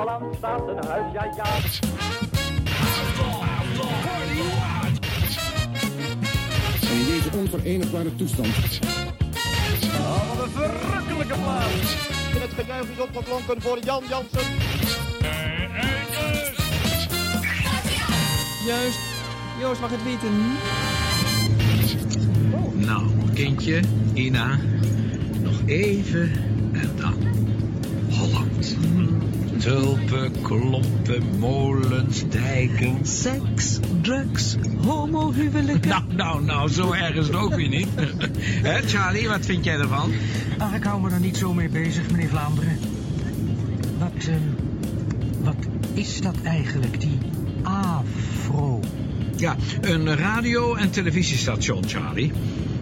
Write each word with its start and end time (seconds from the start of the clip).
Holland 0.00 0.34
staat 0.36 0.68
een 0.68 0.84
huis, 0.86 1.12
ja 1.12 1.24
ja. 1.36 1.44
In 6.90 7.06
deze 7.06 7.38
onverenigbare 7.38 8.16
toestand 8.16 8.46
Oh, 9.98 10.36
wat 10.36 10.44
een 10.44 10.50
verrukkelijke 10.50 11.34
plaats. 11.42 12.08
En 12.34 12.40
het 12.40 12.50
gejuich 12.56 12.90
is 12.90 13.00
opgeklonken 13.00 13.62
voor 13.62 13.78
Jan 13.84 14.02
Jansen. 14.08 14.52
Juist. 18.66 18.98
Joost 19.60 19.80
mag 19.80 19.90
het 19.90 20.04
weten. 20.04 20.32
Nou, 22.86 23.10
kindje, 23.34 23.80
Ina, 24.14 24.58
nog 25.42 25.60
even 25.66 26.32
en 26.72 26.90
dan. 26.96 27.14
Tulpen, 29.60 30.42
klompen, 30.42 31.22
molens, 31.38 32.28
dijken. 32.28 33.06
Seks, 33.06 33.78
drugs, 34.00 34.56
homohuwelijken. 34.86 35.88
Nou, 35.88 36.02
nou, 36.14 36.44
nou, 36.44 36.68
zo 36.68 36.92
erg 36.92 37.14
is 37.14 37.26
het 37.26 37.36
ook 37.36 37.54
weer 37.54 37.68
niet. 37.68 37.88
Hè, 38.68 38.82
Charlie, 38.82 39.28
wat 39.28 39.46
vind 39.46 39.64
jij 39.64 39.78
ervan? 39.78 40.12
Ach, 40.58 40.74
ik 40.74 40.84
hou 40.84 41.00
me 41.00 41.10
er 41.10 41.20
niet 41.20 41.36
zo 41.36 41.54
mee 41.54 41.68
bezig, 41.68 42.10
meneer 42.10 42.28
Vlaanderen. 42.28 42.78
Wat, 43.98 44.26
eh, 44.28 44.34
wat 45.42 45.66
is 45.94 46.20
dat 46.20 46.36
eigenlijk, 46.44 47.00
die 47.00 47.18
afro? 47.62 48.80
Ja, 49.36 49.56
een 49.80 50.16
radio- 50.16 50.74
en 50.74 50.90
televisiestation, 50.90 51.88
Charlie. 51.88 52.32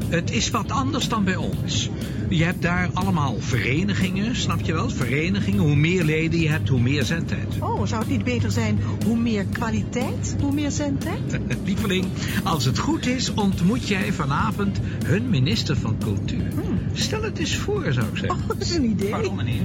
Het 0.08 0.30
is 0.30 0.50
wat 0.50 0.70
anders 0.70 1.08
dan 1.08 1.24
bij 1.24 1.36
ons. 1.36 1.90
Je 2.28 2.44
hebt 2.44 2.62
daar 2.62 2.90
allemaal 2.92 3.36
verenigingen, 3.38 4.36
snap 4.36 4.60
je 4.60 4.72
wel? 4.72 4.90
Verenigingen, 4.90 5.60
hoe 5.60 5.76
meer 5.76 6.04
leden 6.04 6.40
je 6.40 6.48
hebt, 6.48 6.68
hoe 6.68 6.80
meer 6.80 7.04
zendtijd. 7.04 7.54
Oh, 7.60 7.86
zou 7.86 8.00
het 8.00 8.10
niet 8.10 8.24
beter 8.24 8.50
zijn 8.50 8.78
hoe 9.04 9.16
meer 9.16 9.44
kwaliteit, 9.44 10.36
hoe 10.40 10.52
meer 10.52 10.70
zendtijd? 10.70 11.38
Lieveling, 11.64 12.04
als 12.44 12.64
het 12.64 12.78
goed 12.78 13.06
is, 13.06 13.34
ontmoet 13.34 13.88
jij 13.88 14.12
vanavond 14.12 14.80
hun 15.04 15.30
minister 15.30 15.76
van 15.76 15.96
Cultuur. 15.98 16.48
Stel 16.92 17.22
het 17.22 17.38
eens 17.38 17.56
voor, 17.56 17.92
zou 17.92 18.06
ik 18.06 18.16
zeggen. 18.16 18.38
Oh, 18.40 18.48
dat 18.48 18.60
is 18.60 18.74
een 18.74 18.84
idee. 18.84 19.08
Pardon, 19.10 19.36
meneer. 19.36 19.62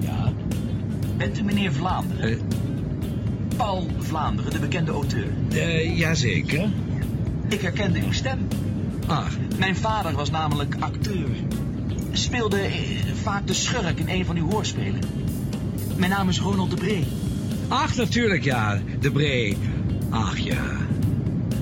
Ja. 0.00 0.32
Bent 1.16 1.38
u 1.38 1.42
meneer 1.42 1.72
Vlaanderen? 1.72 2.30
Eh, 2.30 2.36
Paul 3.56 3.86
Vlaanderen, 3.98 4.50
de 4.50 4.58
bekende 4.58 4.90
auteur. 4.90 5.26
eh, 5.50 5.98
jazeker. 5.98 6.68
Ik 7.48 7.60
herkende 7.60 8.00
uw 8.00 8.12
stem. 8.12 8.38
Ah, 9.08 9.26
Mijn 9.58 9.76
vader 9.76 10.12
was 10.12 10.30
namelijk 10.30 10.74
acteur. 10.80 11.28
Speelde 12.12 12.60
eh, 12.60 12.72
vaak 13.22 13.46
de 13.46 13.54
schurk 13.54 13.98
in 13.98 14.08
een 14.08 14.24
van 14.24 14.36
uw 14.36 14.50
hoorspelen. 14.50 15.00
Mijn 15.96 16.10
naam 16.10 16.28
is 16.28 16.40
Ronald 16.40 16.70
de 16.70 16.76
Bree. 16.76 17.06
ach, 17.68 17.96
natuurlijk 17.96 18.44
ja, 18.44 18.80
de 19.00 19.10
Bree. 19.10 19.56
Ach 20.10 20.38
ja, 20.38 20.64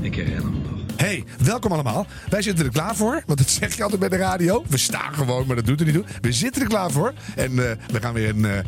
ik 0.01 0.15
herinner 0.15 0.45
me 0.45 0.51
nog. 0.51 0.81
Hey, 0.97 1.25
welkom 1.39 1.73
allemaal. 1.73 2.07
Wij 2.29 2.43
zitten 2.43 2.65
er 2.65 2.71
klaar 2.73 2.97
voor, 2.97 3.23
want 3.27 3.39
dat 3.39 3.51
zeg 3.51 3.77
je 3.77 3.83
altijd 3.83 4.01
bij 4.01 4.09
de 4.09 4.17
radio. 4.17 4.65
We 4.69 4.77
staan 4.77 5.15
gewoon, 5.15 5.47
maar 5.47 5.57
dat 5.57 5.67
doet 5.67 5.81
er 5.81 5.87
niet 5.87 5.95
toe. 5.95 6.05
We 6.21 6.33
zitten 6.33 6.63
er 6.63 6.69
klaar 6.69 6.91
voor. 6.91 7.13
En 7.37 7.51
eh, 7.71 7.77
we 7.93 8.01
gaan 8.01 8.15
weer 8.15 8.29
een 8.29 8.45
eh, 8.45 8.59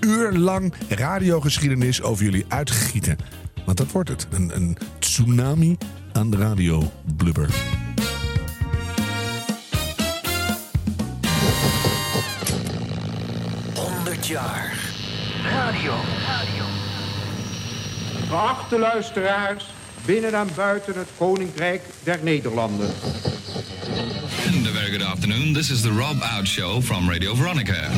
uur 0.00 0.32
lang 0.32 0.72
radiogeschiedenis 0.88 2.02
over 2.02 2.24
jullie 2.24 2.44
uitgieten. 2.48 3.16
Want 3.64 3.76
dat 3.76 3.92
wordt 3.92 4.08
het. 4.08 4.26
Een, 4.30 4.50
een 4.54 4.76
tsunami 4.98 5.76
aan 6.12 6.30
de 6.30 6.36
radio 6.36 6.92
blubber. 7.16 7.50
Geachte 18.28 18.78
luisteraars, 18.78 19.64
binnen 20.04 20.34
en 20.34 20.48
buiten 20.54 20.94
het 20.94 21.08
Koninkrijk 21.16 21.82
der 22.02 22.18
Nederlanden. 22.22 22.86
And 24.46 24.66
a 24.66 24.70
very 24.70 24.90
good 24.90 25.02
afternoon. 25.02 25.54
This 25.54 25.70
is 25.70 25.80
the 25.80 25.88
Rob 25.88 26.22
Out 26.22 26.46
Show 26.46 26.82
from 26.82 27.10
Radio 27.10 27.34
Veronica. 27.34 27.88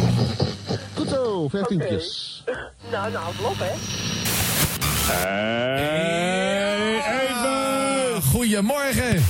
Goed 0.94 1.08
zo, 1.08 1.48
vijftientjes. 1.48 2.42
Nou, 2.90 3.12
nou, 3.12 3.34
klopt 3.36 3.58
hè. 3.58 3.72
Even! 7.32 8.22
Goedemorgen! 8.22 9.24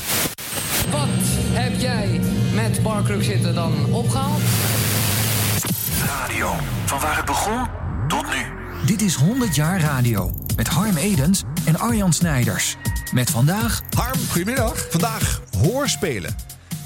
Wat 0.91 1.09
heb 1.53 1.81
jij 1.81 2.21
met 2.55 2.83
Barkruk 2.83 3.23
zitten 3.23 3.55
dan 3.55 3.93
opgehaald? 3.93 4.43
Radio. 6.07 6.80
Van 6.91 7.01
waar 7.01 7.17
het 7.17 7.25
begon 7.25 7.67
tot 8.09 8.25
nu. 8.27 8.47
Dit 8.87 9.03
is 9.03 9.15
100 9.15 9.55
jaar 9.55 9.81
radio 9.81 10.45
met 10.57 10.69
Harm 10.69 10.97
Edens 10.97 11.43
en 11.65 11.79
Arjan 11.79 12.13
Snijders. 12.13 12.77
Met 13.13 13.31
vandaag 13.31 13.83
Harm, 13.97 14.19
goedemiddag. 14.31 14.87
Vandaag 14.91 15.41
hoorspelen. 15.59 16.37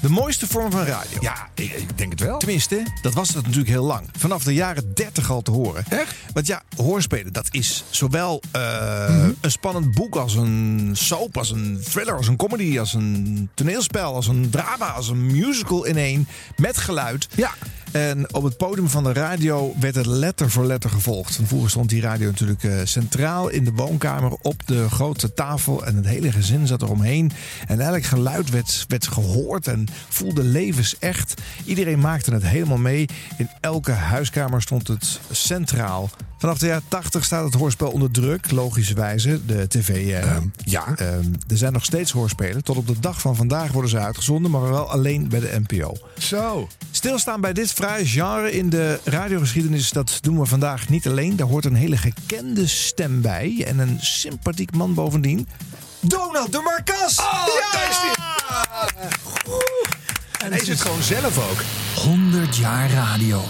De 0.01 0.09
mooiste 0.09 0.47
vorm 0.47 0.71
van 0.71 0.83
radio. 0.83 1.17
Ja, 1.21 1.47
ik, 1.53 1.71
ik 1.71 1.97
denk 1.97 2.11
het 2.11 2.19
wel. 2.19 2.37
Tenminste, 2.37 2.83
dat 3.01 3.13
was 3.13 3.27
het 3.27 3.37
natuurlijk 3.41 3.69
heel 3.69 3.83
lang. 3.85 4.09
Vanaf 4.17 4.43
de 4.43 4.53
jaren 4.53 4.93
30 4.93 5.31
al 5.31 5.41
te 5.41 5.51
horen. 5.51 5.85
Echt? 5.89 6.15
Want 6.33 6.47
ja, 6.47 6.61
hoorspelen, 6.75 7.33
dat 7.33 7.47
is 7.51 7.83
zowel 7.89 8.41
eh, 8.51 9.09
Mhm. 9.09 9.31
een 9.41 9.51
spannend 9.51 9.93
boek 9.93 10.15
als 10.15 10.35
een 10.35 10.89
soap, 10.93 11.37
als 11.37 11.51
een 11.51 11.79
thriller, 11.89 12.15
als 12.17 12.27
een 12.27 12.35
comedy, 12.35 12.79
als 12.79 12.93
een 12.93 13.49
toneelspel, 13.53 14.13
als 14.15 14.27
een 14.27 14.49
drama, 14.49 14.85
als 14.87 15.09
een 15.09 15.25
musical 15.25 15.83
in 15.85 15.97
één. 15.97 16.27
Met 16.55 16.77
geluid. 16.77 17.27
Ja. 17.35 17.51
En 17.95 18.33
op 18.33 18.43
het 18.43 18.57
podium 18.57 18.89
van 18.89 19.03
de 19.03 19.13
radio 19.13 19.73
werd 19.79 19.95
het 19.95 20.05
letter 20.05 20.49
voor 20.49 20.65
letter 20.65 20.89
gevolgd. 20.89 21.39
Vroeger 21.43 21.69
stond 21.69 21.89
die 21.89 22.01
radio 22.01 22.27
natuurlijk 22.27 22.63
eh, 22.63 22.79
centraal 22.83 23.49
in 23.49 23.63
de 23.63 23.71
woonkamer 23.71 24.31
op 24.41 24.67
de 24.67 24.89
grote 24.89 25.33
tafel. 25.33 25.85
En 25.85 25.95
het 25.95 26.05
hele 26.05 26.31
gezin 26.31 26.67
zat 26.67 26.81
eromheen. 26.81 27.31
En 27.67 27.79
elk 27.79 28.03
geluid 28.03 28.49
werd, 28.49 28.85
werd 28.87 29.07
gehoord 29.07 29.67
en 29.67 29.87
voelde 30.09 30.43
levensecht. 30.43 31.41
Iedereen 31.65 31.99
maakte 31.99 32.33
het 32.33 32.47
helemaal 32.47 32.77
mee. 32.77 33.09
In 33.37 33.49
elke 33.61 33.91
huiskamer 33.91 34.61
stond 34.61 34.87
het 34.87 35.19
centraal. 35.31 36.09
Vanaf 36.45 36.59
de 36.59 36.67
jaren 36.67 36.87
80 36.87 37.23
staat 37.23 37.43
het 37.43 37.53
hoorspel 37.53 37.91
onder 37.91 38.11
druk, 38.11 38.51
logischerwijze. 38.51 39.45
De 39.45 39.67
tv. 39.67 40.13
eh, 40.13 40.37
ja. 40.63 40.95
ehm, 40.95 41.23
er 41.47 41.57
zijn 41.57 41.73
nog 41.73 41.85
steeds 41.85 42.11
hoorspelen. 42.11 42.63
Tot 42.63 42.77
op 42.77 42.87
de 42.87 42.99
dag 42.99 43.21
van 43.21 43.35
vandaag 43.35 43.71
worden 43.71 43.89
ze 43.89 43.97
uitgezonden, 43.97 44.51
maar 44.51 44.69
wel 44.69 44.89
alleen 44.89 45.29
bij 45.29 45.39
de 45.39 45.61
NPO. 45.67 45.97
Zo. 46.17 46.67
Stilstaan 46.91 47.41
bij 47.41 47.53
dit 47.53 47.71
fraaie 47.71 48.05
genre 48.05 48.51
in 48.51 48.69
de 48.69 48.99
radiogeschiedenis, 49.03 49.89
dat 49.89 50.17
doen 50.21 50.39
we 50.39 50.45
vandaag 50.45 50.89
niet 50.89 51.07
alleen. 51.07 51.35
Daar 51.35 51.47
hoort 51.47 51.65
een 51.65 51.75
hele 51.75 51.97
gekende 51.97 52.67
stem 52.67 53.21
bij 53.21 53.63
en 53.67 53.79
een 53.79 53.97
sympathiek 53.99 54.75
man 54.75 54.93
bovendien. 54.93 55.47
Donald 55.99 56.51
de 56.51 56.61
Marcas! 56.63 57.19
Oh, 57.19 57.45
daar 57.71 57.87
is 57.89 57.97
En 60.43 60.51
hij 60.51 60.61
is 60.61 60.67
het 60.67 60.81
gewoon 60.81 61.03
zelf 61.03 61.51
ook. 61.51 61.63
100 62.03 62.57
jaar 62.57 62.91
radio. 62.91 63.41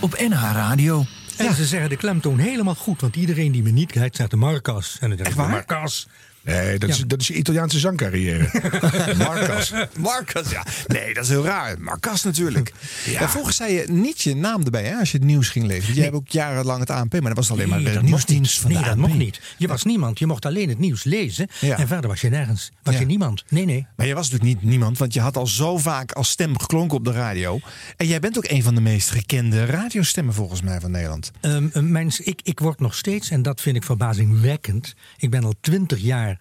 Op 0.00 0.18
NH 0.28 0.52
Radio. 0.52 1.04
En 1.36 1.54
ze 1.54 1.64
zeggen 1.64 1.88
de 1.88 1.96
klemtoon 1.96 2.38
helemaal 2.38 2.74
goed, 2.74 3.00
want 3.00 3.16
iedereen 3.16 3.52
die 3.52 3.62
me 3.62 3.70
niet 3.70 3.92
kijkt, 3.92 4.16
zegt 4.16 4.30
de 4.30 4.36
Marcas. 4.36 4.96
En 5.00 5.08
dan 5.08 5.16
denk 5.16 5.28
ik? 5.28 5.36
Marcas. 5.36 6.06
Nee, 6.44 6.78
dat, 6.78 6.88
is, 6.90 6.96
Ja. 6.98 7.04
dat 7.06 7.20
is 7.20 7.26
je 7.26 7.34
Italiaanse 7.34 7.78
zangcarrière. 7.78 8.48
Marcas. 9.18 9.72
Marcas, 9.98 10.50
ja. 10.50 10.64
Nee, 10.86 11.14
dat 11.14 11.24
is 11.24 11.30
heel 11.30 11.44
raar. 11.44 11.80
Marcas 11.80 12.22
natuurlijk. 12.22 12.72
Ja. 13.06 13.28
vroeger 13.28 13.52
zei 13.52 13.72
je 13.72 13.84
niet 13.90 14.20
je 14.22 14.34
naam 14.36 14.62
erbij 14.64 14.84
hè, 14.84 14.94
als 14.96 15.10
je 15.10 15.16
het 15.18 15.26
nieuws 15.26 15.48
ging 15.48 15.66
lezen. 15.66 15.94
Jij 15.94 16.02
hebt 16.04 16.16
ook 16.16 16.28
jarenlang 16.28 16.80
het 16.80 16.90
ANP, 16.90 17.12
maar 17.12 17.22
dat 17.22 17.36
was 17.36 17.50
alleen 17.50 17.68
maar 17.68 17.82
de 17.82 18.02
nieuwsdienst 18.02 18.60
van 18.60 18.70
Nee, 18.72 18.82
de 18.82 18.88
dat 18.88 18.96
mocht 18.96 19.14
niet. 19.14 19.40
Je 19.56 19.68
was 19.68 19.84
niemand. 19.84 20.18
Je 20.18 20.26
mocht 20.26 20.46
alleen 20.46 20.68
het 20.68 20.78
nieuws 20.78 21.04
lezen. 21.04 21.48
Ja. 21.60 21.78
En 21.78 21.86
verder 21.86 22.10
was 22.10 22.20
je 22.20 22.28
nergens. 22.28 22.70
Was 22.82 22.94
Ja. 22.94 23.00
je 23.00 23.06
niemand. 23.06 23.44
Nee, 23.48 23.64
nee. 23.64 23.86
Maar 23.96 24.06
jij 24.06 24.14
was 24.14 24.30
natuurlijk 24.30 24.60
niet 24.60 24.70
niemand, 24.70 24.98
want 24.98 25.14
je 25.14 25.20
had 25.20 25.36
al 25.36 25.46
zo 25.46 25.78
vaak 25.78 26.12
als 26.12 26.28
stem 26.30 26.58
geklonken 26.58 26.96
op 26.96 27.04
de 27.04 27.12
radio. 27.12 27.60
En 27.96 28.06
jij 28.06 28.20
bent 28.20 28.36
ook 28.36 28.48
een 28.48 28.62
van 28.62 28.74
de 28.74 28.80
meest 28.80 29.10
gekende 29.10 29.64
radiostemmen 29.64 30.34
volgens 30.34 30.62
mij 30.62 30.80
van 30.80 30.90
Nederland. 30.90 31.30
Mijn, 31.72 32.12
ik, 32.24 32.40
ik 32.42 32.60
word 32.60 32.80
nog 32.80 32.94
steeds, 32.94 33.30
en 33.30 33.42
dat 33.42 33.60
vind 33.60 33.76
ik 33.76 33.82
verbazingwekkend. 33.82 34.94
Ik 35.18 35.30
ben 35.30 35.44
al 35.44 35.54
twintig 35.60 35.98
jaar 36.00 36.33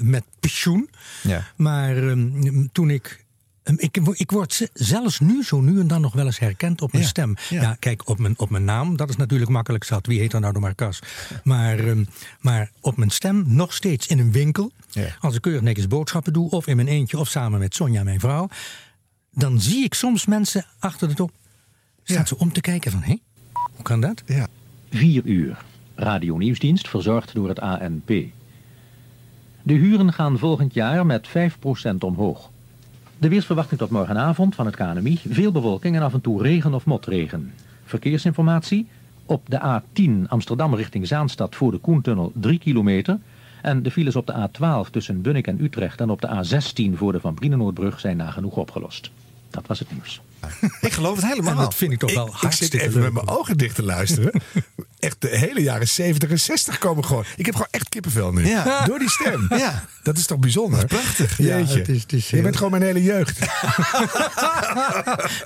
met 0.00 0.24
pensioen. 0.40 0.90
Ja. 1.22 1.44
Maar 1.56 2.08
ehm, 2.08 2.66
toen 2.72 2.90
ik. 2.90 3.24
ehm, 3.62 3.76
Ik, 3.78 3.96
ik 4.12 4.30
word 4.30 4.52
ze- 4.52 4.70
zelfs 4.72 5.20
nu 5.20 5.44
zo 5.44 5.60
nu 5.60 5.80
en 5.80 5.86
dan 5.86 6.00
nog 6.00 6.12
wel 6.12 6.26
eens 6.26 6.38
herkend 6.38 6.82
op 6.82 6.92
mijn 6.92 7.04
Ja, 7.04 7.08
stem. 7.10 7.34
ja. 7.48 7.62
Ja. 7.62 7.76
kijk, 7.78 8.08
op 8.08 8.18
mijn, 8.18 8.38
op 8.38 8.50
mijn 8.50 8.64
naam, 8.64 8.96
dat 8.96 9.08
is 9.08 9.16
natuurlijk 9.16 9.50
makkelijk 9.50 9.84
zat. 9.84 10.06
Wie 10.06 10.20
heet 10.20 10.32
er 10.32 10.40
nou 10.40 10.52
de 10.52 10.58
Marcas? 10.58 10.98
Maar, 11.44 11.78
ehm, 11.78 12.04
maar 12.40 12.70
op 12.80 12.96
mijn 12.96 13.10
stem 13.10 13.44
nog 13.46 13.72
steeds 13.74 14.06
in 14.06 14.18
een 14.18 14.32
winkel. 14.32 14.70
Ja. 14.90 15.16
Als 15.20 15.34
ik 15.34 15.40
keurig 15.42 15.62
netjes 15.62 15.86
boodschappen 15.88 16.32
doe, 16.32 16.50
of 16.50 16.66
in 16.66 16.76
mijn 16.76 16.88
eentje, 16.88 17.18
of 17.18 17.28
samen 17.28 17.58
met 17.58 17.74
Sonja, 17.74 18.02
mijn 18.04 18.20
vrouw. 18.20 18.48
Dan 19.32 19.60
zie 19.60 19.84
ik 19.84 19.94
soms 19.94 20.26
mensen 20.26 20.66
achter 20.78 21.08
de 21.08 21.14
top. 21.14 21.30
Staan 22.02 22.16
Ja. 22.18 22.26
ze 22.26 22.38
om 22.38 22.52
te 22.52 22.60
kijken 22.60 22.90
van, 22.90 23.02
hé, 23.02 23.16
hoe 23.52 23.82
kan 23.82 24.00
dat? 24.00 24.22
Ja. 24.26 24.46
4 24.90 25.24
uur. 25.24 25.64
Radio 25.94 26.36
Nieuwsdienst 26.36 26.88
verzorgd 26.88 27.34
door 27.34 27.48
het 27.48 27.60
ANP. 27.60 28.10
De 29.66 29.74
huren 29.74 30.12
gaan 30.12 30.38
volgend 30.38 30.74
jaar 30.74 31.06
met 31.06 31.28
5% 31.28 31.32
omhoog. 31.98 32.50
De 33.18 33.28
weersverwachting 33.28 33.80
tot 33.80 33.90
morgenavond 33.90 34.54
van 34.54 34.66
het 34.66 34.76
KNMI. 34.76 35.20
Veel 35.28 35.52
bewolking 35.52 35.96
en 35.96 36.02
af 36.02 36.12
en 36.12 36.20
toe 36.20 36.42
regen 36.42 36.74
of 36.74 36.84
motregen. 36.84 37.52
Verkeersinformatie. 37.84 38.86
Op 39.24 39.42
de 39.48 39.80
A10 39.80 40.28
Amsterdam 40.28 40.74
richting 40.74 41.06
Zaanstad 41.06 41.54
voor 41.54 41.70
de 41.70 41.78
Koentunnel 41.78 42.32
3 42.34 42.58
kilometer. 42.58 43.18
En 43.62 43.82
de 43.82 43.90
files 43.90 44.16
op 44.16 44.26
de 44.26 44.48
A12 44.48 44.90
tussen 44.90 45.22
Bunnik 45.22 45.46
en 45.46 45.62
Utrecht 45.64 46.00
en 46.00 46.10
op 46.10 46.20
de 46.20 46.28
A16 46.28 46.96
voor 46.96 47.12
de 47.12 47.20
Van 47.20 47.34
Brienenoordbrug 47.34 48.00
zijn 48.00 48.16
nagenoeg 48.16 48.56
opgelost. 48.56 49.10
Dat 49.50 49.66
was 49.66 49.78
het 49.78 49.92
nieuws. 49.92 50.20
Ik 50.80 50.92
geloof 50.92 51.16
het 51.16 51.26
helemaal. 51.26 51.52
En 51.52 51.58
dat 51.58 51.74
vind 51.74 51.92
ik 51.92 51.98
toch 51.98 52.14
wel 52.14 52.26
Ik 52.26 52.32
zit 52.32 52.40
hartstikke 52.40 52.80
even 52.82 53.00
leuk. 53.00 53.12
met 53.12 53.24
mijn 53.24 53.38
ogen 53.38 53.56
dicht 53.56 53.74
te 53.74 53.82
luisteren. 53.82 54.32
echt 54.98 55.16
de 55.20 55.28
hele 55.36 55.62
jaren 55.62 55.88
70 55.88 56.30
en 56.30 56.40
60 56.40 56.78
komen 56.78 57.04
gewoon. 57.04 57.24
Ik 57.36 57.44
heb 57.46 57.54
gewoon 57.54 57.70
echt 57.70 57.88
kippenvel 57.88 58.32
nu. 58.32 58.46
Ja. 58.48 58.84
Door 58.86 58.98
die 58.98 59.10
stem. 59.10 59.46
Ja. 59.48 59.84
Dat 60.02 60.18
is 60.18 60.26
toch 60.26 60.38
bijzonder? 60.38 60.86
prachtig. 60.86 61.38
Ja, 61.38 61.58
Jeetje. 61.58 61.78
het 61.78 61.88
is- 61.88 62.02
het 62.02 62.12
is 62.12 62.28
Je 62.28 62.34
heel- 62.34 62.44
bent 62.44 62.56
gewoon 62.56 62.70
mijn 62.70 62.82
hele 62.82 63.02
jeugd. 63.02 63.38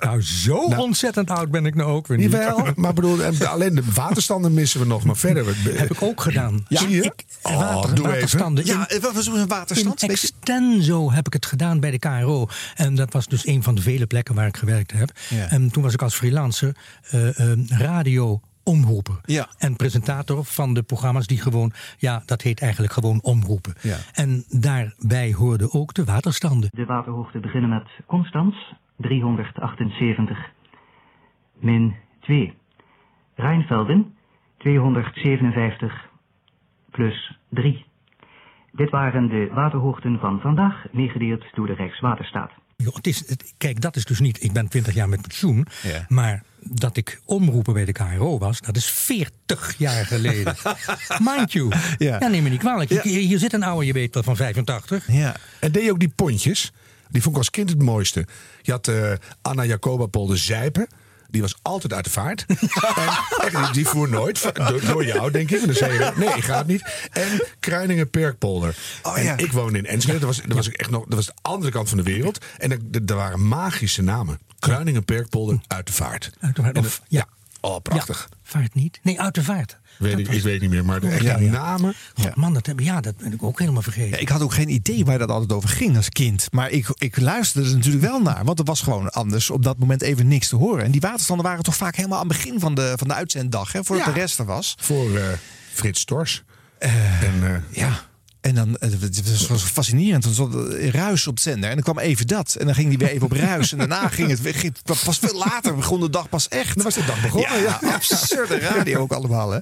Nou, 0.01 0.23
zo 0.23 0.57
ontzettend 0.57 1.31
oud 1.31 1.51
ben 1.51 1.67
ik 1.67 1.75
nou 1.75 1.91
ook 1.91 2.07
weer 2.07 2.19
niet. 2.19 2.31
Jawel, 2.33 2.67
maar 2.75 2.93
bedoel, 2.95 3.23
en 3.23 3.49
alleen 3.49 3.75
de 3.75 3.83
waterstanden 3.95 4.55
missen 4.55 4.81
we 4.81 4.87
nog. 4.87 5.05
Maar 5.05 5.17
verder. 5.17 5.45
Heb 5.73 5.91
ik 5.91 6.03
ook 6.03 6.21
gedaan. 6.21 6.65
Zie 6.69 6.89
je? 6.89 7.03
Ik, 7.03 7.25
Oh, 7.43 7.57
water, 7.59 7.95
doe 7.95 8.05
even. 8.05 8.11
waterstanden. 8.11 8.67
Ja, 8.67 8.89
wat 9.01 9.27
een 9.27 9.47
waterstand? 9.49 10.03
in 10.03 10.09
extenso 10.11 11.13
heb 11.13 11.27
ik 11.27 11.33
het 11.33 11.47
gedaan 11.47 11.81
bij 11.81 11.91
de 11.91 11.99
KRO. 11.99 12.49
En 12.75 12.95
dat 12.95 13.13
was 13.13 13.27
dus 13.27 13.47
een 13.47 13.63
van 13.63 13.75
de 13.75 13.83
vele 13.83 14.07
plekken 14.07 14.35
waar 14.35 14.47
ik 14.47 14.57
gewerkt 14.57 14.93
heb. 14.93 15.11
Ja. 15.29 15.49
En 15.51 15.71
toen 15.71 15.83
was 15.83 15.93
ik 15.95 16.03
als 16.03 16.15
freelancer 16.15 16.77
eh, 17.11 17.53
eh, 17.53 17.59
radio 17.69 18.41
omroeper. 18.65 19.19
Ja. 19.25 19.47
En 19.59 19.77
presentator 19.77 20.45
van 20.45 20.75
de 20.75 20.83
programma's 20.83 21.27
die 21.27 21.41
gewoon, 21.41 21.73
ja, 21.99 22.23
dat 22.27 22.43
heet 22.43 22.61
eigenlijk 22.61 22.93
gewoon 22.93 23.23
omroepen. 23.23 23.75
Ja. 23.81 23.97
En 24.13 24.45
daarbij 24.49 25.33
hoorden 25.33 25.73
ook 25.73 25.95
de 25.95 26.05
waterstanden. 26.05 26.69
De 26.73 26.85
waterhoogte 26.85 27.41
beginnen 27.41 27.71
met 27.71 27.89
Constans, 28.07 28.75
378, 28.97 30.39
min 31.61 31.95
2. 32.21 32.55
Rijnvelden, 33.35 34.15
257, 34.59 36.09
plus 36.91 37.39
3. 37.49 37.85
Dit 38.73 38.91
waren 38.91 39.29
de 39.29 39.51
waterhoogten 39.53 40.19
van 40.19 40.41
vandaag, 40.41 40.85
meegedeeld 40.93 41.45
door 41.55 41.67
de 41.67 41.73
Rijkswaterstaat. 41.73 42.51
Joh, 42.83 42.95
het 42.95 43.07
is, 43.07 43.23
het- 43.27 43.53
kijk, 43.59 43.81
dat 43.81 43.97
is 43.97 44.05
dus 44.05 44.19
niet. 44.21 44.43
Ik 44.43 44.53
ben 44.53 44.69
20 44.69 44.95
jaar 44.95 45.09
met 45.09 45.21
pensioen. 45.23 45.67
Ja. 45.83 46.05
Maar 46.09 46.43
dat 46.63 46.97
ik 46.97 47.21
omroepen 47.25 47.75
bij 47.75 47.85
de 47.85 47.93
KRO 47.93 48.39
was, 48.39 48.61
dat 48.61 48.77
is 48.77 48.85
40 48.85 49.75
jaar 49.79 50.07
geleden. 50.07 50.55
Mind 51.35 51.53
you. 51.53 51.69
Ja. 51.99 52.17
Ja. 52.21 52.29
neem 52.29 52.43
me 52.43 52.49
niet 52.49 52.59
kwalijk. 52.61 52.91
Ja. 52.91 53.03
Hier, 53.03 53.21
hier 53.21 53.39
zit 53.39 53.53
een 53.53 53.63
oude, 53.63 53.87
je 53.87 53.93
weet 53.93 54.15
wel, 54.15 54.23
van 54.23 54.37
85. 54.37 55.13
Ja. 55.13 55.37
En 55.61 55.73
deed 55.73 55.85
je 55.85 55.91
ook 55.91 55.99
die 56.01 56.13
pontjes? 56.17 56.73
Die 57.11 57.23
vond 57.23 57.35
ik 57.35 57.41
als 57.41 57.51
kind 57.51 57.69
het 57.71 57.83
mooiste. 57.83 58.27
Je 58.63 58.71
had 58.73 58.89
eh, 58.89 59.13
Anna 59.43 59.65
Jacoba 59.65 60.07
Polder 60.07 60.39
Zijpen. 60.39 60.87
Die 61.31 61.41
was 61.41 61.55
altijd 61.63 61.93
uit 61.93 62.05
de 62.05 62.11
vaart. 62.11 62.45
en, 62.49 62.57
echt, 63.53 63.75
die- 63.75 63.87
voer 63.87 64.09
nooit. 64.09 64.51
Door, 64.55 64.81
door 64.87 65.05
jou, 65.05 65.31
denk 65.31 65.51
ik. 65.51 65.61
En 65.61 65.67
dan 65.67 65.75
zei 65.75 65.93
je, 65.93 66.13
nee, 66.17 66.29
ik 66.29 66.45
ga 66.45 66.59
het 66.59 66.67
niet. 66.67 67.09
En 67.13 67.45
Kruiningen 67.61 68.11
Perkpolder. 68.11 68.75
Oh, 69.03 69.19
en 69.19 69.25
ja. 69.25 69.37
ik 69.37 69.53
woonde 69.53 69.79
in 69.79 69.87
Enschede. 69.87 70.19
Dat 70.19 70.29
was, 70.29 70.41
dat 70.47 70.57
was 70.57 70.67
ik 70.67 70.75
echt 70.75 70.91
nog, 70.91 71.05
dat 71.05 71.15
was 71.15 71.27
de 71.27 71.33
andere 71.43 71.73
kant 71.73 71.89
van 71.89 71.99
de 71.99 72.05
wereld. 72.05 72.45
En 72.59 72.71
er, 72.73 72.79
er 73.07 73.15
waren 73.15 73.49
magische 73.49 74.03
namen. 74.03 74.39
Kruiningen 74.59 75.05
Perkpolder 75.05 75.61
uit 75.67 75.87
de 75.87 75.93
vaart. 75.93 76.31
Uit 76.41 76.57
de 76.57 76.63
vaart, 76.63 76.79
of- 76.79 77.01
ja. 77.09 77.27
Oh, 77.61 77.77
prachtig. 77.83 78.27
Ja, 78.31 78.37
vaart 78.43 78.75
niet? 78.75 79.01
Nee, 79.03 79.21
uit 79.21 79.35
de 79.35 79.43
vaart. 79.45 79.79
Weet 79.99 80.19
ik, 80.19 80.29
ik 80.29 80.43
weet 80.43 80.61
niet 80.61 80.71
meer, 80.71 80.85
maar 80.85 81.01
de 81.01 81.09
echte 81.09 81.25
Ja, 81.25 81.39
ja. 81.39 81.51
namen. 81.51 81.95
God, 82.15 82.35
man, 82.35 82.55
dat, 82.55 82.67
heb, 82.67 82.81
ja, 82.81 83.01
dat 83.01 83.17
ben 83.17 83.33
ik 83.33 83.43
ook 83.43 83.59
helemaal 83.59 83.83
vergeten. 83.83 84.11
Ja, 84.11 84.17
ik 84.17 84.29
had 84.29 84.43
ook 84.43 84.53
geen 84.55 84.69
idee 84.69 85.05
waar 85.05 85.19
dat 85.19 85.31
altijd 85.31 85.53
over 85.53 85.69
ging 85.69 85.97
als 85.97 86.09
kind. 86.09 86.49
Maar 86.53 86.71
ik, 86.71 86.87
ik 86.99 87.21
luisterde 87.21 87.69
er 87.69 87.75
natuurlijk 87.77 88.05
wel 88.05 88.21
naar. 88.23 88.45
Want 88.45 88.59
er 88.59 88.65
was 88.65 88.81
gewoon 88.81 89.11
anders 89.11 89.51
op 89.51 89.63
dat 89.63 89.79
moment 89.79 90.03
even 90.03 90.29
niks 90.29 90.49
te 90.49 90.57
horen. 90.57 90.85
En 90.85 90.91
die 90.91 91.01
waterstanden 91.01 91.47
waren 91.47 91.63
toch 91.63 91.77
vaak 91.77 91.97
helemaal 91.97 92.19
aan 92.21 92.29
het 92.29 92.37
begin 92.37 92.61
van 92.61 92.75
de, 92.75 92.93
van 92.97 93.09
de 93.09 93.15
uitzenddag. 93.15 93.73
Hè, 93.73 93.85
voordat 93.85 94.07
Ja. 94.07 94.13
de 94.13 94.19
rest 94.21 94.39
er 94.39 94.45
was. 94.45 94.75
Voor 94.81 95.17
eh, 95.17 95.25
Frits 95.73 96.05
Tors. 96.05 96.43
en, 96.79 97.35
eh, 97.43 97.79
Ja. 97.79 98.09
En 98.41 98.55
dan, 98.55 98.77
eh, 98.77 98.91
het 99.01 99.47
was, 99.49 99.63
fascinerend. 99.63 100.37
Dan 100.37 100.73
er 100.73 100.95
ruis 100.95 101.27
op 101.27 101.35
het 101.35 101.43
zender. 101.43 101.69
En 101.69 101.75
dan 101.75 101.85
kwam 101.85 101.99
even 101.99 102.27
dat. 102.27 102.55
En 102.59 102.67
dan 102.67 102.75
ging 102.75 102.89
die 102.89 102.99
weer 102.99 103.09
even 103.09 103.27
op 103.27 103.33
ruis. 103.33 103.73
En 103.73 103.79
daarna 103.79 104.09
ging 104.09 104.29
het, 104.31 104.41
ging 104.43 104.75
het 104.85 105.03
pas 105.05 105.19
veel 105.19 105.39
later. 105.39 105.75
begon 105.77 106.01
de 106.01 106.11
dag 106.11 106.29
pas 106.29 106.49
echt. 106.49 106.75
dan 106.75 106.85
was 106.85 106.95
de 106.95 107.05
dag 107.05 107.23
begonnen. 107.23 107.63
Ja, 107.63 107.79
Ja. 107.81 107.93
absurde 107.95 108.59
radio 108.59 108.99
ook 109.01 109.13
allemaal. 109.13 109.51
Hè. 109.51 109.59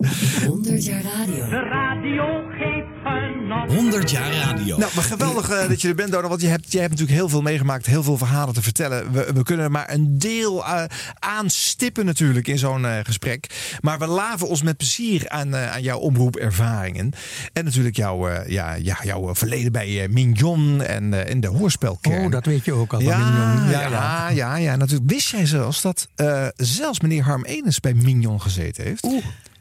100 0.47 0.85
jaar 0.85 1.03
radio. 1.03 1.49
De 1.49 1.57
radio 1.71 1.98
geeft 2.03 2.87
genot. 3.03 3.73
100 3.73 4.11
jaar 4.11 4.33
radio. 4.33 4.77
Nou, 4.79 4.91
maar 4.95 5.05
geweldig 5.05 5.51
eh, 5.51 5.69
dat 5.69 5.81
je 5.81 5.89
er 5.89 5.95
bent, 5.95 6.11
Donald. 6.11 6.29
Want 6.29 6.41
je 6.41 6.49
hebt, 6.49 6.73
je 6.73 6.79
hebt 6.79 6.91
natuurlijk 6.91 7.19
heel 7.19 7.29
veel 7.29 7.43
meegemaakt, 7.43 7.87
heel 7.87 8.03
veel 8.03 8.19
verhalen 8.19 8.55
te 8.55 8.63
vertellen. 8.63 9.13
We, 9.13 9.31
we 9.35 9.43
kunnen 9.43 9.65
er 9.65 9.71
maar 9.71 9.93
een 9.93 10.19
deel 10.19 10.65
eh, 10.65 10.85
aanstippen 11.19 12.05
natuurlijk 12.05 12.49
in 12.49 12.59
zo'n 12.59 12.87
eh, 12.87 12.99
gesprek. 13.03 13.77
Maar 13.81 13.99
we 13.99 14.07
laven 14.07 14.49
ons 14.49 14.63
met 14.63 14.77
plezier 14.77 15.29
aan, 15.29 15.57
aan 15.57 15.83
jouw 15.83 15.99
omroepervaringen. 15.99 17.13
En 17.53 17.65
natuurlijk 17.65 17.97
jouw, 17.97 18.29
eh, 18.29 18.49
ja, 18.49 18.75
ja, 18.75 18.97
jouw 19.03 19.35
verleden 19.35 19.73
bij 19.73 20.09
Mignon 20.11 20.83
en 20.83 21.13
in 21.13 21.41
de 21.41 21.49
hoorspelkern. 21.49 22.25
Oh, 22.25 22.31
dat 22.31 22.45
weet 22.45 22.65
je 22.65 22.73
ook 22.73 22.93
al. 22.93 23.01
Ja, 23.01 23.19
Mignon. 23.19 23.71
ja, 23.71 23.89
ja, 23.89 24.29
ja, 24.29 24.57
ja, 24.57 24.77
natuurlijk. 24.77 25.11
Wist 25.11 25.31
jij 25.31 25.47
zelfs 25.47 25.83
dat 25.83 26.09
eh, 26.15 26.47
zelfs 26.57 27.01
meneer 27.01 27.23
Harm 27.23 27.45
Enes 27.45 27.81
bij 27.81 27.95
Mignon 27.95 28.41
gezeten 28.41 28.85
heeft? 28.85 29.07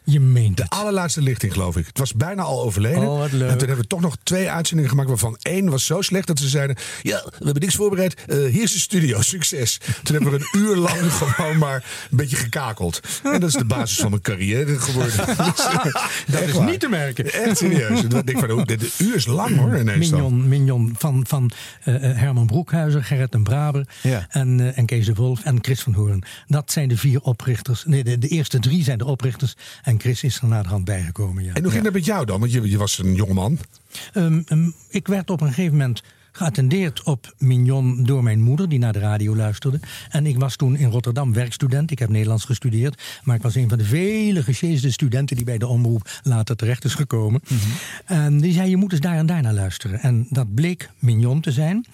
Je 0.09 0.19
meent 0.19 0.57
De 0.57 0.63
het. 0.63 0.71
allerlaatste 0.71 1.21
lichting, 1.21 1.53
geloof 1.53 1.77
ik. 1.77 1.85
Het 1.85 1.97
was 1.97 2.13
bijna 2.13 2.41
al 2.41 2.61
overleden. 2.61 3.07
Oh, 3.07 3.17
wat 3.19 3.31
leuk. 3.31 3.49
En 3.49 3.57
toen 3.57 3.67
hebben 3.67 3.83
we 3.85 3.87
toch 3.87 4.01
nog 4.01 4.15
twee 4.23 4.49
uitzendingen 4.49 4.89
gemaakt... 4.91 5.09
waarvan 5.09 5.37
één 5.41 5.69
was 5.69 5.85
zo 5.85 6.01
slecht 6.01 6.27
dat 6.27 6.39
ze 6.39 6.47
zeiden... 6.47 6.75
ja, 7.01 7.23
we 7.25 7.43
hebben 7.45 7.61
niks 7.61 7.75
voorbereid. 7.75 8.13
Eh, 8.27 8.37
hier 8.37 8.63
is 8.63 8.71
de 8.71 8.79
studio, 8.79 9.21
succes. 9.35 9.79
Toen 10.03 10.15
hebben 10.15 10.31
we 10.31 10.47
een 10.51 10.59
uur 10.61 10.75
lang 10.75 11.13
gewoon 11.13 11.57
maar 11.57 11.83
een 12.11 12.17
beetje 12.17 12.35
gekakeld. 12.35 12.99
En 13.23 13.39
dat 13.39 13.49
is 13.49 13.55
de 13.55 13.65
basis 13.65 13.97
van 13.97 14.09
mijn 14.09 14.21
carrière 14.21 14.79
geworden. 14.79 15.15
Dat 16.27 16.41
is 16.41 16.59
niet 16.59 16.79
te 16.79 16.87
merken. 16.89 17.33
Echt 17.33 17.57
serieus. 17.57 18.01
Ik 18.03 18.25
denk 18.25 18.39
van, 18.39 18.51
oh, 18.51 18.65
de, 18.65 18.75
de 18.77 18.91
uur 18.97 19.15
is 19.15 19.25
lang 19.25 19.57
hoor 19.57 19.79
ineens 19.79 20.09
dan. 20.09 20.19
Mignon, 20.21 20.47
Mignon 20.47 20.95
van, 20.97 21.25
van 21.27 21.51
eh, 21.83 21.95
eh, 22.09 22.17
Herman 22.17 22.45
Broekhuizer, 22.45 23.03
Gerrit 23.03 23.33
en 23.33 23.43
Braber 23.43 23.87
Ja. 24.01 24.27
en, 24.29 24.59
eh, 24.59 24.77
en 24.77 24.85
Kees 24.85 25.05
de 25.05 25.13
Wolf 25.13 25.43
en 25.43 25.57
Chris 25.61 25.81
van 25.81 25.93
Hoorn. 25.93 26.23
Dat 26.47 26.71
zijn 26.71 26.87
de 26.87 26.97
vier 26.97 27.21
oprichters. 27.21 27.83
Nee, 27.85 28.03
de, 28.03 28.17
de 28.17 28.27
eerste 28.27 28.59
drie 28.59 28.83
zijn 28.83 28.97
de 28.97 29.05
oprichters 29.05 29.55
en 29.83 29.96
Chris 29.99 30.23
is 30.23 30.39
er 30.41 30.47
naderhand 30.47 30.85
bijgekomen. 30.85 31.43
Ja. 31.43 31.53
En 31.53 31.63
hoe 31.63 31.71
ging 31.71 31.83
dat 31.83 31.93
met 31.93 32.05
jou 32.05 32.25
dan? 32.25 32.39
Want 32.39 32.51
je, 32.51 32.69
je 32.69 32.77
was 32.77 32.97
een 32.97 33.15
jongeman. 33.15 33.57
Ehm, 34.13 34.69
ik 34.89 35.07
werd 35.07 35.29
op 35.29 35.41
een 35.41 35.47
gegeven 35.47 35.71
moment 35.71 36.03
geattendeerd 36.37 37.03
op 37.03 37.33
Mignon 37.37 38.03
door 38.03 38.23
mijn 38.23 38.41
moeder, 38.41 38.69
die 38.69 38.79
naar 38.79 38.93
de 38.93 38.99
radio 38.99 39.35
luisterde. 39.35 39.79
En 40.09 40.25
ik 40.25 40.39
was 40.39 40.55
toen 40.55 40.75
in 40.75 40.89
Rotterdam 40.89 41.33
werkstudent. 41.33 41.91
Ik 41.91 41.99
heb 41.99 42.09
Nederlands 42.09 42.45
gestudeerd. 42.45 43.01
Maar 43.23 43.35
ik 43.35 43.41
was 43.41 43.55
een 43.55 43.69
van 43.69 43.77
de 43.77 43.83
vele 43.83 44.43
gesjeesde 44.43 44.91
studenten 44.91 45.35
die 45.35 45.45
bij 45.45 45.57
de 45.57 45.67
omroep 45.67 46.09
later 46.23 46.55
terecht 46.55 46.83
is 46.83 46.93
gekomen. 46.93 47.41
En 48.05 48.39
die 48.39 48.53
zei: 48.53 48.69
Je 48.69 48.77
moet 48.77 48.91
eens 48.91 49.01
daar 49.01 49.17
en 49.17 49.25
daar 49.25 49.41
naar 49.41 49.53
luisteren. 49.53 49.99
En 49.99 50.27
dat 50.29 50.53
bleek 50.53 50.89
Mignon 50.99 51.41
te 51.41 51.51
zijn. 51.51 51.85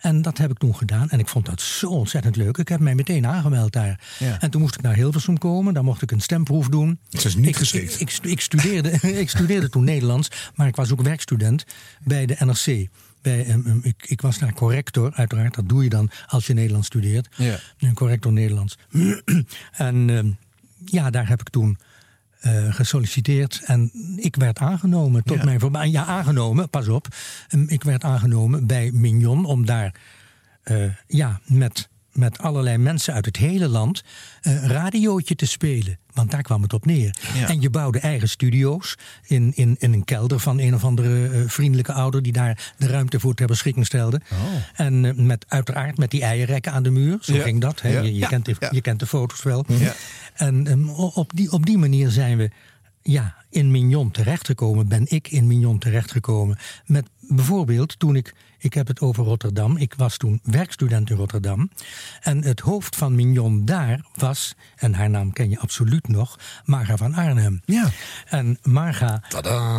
En 0.00 0.22
dat 0.22 0.38
heb 0.38 0.50
ik 0.50 0.58
toen 0.58 0.76
gedaan. 0.76 1.08
En 1.08 1.18
ik 1.18 1.28
vond 1.28 1.46
dat 1.46 1.60
zo 1.60 1.86
ontzettend 1.86 2.36
leuk. 2.36 2.58
Ik 2.58 2.68
heb 2.68 2.80
mij 2.80 2.94
meteen 2.94 3.26
aangemeld 3.26 3.72
daar. 3.72 4.00
Ja. 4.18 4.40
En 4.40 4.50
toen 4.50 4.60
moest 4.60 4.74
ik 4.74 4.82
naar 4.82 4.94
Hilversum 4.94 5.38
komen. 5.38 5.74
Daar 5.74 5.84
mocht 5.84 6.02
ik 6.02 6.10
een 6.10 6.20
stemproef 6.20 6.68
doen. 6.68 6.98
Het 7.10 7.24
is 7.24 7.34
niet 7.34 7.46
ik, 7.46 7.56
geschikt. 7.56 8.00
Ik, 8.00 8.18
ik 8.22 8.40
studeerde, 8.40 8.90
ik 9.20 9.30
studeerde 9.30 9.68
toen 9.68 9.84
Nederlands, 9.84 10.30
maar 10.54 10.66
ik 10.66 10.76
was 10.76 10.92
ook 10.92 11.02
werkstudent 11.02 11.64
bij 12.04 12.26
de 12.26 12.36
NRC. 12.38 12.88
Bij, 13.22 13.46
ehm, 13.46 13.66
ehm, 13.66 13.78
ik, 13.82 14.04
ik 14.06 14.20
was 14.20 14.38
daar 14.38 14.52
corrector, 14.52 15.12
uiteraard. 15.14 15.54
Dat 15.54 15.68
doe 15.68 15.82
je 15.82 15.88
dan 15.88 16.10
als 16.26 16.46
je 16.46 16.54
Nederlands 16.54 16.86
studeert. 16.86 17.28
Ja. 17.36 17.58
Een 17.78 17.94
corrector 17.94 18.32
Nederlands. 18.32 18.78
en 19.72 20.10
ehm, 20.10 20.30
ja, 20.84 21.10
daar 21.10 21.28
heb 21.28 21.40
ik 21.40 21.48
toen 21.48 21.78
eh, 22.40 22.74
gesolliciteerd. 22.74 23.60
En 23.64 23.90
ik 24.16 24.36
werd 24.36 24.58
aangenomen. 24.58 25.24
Tot 25.24 25.36
Ja. 25.36 25.44
mijn 25.44 25.58
verbazing. 25.60 25.92
Ja, 25.92 26.04
aangenomen, 26.04 26.70
pas 26.70 26.88
op. 26.88 27.06
Ehm, 27.48 27.64
ik 27.66 27.82
werd 27.82 28.04
aangenomen 28.04 28.66
bij 28.66 28.90
Mignon 28.92 29.44
om 29.44 29.66
daar 29.66 29.94
eh, 30.62 30.84
ja, 31.06 31.40
met, 31.46 31.88
met 32.12 32.38
allerlei 32.38 32.76
mensen 32.78 33.14
uit 33.14 33.24
het 33.24 33.36
hele 33.36 33.68
land 33.68 34.02
eh 34.40 34.64
radiootje 34.64 35.34
te 35.34 35.46
spelen. 35.46 35.98
Want 36.12 36.30
daar 36.30 36.42
kwam 36.42 36.62
het 36.62 36.72
op 36.72 36.86
neer. 36.86 37.16
Ja. 37.34 37.48
En 37.48 37.60
je 37.60 37.70
bouwde 37.70 37.98
eigen 37.98 38.28
studio's 38.28 38.96
in, 39.26 39.52
in, 39.54 39.76
in 39.78 39.92
een 39.92 40.04
kelder 40.04 40.40
van 40.40 40.58
een 40.60 40.74
of 40.74 40.84
andere 40.84 41.28
eh, 41.28 41.40
vriendelijke 41.46 41.92
ouder 41.92 42.22
die 42.22 42.32
daar 42.32 42.72
de 42.78 42.86
ruimte 42.86 43.20
voor 43.20 43.34
ter 43.34 43.46
beschikking 43.46 43.86
stelde. 43.86 44.20
En 44.74 45.04
eh, 45.04 45.14
met, 45.14 45.44
uiteraard 45.48 45.98
met 45.98 46.10
die 46.10 46.22
eierrekken 46.22 46.72
aan 46.72 46.82
de 46.82 46.90
muur. 46.90 47.18
Zo 47.20 47.34
Ja. 47.34 47.42
ging 47.42 47.60
dat. 47.60 47.80
Ja. 47.82 48.00
Je, 48.00 48.26
kent 48.26 48.44
de, 48.44 48.56
je 48.70 48.80
kent 48.80 49.00
de 49.00 49.06
foto's 49.06 49.42
wel. 49.42 49.64
Ja. 49.68 49.92
En 50.34 50.66
ehm, 50.66 50.88
op, 50.88 51.32
die, 51.34 51.52
op 51.52 51.66
die 51.66 51.78
manier 51.78 52.10
zijn 52.10 52.36
we 52.36 52.50
ja, 53.02 53.34
in 53.50 53.70
Mignon 53.70 54.10
terechtgekomen, 54.10 54.88
ben 54.88 55.04
ik 55.08 55.28
in 55.28 55.46
Mignon 55.46 55.78
terechtgekomen. 55.78 56.58
Met 56.86 57.06
bijvoorbeeld 57.20 57.98
toen 57.98 58.16
ik, 58.16 58.34
ik 58.60 58.74
heb 58.74 58.86
het 58.86 59.00
over 59.00 59.24
Rotterdam, 59.24 59.76
ik 59.76 59.94
was 59.96 60.16
toen 60.16 60.40
werkstudent 60.42 61.10
in 61.10 61.16
Rotterdam. 61.16 61.70
En 62.20 62.42
het 62.44 62.60
hoofd 62.60 62.96
van 62.96 63.14
Mignon 63.14 63.64
daar 63.64 64.00
was, 64.14 64.54
en 64.76 64.94
haar 64.94 65.10
naam 65.10 65.32
ken 65.32 65.50
je 65.50 65.58
absoluut 65.58 66.08
nog, 66.08 66.38
Marga 66.64 66.96
van 66.96 67.14
Arnhem. 67.14 67.60
Ja. 67.64 67.88
En 68.26 68.58
Marga. 68.62 69.22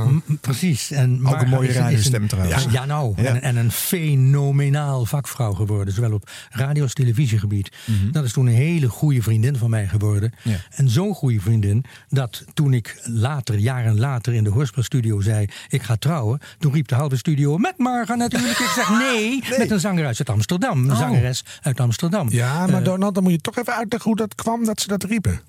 M- 0.07 0.33
Precies. 0.41 0.91
En 0.91 1.13
Ook 1.15 1.19
Marga 1.21 1.41
een 1.43 1.49
mooie 1.49 1.71
radiostem 1.71 2.27
trouwens. 2.27 2.65
Ja, 2.71 2.85
nou. 2.85 3.21
Ja. 3.21 3.23
En, 3.27 3.41
en 3.41 3.55
een 3.55 3.71
fenomenaal 3.71 5.05
vakvrouw 5.05 5.53
geworden. 5.53 5.93
Zowel 5.93 6.13
op 6.13 6.29
radio- 6.49 6.83
als 6.83 6.93
televisiegebied. 6.93 7.71
Mhm. 7.85 8.11
Dat 8.11 8.23
is 8.23 8.31
toen 8.33 8.47
een 8.47 8.53
hele 8.53 8.89
goede 8.89 9.21
vriendin 9.21 9.55
van 9.57 9.69
mij 9.69 9.87
geworden. 9.87 10.33
Ja. 10.43 10.55
En 10.75 10.89
zo'n 10.89 11.13
goede 11.13 11.39
vriendin 11.39 11.83
dat 12.09 12.43
toen 12.53 12.73
ik 12.73 13.01
later, 13.03 13.57
jaren 13.57 13.99
later 13.99 14.33
in 14.33 14.43
de 14.43 14.49
hoorspelstudio 14.49 15.21
zei: 15.21 15.47
Ik 15.69 15.81
ga 15.83 15.95
trouwen. 15.95 16.39
Toen 16.59 16.73
riep 16.73 16.87
de 16.87 16.95
halve 16.95 17.17
studio: 17.17 17.57
Met 17.57 17.77
Marga 17.77 18.15
natuurlijk. 18.15 18.59
Ik 18.71 18.77
zeg 18.77 18.89
nee, 18.89 19.43
met 19.57 19.71
een 19.71 19.79
zangeres 19.79 20.19
uit 20.19 20.29
Amsterdam. 20.29 20.83
Een 20.83 20.91
Oh. 20.91 20.97
zangeres 20.97 21.43
uit 21.61 21.79
Amsterdam. 21.79 22.27
Ja, 22.29 22.67
maar 22.67 22.79
Eh, 22.79 22.83
Donald, 22.85 23.13
dan 23.13 23.23
moet 23.23 23.31
je 23.31 23.41
toch 23.41 23.57
even 23.57 23.75
uitleggen 23.75 24.09
hoe 24.09 24.19
dat 24.19 24.35
kwam 24.35 24.65
dat 24.65 24.81
ze 24.81 24.87
dat 24.87 25.03
riepen. 25.03 25.41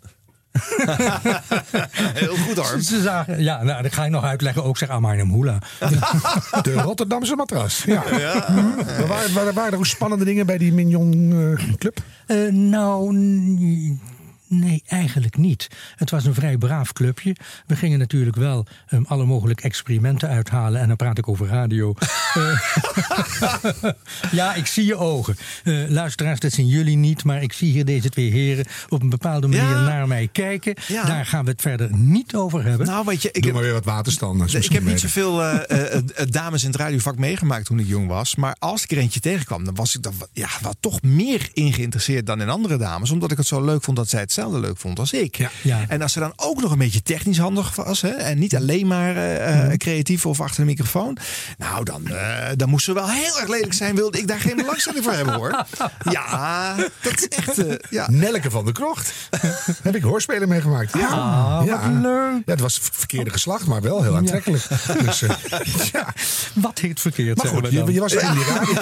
Heel 2.15 2.37
goed, 2.37 2.59
Harm. 2.59 2.81
Ze 2.81 3.01
zagen, 3.01 3.43
ja, 3.43 3.63
nou, 3.63 3.83
dat 3.83 3.93
ga 3.93 4.05
ik 4.05 4.11
nog 4.11 4.25
uitleggen. 4.25 4.65
Ook 4.65 4.79
zeg 4.79 4.89
Amarnem 4.89 5.31
Hula. 5.33 5.59
De 6.63 6.73
Rotterdamse 6.73 7.37
matras. 7.37 7.83
Ja. 7.87 8.03
Maar 8.09 9.07
waren, 9.07 9.35
waren, 9.35 9.55
waren 9.55 9.73
er 9.73 9.79
ook 9.79 9.87
spannende 9.87 10.25
dingen 10.25 10.47
bij 10.47 10.59
die 10.59 10.73
Mignon 10.73 11.33
eh, 11.59 11.75
Club? 11.77 11.99
Eh, 12.27 12.37
nou, 12.53 13.15
nee, 14.53 14.83
eigenlijk 14.87 15.37
niet. 15.37 15.69
Het 15.97 16.11
was 16.11 16.25
een 16.25 16.35
vrij 16.35 16.57
braaf 16.59 16.93
clubje. 16.93 17.37
We 17.67 17.77
gingen 17.77 17.99
natuurlijk 17.99 18.37
wel 18.37 18.67
ehm, 18.87 19.03
alle 19.07 19.25
mogelijke 19.25 19.63
experimenten 19.63 20.29
uithalen. 20.29 20.81
En 20.81 20.89
dan 20.89 20.97
praat 20.97 21.19
ik 21.19 21.29
over 21.29 21.47
radio. 21.47 21.95
Eh, 22.33 23.63
ja, 24.33 24.55
ik 24.55 24.67
zie 24.67 24.85
je 24.87 24.97
ogen. 24.97 25.37
Eh, 25.65 25.75
luisteraars, 25.89 26.41
dat 26.41 26.53
zien 26.53 26.67
jullie 26.67 26.97
niet. 26.97 27.25
Maar 27.25 27.43
ik 27.43 27.53
zie 27.53 27.73
hier 27.73 27.85
deze 27.85 28.09
twee 28.09 28.31
heren 28.31 28.65
op 28.89 29.03
een 29.03 29.09
bepaalde 29.09 29.47
manier 29.47 29.63
Ja. 29.69 29.83
naar 29.85 30.09
mij 30.09 30.29
kijken. 30.33 30.75
Ja. 30.89 31.05
Daar 31.05 31.27
gaan 31.27 31.45
we 31.45 31.51
het 31.51 31.61
verder 31.61 31.97
niet 31.97 32.35
over 32.35 32.65
hebben. 32.65 32.87
Nou, 32.87 33.05
weet 33.07 33.23
je, 33.23 33.29
ik 33.29 33.35
Doe 33.35 33.45
heb, 33.45 33.53
maar 33.55 33.63
weer 33.63 33.73
wat 33.73 33.85
waterstand. 33.85 34.55
ik 34.55 34.73
heb 34.73 34.83
niet 34.85 35.01
zoveel 35.01 35.43
eh, 35.45 35.99
dames 36.31 36.63
in 36.65 36.71
het 36.71 36.81
radiovak 36.81 37.17
meegemaakt 37.19 37.67
toen 37.67 37.79
ik 37.79 37.87
jong 37.87 38.09
was. 38.09 38.37
Maar 38.37 38.57
als 38.59 38.83
ik 38.83 38.91
er 38.91 38.99
eentje 38.99 39.21
tegenkwam, 39.21 39.65
dan 39.65 39.75
was 39.75 39.95
ik 39.95 40.03
dan, 40.03 40.15
ja, 40.33 40.49
wel 40.63 40.75
toch 40.81 41.03
meer 41.03 41.49
in 41.53 41.73
geïnteresseerd 41.73 42.27
dan 42.27 42.41
in 42.41 42.49
andere 42.49 42.77
dames. 42.77 43.11
Omdat 43.11 43.31
ik 43.31 43.37
het 43.37 43.47
zo 43.47 43.65
leuk 43.65 43.83
vond 43.83 43.97
dat 43.97 44.09
zij 44.09 44.21
hetzelfde 44.43 44.69
leuk 44.69 44.79
vond 44.79 44.99
als 44.99 45.13
ik. 45.13 45.49
Ja. 45.63 45.85
En 45.89 46.03
als 46.03 46.13
ze 46.13 46.19
dan 46.21 46.33
ook 46.37 46.61
nog 46.61 46.73
een 46.73 46.79
beetje 46.79 47.03
technisch 47.03 47.39
handig 47.39 47.75
was. 47.77 48.01
Hè, 48.01 48.09
en 48.09 48.39
niet 48.39 48.57
alleen 48.57 48.87
maar 48.87 49.17
eh, 49.17 49.55
Mhm. 49.57 49.71
eh, 49.71 49.77
creatief 49.77 50.27
of 50.27 50.41
achter 50.41 50.61
de 50.61 50.67
microfoon. 50.71 51.17
Nou, 51.59 51.85
dan, 51.85 52.07
eh, 52.09 52.49
dan 52.57 52.69
moest 52.69 52.85
ze 52.85 52.93
wel 52.93 53.09
heel 53.11 53.41
erg 53.41 53.49
lelijk 53.49 53.73
zijn. 53.73 53.95
Wilde 53.95 54.19
ik 54.19 54.29
daar 54.29 54.41
geen 54.41 54.57
belangstelling 54.57 55.05
voor 55.05 55.13
hebben 55.13 55.35
hoor. 55.35 55.65
Ja, 56.11 56.75
dat 57.01 57.13
is 57.17 57.29
echt... 57.29 57.63
ja. 57.91 58.11
Nelke 58.11 58.51
van 58.51 58.65
de 58.65 58.73
Krocht. 58.73 59.13
Heb 59.83 59.97
ik 59.97 60.03
hoorspelen 60.03 60.49
meegemaakt. 60.49 60.93
Ja. 60.99 61.07
Ah, 61.09 61.63
ja. 61.67 61.91
wat 61.93 62.03
leuk. 62.03 62.43
Ja, 62.47 62.53
het 62.53 62.61
was 62.61 62.79
verkeerde 62.93 63.31
geslacht, 63.31 63.67
maar 63.67 63.81
wel 63.83 64.03
heel 64.03 64.17
aantrekkelijk. 64.17 64.65
Dus, 65.05 65.21
ja. 65.93 66.15
Wat 66.55 66.79
heet 66.79 67.01
verkeerd, 67.01 67.37
Maar 67.37 67.47
goed, 67.47 67.71
je, 67.71 67.93
je 67.93 68.01
was 68.01 68.13
in 68.13 68.33
die 68.33 68.45
radio, 68.45 68.75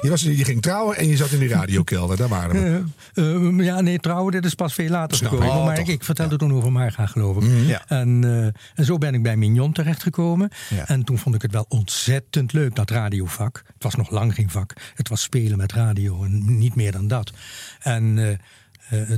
je, 0.00 0.08
was, 0.10 0.20
je 0.22 0.44
ging 0.44 0.62
trouwen 0.62 0.96
en 0.96 1.08
je 1.08 1.16
zat 1.16 1.30
in 1.30 1.38
die 1.38 1.48
radiokelder. 1.48 2.16
Daar 2.16 2.28
waren 2.28 2.84
we. 3.14 3.64
Ja, 3.64 3.80
nee, 3.80 3.98
trouwen, 3.98 4.32
dit 4.32 4.44
is 4.44 4.54
pas 4.54 4.74
veel 4.82 4.90
later 4.90 5.16
Snap 5.16 5.30
gekomen. 5.30 5.54
Oh, 5.56 5.64
maar 5.64 5.76
toch. 5.76 5.88
ik, 5.88 6.04
vertelde 6.04 6.36
toen 6.36 6.52
over 6.52 6.72
Marga, 6.72 7.06
geloof 7.06 7.44
ik. 7.44 7.66
Ja. 7.66 7.82
En, 7.86 8.24
eh, 8.24 8.44
en 8.74 8.84
zo 8.84 8.98
ben 8.98 9.14
ik 9.14 9.22
bij 9.22 9.36
Mignon 9.36 9.72
terechtgekomen. 9.72 10.50
Ja. 10.68 10.88
En 10.88 11.04
toen 11.04 11.18
vond 11.18 11.34
ik 11.34 11.42
het 11.42 11.52
wel 11.52 11.66
ontzettend 11.68 12.52
leuk, 12.52 12.74
dat 12.74 12.90
radiovak. 12.90 13.62
Het 13.74 13.82
was 13.82 13.94
nog 13.94 14.10
lang 14.10 14.34
geen 14.34 14.50
vak. 14.50 14.72
Het 14.94 15.08
was 15.08 15.22
spelen 15.22 15.58
met 15.58 15.72
radio 15.72 16.24
en 16.24 16.58
niet 16.58 16.74
meer 16.74 16.92
dan 16.92 17.08
dat. 17.08 17.32
En 17.80 18.18
eh, 18.18 18.38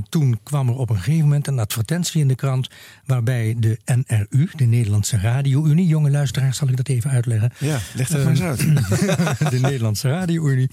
toen 0.09 0.39
kwam 0.43 0.67
er 0.69 0.75
op 0.75 0.89
een 0.89 0.95
gegeven 0.95 1.23
moment 1.23 1.47
een 1.47 1.59
advertentie 1.59 2.21
in 2.21 2.27
de 2.27 2.35
krant... 2.35 2.69
waarbij 3.05 3.55
de 3.57 3.79
NRU, 3.85 4.49
de 4.55 4.65
Nederlandse 4.65 5.17
Radio-Unie... 5.17 5.87
jonge 5.87 6.09
luisteraars, 6.09 6.57
zal 6.57 6.67
ik 6.67 6.77
dat 6.77 6.87
even 6.87 7.09
uitleggen... 7.09 7.51
Ja, 7.57 7.79
leg 7.93 8.07
dat 8.07 8.23
maar 8.23 8.31
eens 8.31 8.41
uit. 8.41 8.59
de 9.51 9.59
Nederlandse 9.59 10.09
Radio-Unie. 10.09 10.69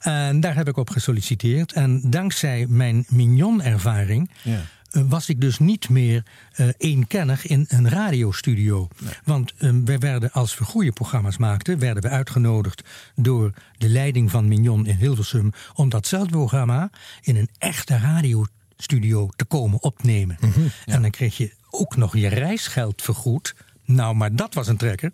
En 0.00 0.40
daar 0.40 0.54
heb 0.54 0.68
ik 0.68 0.76
op 0.76 0.90
gesolliciteerd. 0.90 1.72
En 1.72 2.00
dankzij 2.10 2.66
mijn 2.68 3.04
Mignon-ervaring 3.08 4.30
Ja. 4.42 4.60
Was 4.94 5.28
ik 5.28 5.40
dus 5.40 5.58
niet 5.58 5.88
meer 5.88 6.22
eh 6.52 6.68
eenkennig 6.78 7.46
in 7.46 7.64
een 7.68 7.88
radiostudio. 7.88 8.88
Want 9.24 9.54
eh, 9.58 9.70
wij 9.84 9.98
werden, 9.98 10.32
als 10.32 10.58
we 10.58 10.64
goede 10.64 10.92
programma's 10.92 11.36
maakten, 11.36 11.78
werden 11.78 12.02
we 12.02 12.08
uitgenodigd 12.08 12.82
door 13.14 13.52
de 13.78 13.88
leiding 13.88 14.30
van 14.30 14.48
Mignon 14.48 14.86
in 14.86 14.96
Hilversum 14.96 15.52
om 15.74 15.88
datzelfde 15.88 16.30
programma 16.30 16.90
in 17.22 17.36
een 17.36 17.48
echte 17.58 17.98
radiostudio 17.98 19.28
te 19.36 19.44
komen 19.44 19.82
opnemen. 19.82 20.38
En 20.86 21.02
dan 21.02 21.10
kreeg 21.10 21.36
je 21.36 21.52
ook 21.70 21.96
nog 21.96 22.16
je 22.16 22.28
reisgeld 22.28 23.02
vergoed. 23.02 23.54
Nou, 23.86 24.14
maar 24.14 24.36
dat 24.36 24.54
was 24.54 24.68
een 24.68 24.76
trekker. 24.76 25.10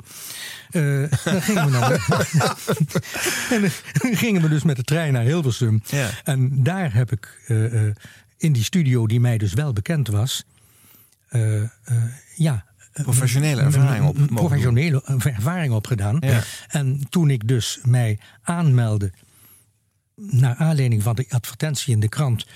Eh, 0.70 0.82
dan 1.24 1.42
gingen 1.42 1.64
we 1.64 1.70
dan. 1.70 1.82
en 3.56 3.70
dan 3.92 4.16
gingen 4.16 4.42
we 4.42 4.48
dus 4.48 4.62
met 4.62 4.76
de 4.76 4.82
trein 4.82 5.12
naar 5.12 5.22
Hilversum. 5.22 5.82
Ja. 5.86 6.08
En 6.24 6.62
daar 6.62 6.94
heb 6.94 7.12
ik 7.12 7.40
eh, 7.46 7.82
in 8.40 8.52
die 8.52 8.64
studio, 8.64 9.06
die 9.06 9.20
mij 9.20 9.38
dus 9.38 9.52
wel 9.52 9.72
bekend 9.72 10.08
was, 10.08 10.44
eh, 11.28 11.62
eh, 11.62 11.68
ja. 12.34 12.64
eh, 12.92 13.04
Professionele 13.04 13.60
ervaring 13.62 14.04
op 14.04 14.16
Professionele 14.34 15.02
ervaring 15.22 15.72
opgedaan. 15.72 16.16
Ja. 16.20 16.42
En 16.68 17.06
toen 17.10 17.30
ik 17.30 17.48
dus 17.48 17.78
mij 17.84 18.18
aanmeldde, 18.42 19.12
naar 20.14 20.54
aanleiding 20.56 21.02
van 21.02 21.14
de 21.14 21.26
advertentie 21.28 21.92
in 21.94 22.00
de 22.00 22.08
krant, 22.08 22.46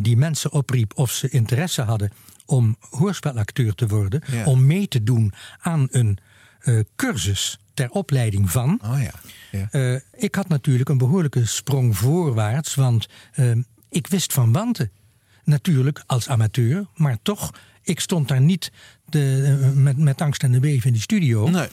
die 0.00 0.16
mensen 0.16 0.52
opriep 0.52 0.92
of 0.98 1.10
ze 1.10 1.28
interesse 1.28 1.82
hadden 1.82 2.12
om 2.46 2.76
hoorspelacteur 2.90 3.74
te 3.74 3.86
worden, 3.86 4.22
Ja. 4.26 4.44
om 4.44 4.66
mee 4.66 4.88
te 4.88 5.02
doen 5.02 5.32
aan 5.60 5.86
een 5.90 6.18
cursus 6.96 7.58
ter 7.74 7.90
opleiding 7.90 8.50
van. 8.50 8.80
Oh 8.84 8.98
ja. 9.02 9.10
ja. 9.70 10.00
Ik 10.12 10.34
had 10.34 10.48
natuurlijk 10.48 10.88
een 10.88 10.98
behoorlijke 10.98 11.46
sprong 11.46 11.96
voorwaarts, 11.96 12.74
want 12.74 13.08
eh, 13.32 13.50
ik 13.88 14.06
wist 14.06 14.32
van 14.32 14.52
wanten. 14.52 14.90
Natuurlijk 15.44 16.02
als 16.06 16.28
amateur, 16.28 16.86
maar 16.94 17.18
toch, 17.22 17.50
ik 17.82 18.00
stond 18.00 18.28
daar 18.28 18.40
niet 18.40 18.72
de, 19.04 19.56
eh, 19.62 19.70
met, 19.70 19.96
met 19.98 20.20
angst 20.20 20.42
en 20.42 20.52
de 20.52 20.60
beven 20.60 20.86
in 20.86 20.92
die 20.92 21.02
studio. 21.02 21.48
Nee. 21.48 21.68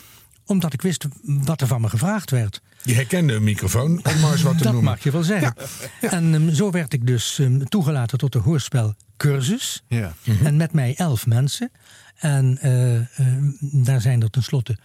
Omdat 0.45 0.73
ik 0.73 0.81
wist 0.81 1.05
wat 1.23 1.61
er 1.61 1.67
van 1.67 1.81
me 1.81 1.89
gevraagd 1.89 2.29
werd. 2.29 2.61
Je 2.83 2.93
herkende 2.93 3.33
een 3.33 3.43
microfoon, 3.43 3.89
om 4.05 4.19
maar 4.19 4.31
eens 4.31 4.41
wat 4.41 4.57
te 4.57 4.63
Dat 4.63 4.73
noemen. 4.73 4.91
mag 4.91 5.03
je 5.03 5.11
wel 5.11 5.23
zeggen. 5.23 5.55
En 6.01 6.33
ehm, 6.33 6.53
zo 6.53 6.71
werd 6.71 6.93
ik 6.93 7.07
dus 7.07 7.39
ehm, 7.39 7.59
toegelaten 7.63 8.17
tot 8.17 8.31
de 8.31 8.39
hoorspelcursus. 8.39 9.83
Ja. 9.87 10.13
En 10.43 10.57
met 10.57 10.73
mij 10.73 10.95
elf 10.95 11.25
mensen. 11.27 11.71
En 12.15 12.57
eh, 12.61 12.95
ehm, 12.95 13.51
daar 13.59 14.01
zijn 14.01 14.21
er 14.21 14.29
tenslotte 14.29 14.77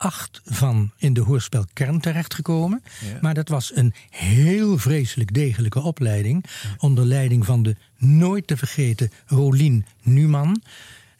acht 0.00 0.40
van 0.44 0.92
in 0.96 1.12
de 1.12 1.20
hoorspelkern 1.20 2.00
terechtgekomen. 2.00 2.82
Ja. 3.00 3.18
Maar 3.20 3.34
dat 3.34 3.48
was 3.48 3.76
een 3.76 3.94
heel 4.10 4.78
vreselijk 4.78 5.34
degelijke 5.34 5.80
opleiding. 5.80 6.44
Onder 6.78 7.04
leiding 7.04 7.44
van 7.44 7.62
de 7.62 7.76
nooit 7.96 8.46
te 8.46 8.56
vergeten 8.56 9.10
Rolien 9.26 9.86
Numan. 10.02 10.62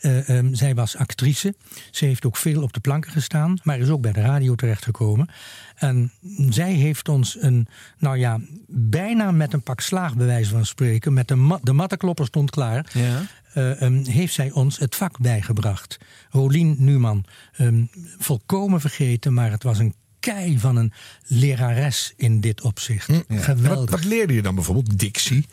Eh, 0.01 0.29
ehm, 0.29 0.55
zij 0.55 0.75
was 0.75 0.97
actrice. 0.97 1.55
Ze 1.91 2.05
heeft 2.05 2.25
ook 2.25 2.37
veel 2.37 2.63
op 2.63 2.73
de 2.73 2.81
planken 2.81 3.11
gestaan, 3.13 3.59
maar 3.63 3.79
is 3.79 3.89
ook 3.89 4.01
bij 4.01 4.13
de 4.13 4.21
radio 4.21 4.55
terechtgekomen. 4.55 5.29
En 5.77 6.13
zij 6.49 6.73
heeft 6.73 7.09
ons 7.09 7.37
een, 7.43 7.67
nou 7.99 8.19
ja, 8.19 8.41
bijna 8.69 9.31
met 9.31 9.53
een 9.53 9.63
pak 9.63 9.81
slaag 9.81 10.17
bij 10.17 10.27
wijze 10.27 10.51
van 10.51 10.67
spreken, 10.67 11.13
met 11.13 11.29
de, 11.29 11.35
ma 11.35 11.59
de 11.63 11.73
mattenklopper 11.73 12.27
stond 12.27 12.51
klaar, 12.51 12.91
Ja. 12.93 13.23
eh, 13.53 13.83
ehm, 13.83 14.05
heeft 14.05 14.35
zij 14.35 14.51
ons 14.51 14.79
het 14.79 14.97
vak 14.97 15.19
bijgebracht. 15.19 15.99
Rolien 16.31 16.77
Numan, 16.79 17.25
ehm, 17.57 17.85
volkomen 18.19 18.81
vergeten, 18.81 19.35
maar 19.35 19.51
het 19.51 19.63
was 19.63 19.79
een 19.79 19.95
kei 20.21 20.59
van 20.59 20.77
een 20.77 20.93
lerares 21.27 22.13
in 22.17 22.41
dit 22.41 22.61
opzicht. 22.61 23.07
Ja. 23.07 23.23
Wat, 23.29 23.43
Geweldig. 23.43 23.91
wat 23.91 24.05
leerde 24.05 24.35
je 24.35 24.43
dan 24.43 24.55
bijvoorbeeld? 24.55 24.99
Dictie? 24.99 25.47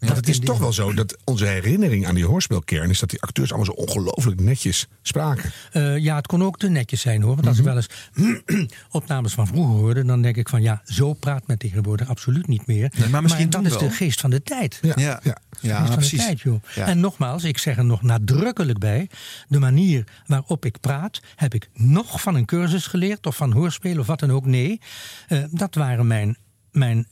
Want 0.00 0.16
het 0.16 0.28
is 0.28 0.38
toch 0.38 0.58
wel 0.58 0.72
zo 0.72 0.92
dat 0.94 1.16
onze 1.24 1.46
herinnering 1.46 2.06
aan 2.06 2.14
die 2.14 2.26
hoorspelkern 2.26 2.90
is 2.90 2.98
dat 2.98 3.10
die 3.10 3.22
acteurs 3.22 3.52
allemaal 3.52 3.74
zo 3.74 3.82
ongelooflijk 3.82 4.40
netjes 4.40 4.86
spraken. 5.02 5.52
Eh, 5.72 5.98
ja, 5.98 6.16
het 6.16 6.26
kon 6.26 6.42
ook 6.42 6.58
te 6.58 6.68
netjes 6.68 7.00
zijn 7.00 7.22
hoor. 7.22 7.34
Want 7.34 7.46
als 7.46 7.58
ik 7.58 7.64
wel 7.64 7.76
eens 7.76 7.88
opnames 8.90 9.32
van 9.32 9.46
vroeger 9.46 9.74
hoorde, 9.74 10.04
dan 10.04 10.22
denk 10.22 10.36
ik 10.36 10.48
van 10.48 10.62
ja, 10.62 10.82
zo 10.84 11.12
praat 11.12 11.46
men 11.46 11.58
tegenwoordig 11.58 12.08
absoluut 12.08 12.46
niet 12.46 12.66
meer. 12.66 12.92
Nee, 12.98 13.08
maar 13.08 13.22
misschien 13.22 13.50
dat 13.50 13.62
toen 13.62 13.70
is 13.70 13.78
wel. 13.78 13.88
de 13.88 13.94
geest 13.94 14.20
van 14.20 14.30
de 14.30 14.42
tijd. 14.42 14.78
Ja, 14.82 14.92
Ja. 14.96 15.20
ja. 15.22 15.38
Ja, 15.60 15.82
precies. 15.94 16.18
de 16.18 16.24
tijd, 16.24 16.40
joh. 16.40 16.62
Ja. 16.74 16.86
En 16.86 17.00
nogmaals, 17.00 17.44
ik 17.44 17.58
zeg 17.58 17.76
er 17.76 17.84
nog 17.84 18.02
nadrukkelijk 18.02 18.78
bij: 18.78 19.08
de 19.48 19.58
manier 19.58 20.04
waarop 20.26 20.64
ik 20.64 20.80
praat, 20.80 21.20
heb 21.36 21.54
ik 21.54 21.68
nog 21.74 22.20
van 22.20 22.34
een 22.34 22.44
cursus 22.44 22.86
geleerd, 22.86 23.26
of 23.26 23.36
van 23.36 23.52
hoorspelen 23.52 23.98
of 23.98 24.06
wat 24.06 24.20
dan 24.20 24.30
ook. 24.30 24.46
Nee, 24.46 24.80
eh, 25.28 25.44
dat 25.50 25.74
waren 25.74 26.06
mijn, 26.06 26.36
mijn, 26.70 27.06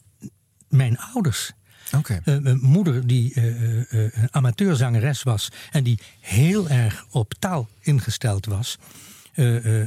mijn 0.69 0.99
ouders. 0.99 1.53
Uh, 2.25 2.39
mijn 2.39 2.59
moeder, 2.61 3.07
die 3.07 3.33
uh, 3.35 3.93
uh, 3.93 4.25
amateurzangeres 4.31 5.23
was 5.23 5.49
en 5.71 5.85
die 5.85 5.99
heel 6.21 6.69
erg 6.69 7.07
op 7.11 7.35
taal 7.39 7.69
ingesteld 7.81 8.47
was. 8.47 8.79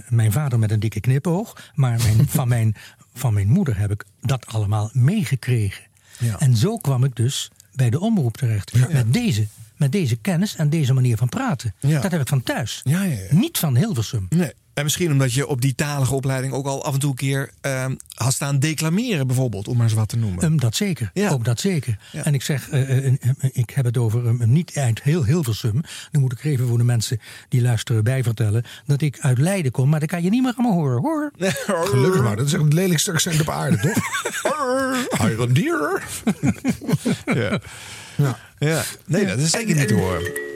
mijn 0.07 0.31
vader 0.31 0.59
met 0.59 0.71
een 0.71 0.79
dikke 0.79 0.99
knipoog, 0.99 1.71
maar 1.75 1.97
mijn, 1.97 2.27
van, 2.37 2.47
mijn, 2.47 2.75
van 3.13 3.33
mijn 3.33 3.47
moeder 3.47 3.77
heb 3.77 3.91
ik 3.91 4.05
dat 4.21 4.45
allemaal 4.45 4.89
meegekregen. 4.93 5.83
Ja. 6.17 6.39
En 6.39 6.55
zo 6.55 6.77
kwam 6.77 7.03
ik 7.03 7.15
dus 7.15 7.51
bij 7.73 7.89
de 7.89 7.99
omroep 7.99 8.37
terecht. 8.37 8.71
Ja. 8.73 8.87
Met, 8.91 9.13
deze, 9.13 9.47
met 9.77 9.91
deze 9.91 10.15
kennis 10.15 10.55
en 10.55 10.69
deze 10.69 10.93
manier 10.93 11.17
van 11.17 11.29
praten. 11.29 11.73
Ja. 11.79 12.01
Dat 12.01 12.11
heb 12.11 12.21
ik 12.21 12.27
van 12.27 12.43
thuis. 12.43 12.81
Niet 13.29 13.57
van 13.57 13.75
Hilversum. 13.75 14.25
Nee. 14.29 14.53
En 14.73 14.83
misschien 14.83 15.11
omdat 15.11 15.33
je 15.33 15.47
op 15.47 15.61
die 15.61 15.75
talige 15.75 16.13
opleiding 16.13 16.53
ook 16.53 16.65
al 16.65 16.85
af 16.85 16.93
en 16.93 16.99
toe 16.99 17.09
een 17.09 17.15
keer 17.15 17.49
uh, 17.65 17.85
had 18.13 18.33
staan 18.33 18.59
declameren, 18.59 19.27
bijvoorbeeld, 19.27 19.67
om 19.67 19.75
maar 19.75 19.85
eens 19.85 19.95
wat 19.95 20.09
te 20.09 20.17
noemen. 20.17 20.43
Um, 20.43 20.59
dat 20.59 20.75
zeker. 20.75 21.11
Ja. 21.13 21.29
Ook 21.29 21.45
dat 21.45 21.59
zeker. 21.59 21.97
Ja. 22.11 22.23
En 22.23 22.33
ik 22.33 22.41
zeg, 22.41 22.71
uh, 22.71 23.05
uh, 23.05 23.13
ik 23.51 23.69
heb 23.69 23.85
het 23.85 23.97
over 23.97 24.25
um, 24.25 24.51
niet 24.51 24.75
eind 24.75 25.03
heel 25.03 25.25
Hilversum. 25.25 25.81
Dan 26.11 26.21
moet 26.21 26.31
ik 26.31 26.43
even 26.43 26.67
voor 26.67 26.77
de 26.77 26.83
mensen 26.83 27.19
die 27.49 27.61
luisteren 27.61 28.03
bijvertellen 28.03 28.63
dat 28.85 29.01
ik 29.01 29.17
uit 29.19 29.37
Leiden 29.37 29.71
kom, 29.71 29.89
maar 29.89 29.99
dat 29.99 30.09
kan 30.09 30.23
je 30.23 30.29
niet 30.29 30.43
meer 30.43 30.53
allemaal 30.57 30.77
horen, 30.77 31.01
hoor. 31.07 31.31
Gelukkig 31.65 32.21
maar, 32.21 32.35
dat 32.35 32.45
is 32.45 32.53
echt 32.53 32.63
het 32.63 32.73
lelijkste 32.73 33.11
accent 33.11 33.41
op 33.41 33.49
aarde, 33.49 33.77
toch? 33.77 33.97
Highlandier. 35.27 36.03
ja. 37.25 37.59
Ja. 38.15 38.39
ja. 38.59 38.83
Nee, 39.05 39.25
dat 39.25 39.37
is 39.37 39.51
zeker 39.51 39.75
niet 39.75 39.87
te 39.87 39.93
horen. 39.93 40.50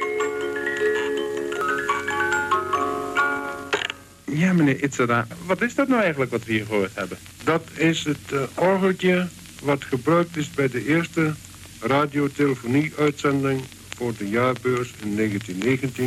Ja, 4.36 4.54
meneer 4.54 4.84
Itzada, 4.84 5.28
wat 5.46 5.62
is 5.62 5.76
dat 5.76 5.88
nou 5.88 6.02
eigenlijk 6.02 6.32
wat 6.32 6.46
we 6.46 6.52
hier 6.52 6.66
gehoord 6.66 6.92
hebben? 6.94 7.18
Dat 7.44 7.68
is 7.74 8.04
het 8.04 8.32
uh, 8.34 8.42
orgeltje 8.56 9.28
wat 9.62 9.84
gebruikt 9.84 10.38
is 10.38 10.50
bij 10.50 10.70
de 10.70 10.88
eerste 10.88 11.34
radiotelefonie-uitzending 11.82 13.62
voor 13.96 14.14
de 14.18 14.30
jaarbeurs 14.30 14.94
in 15.04 15.16
1919 15.16 16.06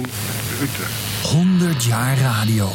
Utrecht. 0.63 0.93
100 1.23 1.85
jaar 1.85 2.19
radio 2.19 2.71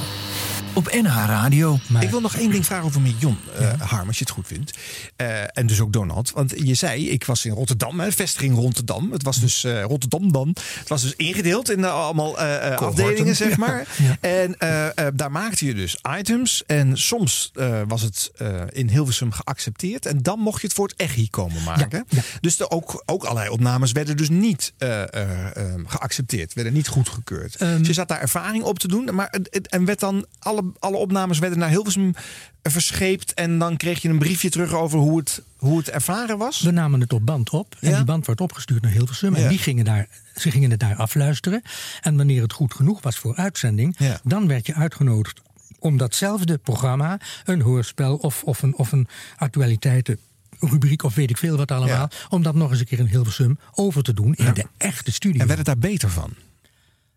op 0.74 0.92
NH 0.92 1.26
Radio. 1.26 1.80
Ik 2.00 2.10
wil 2.10 2.22
nog 2.22 2.36
één 2.36 2.52
ding 2.52 2.66
vragen 2.66 2.86
over 2.86 3.02
Jon 3.18 3.38
uh, 3.60 3.82
Harm, 3.82 4.08
als 4.08 4.18
je 4.18 4.24
het 4.24 4.34
goed 4.34 4.48
vindt. 4.48 4.78
Uh, 5.18 5.58
en 5.58 5.68
dus 5.68 5.80
ook 5.80 5.94
Donald. 5.94 6.32
Want 6.32 6.54
je 6.56 6.74
zei, 6.74 7.10
ik 7.10 7.26
was 7.26 7.46
in 7.46 7.52
Rotterdam, 7.52 8.00
hè, 8.00 8.12
vestiging 8.12 8.56
Rotterdam. 8.56 9.12
Het 9.12 9.24
was 9.24 9.40
dus 9.40 9.64
uh, 9.64 9.84
Rotterdam 9.84 10.32
dan. 10.32 10.56
Het 10.80 10.88
was 10.88 11.02
dus 11.02 11.16
ingedeeld 11.16 11.70
in 11.70 11.86
allemaal 11.86 12.40
afdelingen, 12.40 13.36
zeg 13.36 13.58
maar. 13.58 13.88
Ja. 13.98 14.18
En 14.20 14.56
daar 15.16 15.32
maakte 15.32 15.66
je 15.66 15.74
dus 15.74 15.98
items. 16.18 16.64
En 16.66 16.98
soms 16.98 17.52
was 17.88 18.02
het 18.02 18.32
in 18.70 18.90
Hilversum 18.90 19.32
geaccepteerd. 19.32 20.06
En 20.06 20.22
dan 20.22 20.40
mocht 20.40 20.62
je 20.62 20.68
het 20.68 20.76
voor 20.76 20.88
het 20.88 21.00
EGI 21.00 21.30
komen 21.30 21.64
maken. 21.64 22.06
Ja. 22.10 22.22
Dus 22.42 22.58
de, 22.58 22.70
ook, 22.70 23.04
ook 23.06 23.24
allerlei 23.24 23.50
opnames 23.50 23.92
werden 23.92 24.18
dus 24.18 24.30
niet 24.30 24.74
geaccepteerd. 25.86 26.54
Werden 26.54 26.74
niet 26.74 26.88
goedgekeurd. 26.88 27.62
Um, 27.62 27.78
dus 27.78 27.88
je 27.88 27.94
zat 27.94 28.08
daar 28.08 28.22
ervaring 28.22 28.64
op 28.64 28.80
te 28.80 28.88
doen. 28.88 29.16
Maar, 29.16 29.36
en 29.70 29.86
werd 29.86 30.00
dan 30.00 30.26
alle 30.40 30.63
alle, 30.80 30.98
opnames 30.98 31.40
werden 31.40 31.60
naar 31.60 31.70
Hilversum 31.70 32.14
verscheept. 32.62 33.34
En 33.34 33.60
dan 33.60 33.78
kreeg 33.78 34.02
je 34.02 34.10
een 34.10 34.20
briefje 34.20 34.50
terug 34.50 34.74
over 34.74 35.00
hoe 35.00 35.18
het, 35.18 35.42
hoe 35.58 35.78
het 35.78 35.90
ervaren 35.90 36.38
was? 36.38 36.62
We 36.62 36.72
namen 36.72 37.00
het 37.00 37.14
op 37.14 37.26
band 37.26 37.50
op. 37.50 37.76
En 37.80 37.96
die 37.96 38.04
band 38.04 38.26
werd 38.26 38.42
opgestuurd 38.42 38.82
naar 38.82 38.92
Hilversum. 38.92 39.36
En 39.36 39.48
die 39.48 39.58
gingen 39.58 39.86
daar, 39.86 40.08
ze 40.36 40.52
gingen 40.52 40.72
het 40.72 40.80
daar 40.80 40.96
afluisteren. 40.96 41.62
En 42.02 42.18
wanneer 42.18 42.42
het 42.42 42.54
goed 42.54 42.74
genoeg 42.74 43.02
was 43.02 43.18
voor 43.18 43.36
uitzending, 43.36 43.98
dan 44.24 44.48
werd 44.48 44.66
je 44.66 44.74
uitgenodigd 44.74 45.42
om 45.80 45.98
datzelfde 45.98 46.58
programma, 46.58 47.20
een 47.46 47.62
hoorspel 47.62 48.16
of, 48.16 48.44
of, 48.44 48.62
een, 48.62 48.76
of 48.76 48.92
een 48.92 49.08
actualiteiten 49.38 50.20
rubriek 50.60 51.04
of 51.04 51.16
weet 51.16 51.30
ik 51.30 51.38
veel 51.38 51.58
wat 51.58 51.72
allemaal. 51.72 52.10
Om 52.30 52.44
dat 52.44 52.56
nog 52.56 52.72
eens 52.72 52.80
een 52.80 52.86
keer 52.86 53.00
in 53.00 53.06
Hilversum 53.06 53.60
over 53.72 54.04
te 54.04 54.14
doen 54.14 54.34
in 54.34 54.54
de 54.54 54.66
echte 54.78 55.12
studio. 55.12 55.42
En 55.42 55.48
werd 55.48 55.58
het 55.58 55.68
daar 55.68 55.78
beter 55.78 56.10
van? 56.10 56.34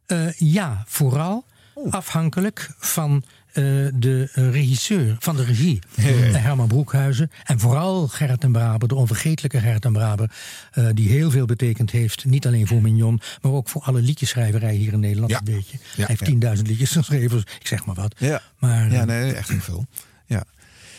Uh, 0.07 0.33
ja, 0.33 0.85
vooral 0.87 1.45
afhankelijk 1.91 2.71
van 2.79 3.25
uh, 3.59 3.89
de 3.95 4.29
regisseur, 4.33 5.17
van 5.19 5.37
de 5.37 5.45
regie. 5.45 5.79
Hey. 6.01 6.13
Herman 6.13 6.69
Broekhuizen. 6.69 7.31
En 7.45 7.61
vooral 7.61 8.09
Gerrit 8.09 8.43
en 8.43 8.53
Braber, 8.53 8.89
de 8.89 8.95
onvergetelijke 8.95 9.61
Gerrit 9.61 9.85
en 9.85 9.93
Braber. 9.93 10.31
Uh, 10.75 10.89
die 10.95 11.09
heel 11.09 11.31
veel 11.31 11.47
betekend 11.47 11.91
heeft. 11.91 12.25
Niet 12.25 12.47
alleen 12.47 12.67
voor 12.67 12.83
Mignon, 12.83 13.21
maar 13.43 13.53
ook 13.53 13.69
voor 13.69 13.83
alle 13.83 14.01
liedjeschrijverij 14.01 14.75
hier 14.75 14.93
in 14.93 15.01
Nederland. 15.01 15.31
Ja. 15.31 15.39
Een 15.39 15.45
beetje. 15.45 15.79
Ja, 15.97 16.07
Hij 16.07 16.17
heeft 16.19 16.57
10.000 16.59 16.63
liedjes 16.63 16.91
geschreven. 16.91 17.39
Ik 17.39 17.67
zeg 17.67 17.85
maar 17.85 17.95
wat. 17.95 18.15
Ja, 18.19 18.43
maar, 18.59 18.93
ja 18.93 19.05
nee, 19.05 19.33
echt 19.33 19.49
heel 19.49 19.61
veel. 19.61 19.87
Ja. 20.27 20.45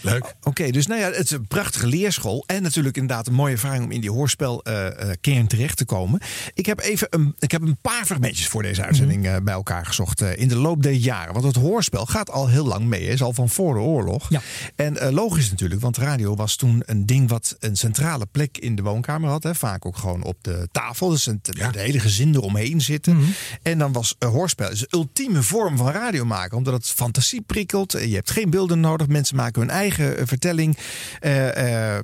Leuk. 0.02 0.36
Oké, 0.44 0.72
dus 0.72 0.88
nou 0.88 1.02
ja, 1.02 1.08
het 1.08 1.24
is 1.24 1.32
een 1.32 1.48
prachtige 1.48 1.88
leerschool. 1.88 2.44
En 2.48 2.64
natuurlijk 2.64 2.98
inderdaad 2.98 3.28
een 3.28 3.34
mooie 3.34 3.52
ervaring 3.52 3.84
om 3.84 3.92
in 3.92 4.02
die 4.02 4.12
hoorspelkern 4.12 4.96
uh, 5.28 5.38
uh, 5.38 5.46
terecht 5.46 5.78
te 5.78 5.86
komen. 5.86 6.22
Ik 6.54 6.66
heb 6.66 6.80
even 6.80 7.08
een, 7.10 7.36
ik 7.40 7.52
heb 7.52 7.62
een 7.62 7.78
paar 7.82 8.06
fragmentjes 8.06 8.48
voor 8.48 8.62
deze 8.62 8.84
uitzending 8.84 9.26
uh, 9.26 9.36
bij 9.44 9.54
elkaar 9.54 9.86
gezocht 9.86 10.22
in 10.22 10.48
de 10.48 10.58
loop 10.58 10.84
der 10.84 10.92
jaren. 10.92 11.34
Want 11.34 11.46
het 11.46 11.56
hoorspel 11.56 12.06
gaat 12.06 12.32
al 12.32 12.48
heel 12.48 12.66
lang 12.66 12.86
mee. 12.86 13.08
Is 13.08 13.22
al 13.22 13.34
van 13.34 13.50
voor 13.50 13.74
de 13.74 13.80
oorlog. 13.80 14.30
Ja. 14.30 14.42
En 14.76 15.14
logisch 15.14 15.50
natuurlijk, 15.50 15.82
want 15.82 15.98
radio 15.98 16.36
was 16.36 16.56
toen 16.56 16.84
een 16.86 17.06
ding 17.06 17.30
wat 17.30 17.56
een 17.60 17.76
centrale 17.76 18.26
plek 18.32 18.58
in 18.58 18.76
de 18.76 18.82
woonkamer 18.82 19.30
had. 19.30 19.44
Hè. 19.44 19.56
Vaak 19.56 19.86
ook 19.86 19.98
gewoon 19.98 20.24
op 20.24 20.38
de 20.42 20.68
tafel. 20.72 21.10
Dus 21.10 21.26
het, 21.26 21.50
ja. 21.52 21.72
de 21.72 21.80
hele 21.80 22.00
gezin 22.00 22.36
eromheen 22.36 22.82
zitten. 22.82 23.16
Mm 23.16 23.22
-hmm. 23.22 23.34
En 23.62 23.78
dan 23.78 23.92
was 23.92 24.16
hoorspel 24.20 24.70
dus 24.70 24.80
de 24.80 24.88
ultieme 24.90 25.44
vorm 25.44 25.78
van 25.78 25.92
radio 25.92 26.26
maken. 26.26 26.58
Omdat 26.58 26.74
het 26.74 26.86
fantasie 26.86 27.42
prikkelt. 27.42 27.92
Je 27.92 28.16
hebt 28.16 28.32
geen 28.32 28.50
beelden 28.50 28.80
nodig. 28.80 29.08
Mensen 29.08 29.36
maken 29.36 29.62
hun 29.62 29.70
eigen 29.70 29.87
eigen 29.96 30.28
vertelling. 30.28 30.78
Uh, 31.22 31.46
uh, 31.46 31.52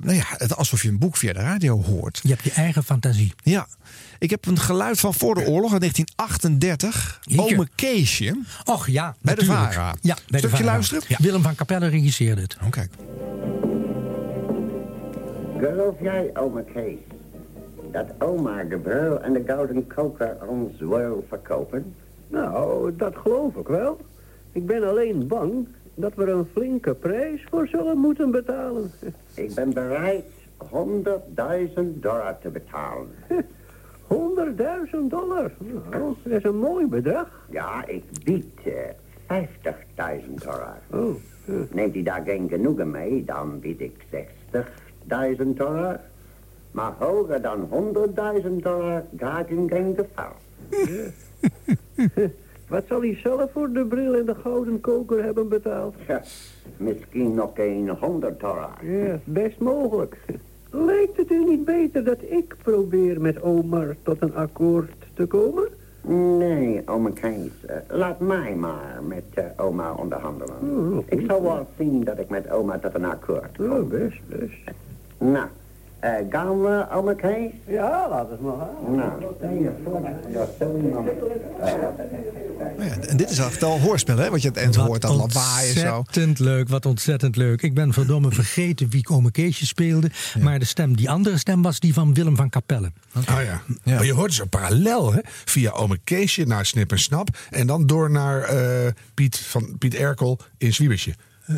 nou 0.02 0.14
ja, 0.14 0.24
het 0.28 0.56
alsof 0.56 0.82
je 0.82 0.88
een 0.88 0.98
boek 0.98 1.16
via 1.16 1.32
de 1.32 1.38
radio 1.38 1.82
hoort. 1.82 2.20
Je 2.22 2.28
hebt 2.28 2.42
je 2.42 2.52
eigen 2.52 2.84
fantasie. 2.84 3.34
Ja. 3.42 3.66
Ik 4.18 4.30
heb 4.30 4.46
een 4.46 4.58
geluid 4.58 5.00
van 5.00 5.14
voor 5.14 5.34
de 5.34 5.46
oorlog, 5.46 5.72
in 5.72 5.78
1938. 5.78 7.18
Jeetje. 7.22 7.54
Ome 7.54 7.68
Keesje. 7.74 8.38
Och 8.64 8.86
ja, 8.86 9.16
bij 9.20 9.34
natuurlijk. 9.34 9.68
de 9.68 9.74
VARA. 9.74 9.94
Ja, 10.00 10.14
bij 10.14 10.38
Stukje 10.38 10.40
de 10.40 10.48
VARA. 10.48 10.64
luisteren? 10.64 11.02
Ja. 11.08 11.16
Willem 11.20 11.42
van 11.42 11.54
Capelle 11.54 11.86
regisseerde 11.86 12.42
het. 12.42 12.56
Oh, 12.62 12.70
kijk. 12.70 12.90
Geloof 15.58 15.94
jij, 16.00 16.30
ome 16.34 16.64
Kees, 16.74 16.98
dat 17.92 18.06
oma 18.18 18.62
de 18.62 19.18
en 19.22 19.32
de 19.32 19.42
Gouden 19.46 19.86
Koker 19.86 20.36
ons 20.48 20.72
wel 20.78 21.24
verkopen? 21.28 21.94
Nou, 22.28 22.96
dat 22.96 23.14
geloof 23.16 23.54
ik 23.54 23.66
wel. 23.66 24.00
Ik 24.52 24.66
ben 24.66 24.88
alleen 24.88 25.26
bang 25.26 25.66
dat 25.94 26.14
we 26.14 26.30
een 26.30 26.46
flinke 26.52 26.94
prijs 26.94 27.44
voor 27.50 27.66
zullen 27.66 27.98
moeten 27.98 28.30
betalen. 28.30 28.90
Ik 29.34 29.54
ben 29.54 29.72
bereid 29.72 30.24
100.000 30.58 30.70
dollar 31.94 32.38
te 32.38 32.48
betalen. 32.48 33.08
100.000 34.08 35.08
dollar? 35.08 35.52
Nou, 35.90 36.14
dat 36.22 36.32
is 36.32 36.44
een 36.44 36.58
mooi 36.58 36.86
bedrag. 36.86 37.46
Ja, 37.50 37.86
ik 37.86 38.04
bied 38.24 38.60
uh, 38.64 38.72
50.000 40.22 40.34
dollar. 40.34 40.78
Oh, 40.90 41.14
uh. 41.46 41.56
Neemt 41.70 41.96
u 41.96 42.02
daar 42.02 42.22
geen 42.24 42.48
genoegen 42.48 42.90
mee, 42.90 43.24
dan 43.24 43.60
bied 43.60 43.80
ik 43.80 44.04
60.000 44.10 45.46
dollar. 45.54 46.00
Maar 46.70 46.92
hoger 46.98 47.42
dan 47.42 47.68
100.000 48.44 48.50
dollar 48.62 49.04
ga 49.16 49.40
ik 49.40 49.50
in 49.50 49.68
geen 49.68 49.96
geval. 49.96 50.32
Wat 52.68 52.84
zal 52.88 53.00
hij 53.00 53.18
zelf 53.22 53.50
voor 53.52 53.72
de 53.72 53.86
bril 53.86 54.14
en 54.14 54.24
de 54.24 54.34
gouden 54.34 54.80
koker 54.80 55.24
hebben 55.24 55.48
betaald? 55.48 55.94
Ja, 56.06 56.22
misschien 56.76 57.34
nog 57.34 57.50
een 57.54 57.88
100 57.88 58.40
dollar. 58.40 58.70
Ja, 58.82 59.18
best 59.24 59.58
mogelijk. 59.58 60.16
Lijkt 60.70 61.16
het 61.16 61.30
u 61.30 61.44
niet 61.44 61.64
beter 61.64 62.04
dat 62.04 62.18
ik 62.28 62.56
probeer 62.62 63.20
met 63.20 63.42
Omar 63.42 63.96
tot 64.02 64.16
een 64.22 64.34
akkoord 64.34 64.92
te 65.14 65.26
komen? 65.26 65.68
Nee, 66.38 66.82
oma 66.86 67.10
Kees. 67.10 67.50
Uh, 67.70 67.76
laat 67.88 68.20
mij 68.20 68.54
maar 68.54 69.02
met 69.06 69.24
uh, 69.38 69.44
oma 69.56 69.92
onderhandelen. 69.92 70.54
Oh, 70.60 71.04
ik 71.06 71.24
zal 71.26 71.42
wel 71.42 71.66
zien 71.78 72.04
dat 72.04 72.18
ik 72.18 72.28
met 72.28 72.50
oma 72.50 72.78
tot 72.78 72.94
een 72.94 73.04
akkoord 73.04 73.56
kom. 73.56 73.72
Oh, 73.72 73.88
best, 73.88 74.20
best. 74.28 74.76
Nou, 75.18 75.46
uh, 76.04 76.10
gaan 76.30 77.04
we, 77.04 77.14
Kees? 77.16 77.50
Ja, 77.74 78.08
laat 78.08 78.30
het 78.30 78.40
maar 78.40 78.56
gaan. 78.56 78.96
Nou, 78.96 79.62
ja, 80.32 80.46
zo 80.58 80.76
iemand. 80.76 81.06
Nou 82.76 82.88
ja, 82.88 82.96
en 83.08 83.16
dit 83.16 83.30
is 83.30 83.38
echt 83.38 83.62
al 83.62 83.80
hoorspel, 83.80 84.16
hè? 84.16 84.30
Wat 84.30 84.42
je 84.42 84.48
het 84.48 84.56
eind 84.56 84.76
hoort, 84.76 85.02
dat 85.02 85.14
lawaai 85.14 85.68
en 85.68 85.80
zo. 85.80 85.96
Ontzettend 85.96 86.38
leuk, 86.38 86.68
wat 86.68 86.86
ontzettend 86.86 87.36
leuk. 87.36 87.62
Ik 87.62 87.74
ben 87.74 87.92
verdomme 87.92 88.30
vergeten 88.30 88.90
wie 88.90 89.08
Ome 89.08 89.30
Keesje 89.30 89.66
speelde. 89.66 90.10
Maar 90.40 90.58
de 90.58 90.64
stem, 90.64 90.96
die 90.96 91.10
andere 91.10 91.38
stem 91.38 91.62
was 91.62 91.80
die 91.80 91.92
van 91.92 92.14
Willem 92.14 92.36
van 92.36 92.50
Capelle. 92.50 92.92
Ah 93.12 93.24
ja. 93.26 93.42
ja. 93.44 93.94
Maar 93.94 94.04
je 94.04 94.12
hoort 94.12 94.34
zo 94.34 94.44
parallel, 94.44 95.12
hè? 95.12 95.20
Via 95.24 95.70
Ome 95.70 95.98
Keesje 96.04 96.44
naar 96.44 96.66
Snip 96.66 96.90
en 96.90 96.98
Snap. 96.98 97.28
En 97.50 97.66
dan 97.66 97.86
door 97.86 98.10
naar 98.10 98.54
uh, 98.54 98.90
Piet, 99.14 99.38
van, 99.38 99.78
Piet 99.78 99.94
Erkel 99.94 100.38
in 100.58 100.72
Zwiebersje. 100.74 101.14
Uh. 101.46 101.56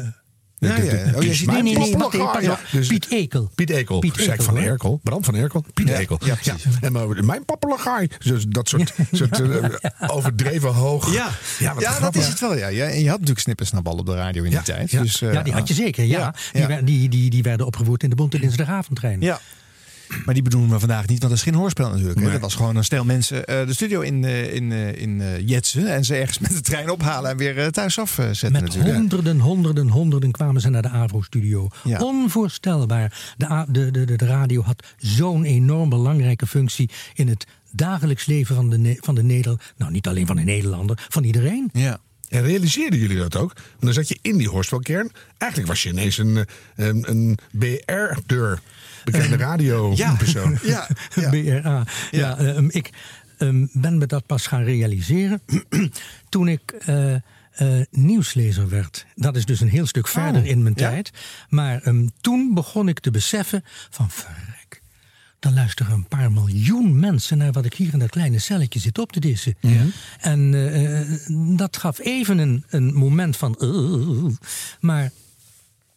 Ja, 0.67 0.77
ja. 0.77 1.17
Oh, 1.17 1.23
je 1.23 1.35
ziet 1.35 1.51
nee, 1.51 1.63
nee, 1.63 1.79
nee, 1.79 1.97
wacht 1.97 2.15
even, 2.15 2.43
ja. 2.43 2.59
dus, 2.73 2.87
Piet 2.87 3.11
Ekel. 3.11 3.51
Piet 3.55 3.71
Ekel, 3.71 3.99
Piet 3.99 4.17
Ekel 4.17 4.45
van 4.45 4.57
Erkel. 4.57 5.01
Bram 5.03 5.25
van 5.25 5.35
Erkel, 5.35 5.65
Piet 5.75 5.89
ja, 5.89 5.95
Ekel. 5.95 6.19
Ja, 6.25 6.35
precies. 6.35 6.63
Ja. 6.63 6.71
En 6.81 6.93
maar 6.93 7.25
mijn 7.25 7.45
papelagaai. 7.45 8.09
Dus 8.19 8.45
dat 8.49 8.69
soort, 8.69 8.95
soort 9.13 9.41
uh, 9.41 9.65
overdreven 10.07 10.73
hoog. 10.73 11.15
Ja, 11.15 11.29
ja, 11.59 11.75
ja 11.79 12.01
dat 12.01 12.15
is 12.15 12.27
het 12.27 12.41
wel. 12.41 12.57
Ja. 12.57 12.69
En 12.69 13.01
je 13.01 13.09
had 13.09 13.19
natuurlijk 13.19 13.39
snippersnap 13.39 13.87
al 13.87 13.97
op 13.99 14.07
de 14.07 14.15
radio 14.15 14.43
in 14.43 14.51
die 14.51 14.63
tijd. 14.63 14.91
Dus, 14.91 15.21
uh, 15.21 15.33
ja, 15.33 15.43
die 15.43 15.53
had 15.53 15.69
je 15.69 15.75
zeker. 15.75 16.05
Ja. 16.05 16.35
Die, 16.53 16.85
die, 16.85 17.09
die, 17.09 17.31
die 17.31 17.43
werden 17.43 17.67
opgevoerd 17.67 18.03
in 18.03 18.11
de 18.11 18.17
Bonte 18.17 18.39
Dinsdagavondtrein. 18.39 19.21
Ja. 19.21 19.41
Maar 20.25 20.35
die 20.35 20.43
bedoelen 20.43 20.71
we 20.71 20.79
vandaag 20.79 21.07
niet, 21.07 21.19
want 21.19 21.31
dat 21.31 21.33
is 21.33 21.43
geen 21.43 21.55
hoorspel 21.55 21.91
natuurlijk. 21.91 22.21
Nee. 22.21 22.31
Dat 22.31 22.41
was 22.41 22.55
gewoon 22.55 22.77
een 22.77 22.85
stel 22.85 23.05
mensen 23.05 23.45
eh, 23.45 23.67
de 23.67 23.73
studio 23.73 24.01
in, 24.01 24.25
eh, 24.25 24.55
in, 24.55 24.73
eh, 24.73 25.01
in 25.01 25.21
eh, 25.21 25.49
jetsen. 25.49 25.87
En 25.95 26.05
ze 26.05 26.15
ergens 26.15 26.39
met 26.39 26.51
de 26.51 26.61
trein 26.61 26.91
ophalen 26.91 27.31
en 27.31 27.37
weer 27.37 27.59
eh, 27.59 27.67
thuis 27.67 27.99
afzetten 27.99 28.53
Met 28.53 28.61
natuurlijk. 28.61 28.95
honderden, 28.95 29.41
honderden, 29.41 29.89
honderden 29.89 30.31
kwamen 30.31 30.61
ze 30.61 30.69
naar 30.69 30.83
de 30.83 30.89
AVRO-studio. 30.89 31.69
Ja. 31.85 31.99
Onvoorstelbaar. 31.99 33.35
De, 33.37 33.65
de, 33.69 33.91
de, 33.91 34.17
de, 34.17 34.27
radio 34.27 34.63
had 34.63 34.87
zo'n 34.99 35.45
enorm 35.45 35.89
belangrijke 35.89 36.47
functie 36.47 36.91
in 37.15 37.29
het 37.29 37.47
dagelijks 37.71 38.27
leven 38.27 38.55
van 38.55 38.71
de, 38.71 38.97
van 39.01 39.15
de 39.15 39.23
Nederlander. 39.23 39.73
Nou, 39.77 39.93
niet 39.93 40.07
alleen 40.07 40.27
van 40.27 40.37
de 40.37 40.43
Nederlander, 40.43 41.07
van 41.09 41.25
iedereen. 41.25 41.71
Ja. 41.73 41.99
En 42.29 42.43
realiseerden 42.43 42.99
jullie 42.99 43.17
dat 43.17 43.37
ook? 43.37 43.53
Want 43.55 43.81
dan 43.81 43.93
zat 43.93 44.09
je 44.09 44.19
in 44.23 44.37
die 44.37 44.49
hoorspelkern. 44.49 45.11
Eigenlijk 45.39 45.71
was 45.71 45.83
je 45.83 45.89
ineens 45.89 46.19
een, 46.19 46.47
een, 46.77 47.11
een 47.11 47.39
BR-deur. 47.51 48.61
Bekende 49.11 49.37
radiopersoon. 49.47 50.59
Ja, 50.63 50.89
ja. 51.15 51.31
BRA. 51.31 51.85
Ja, 52.11 52.39
ehm, 52.39 52.69
ik 52.71 52.91
ehm, 53.39 53.67
ben 53.73 53.99
me 53.99 54.07
dat 54.07 54.27
pas 54.27 54.47
gaan 54.47 54.63
realiseren 54.63 55.41
toen 56.29 56.49
ik 56.49 56.71
eh, 56.71 57.15
eh, 57.15 57.21
nieuwslezer 57.91 58.69
werd. 58.69 59.07
Dat 59.15 59.37
is 59.37 59.45
dus 59.45 59.61
een 59.61 59.69
heel 59.69 59.87
stuk 59.87 60.09
verder 60.09 60.47
in 60.47 60.63
mijn 60.63 60.75
ja. 60.77 60.89
tijd. 60.91 61.11
Maar 61.49 61.83
ehm, 61.83 62.07
toen 62.21 62.55
begon 62.55 62.89
ik 62.89 63.01
te 63.01 63.11
beseffen 63.11 63.65
van 63.91 64.11
verrek. 64.11 64.83
Dan 65.39 65.55
luisteren 65.55 65.93
een 65.93 66.09
paar 66.09 66.33
miljoen 66.33 66.99
mensen 66.99 67.39
naar 67.39 67.53
wat 67.53 67.65
ik 67.65 67.75
hier 67.75 67.93
in 67.93 67.99
dat 67.99 68.11
kleine 68.11 68.39
celletje 68.39 68.79
zit 68.79 68.99
op 68.99 69.13
te 69.13 69.21
dissen. 69.21 69.57
En 70.21 70.55
eh, 70.55 71.01
eh, 71.01 71.09
dat 71.57 71.77
gaf 71.77 71.99
even 71.99 72.39
een, 72.39 72.65
een 72.69 72.95
moment 72.95 73.37
van. 73.37 73.59
Maar 74.81 75.11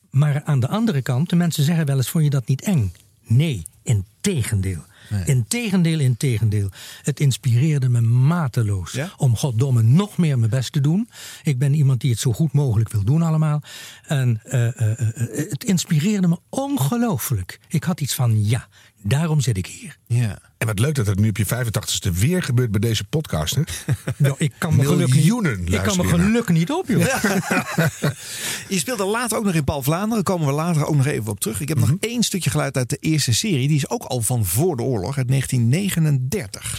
maar 0.09 0.43
aan 0.43 0.59
de 0.59 0.67
andere 0.67 1.01
kant, 1.01 1.29
de 1.29 1.35
mensen 1.35 1.63
zeggen 1.63 1.85
wel 1.85 1.97
eens: 1.97 2.09
vond 2.09 2.23
je 2.23 2.29
dat 2.29 2.47
niet 2.47 2.61
eng? 2.61 2.93
Nee, 3.25 3.65
in 3.83 4.05
tegendeel. 4.21 4.87
In 5.25 5.45
tegendeel, 5.47 5.99
in 5.99 6.17
tegendeel. 6.17 6.69
Het 7.03 7.19
inspireerde 7.19 7.89
me 7.89 8.01
mateloos 8.01 8.99
om 9.17 9.35
goddomme 9.35 9.81
nog 9.81 10.17
meer 10.17 10.39
mijn 10.39 10.51
best 10.51 10.71
te 10.71 10.81
doen. 10.81 11.09
Ik 11.43 11.57
ben 11.57 11.73
iemand 11.73 12.01
die 12.01 12.11
het 12.11 12.19
zo 12.19 12.33
goed 12.33 12.51
mogelijk 12.51 12.91
wil 12.91 13.03
doen 13.03 13.21
allemaal. 13.21 13.61
En 14.07 14.41
eh, 14.43 14.67
eh, 14.67 14.91
eh, 14.91 15.49
het 15.49 15.63
inspireerde 15.63 16.27
me 16.27 16.37
ongelooflijk. 16.49 17.59
Ik 17.67 17.83
had 17.83 18.01
iets 18.01 18.15
van, 18.15 18.45
ja, 18.45 18.67
daarom 19.01 19.41
zit 19.41 19.57
ik 19.57 19.65
hier. 19.65 19.97
Ja. 20.07 20.39
En 20.59 20.67
wat 20.67 20.79
leuk 20.79 20.95
dat 20.95 21.05
het 21.07 21.19
nu 21.19 21.29
op 21.29 21.37
je 21.37 21.45
85ste 21.45 22.11
weer 22.13 22.43
gebeurt 22.43 22.71
bij 22.71 22.79
deze 22.79 23.03
podcast. 23.03 23.55
Hè? 23.55 23.61
Nou, 24.17 24.35
ik 24.37 24.53
kan 24.57 24.75
me 24.75 24.81
gelukkig 24.85 25.15
niet- 25.15 25.25
Ik 25.73 25.81
kan 25.83 25.97
me 25.97 26.03
gelukkig 26.07 26.55
niet 26.55 26.71
op, 26.71 26.87
joh. 26.87 26.99
Je 28.73 28.79
speelde 28.79 29.05
later 29.05 29.37
ook 29.37 29.43
nog 29.43 29.53
in 29.53 29.63
Paul 29.63 29.81
Vlaanderen. 29.83 30.23
Daar 30.23 30.35
komen 30.35 30.47
we 30.47 30.53
later 30.53 30.85
ook 30.85 30.95
nog 30.95 31.05
even 31.05 31.31
op 31.31 31.39
terug. 31.39 31.59
Ik 31.61 31.67
heb 31.69 31.77
nog 31.77 31.93
één 31.99 32.23
stukje 32.23 32.49
geluid 32.49 32.77
uit 32.77 32.89
de 32.89 32.97
eerste 32.99 33.33
serie. 33.33 33.67
Die 33.67 33.77
is 33.77 33.89
ook 33.89 34.03
al 34.03 34.21
van 34.21 34.45
voor 34.45 34.75
de 34.75 34.83
oorlog, 34.83 35.17
uit 35.17 35.27
1939. 35.27 36.77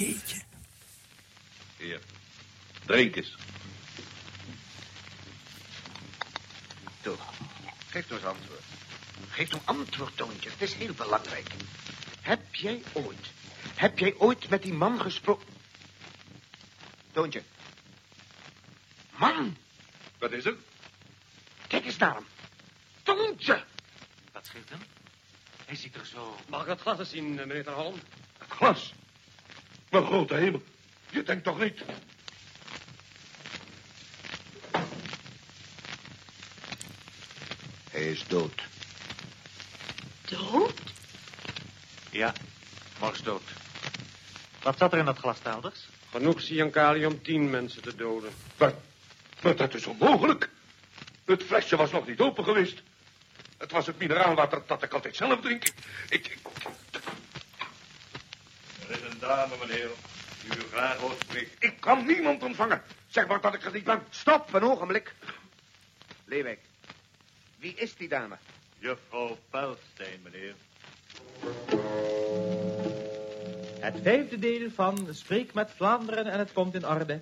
Hier, 1.79 2.01
drink 2.87 3.17
eens. 3.17 3.37
Toe, 7.01 7.15
geef 7.89 8.11
eens 8.11 8.25
antwoord. 8.25 8.61
Geef 9.29 9.51
nou 9.51 9.63
antwoord, 9.65 10.17
Toontje. 10.17 10.51
Het 10.59 10.69
is 10.69 10.75
heel 10.75 10.93
belangrijk. 10.97 11.51
Heb 12.21 12.41
jij 12.55 12.83
ooit, 12.93 13.31
heb 13.81 13.99
jij 13.99 14.15
ooit 14.19 14.49
met 14.49 14.63
die 14.63 14.73
man 14.73 15.01
gesproken? 15.01 15.47
Toontje. 17.13 17.43
Man, 19.17 19.57
Wat 20.19 20.33
is 20.33 20.45
er? 20.45 20.57
kijk 21.69 21.85
eens 21.85 21.97
naar 21.97 22.15
hem. 22.15 22.27
Toontje. 23.03 23.65
Wat 24.33 24.47
scheelt 24.47 24.69
hem? 24.69 24.81
Hij 25.67 25.77
ziet 25.77 25.95
er 25.95 26.07
zo... 26.07 26.37
Mag 26.49 26.63
ik 26.63 26.69
het 26.69 26.81
glas 26.81 26.99
eens 26.99 27.11
zien, 27.11 27.39
eh, 27.39 27.47
meneer 27.47 27.65
Ter 27.65 27.73
Holm? 27.73 28.01
Glas. 28.49 28.93
Mijn 29.91 30.05
grote 30.05 30.35
hemel. 30.35 30.63
Je 31.11 31.23
denkt 31.23 31.45
toch 31.45 31.59
niet... 31.59 31.83
Hij 37.91 38.11
is 38.11 38.25
dood. 38.27 38.63
Dood? 40.25 40.81
Ja, 42.11 42.33
morgens 42.99 43.23
dood. 43.23 43.43
Wat 44.71 44.79
zat 44.79 44.93
er 44.93 44.99
in 44.99 45.05
dat 45.05 45.19
glas, 45.19 45.39
Telders? 45.39 45.89
Genoeg 46.11 46.41
cyankali 46.41 47.07
om 47.07 47.23
tien 47.23 47.51
mensen 47.51 47.83
te 47.83 47.95
doden. 47.97 48.31
Maar, 48.57 48.73
maar 49.43 49.57
dat 49.57 49.75
is 49.75 49.87
onmogelijk. 49.87 50.51
Het 51.25 51.43
flesje 51.43 51.77
was 51.77 51.91
nog 51.91 52.07
niet 52.07 52.21
open 52.21 52.45
geweest. 52.45 52.83
Het 53.59 53.71
was 53.71 53.87
het 53.87 53.99
mineraalwater 53.99 54.63
dat 54.67 54.83
ik 54.83 54.93
altijd 54.93 55.17
zelf 55.17 55.41
drink. 55.41 55.65
Ik, 56.09 56.29
ik... 56.29 56.39
Er 58.89 58.91
is 58.91 59.13
een 59.13 59.19
dame, 59.19 59.55
meneer, 59.61 59.89
die 60.43 60.59
u 60.59 60.63
graag 60.73 60.97
hoort 60.97 61.21
spreken. 61.21 61.53
Ik 61.59 61.81
kan 61.81 62.07
niemand 62.07 62.43
ontvangen. 62.43 62.83
Zeg 63.09 63.27
maar 63.27 63.41
dat 63.41 63.55
ik 63.55 63.65
er 63.65 63.73
niet 63.73 63.85
ben. 63.85 64.03
Stop, 64.11 64.53
een 64.53 64.63
ogenblik. 64.63 65.15
Leewijk, 66.25 66.61
wie 67.59 67.75
is 67.75 67.97
die 67.97 68.09
dame? 68.09 68.37
Juffrouw 68.79 69.39
Pelstein, 69.51 70.21
meneer. 70.23 70.55
Het 73.81 73.95
vijfde 74.03 74.39
deel 74.39 74.69
van 74.75 75.09
Spreek 75.11 75.55
met 75.55 75.71
Vlaanderen 75.77 76.27
en 76.27 76.39
het 76.39 76.53
komt 76.53 76.75
in 76.75 76.87
orde 76.87 77.21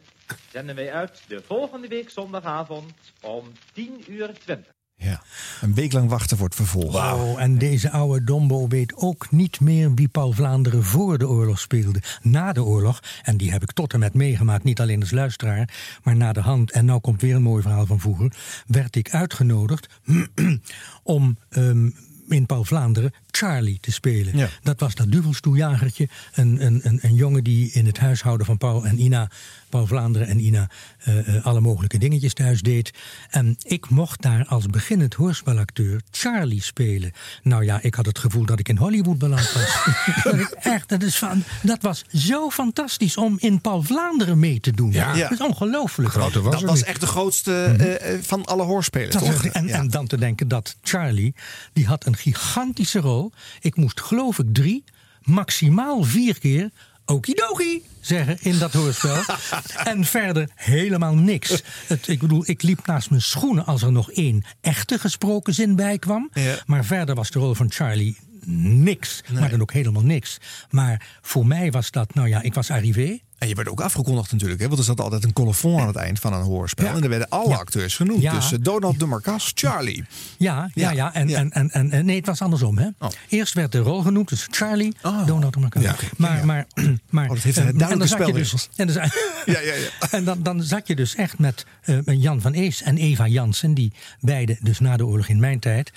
zenden 0.50 0.74
wij 0.74 0.92
uit 0.92 1.22
de 1.28 1.42
volgende 1.46 1.88
week 1.88 2.10
zondagavond 2.10 2.92
om 3.20 3.44
10 3.72 4.04
uur 4.08 4.32
20. 4.44 4.72
Ja. 4.94 5.22
Een 5.60 5.74
week 5.74 5.92
lang 5.92 6.08
wachten 6.08 6.36
voor 6.36 6.46
het 6.46 6.54
vervolg. 6.54 6.94
Oh, 6.94 7.40
en 7.40 7.58
deze 7.58 7.90
oude 7.90 8.24
Dombo 8.24 8.68
weet 8.68 8.94
ook 8.96 9.30
niet 9.30 9.60
meer 9.60 9.94
wie 9.94 10.08
Paul 10.08 10.32
Vlaanderen 10.32 10.84
voor 10.84 11.18
de 11.18 11.28
oorlog 11.28 11.58
speelde. 11.58 12.02
Na 12.22 12.52
de 12.52 12.64
oorlog, 12.64 13.02
en 13.22 13.36
die 13.36 13.50
heb 13.50 13.62
ik 13.62 13.72
tot 13.72 13.92
en 13.92 13.98
met 13.98 14.14
meegemaakt, 14.14 14.64
niet 14.64 14.80
alleen 14.80 15.00
als 15.00 15.10
luisteraar, 15.10 15.68
maar 16.02 16.16
na 16.16 16.32
de 16.32 16.40
hand, 16.40 16.70
en 16.70 16.84
nou 16.84 17.00
komt 17.00 17.20
weer 17.20 17.34
een 17.34 17.42
mooi 17.42 17.62
verhaal 17.62 17.86
van 17.86 18.00
vroeger, 18.00 18.32
werd 18.66 18.96
ik 18.96 19.10
uitgenodigd 19.10 20.00
om 21.02 21.38
ehm, 21.48 21.90
in 22.28 22.46
Paul 22.46 22.64
Vlaanderen 22.64 23.12
Charlie 23.38 23.78
te 23.80 23.92
spelen. 23.92 24.36
Ja. 24.36 24.48
Dat 24.62 24.80
was 24.80 24.94
dat 24.94 25.12
duvelstoeljagertje, 25.12 26.08
een, 26.34 26.64
een, 26.66 26.80
een, 26.82 26.98
een 27.02 27.14
jongen 27.14 27.44
die 27.44 27.70
in 27.72 27.86
het 27.86 27.98
huishouden 27.98 28.46
van 28.46 28.58
Paul 28.58 28.84
en 28.86 29.00
Ina, 29.00 29.30
Paul 29.68 29.86
Vlaanderen 29.86 30.28
en 30.28 30.40
Ina, 30.40 30.68
eh, 30.98 31.36
eh, 31.36 31.46
alle 31.46 31.60
mogelijke 31.60 31.98
dingetjes 31.98 32.34
thuis 32.34 32.60
deed. 32.62 32.92
En 33.30 33.56
ik 33.62 33.88
mocht 33.90 34.22
daar 34.22 34.46
als 34.46 34.66
beginnend 34.66 35.14
hoorspelacteur 35.14 36.00
Charlie 36.10 36.62
spelen. 36.62 37.12
Nou 37.42 37.64
ja, 37.64 37.78
ik 37.82 37.94
had 37.94 38.06
het 38.06 38.18
gevoel 38.18 38.44
dat 38.44 38.58
ik 38.58 38.68
in 38.68 38.76
Hollywood 38.76 39.18
beland 39.18 39.52
was. 39.52 39.82
dat, 40.24 40.34
ik 40.34 40.50
echt, 40.50 40.88
dat, 40.88 41.02
is 41.02 41.16
van, 41.16 41.42
dat 41.62 41.82
was 41.82 42.04
zo 42.12 42.50
fantastisch 42.50 43.16
om 43.16 43.36
in 43.38 43.60
Paul 43.60 43.82
Vlaanderen 43.82 44.38
mee 44.38 44.60
te 44.60 44.70
doen. 44.72 44.92
Ja. 44.92 45.16
Dat 45.16 45.30
is 45.30 45.40
ongelooflijk. 45.40 46.12
dat 46.32 46.62
was 46.62 46.82
echt 46.82 47.00
de 47.00 47.06
grootste 47.06 47.52
eh, 47.78 48.14
eh, 48.14 48.22
van 48.22 48.44
alle 48.44 48.62
hoorspelers, 48.62 49.12
Dat 49.12 49.22
was 49.26 49.34
toch? 49.34 49.44
echt- 49.44 49.54
en, 49.54 49.68
en 49.68 49.88
dan 49.88 50.06
te 50.06 50.16
denken 50.16 50.48
dat 50.48 50.76
Charlie, 50.82 51.34
die 51.72 51.86
had 51.86 52.06
een 52.06 52.16
gigantische 52.16 52.98
rol. 53.00 53.27
Ik 53.60 53.76
moest 53.76 54.00
geloof 54.00 54.38
ik 54.38 54.46
drie, 54.52 54.84
maximaal 55.22 56.02
vier 56.02 56.38
keer 56.38 56.70
okidoki 57.04 57.82
zeggen 58.00 58.36
in 58.40 58.58
dat 58.58 58.72
hoorspel. 58.72 59.22
en 59.92 60.04
verder 60.04 60.48
helemaal 60.54 61.14
niks. 61.14 61.62
Het, 61.86 62.08
ik 62.08 62.18
bedoel, 62.18 62.42
ik 62.46 62.62
liep 62.62 62.86
naast 62.86 63.10
mijn 63.10 63.22
schoenen 63.22 63.66
als 63.66 63.82
er 63.82 63.92
nog 63.92 64.10
één 64.10 64.44
echte 64.60 64.98
gesproken 64.98 65.54
zin 65.54 65.76
bij 65.76 65.98
kwam. 65.98 66.30
Maar 66.66 66.84
verder 66.84 67.14
was 67.14 67.30
de 67.30 67.38
rol 67.38 67.54
van 67.54 67.70
Charlie 67.70 68.16
niks. 68.50 69.22
Maar 69.32 69.50
dan 69.50 69.60
ook 69.60 69.72
helemaal 69.72 70.02
niks. 70.02 70.38
Maar 70.70 71.06
voor 71.22 71.46
mij 71.46 71.70
was 71.70 71.90
dat, 71.90 72.14
nou 72.14 72.28
ja, 72.28 72.42
ik 72.42 72.54
was 72.54 72.70
arrivé. 72.70 73.18
En 73.38 73.48
je 73.48 73.54
werd 73.54 73.68
ook 73.68 73.80
afgekondigd 73.80 74.32
natuurlijk, 74.32 74.60
hè? 74.60 74.66
want 74.66 74.78
er 74.78 74.84
zat 74.84 75.00
altijd 75.00 75.24
een 75.24 75.32
colofon 75.32 75.80
aan 75.80 75.86
het 75.86 75.96
eind 75.96 76.20
van 76.20 76.32
een 76.32 76.42
hoorspel. 76.42 76.94
En 76.94 77.02
er 77.02 77.08
werden 77.08 77.28
alle 77.28 77.48
Ja. 77.48 77.56
acteurs 77.56 77.96
genoemd. 77.96 78.22
Ja. 78.22 78.34
Dus 78.34 78.52
eh, 78.52 78.58
Donald 78.62 78.98
de 78.98 79.06
Marcas, 79.06 79.52
Charlie. 79.54 80.04
Ja, 80.38 80.70
ja, 80.74 80.90
Ja. 80.90 81.14
En. 81.14 81.28
En, 81.28 81.50
en, 81.52 81.90
en, 81.90 82.04
nee, 82.06 82.16
het 82.16 82.26
was 82.26 82.42
andersom. 82.42 82.78
Hè? 82.78 82.88
Eerst 83.28 83.54
werd 83.54 83.72
de 83.72 83.78
rol 83.78 84.02
genoemd, 84.02 84.28
dus 84.28 84.46
Charlie, 84.50 84.94
Donald 85.26 85.52
de 85.52 85.60
Marcus. 85.60 85.82
Maar, 86.16 86.46
maar, 86.46 86.66
maar, 87.10 87.28
dat 87.28 87.38
heeft 87.38 87.56
een 87.56 87.62
eh, 87.62 87.68
en 87.68 87.78
duidelijke 87.78 88.16
dan 88.16 88.26
zat 88.26 88.36
je 88.36 88.86
dus, 88.86 88.96
en, 88.96 89.10
Ja, 89.54 89.60
ja, 89.60 89.74
ja. 89.74 89.88
en 90.18 90.24
dan, 90.24 90.42
dan 90.42 90.62
zat 90.62 90.86
je 90.86 90.96
dus 90.96 91.14
echt 91.14 91.38
met 91.38 91.66
eh, 91.82 91.98
Jan 92.04 92.40
van 92.40 92.52
Ees 92.52 92.82
en 92.82 92.96
Eva 92.96 93.26
Jansen, 93.26 93.74
die 93.74 93.92
beide, 94.20 94.56
dus 94.60 94.78
na 94.78 94.96
de 94.96 95.06
oorlog 95.06 95.28
in 95.28 95.40
mijn 95.40 95.58
tijd, 95.58 95.92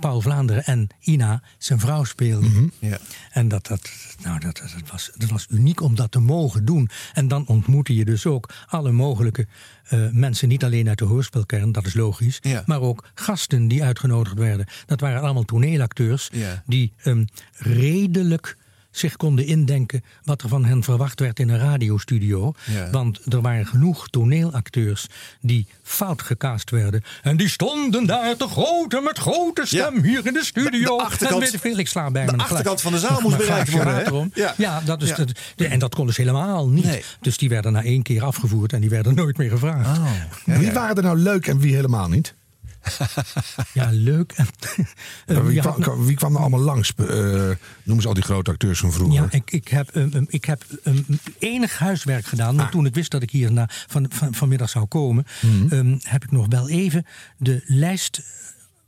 Paul 0.00 0.20
Vlaanderen 0.20 0.64
en 0.64 0.88
Ina, 1.00 1.42
zijn 1.58 1.80
vrouw 1.80 2.04
speelden. 2.04 2.50
Mhm. 2.50 2.66
Ja. 2.78 2.98
En 3.30 3.48
dat, 3.48 3.66
dat, 3.66 3.90
nou, 4.22 4.40
dat, 4.40 4.56
dat 4.56 4.90
was, 4.90 5.10
dat 5.16 5.30
was 5.30 5.46
uniek 5.50 5.80
om 5.80 5.94
dat 5.94 6.10
te 6.10 6.18
mogen 6.18 6.64
doen. 6.64 6.75
En 7.14 7.28
dan 7.28 7.46
ontmoette 7.46 7.94
je 7.94 8.04
dus 8.04 8.26
ook 8.26 8.48
alle 8.66 8.92
mogelijke 8.92 9.46
eh, 9.88 10.00
mensen, 10.12 10.48
niet 10.48 10.64
alleen 10.64 10.88
uit 10.88 10.98
de 10.98 11.04
hoorspelkern, 11.04 11.72
dat 11.72 11.86
is 11.86 11.94
logisch, 11.94 12.38
Ja. 12.42 12.62
maar 12.66 12.80
ook 12.80 13.04
gasten 13.14 13.68
die 13.68 13.82
uitgenodigd 13.84 14.38
werden. 14.38 14.66
Dat 14.86 15.00
waren 15.00 15.22
allemaal 15.22 15.44
toneelacteurs 15.44 16.28
Ja. 16.32 16.62
die 16.66 16.92
ehm, 17.02 17.24
redelijk 17.58 18.56
zich 18.98 19.16
konden 19.16 19.46
indenken 19.46 20.04
wat 20.24 20.42
er 20.42 20.48
van 20.48 20.64
hen 20.64 20.82
verwacht 20.82 21.20
werd 21.20 21.38
in 21.38 21.48
een 21.48 21.58
radiostudio. 21.58 22.52
Ja. 22.64 22.90
Want 22.90 23.20
er 23.32 23.40
waren 23.40 23.66
genoeg 23.66 24.08
toneelacteurs 24.08 25.06
die 25.40 25.66
fout 25.82 26.22
gecast 26.22 26.70
werden. 26.70 27.02
En 27.22 27.36
die 27.36 27.48
stonden 27.48 28.06
daar 28.06 28.36
te 28.36 28.48
grote 28.48 29.00
met 29.00 29.18
grote 29.18 29.66
stem 29.66 30.02
hier 30.02 30.26
in 30.26 30.32
de 30.32 30.44
studio. 30.44 30.70
De- 30.70 30.78
de 30.96 31.02
achterkant- 31.04 31.32
en 31.32 31.38
weet 31.40 31.54
ik 31.54 31.60
veel, 31.60 31.78
ik 31.78 31.88
sla 31.88 32.10
bij 32.10 32.24
de 32.24 32.30
mijn 32.30 32.42
achterkant 32.48 32.80
van 32.80 32.92
de 32.92 32.98
zaal 32.98 33.20
moest 33.20 33.36
bereikt 33.36 33.70
worden. 33.70 34.30
Ja. 34.34 34.54
Ja, 34.56 34.80
dat 34.84 35.02
is 35.02 35.08
Ja. 35.08 35.16
Dat, 35.16 35.32
de- 35.56 35.66
en 35.66 35.78
dat 35.78 35.94
konden 35.94 36.14
ze 36.14 36.20
helemaal 36.20 36.68
niet. 36.68 36.84
Nee. 36.84 37.02
Dus 37.20 37.36
die 37.36 37.48
werden 37.48 37.72
na 37.72 37.82
één 37.82 38.02
keer 38.02 38.24
afgevoerd 38.24 38.72
en 38.72 38.80
die 38.80 38.90
werden 38.90 39.14
nooit 39.14 39.36
meer 39.36 39.50
gevraagd. 39.50 40.00
Wie 40.44 40.72
waren 40.72 40.96
er 40.96 41.02
nou 41.02 41.18
leuk 41.18 41.46
en 41.46 41.58
wie 41.58 41.74
helemaal 41.74 42.08
niet? 42.08 42.34
Ja, 43.72 43.88
leuk. 43.92 44.34
Maar 45.26 45.46
wie, 45.46 45.60
kwam, 45.60 45.80
kwam- 45.80 46.04
wie 46.06 46.16
kwam 46.16 46.34
er 46.34 46.40
allemaal 46.40 46.60
langs? 46.60 46.92
Eh, 46.94 47.06
noem 47.82 47.96
eens 47.96 48.06
al 48.06 48.14
die 48.14 48.22
grote 48.22 48.50
acteurs 48.50 48.78
van 48.78 48.92
vroeger. 48.92 49.14
Ja, 49.22 49.26
ik, 49.30 49.50
ik 49.50 49.68
heb, 49.68 49.94
um, 49.94 50.10
um, 50.14 50.26
ik 50.28 50.44
heb 50.44 50.64
um, 50.84 51.06
enig 51.38 51.78
huiswerk 51.78 52.26
gedaan. 52.26 52.54
Maar 52.54 52.70
toen 52.70 52.86
ik 52.86 52.94
wist 52.94 53.10
dat 53.10 53.22
ik 53.22 53.30
hier 53.30 53.52
na, 53.52 53.68
van, 53.86 54.06
van, 54.12 54.34
vanmiddag 54.34 54.68
zou 54.68 54.84
komen, 54.86 55.26
Mhm. 55.42 55.74
um, 55.74 55.98
heb 56.02 56.24
ik 56.24 56.30
nog 56.30 56.46
wel 56.48 56.68
even 56.68 57.06
de 57.36 57.62
lijst 57.66 58.22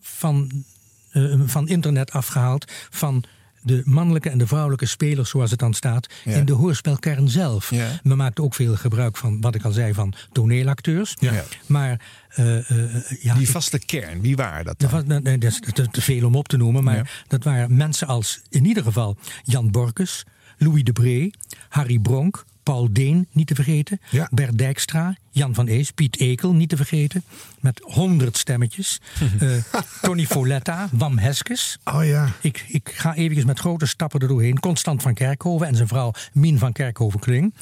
van, 0.01 0.65
uh, 1.13 1.41
van 1.47 1.69
internet 1.69 2.13
afgehaald. 2.13 2.73
Van 2.91 3.25
de 3.69 3.83
mannelijke 3.85 4.31
en 4.31 4.39
de 4.39 4.47
vrouwelijke 4.47 4.87
spelers, 4.87 5.31
zoals 5.31 5.51
het 5.51 5.59
dan 5.59 5.75
staat, 5.75 6.07
Ja. 6.25 6.33
in 6.37 6.45
de 6.45 6.53
hoorspelkern 6.53 7.29
zelf. 7.29 7.71
Ja. 7.71 7.89
Men 8.03 8.17
maakt 8.17 8.41
ook 8.41 8.55
veel 8.55 8.77
gebruik 8.77 9.17
van, 9.17 9.41
wat 9.41 9.55
ik 9.55 9.65
al 9.65 9.73
zei, 9.73 9.95
van 9.95 10.13
toneelacteurs. 10.33 11.15
Ja. 11.19 11.45
Maar 11.67 12.01
uh, 12.37 12.47
uh, 12.71 12.95
ja, 13.21 13.33
Die 13.35 13.43
ik- 13.43 13.49
vaste 13.49 13.79
kern, 13.79 14.21
wie 14.21 14.37
waren 14.37 14.65
dat 14.65 14.79
dat 14.79 14.91
dan? 14.91 15.07
was, 15.09 15.21
nee, 15.23 15.39
dat 15.39 15.51
is 15.51 15.61
te, 15.73 15.89
te 15.91 16.01
veel 16.03 16.27
om 16.27 16.35
op 16.35 16.49
te 16.49 16.57
noemen. 16.57 16.85
Maar 16.85 16.97
Ja. 16.97 17.05
dat 17.29 17.45
waren 17.45 17.77
mensen 17.77 18.07
als 18.07 18.41
in 18.49 18.65
ieder 18.65 18.83
geval 18.83 19.17
Jan 19.43 19.71
Borkes, 19.71 20.25
Louis 20.59 20.83
de 20.85 20.93
Bree, 20.93 21.31
Harry 21.69 21.99
Bronk, 21.99 22.45
Paul 22.69 22.89
Deen, 22.93 23.29
niet 23.33 23.47
te 23.47 23.55
vergeten. 23.55 24.01
Ja. 24.11 24.29
Bert 24.31 24.59
Dijkstra, 24.59 25.17
Jan 25.31 25.55
van 25.55 25.67
Ees, 25.67 25.91
Piet 25.91 26.21
Ekel, 26.21 26.53
niet 26.53 26.69
te 26.69 26.77
vergeten. 26.77 27.25
Met 27.61 27.81
honderd 27.85 28.37
stemmetjes. 28.37 29.01
Eh, 29.39 29.83
Tony 30.03 30.27
Foletta, 30.27 30.89
Wam 30.93 31.19
Heskes. 31.19 31.79
Oh 31.85 32.05
ja. 32.05 32.33
Ik, 32.41 32.65
ik 32.69 32.91
ga 32.95 33.15
eventjes 33.15 33.45
met 33.45 33.59
grote 33.59 33.87
stappen 33.87 34.21
er 34.21 34.29
doorheen. 34.29 34.61
Constant 34.61 35.03
van 35.03 35.15
Kerkhoven 35.15 35.67
en 35.67 35.77
zijn 35.77 35.89
vrouw 35.89 36.13
Mien 36.33 36.59
van 36.59 36.73
Kerkhoven-Kling. 36.73 37.55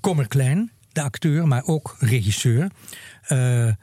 Kommer 0.00 0.28
Klein, 0.28 0.70
de 0.92 1.02
acteur, 1.02 1.46
maar 1.48 1.64
ook 1.64 1.96
regisseur. 1.98 2.70
Eh, 3.22 3.68
eh, 3.68 3.74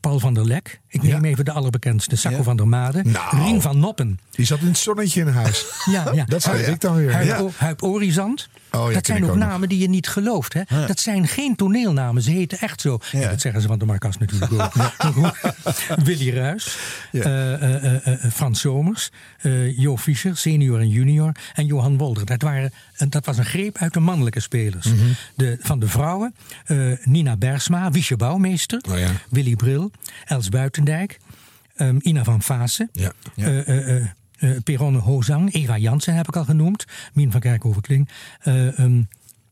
Paul 0.00 0.18
van 0.18 0.34
der 0.34 0.46
Lek. 0.46 0.80
Ik 0.92 1.02
neem 1.02 1.24
even 1.24 1.44
de 1.44 1.52
allerbekendste. 1.52 2.16
Sacco 2.16 2.36
Ja. 2.36 2.42
van 2.42 2.56
der 2.56 2.68
Made. 2.68 3.02
Nou. 3.04 3.36
Rien 3.36 3.60
van 3.60 3.78
Noppen. 3.78 4.18
Die 4.30 4.46
zat 4.46 4.60
in 4.60 4.66
het 4.66 4.78
zonnetje 4.78 5.20
in 5.20 5.26
huis. 5.28 5.64
Ja, 5.90 6.12
ja. 6.12 6.24
Dat 6.24 6.42
zei 6.42 6.62
ik 6.62 6.80
dan 6.80 6.94
weer. 6.96 7.12
Huip, 7.12 7.52
Huip 7.56 7.82
Orizant. 7.82 8.48
Oh, 8.72 8.92
dat 8.92 9.06
zijn 9.06 9.22
ook 9.22 9.28
nog. 9.28 9.36
namen 9.38 9.68
die 9.68 9.78
je 9.78 9.88
niet 9.88 10.08
gelooft. 10.08 10.52
Hè? 10.52 10.86
Dat 10.86 11.00
zijn 11.00 11.28
geen 11.28 11.56
toneelnamen. 11.56 12.22
Ze 12.22 12.30
heten 12.30 12.58
echt 12.58 12.80
zo. 12.80 12.98
Dat 13.12 13.40
zeggen 13.40 13.60
ze 13.60 13.66
van 13.68 13.78
de 13.78 13.84
Marcas 13.86 14.18
natuurlijk 14.18 14.52
ook. 14.52 15.34
Willy 16.04 16.30
Ruys. 16.30 16.76
Ja. 17.12 17.22
eh, 17.22 17.74
eh, 17.84 18.06
eh, 18.24 18.30
Frans 18.32 18.60
Somers. 18.60 19.10
Jo 19.76 19.96
Fischer, 19.96 20.36
senior 20.36 20.80
en 20.80 20.88
junior. 20.88 21.32
En 21.54 21.66
Johan 21.66 21.96
Wolder. 21.96 22.24
Dat, 22.26 22.42
waren, 22.42 22.72
dat 23.08 23.26
was 23.26 23.38
een 23.38 23.44
greep 23.44 23.78
uit 23.78 23.92
de 23.92 24.00
mannelijke 24.00 24.40
spelers. 24.40 24.86
Mhm. 24.86 24.96
de, 25.34 25.56
van 25.60 25.78
de 25.80 25.86
vrouwen. 25.88 26.34
Nina 27.04 27.36
Bersma. 27.36 27.90
Wiesje 27.90 28.16
Bouwmeester. 28.16 28.80
Oh. 28.90 28.96
Willy 29.30 29.56
Bril. 29.56 29.90
Els 30.26 30.48
Buitendijk. 30.84 31.20
ehm, 31.76 31.96
Ina 32.00 32.24
van 32.24 32.42
Vaassen. 32.42 32.88
Ja. 32.92 33.12
Eh, 33.36 33.68
eh, 33.68 34.06
eh, 34.38 34.62
Peronne 34.64 34.98
Hozang, 34.98 35.54
Eva 35.54 35.76
Jansen 35.78 36.14
heb 36.14 36.28
ik 36.28 36.36
al 36.36 36.44
genoemd. 36.44 36.84
Mien 37.12 37.30
van 37.30 37.40
Kerkhoven-Kling. 37.40 38.08
eh, 38.40 38.78
ehm, 38.78 39.02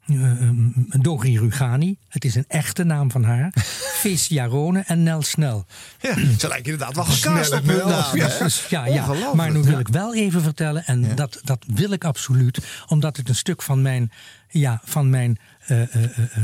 eh, 0.07 0.31
ehm, 0.31 0.57
Dogri 0.91 1.39
Rugani, 1.39 1.97
het 2.09 2.25
is 2.25 2.35
een 2.35 2.45
echte 2.49 2.85
naam 2.85 3.11
van 3.11 3.25
haar. 3.25 3.53
Fees 4.01 4.27
Jarone 4.27 4.81
en 4.87 5.03
Nel 5.03 5.23
Snel. 5.23 5.67
Ja, 6.01 6.15
ze 6.39 6.49
lijken 6.49 6.73
inderdaad 6.73 6.95
wel 6.97 7.05
Snelle 7.05 7.57
op. 7.59 8.15
Ja. 8.15 8.29
hè? 8.29 8.39
Dus 8.45 8.67
ja, 8.69 8.87
ja. 8.87 9.33
Maar 9.35 9.51
nu 9.53 9.63
wil 9.63 9.79
ik 9.79 9.89
wel 9.89 10.15
even 10.15 10.43
vertellen, 10.43 10.85
en 10.87 11.15
dat, 11.15 11.41
dat 11.45 11.65
wil 11.75 11.93
ik 11.93 12.05
absoluut, 12.05 12.59
omdat 12.87 13.17
het 13.17 13.29
een 13.29 13.35
stuk 13.35 13.63
van 13.63 13.83
mijn, 13.83 14.11
ja, 14.49 14.81
van 14.85 15.11
mijn 15.11 15.39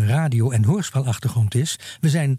radio- 0.07 0.51
en 0.51 0.65
hoorspelachtergrond 0.65 1.55
is. 1.55 1.79
We 2.01 2.09
zijn 2.09 2.39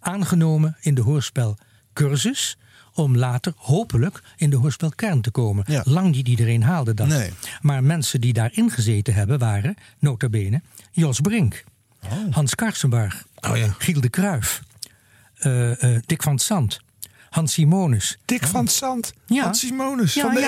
aangenomen 0.00 0.76
in 0.80 0.94
de 0.94 1.00
hoorspelcursus 1.00 2.58
om 2.94 3.16
later 3.16 3.52
hopelijk 3.56 4.22
in 4.36 4.50
de 4.50 4.56
hoorspelkern 4.56 5.20
te 5.20 5.30
komen. 5.30 5.64
Ja. 5.66 5.82
Lang 5.84 6.14
niet 6.14 6.28
iedereen 6.28 6.62
haalde 6.62 6.94
dat. 6.94 7.06
Nee. 7.06 7.30
Maar 7.60 7.84
mensen 7.84 8.20
die 8.20 8.32
daarin 8.32 8.70
gezeten 8.70 9.14
hebben 9.14 9.38
waren, 9.38 9.74
nota 9.98 10.28
bene, 10.28 10.62
Jos 10.90 11.20
Brink, 11.20 11.64
Hans 12.30 12.54
Karsenbarg, 12.54 13.26
Oh 13.40 13.56
ja. 13.56 13.74
Giel 13.78 14.00
de 14.00 14.08
Kruif, 14.08 14.62
eh, 15.34 15.82
eh, 15.82 16.02
Dick 16.06 16.22
van 16.22 16.38
Sant, 16.38 16.80
Hans 17.30 17.52
Simonus. 17.52 18.18
Dick 18.24 18.46
van 18.46 18.64
het 18.64 18.72
Zand. 18.72 19.12
Ja. 19.26 19.42
Hans 19.42 19.58
Simonus 19.58 20.14
Ja, 20.14 20.22
van 20.22 20.34
de 20.34 20.40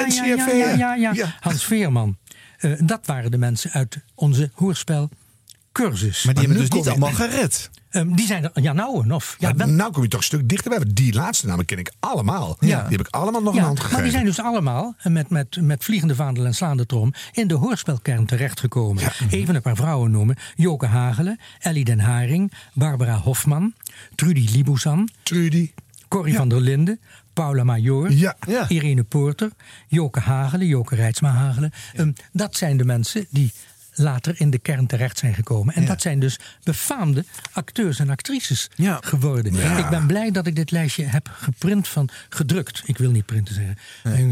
ja. 0.78 0.94
Ja. 0.94 1.36
Hans 1.40 1.64
Veerman. 1.64 2.16
Eh, 2.58 2.72
dat 2.78 3.06
waren 3.06 3.30
de 3.30 3.38
mensen 3.38 3.70
uit 3.70 3.98
onze 4.14 4.50
hoorspelcursus. 4.54 6.24
Maar 6.24 6.34
die 6.34 6.44
hebben 6.46 6.62
dus 6.62 6.70
niet 6.70 6.88
allemaal 6.88 7.12
gered. 7.12 7.70
Ehm, 7.90 8.12
die 8.14 8.26
zijn 8.26 8.44
er, 8.44 8.50
ja 8.62 8.72
nou 8.72 9.10
of. 9.12 9.36
Ja, 9.38 9.54
wel- 9.54 9.66
nou 9.68 9.92
kom 9.92 10.02
je 10.02 10.08
toch 10.08 10.20
een 10.20 10.26
stuk 10.26 10.48
dichterbij. 10.48 10.80
Die 10.92 11.14
laatste 11.14 11.46
namen 11.46 11.64
ken 11.64 11.78
ik 11.78 11.92
allemaal. 12.00 12.56
Ja. 12.60 12.82
Die 12.82 12.96
heb 12.96 13.06
ik 13.06 13.14
allemaal 13.14 13.42
nog 13.42 13.54
ja, 13.54 13.60
een 13.60 13.66
hand 13.66 13.76
maar 13.78 13.84
gegeven. 13.86 14.04
die 14.04 14.12
zijn 14.12 14.24
dus 14.24 14.40
allemaal 14.40 14.94
eh, 14.98 15.12
met, 15.12 15.30
met, 15.30 15.58
met 15.60 15.84
vliegende 15.84 16.14
vaandel 16.14 16.44
en 16.46 16.54
slaande 16.54 16.86
trom 16.86 17.12
in 17.32 17.48
de 17.48 17.54
hoorspelkern 17.54 18.26
terechtgekomen. 18.26 19.02
Even 19.30 19.54
een 19.54 19.62
paar 19.62 19.76
vrouwen 19.76 20.10
noemen. 20.10 20.36
Joke 20.56 20.86
Hagelen, 20.86 21.38
Ellie 21.58 21.84
den 21.84 22.00
Haring, 22.00 22.52
Barbara 22.74 23.16
Hofman, 23.16 23.74
Trudy 24.14 24.48
Libouzan, 24.52 25.08
Trudy. 25.22 25.70
Corrie 26.08 26.34
van 26.34 26.48
der 26.48 26.60
Linden, 26.60 27.00
Paula 27.32 27.64
Major, 27.64 28.12
Ja. 28.12 28.36
Ja. 28.48 28.68
Irene 28.68 29.02
Poorter, 29.02 29.50
Joke 29.88 30.20
Hagelen, 30.20 30.66
Joke 30.66 30.94
Rijtsma 30.94 31.30
Hagelen. 31.30 31.72
Ehm, 31.94 32.12
dat 32.32 32.56
zijn 32.56 32.76
de 32.76 32.84
mensen 32.84 33.26
die 33.30 33.52
later 33.94 34.34
in 34.40 34.50
de 34.50 34.58
kern 34.58 34.86
terecht 34.86 35.18
zijn 35.18 35.34
gekomen. 35.34 35.74
En 35.74 35.82
Ja. 35.82 35.88
dat 35.88 36.02
zijn 36.02 36.20
dus 36.20 36.38
befaamde 36.62 37.24
acteurs 37.52 37.98
en 37.98 38.10
actrices 38.10 38.68
Ja. 38.74 38.98
geworden. 39.00 39.54
Ja. 39.54 39.78
Ik 39.78 39.88
ben 39.88 40.06
blij 40.06 40.30
dat 40.30 40.46
ik 40.46 40.56
dit 40.56 40.70
lijstje 40.70 41.04
heb 41.04 41.30
geprint 41.32 41.88
van 41.88 42.08
gedrukt. 42.28 42.82
Ik 42.84 42.98
wil 42.98 43.10
niet 43.10 43.26
printen 43.26 43.54
zeggen. 43.54 43.76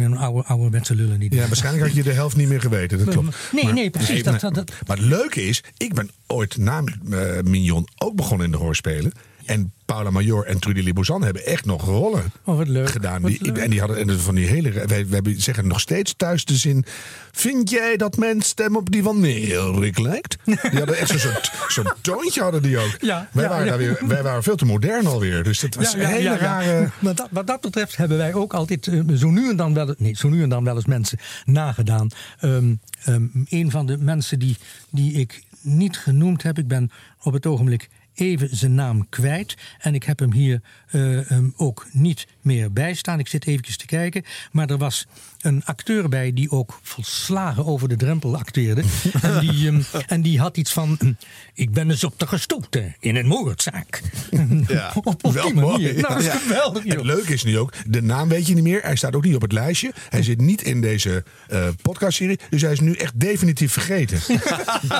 Een 0.01 0.17
oude, 0.17 0.45
ouderwetse 0.49 0.95
lullen 0.95 1.19
niet. 1.19 1.35
Ja, 1.35 1.47
waarschijnlijk 1.47 1.85
had 1.87 1.95
je 1.95 2.03
de 2.03 2.13
helft 2.13 2.37
niet 2.37 2.49
meer 2.49 2.61
geweten. 2.61 2.99
Dat 2.99 3.09
klopt. 3.09 3.37
Nee, 3.53 3.65
Maar- 3.65 3.73
nee, 3.73 3.91
precies. 3.91 4.23
maar, 4.23 4.33
dat, 4.33 4.41
dat, 4.41 4.55
dat- 4.55 4.73
maar 4.87 4.97
het 4.97 5.07
leuke 5.07 5.43
is, 5.43 5.63
ik 5.77 5.95
ben 5.95 6.11
ooit 6.27 6.57
na 6.57 6.83
eh, 7.11 7.41
Mignon 7.43 7.89
ook 7.99 8.17
begonnen 8.17 8.47
in 8.47 8.53
de 8.53 8.59
hoorspelen. 8.59 9.13
En 9.49 9.73
Paula 9.85 10.11
Major 10.11 10.45
en 10.47 10.59
Trudy 10.59 10.81
Libouzan 10.81 11.23
hebben 11.23 11.47
echt 11.47 11.65
nog 11.65 11.85
rollen 11.85 12.33
oh, 12.45 12.57
wat 12.57 12.69
leuk. 12.69 12.91
gedaan. 12.91 13.23
Wat 13.23 13.31
Die, 13.31 13.45
leuk. 13.45 13.57
en 13.57 13.71
die 13.71 13.79
hadden 13.79 13.97
en 13.97 14.21
van 14.21 14.35
die 14.35 14.47
hele. 14.47 14.87
Wij, 14.87 15.09
wij 15.09 15.23
zeggen 15.37 15.67
nog 15.67 15.81
steeds 15.81 16.15
thuis 16.17 16.45
de 16.45 16.57
zin. 16.57 16.85
Vind 17.33 17.71
jij 17.71 17.97
dat 17.97 18.17
mijn 18.17 18.41
stem 18.43 18.77
op 18.77 18.91
die 18.91 19.03
van 19.03 19.21
Neelrik 19.21 19.99
lijkt? 19.99 20.37
Die 20.45 20.57
hadden 20.79 20.97
echt 20.97 21.09
zo'n 21.11 21.19
soort 21.19 21.53
zo'n 21.69 21.93
toontje 22.01 22.43
hadden 22.43 22.63
die 22.63 22.79
ook. 22.79 22.97
Ja, 23.01 23.29
wij, 23.33 23.45
ja, 23.45 23.51
waren 23.51 23.65
ja. 23.65 23.71
Daar 23.71 23.79
weer, 23.79 23.99
wij 24.07 24.23
waren 24.23 24.43
veel 24.43 24.57
te 24.57 24.65
modern 24.65 25.07
alweer. 25.07 25.43
Dus 25.43 25.61
dat 25.61 25.75
was 25.75 25.95
een 25.95 26.05
hele 26.05 26.37
rare. 26.37 26.91
Wat, 26.99 27.17
dat, 27.17 27.29
wat 27.31 27.47
dat 27.47 27.61
betreft 27.61 27.97
hebben 27.97 28.19
wij 28.19 28.35
ook 28.35 28.55
altijd 28.55 28.87
eh, 28.87 29.01
zo 29.15 29.31
nu 29.31 29.51
en 29.51 29.57
dan 29.57 29.75
wel, 29.75 29.95
nee, 29.99 30.17
zo 30.17 30.29
nu 30.29 30.43
en 30.43 30.49
dan 30.49 30.65
wel 30.65 30.75
eens 30.75 30.87
mensen 30.87 31.19
nagedaan. 31.45 32.09
Ehm, 32.41 32.75
ehm, 33.05 33.27
een 33.49 33.71
van 33.71 33.87
de 33.87 33.99
mensen 33.99 34.39
die, 34.39 34.57
die 34.91 35.13
ik 35.13 35.43
niet 35.61 35.99
genoemd 35.99 36.43
heb, 36.43 36.59
ik 36.59 36.69
ben 36.69 36.91
op 37.23 37.33
het 37.33 37.47
ogenblik 37.47 37.89
even 38.21 38.57
zijn 38.57 38.75
naam 38.75 39.09
kwijt. 39.09 39.57
En 39.79 39.95
ik 39.95 40.05
heb 40.05 40.19
hem 40.19 40.33
hier 40.33 40.61
eh, 40.91 41.39
ook 41.57 41.87
niet 41.93 42.27
meer 42.41 42.73
bij 42.73 42.95
staan. 42.95 43.19
Ik 43.19 43.29
zit 43.29 43.47
eventjes 43.47 43.77
te 43.77 43.87
kijken. 43.87 44.25
Maar 44.53 44.71
er 44.71 44.79
was 44.79 45.07
een 45.39 45.63
acteur 45.65 46.09
bij 46.09 46.33
die 46.33 46.51
ook 46.51 46.79
volslagen 46.83 47.67
over 47.67 47.89
de 47.89 47.97
drempel 47.97 48.37
acteerde. 48.37 48.83
en, 49.23 49.41
die, 49.41 49.69
ehm, 49.69 49.81
en 50.15 50.23
die 50.23 50.41
had 50.41 50.57
iets 50.57 50.73
van... 50.73 50.97
hm, 50.99 51.13
ik 51.55 51.73
ben 51.73 51.91
eens 51.91 52.05
op 52.05 52.19
de 52.19 52.27
gestoten 52.27 52.97
in 53.01 53.17
een 53.17 53.27
moordzaak. 53.27 54.01
Ja, 54.69 54.93
op, 55.03 55.21
die 55.23 55.33
mooi. 55.33 55.55
manier. 55.55 55.95
Nou, 55.95 56.15
dat 56.15 56.35
is 56.35 56.41
geweldig. 56.41 56.83
Het 56.83 56.93
joh. 56.93 57.05
leuke 57.05 57.33
is 57.33 57.45
nu 57.45 57.59
ook, 57.59 57.73
de 57.87 58.03
naam 58.03 58.29
weet 58.29 58.47
je 58.47 58.55
niet 58.55 58.63
meer. 58.63 58.83
Hij 58.83 58.97
staat 58.97 59.17
ook 59.17 59.25
niet 59.25 59.35
op 59.35 59.43
het 59.43 59.53
lijstje. 59.53 59.93
Hij 60.09 60.23
zit 60.23 60.41
niet 60.41 60.63
in 60.63 60.81
deze 60.81 61.25
eh 61.49 61.69
podcastserie. 61.83 62.39
Dus 62.51 62.63
hij 62.63 62.73
is 62.73 62.81
nu 62.81 62.93
echt 62.93 63.21
definitief 63.21 63.73
vergeten. 63.73 64.21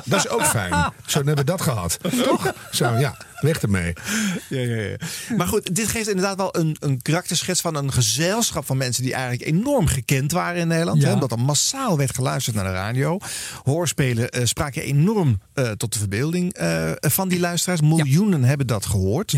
dat 0.05 0.25
is 0.25 0.29
ook 0.29 0.45
fijn. 0.45 0.93
Zo 1.07 1.17
hebben 1.17 1.37
we 1.37 1.45
dat 1.45 1.61
gehad. 1.61 1.99
Toch? 2.25 2.55
Zo, 2.71 2.97
ja. 2.97 3.17
Ja, 3.41 3.47
weg 3.47 3.63
ermee. 3.63 3.93
Ja, 4.49 4.61
ja, 4.61 4.77
ja. 4.77 4.97
Maar 5.37 5.47
goed, 5.47 5.75
dit 5.75 5.89
geeft 5.89 6.09
inderdaad 6.09 6.37
wel 6.37 6.57
een, 6.57 6.77
een 6.81 7.03
karakterschets 7.03 7.61
van 7.61 7.75
een 7.75 7.93
gezelschap 7.93 8.67
van 8.67 8.77
mensen 8.77 9.03
die 9.03 9.15
eigenlijk 9.15 9.51
enorm 9.51 9.87
gekend 9.87 10.33
waren 10.33 10.61
in 10.61 10.69
Nederland. 10.69 11.01
Ja. 11.03 11.09
Hè, 11.09 11.15
omdat 11.15 11.31
er 11.31 11.39
massaal 11.39 11.97
werd 11.97 12.15
geluisterd 12.15 12.57
naar 12.57 12.65
de 12.65 12.71
radio. 12.71 13.19
Hoorspelen 13.65 14.29
eh, 14.29 14.45
spraken 14.45 14.83
enorm 14.83 15.41
eh, 15.55 15.71
tot 15.71 15.93
de 15.93 15.99
verbeelding 15.99 16.53
eh, 16.53 16.91
van 17.01 17.29
die 17.29 17.41
luisteraars. 17.41 17.81
Miljoenen 17.81 18.45
hebben 18.45 18.67
dat 18.67 18.87
gehoord. 18.87 19.35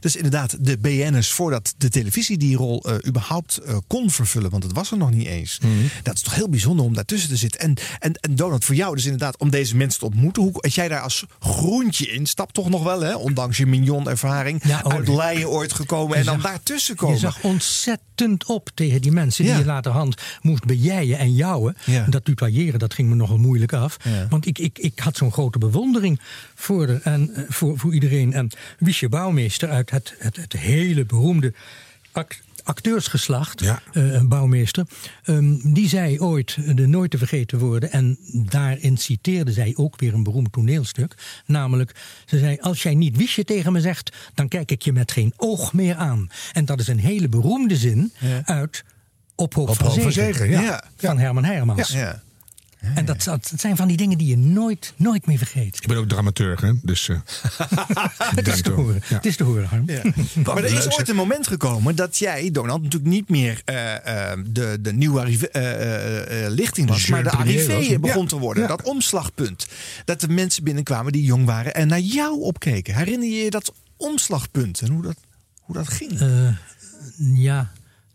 Dus 0.00 0.16
inderdaad, 0.16 0.56
de 0.60 0.78
BN'ers 0.78 1.32
voordat 1.32 1.74
de 1.76 1.88
televisie 1.88 2.38
die 2.38 2.56
rol 2.56 2.84
überhaupt 3.06 3.60
kon 3.86 4.10
vervullen, 4.10 4.50
want 4.50 4.62
het 4.62 4.72
was 4.72 4.90
er 4.90 4.96
nog 4.96 5.10
niet 5.10 5.26
eens. 5.26 5.60
Dat 6.02 6.14
is 6.14 6.22
toch 6.22 6.34
heel 6.34 6.48
bijzonder 6.48 6.84
om 6.84 6.94
daartussen 6.94 7.28
te 7.28 7.36
zitten. 7.36 7.60
En, 7.60 7.74
en, 7.98 8.14
en 8.14 8.34
Donald, 8.34 8.64
voor 8.64 8.74
jou 8.74 8.94
dus 8.94 9.04
inderdaad 9.04 9.38
om 9.38 9.50
deze 9.50 9.76
mensen 9.76 9.98
te 9.98 10.06
ontmoeten. 10.06 10.42
Hoe, 10.42 10.52
als 10.52 10.74
jij 10.74 10.88
daar 10.88 11.00
als 11.00 11.24
groentje 11.38 12.06
in 12.06 12.26
stapt, 12.26 12.54
toch 12.54 12.68
nog 12.68 12.82
wel, 12.82 13.00
hè? 13.00 13.14
ondanks 13.14 13.43
je 13.52 13.66
mignon 13.66 14.08
ervaring. 14.08 14.62
oh, 14.64 14.92
uit 14.92 15.08
Leien 15.08 15.48
ooit 15.48 15.72
gekomen 15.72 16.16
en 16.16 16.24
dan 16.24 16.40
daartussen 16.40 16.96
komen. 16.96 17.14
Je 17.14 17.20
zag 17.20 17.42
ontzettend 17.42 18.44
op 18.46 18.70
tegen 18.74 19.02
die 19.02 19.12
mensen 19.12 19.44
die 19.44 19.52
Ja. 19.52 19.58
je 19.58 19.64
laterhand 19.64 20.22
moest 20.40 20.64
bejijen 20.64 21.18
en 21.18 21.34
jouwen. 21.34 21.76
Ja. 21.84 22.06
Dat 22.08 22.24
tutoyeren, 22.24 22.78
dat 22.78 22.94
ging 22.94 23.08
me 23.08 23.14
nogal 23.14 23.38
moeilijk 23.38 23.72
af. 23.72 23.96
Ja. 24.02 24.26
Want 24.28 24.46
ik, 24.46 24.58
ik, 24.58 24.78
ik 24.78 24.98
had 24.98 25.16
zo'n 25.16 25.32
grote 25.32 25.58
bewondering 25.58 26.20
voor, 26.54 26.86
de, 26.86 27.00
en, 27.02 27.34
eh, 27.34 27.42
voor, 27.48 27.78
voor 27.78 27.94
iedereen. 27.94 28.32
En 28.32 28.50
Wiesje 28.78 29.08
Bouwmeester 29.08 29.68
uit 29.70 29.90
het, 29.90 30.14
het, 30.18 30.36
het 30.36 30.52
hele 30.52 31.04
beroemde 31.04 31.52
ac- 32.12 32.40
acteursgeslacht, 32.64 33.62
eh, 33.92 34.22
Bouwmeester, 34.22 34.86
ehm, 35.24 35.72
die 35.72 35.88
zei 35.88 36.20
ooit 36.20 36.76
de 36.76 36.86
nooit 36.86 37.10
te 37.10 37.18
vergeten 37.18 37.58
woorden. 37.58 37.92
En 37.92 38.18
daarin 38.32 38.96
citeerde 38.96 39.52
zij 39.52 39.72
ook 39.76 40.00
weer 40.00 40.14
een 40.14 40.22
beroemd 40.22 40.52
toneelstuk. 40.52 41.14
Namelijk, 41.46 41.94
ze 42.24 42.38
zei: 42.38 42.58
Als 42.60 42.82
jij 42.82 42.94
niet 42.94 43.16
Wiesje 43.16 43.44
tegen 43.44 43.72
me 43.72 43.80
zegt, 43.80 44.16
dan 44.34 44.48
kijk 44.48 44.70
ik 44.70 44.82
je 44.82 44.92
met 44.92 45.12
geen 45.12 45.32
oog 45.36 45.72
meer 45.72 45.94
aan. 45.94 46.28
En 46.52 46.64
dat 46.64 46.80
is 46.80 46.88
een 46.88 46.98
hele 46.98 47.28
beroemde 47.28 47.76
zin 47.76 48.12
uit 48.44 48.84
Op 49.34 49.54
Hoog 49.54 49.76
van 49.76 50.12
Zegen, 50.12 50.50
ja. 50.50 50.84
van 50.96 51.18
Herman 51.18 51.44
Hermans. 51.44 51.88
Ja. 51.88 52.22
En 52.94 53.04
dat, 53.04 53.24
dat 53.24 53.52
zijn 53.56 53.76
van 53.76 53.88
die 53.88 53.96
dingen 53.96 54.18
die 54.18 54.26
je 54.28 54.36
nooit, 54.36 54.92
nooit 54.96 55.26
meer 55.26 55.38
vergeet. 55.38 55.76
Ik 55.80 55.86
ben 55.88 55.96
ook 55.96 56.08
dramaturg, 56.08 56.60
hè? 56.60 56.72
Dus. 56.82 57.08
eh, 57.08 57.16
Het 58.36 58.48
is 58.48 58.62
te 58.62 58.70
horen. 58.70 59.00
Het 59.04 59.26
is 59.26 59.36
te 59.36 59.44
horen, 59.44 59.66
Harm. 59.68 59.82
Ja. 59.86 60.02
Maar 60.44 60.56
er 60.56 60.64
is 60.78 60.90
ooit 60.98 61.08
een 61.08 61.16
moment 61.16 61.46
gekomen 61.46 61.96
dat 61.96 62.18
jij, 62.18 62.50
Donald, 62.50 62.82
natuurlijk 62.82 63.10
niet 63.12 63.28
meer 63.28 63.62
eh, 63.64 64.30
eh, 64.32 64.38
de, 64.46 64.78
de 64.80 64.92
nieuwe 64.92 65.20
arrive- 65.20 65.48
eh, 65.48 65.72
eh, 65.72 66.44
eh, 66.46 66.52
lichting 66.52 66.88
was, 66.88 67.04
De 67.04 67.10
maar 67.10 67.22
de 67.22 67.30
jeune 67.30 67.42
premier 67.44 67.64
arrivé 67.70 67.88
was. 67.90 68.00
begon 68.00 68.22
Ja. 68.22 68.28
te 68.28 68.38
worden. 68.38 68.62
Ja. 68.62 68.68
Dat 68.68 68.82
omslagpunt. 68.82 69.66
Dat 70.04 70.20
de 70.20 70.28
mensen 70.28 70.64
binnenkwamen 70.64 71.12
die 71.12 71.22
jong 71.24 71.44
waren 71.46 71.74
en 71.74 71.88
naar 71.88 72.00
jou 72.00 72.40
opkeken. 72.40 72.94
Herinner 72.94 73.28
je 73.28 73.34
je 73.44 73.50
dat 73.50 73.72
omslagpunt 73.96 74.80
en 74.80 74.90
hoe 74.92 75.02
dat, 75.02 75.16
hoe 75.60 75.74
dat 75.74 75.88
ging? 75.88 76.20
Eh, 76.20 76.48
ja, 77.34 77.72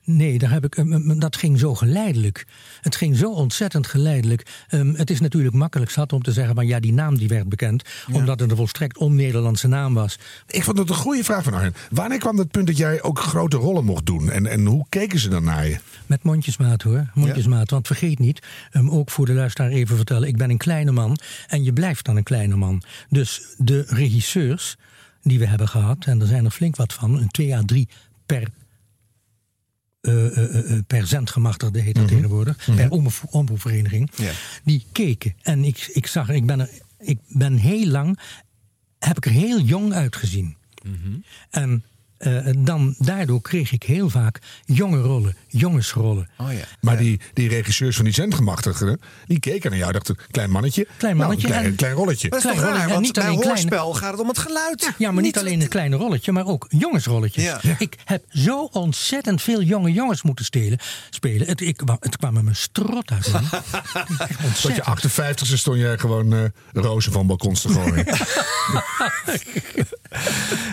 nee, 0.10 0.38
daar 0.38 0.52
heb 0.52 0.66
ik, 0.66 0.76
eh, 0.76 0.86
dat 1.18 1.36
ging 1.36 1.60
zo 1.60 1.76
geleidelijk. 1.76 2.46
Het 2.82 2.96
ging 2.96 3.18
zo 3.18 3.32
ontzettend 3.32 3.88
geleidelijk. 3.88 4.46
Ehm, 4.68 4.94
het 4.94 5.10
is 5.10 5.20
natuurlijk 5.20 5.56
makkelijk 5.56 5.92
zat 5.92 6.14
om 6.14 6.22
te 6.22 6.32
zeggen, 6.32 6.56
maar 6.56 6.66
ja, 6.66 6.80
die 6.80 6.94
naam 6.94 7.18
die 7.18 7.28
werd 7.28 7.50
bekend. 7.50 7.84
Omdat 8.12 8.40
het 8.40 8.52
een 8.52 8.58
volstrekt 8.58 8.98
on-Nederlandse 8.98 9.68
naam 9.68 9.94
was. 9.94 10.20
Ik 10.48 10.64
vond 10.64 10.78
het 10.78 10.90
een 10.90 10.96
goede 10.96 11.24
vraag 11.24 11.44
van 11.44 11.54
Arjen. 11.54 11.74
Wanneer 11.90 12.20
kwam 12.20 12.38
het 12.38 12.52
punt 12.52 12.68
dat 12.68 12.78
jij 12.78 13.02
ook 13.02 13.20
grote 13.20 13.58
rollen 13.58 13.86
mocht 13.86 14.06
doen? 14.06 14.32
En, 14.32 14.46
en 14.46 14.66
hoe 14.66 14.86
keken 14.90 15.20
ze 15.20 15.30
dan 15.30 15.44
naar 15.44 15.68
je? 15.68 15.78
Met 16.06 16.24
mondjesmaat 16.24 16.82
hoor, 16.82 17.10
mondjesmaat. 17.14 17.70
Want 17.70 17.88
vergeet 17.88 18.20
niet, 18.20 18.40
um, 18.74 18.90
ook 18.90 19.12
voor 19.12 19.26
de 19.26 19.34
luisteraar 19.34 19.70
even 19.70 19.96
vertellen... 19.96 20.28
ik 20.28 20.38
ben 20.38 20.50
een 20.50 20.58
kleine 20.58 20.92
man 20.92 21.18
en 21.48 21.64
je 21.64 21.74
blijft 21.74 22.06
dan 22.06 22.18
een 22.18 22.24
kleine 22.24 22.56
man. 22.56 22.82
Dus 23.10 23.42
de 23.58 23.86
regisseurs 23.88 24.78
die 25.22 25.40
we 25.40 25.46
hebben 25.46 25.68
gehad... 25.68 26.06
en 26.06 26.22
er 26.22 26.28
zijn 26.28 26.46
er 26.46 26.52
flink 26.52 26.76
wat 26.76 26.94
van, 26.94 27.18
een 27.18 27.30
2 27.30 27.56
à 27.56 27.62
3 27.66 27.88
per... 28.26 28.48
eh, 30.02 30.72
eh, 30.76 30.80
per 30.88 31.08
zendgemachtigde 31.08 31.80
heet 31.80 31.96
dat 31.96 32.08
tegenwoordig, 32.08 32.70
per 32.76 32.90
omroep- 32.92 33.24
omroepvereniging. 33.30 34.10
Ja. 34.16 34.32
Die 34.64 34.86
keken 34.92 35.36
en 35.42 35.64
ik, 35.64 35.90
ik 35.94 36.08
zag, 36.08 36.30
ik 36.30 36.46
ben, 36.46 36.60
er, 36.60 36.70
ik 37.00 37.20
ben 37.28 37.56
heel 37.58 37.86
lang, 37.88 38.20
heb 39.00 39.18
ik 39.18 39.26
er 39.26 39.32
heel 39.32 39.60
jong 39.60 39.94
uitgezien. 39.94 40.58
En 41.50 41.84
eh, 42.20 42.46
dan, 42.58 42.96
daardoor 42.98 43.42
kreeg 43.42 43.72
ik 43.72 43.84
heel 43.84 44.10
vaak 44.10 44.40
jonge 44.66 45.02
rollen, 45.02 45.36
jongensrollen. 45.48 46.30
Oh 46.38 46.54
ja. 46.54 46.64
Maar 46.82 46.98
die, 46.98 47.20
die 47.34 47.50
regisseurs 47.50 47.96
van 47.96 48.06
die 48.06 48.14
zendgemachtigden, 48.14 49.02
die 49.26 49.40
keken 49.40 49.70
naar 49.70 49.80
jou. 49.80 49.92
Dachten, 49.92 50.18
klein 50.32 50.50
mannetje. 50.52 50.88
Klein 50.98 51.18
mannetje 51.18 51.48
Nou, 51.48 51.58
een 51.58 51.62
klein, 51.62 51.72
en- 51.74 51.78
klein 51.80 51.94
rolletje. 51.94 52.30
Dat 52.30 52.38
is 52.40 52.46
toch 52.46 52.54
Klein 52.54 52.68
raar, 52.68 52.74
rolletje, 52.76 52.94
want 52.94 53.06
niet 53.06 53.14
bij 53.14 53.24
alleen 53.24 53.40
kleine- 53.40 53.60
hoorspel 53.62 53.94
gaat 53.94 54.12
het 54.12 54.22
om 54.22 54.28
het 54.28 54.38
geluid. 54.38 54.92
Ja, 54.98 55.12
maar 55.12 55.24
niet, 55.24 55.38
alleen 55.38 55.62
een 55.62 55.68
kleine 55.68 55.96
rolletje, 55.96 56.32
maar 56.32 56.46
ook 56.46 56.66
jongensrolletjes. 56.70 57.44
Ja. 57.44 57.60
Ik 57.78 57.98
heb 58.06 58.24
zo 58.30 58.70
ontzettend 58.72 59.42
veel 59.42 59.62
jonge 59.62 59.92
jongens 59.92 60.22
moeten 60.22 60.46
stelen, 60.46 60.80
spelen. 61.10 61.48
Het, 61.48 61.62
ik, 61.62 61.82
het 62.00 62.18
kwam 62.18 62.34
me 62.34 62.44
mijn 62.44 62.56
strot 62.56 63.12
uit. 63.12 63.32
Tot 64.62 64.76
je 64.76 64.84
58 64.84 65.52
e 65.52 65.58
stond 65.58 65.78
jij 65.80 65.98
gewoon 65.98 66.34
eh, 66.34 66.40
rozen 66.74 67.12
van 67.12 67.28
balkons 67.28 67.62
te 67.62 67.70
gooien. 67.70 68.06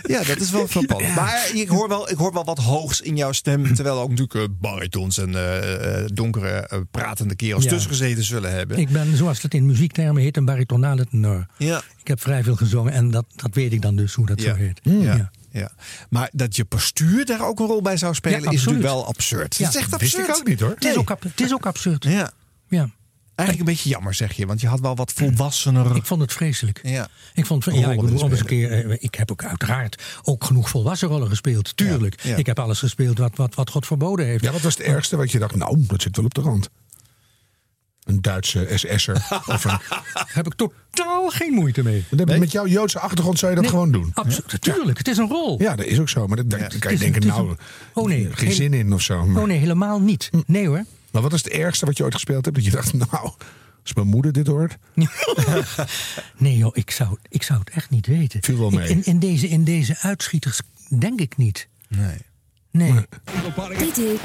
Ja, 0.03 0.23
dat 0.23 0.41
is 0.41 0.51
wel 0.51 0.67
frappant. 0.67 1.15
Maar 1.15 1.36
ik 1.55 1.69
hoor, 1.69 1.89
wel, 1.89 2.11
ik 2.11 2.17
hoor 2.17 2.33
wel 2.33 2.45
wat 2.45 2.59
hoogs 2.59 3.01
in 3.01 3.17
jouw 3.17 3.33
stem. 3.33 3.65
Terwijl 3.75 3.97
er 3.97 4.03
ook 4.03 4.11
natuurlijk 4.11 4.35
eh, 4.51 4.57
baritons 4.61 5.19
en 5.19 5.35
eh, 5.35 5.99
eh, 6.03 6.07
donkere 6.13 6.87
pratende 6.91 7.37
kerels 7.37 7.65
Ja. 7.65 7.71
tussen 7.71 7.91
gezeten 7.91 8.25
zullen 8.25 8.53
hebben. 8.53 8.79
Ik 8.79 8.89
ben, 8.89 9.17
zoals 9.17 9.43
het 9.43 9.55
in 9.55 9.67
muziektermen 9.67 10.23
heet, 10.23 10.37
een 10.37 10.45
baritonale 10.45 11.07
tenor. 11.07 11.47
Ja. 11.57 11.83
Ik 12.01 12.09
heb 12.09 12.21
vrij 12.21 12.43
veel 12.43 12.57
gezongen 12.57 12.93
en 12.93 13.11
dat, 13.11 13.25
dat 13.37 13.55
weet 13.55 13.73
ik 13.73 13.83
dan 13.83 13.97
dus 13.97 14.15
hoe 14.15 14.27
dat 14.27 14.41
Ja. 14.43 14.51
zo 14.51 14.57
heet. 14.57 14.81
Ja. 14.83 15.31
Ja. 15.51 15.71
Maar 16.11 16.29
dat 16.33 16.57
je 16.57 16.65
postuur 16.65 17.25
daar 17.25 17.47
ook 17.47 17.59
een 17.61 17.67
rol 17.67 17.83
bij 17.83 17.97
zou 17.97 18.15
spelen, 18.15 18.43
Ja, 18.43 18.51
is 18.51 18.57
natuurlijk 18.57 18.85
wel 18.85 19.07
absurd. 19.07 19.57
Ja. 19.57 19.65
Dat 19.65 19.75
is 19.75 19.81
echt 19.81 19.91
Wist 19.91 20.03
absurd. 20.15 20.29
ik 20.29 20.37
ook 20.37 20.47
niet 20.49 20.61
hoor. 20.61 20.71
Het, 20.71 20.85
is 20.85 20.97
ook, 20.97 21.11
ab- 21.11 21.23
het 21.23 21.41
is 21.41 21.53
ook 21.55 21.67
absurd. 21.67 22.05
Ja. 22.05 22.31
Ja. 22.69 22.91
Eigenlijk 23.37 23.69
een 23.69 23.75
beetje 23.75 23.89
jammer, 23.91 24.15
zeg 24.15 24.33
je. 24.33 24.47
Want 24.47 24.61
je 24.61 24.67
had 24.67 24.81
wel 24.81 24.97
wat 24.97 25.13
volwassener. 25.13 25.97
Ik 25.97 26.07
vond 26.07 26.21
het 26.21 26.33
vreselijk. 26.33 26.81
Ja. 26.83 27.09
Ik 27.35 27.47
vond, 27.47 27.65
ja, 27.65 27.91
ik 27.91 28.01
bedoel, 28.01 28.31
eens 28.31 28.41
een 28.41 28.47
keer, 28.47 28.91
eh, 28.91 28.97
ik 29.01 29.15
heb 29.15 29.31
ook 29.31 29.45
uiteraard 29.45 30.03
ook 30.23 30.45
genoeg 30.45 30.69
volwassen 30.69 31.09
rollen 31.09 31.29
gespeeld. 31.29 31.77
Tuurlijk. 31.77 32.23
Ja, 32.23 32.31
ja. 32.31 32.37
Ik 32.37 32.47
heb 32.47 32.59
alles 32.59 32.79
gespeeld 32.79 33.19
wat, 33.19 33.37
wat, 33.37 33.55
wat 33.55 33.71
God 33.71 33.87
verboden 33.87 34.27
heeft. 34.27 34.45
Ja, 34.45 34.53
wat 34.53 34.61
was 34.61 34.77
het 34.77 34.87
ergste 34.87 35.17
wat 35.17 35.31
je 35.31 35.39
dacht, 35.39 35.55
nou, 35.57 35.85
dat 35.87 36.03
zit 36.03 36.17
wel 36.17 36.25
op 36.25 36.35
de 36.35 36.41
rand? 36.41 36.69
Een 38.05 38.23
Duitse 38.23 38.69
SS'er. 38.75 39.15
of 39.47 39.65
een, 39.65 39.79
heb 40.13 40.47
ik 40.47 40.55
totaal 40.55 41.29
geen 41.31 41.53
moeite 41.53 41.83
mee. 41.83 42.05
Met 42.25 42.53
jouw 42.53 42.67
Joodse 42.67 42.99
achtergrond 42.99 43.39
zou 43.39 43.51
je 43.51 43.57
dat 43.57 43.65
Nee, 43.65 43.75
gewoon 43.75 43.93
doen. 43.93 44.11
Absoluut, 44.15 44.61
tuurlijk. 44.61 44.99
Het 44.99 45.09
is 45.09 45.17
een 45.17 45.29
rol. 45.29 45.63
Ja, 45.63 45.77
dat 45.77 45.87
is 45.87 45.99
ook 46.01 46.09
zo. 46.09 46.27
Maar 46.27 46.37
dat, 46.49 46.79
kan 46.79 46.93
je 46.93 46.99
denken, 46.99 47.27
nou, 47.27 47.49
een- 47.51 47.59
Oh, 47.95 48.07
nee. 48.09 48.29
geen 48.33 48.53
zin 48.53 48.75
in 48.75 48.93
of 48.93 49.03
zo. 49.03 49.27
Maar, 49.27 49.43
Oh 49.43 49.49
nee, 49.49 49.59
helemaal 49.59 50.01
niet. 50.01 50.31
Nee 50.47 50.67
hoor. 50.67 50.85
Maar 51.21 51.31
wat 51.31 51.39
is 51.39 51.45
het 51.45 51.53
ergste 51.53 51.87
wat 51.87 51.97
je 51.97 52.05
ooit 52.05 52.15
gespeeld 52.15 52.45
hebt? 52.45 52.57
Dat 52.57 52.65
je 52.65 52.71
dacht, 52.71 52.93
nou, 53.11 53.31
als 53.83 53.95
mijn 53.95 54.07
moeder 54.07 54.33
dit 54.33 54.47
hoort. 54.47 54.77
Nee 56.37 56.57
joh, 56.57 56.71
ik 56.77 56.91
zou, 56.91 57.17
ik 57.29 57.43
zou 57.43 57.59
het 57.59 57.71
echt 57.71 57.91
niet 57.91 58.07
weten. 58.07 58.43
Viel 58.43 58.59
wel 58.59 58.69
Ik- 58.73 58.75
mee. 58.79 58.89
in, 58.89 59.05
in, 59.05 59.19
deze, 59.19 59.49
in 59.49 59.65
deze 59.65 59.97
uitschieters 60.01 60.61
denk 60.99 61.21
ik 61.21 61.37
niet. 61.37 61.69
Nee. 61.89 62.17
Nee. 62.71 62.93
Dit 63.79 63.99
is, 63.99 64.19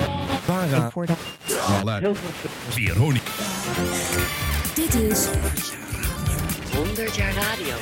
Para. 0.45 0.91
Veronica. 0.91 1.15
dit 4.75 4.93
is 4.95 5.27
100 6.75 7.15
jaar 7.15 7.33
radio. 7.33 7.75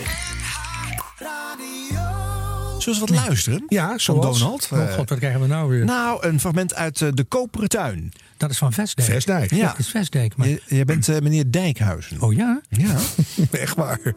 Zullen 2.77 2.99
we 2.99 3.05
wat 3.05 3.25
luisteren? 3.25 3.63
Ja, 3.67 3.87
Van 3.87 3.99
zoals? 3.99 4.39
Donald. 4.39 4.69
Oh 4.71 4.93
god, 4.93 5.09
wat 5.09 5.19
krijgen 5.19 5.41
we 5.41 5.47
nou 5.47 5.69
weer? 5.69 5.85
nou, 5.85 6.27
een 6.27 6.39
fragment 6.39 6.73
uit 6.73 7.01
eh, 7.01 7.09
De 7.13 7.23
Koperen 7.23 7.69
Tuin. 7.69 8.11
Dat 8.39 8.49
is 8.49 8.57
van 8.57 8.73
Vestdijk. 8.73 9.09
Vestdijk. 9.09 9.51
Ja. 9.51 9.67
Dat 9.67 9.79
is 9.79 9.89
Vestdijk. 9.89 10.35
Maar... 10.35 10.47
Je- 10.47 10.61
Jij 10.67 10.85
bent 10.85 11.07
eh, 11.09 11.19
meneer 11.19 11.51
Dijkhuizen. 11.51 12.21
Oh 12.21 12.33
ja? 12.33 12.61
Ja. 12.69 12.95
Echt 13.51 13.75
waar. 13.75 14.13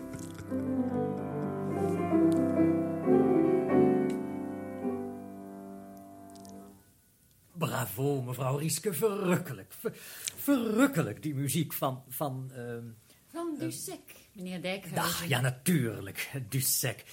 Bravo, 7.59 8.23
mevrouw 8.23 8.57
Rieske, 8.57 8.93
verrukkelijk. 8.93 9.73
Ver- 9.79 9.93
verrukkelijk, 10.37 11.23
die 11.23 11.35
muziek 11.35 11.73
van... 11.73 12.03
van 12.09 12.51
ehm, 12.55 12.85
Van 13.33 13.57
Dussek, 13.59 14.01
meneer 14.33 14.63
Dijkhuizen. 14.63 15.03
Ach, 15.03 15.25
ja, 15.27 15.41
natuurlijk, 15.41 16.31
Dussek. 16.49 17.05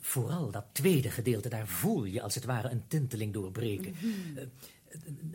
Vooral 0.00 0.50
dat 0.50 0.64
tweede 0.72 1.10
gedeelte, 1.10 1.48
daar 1.48 1.66
voel 1.66 2.04
je 2.04 2.22
als 2.22 2.34
het 2.34 2.44
ware 2.44 2.70
een 2.70 2.82
tinteling 2.88 3.32
doorbreken. 3.32 3.94
Mhm. 3.98 4.36
Eh, 4.36 4.42
eh, 4.42 4.48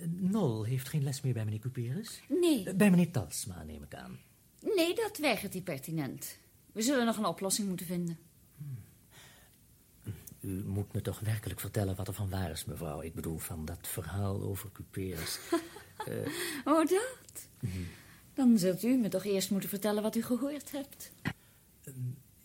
Nol 0.09 0.63
heeft 0.63 0.89
geen 0.89 1.03
les 1.03 1.21
meer 1.21 1.33
bij 1.33 1.43
meneer 1.45 1.59
Couperus? 1.59 2.21
Nee. 2.27 2.75
Bij 2.75 2.89
meneer 2.89 3.11
Talsma, 3.11 3.63
neem 3.63 3.83
ik 3.83 3.93
aan. 3.95 4.19
Nee, 4.75 4.95
dat 4.95 5.17
weigert 5.17 5.53
hij 5.53 5.61
pertinent. 5.61 6.37
We 6.71 6.81
zullen 6.81 7.05
nog 7.05 7.17
een 7.17 7.25
oplossing 7.25 7.67
moeten 7.67 7.85
vinden. 7.85 8.17
U 10.39 10.63
moet 10.65 10.93
me 10.93 11.01
toch 11.01 11.19
werkelijk 11.19 11.59
vertellen 11.59 11.95
wat 11.95 12.07
er 12.07 12.13
van 12.13 12.29
waar 12.29 12.51
is, 12.51 12.65
mevrouw. 12.65 13.01
Ik 13.01 13.13
bedoel, 13.13 13.37
van 13.37 13.65
dat 13.65 13.87
verhaal 13.87 14.41
over 14.41 14.71
Couperus. 14.71 15.39
Eh, 16.05 16.15
Oh, 16.65 16.85
dat? 16.87 17.47
Dan 18.33 18.57
zult 18.57 18.83
u 18.83 18.97
me 18.97 19.07
toch 19.07 19.25
eerst 19.25 19.51
moeten 19.51 19.69
vertellen 19.69 20.03
wat 20.03 20.15
u 20.15 20.23
gehoord 20.23 20.71
hebt. 20.71 21.11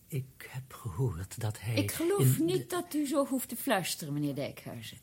Ik 0.09 0.49
heb 0.49 0.73
gehoord 0.73 1.41
dat 1.41 1.61
hij... 1.61 1.75
Ik 1.75 1.91
geloof 1.93 2.39
niet 2.39 2.71
dat 2.71 2.95
u 2.95 3.07
zo 3.07 3.27
hoeft 3.27 3.49
te 3.49 3.57
fluisteren, 3.57 4.13
meneer 4.13 4.35
Dijkhuizen. 4.35 4.99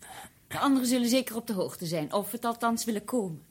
De 0.53 0.59
anderen 0.59 0.87
zullen 0.87 1.09
zeker 1.09 1.35
op 1.35 1.47
de 1.47 1.53
hoogte 1.53 1.85
zijn, 1.85 2.13
of 2.13 2.31
het 2.31 2.45
althans 2.45 2.85
willen 2.85 3.05
komen. 3.05 3.45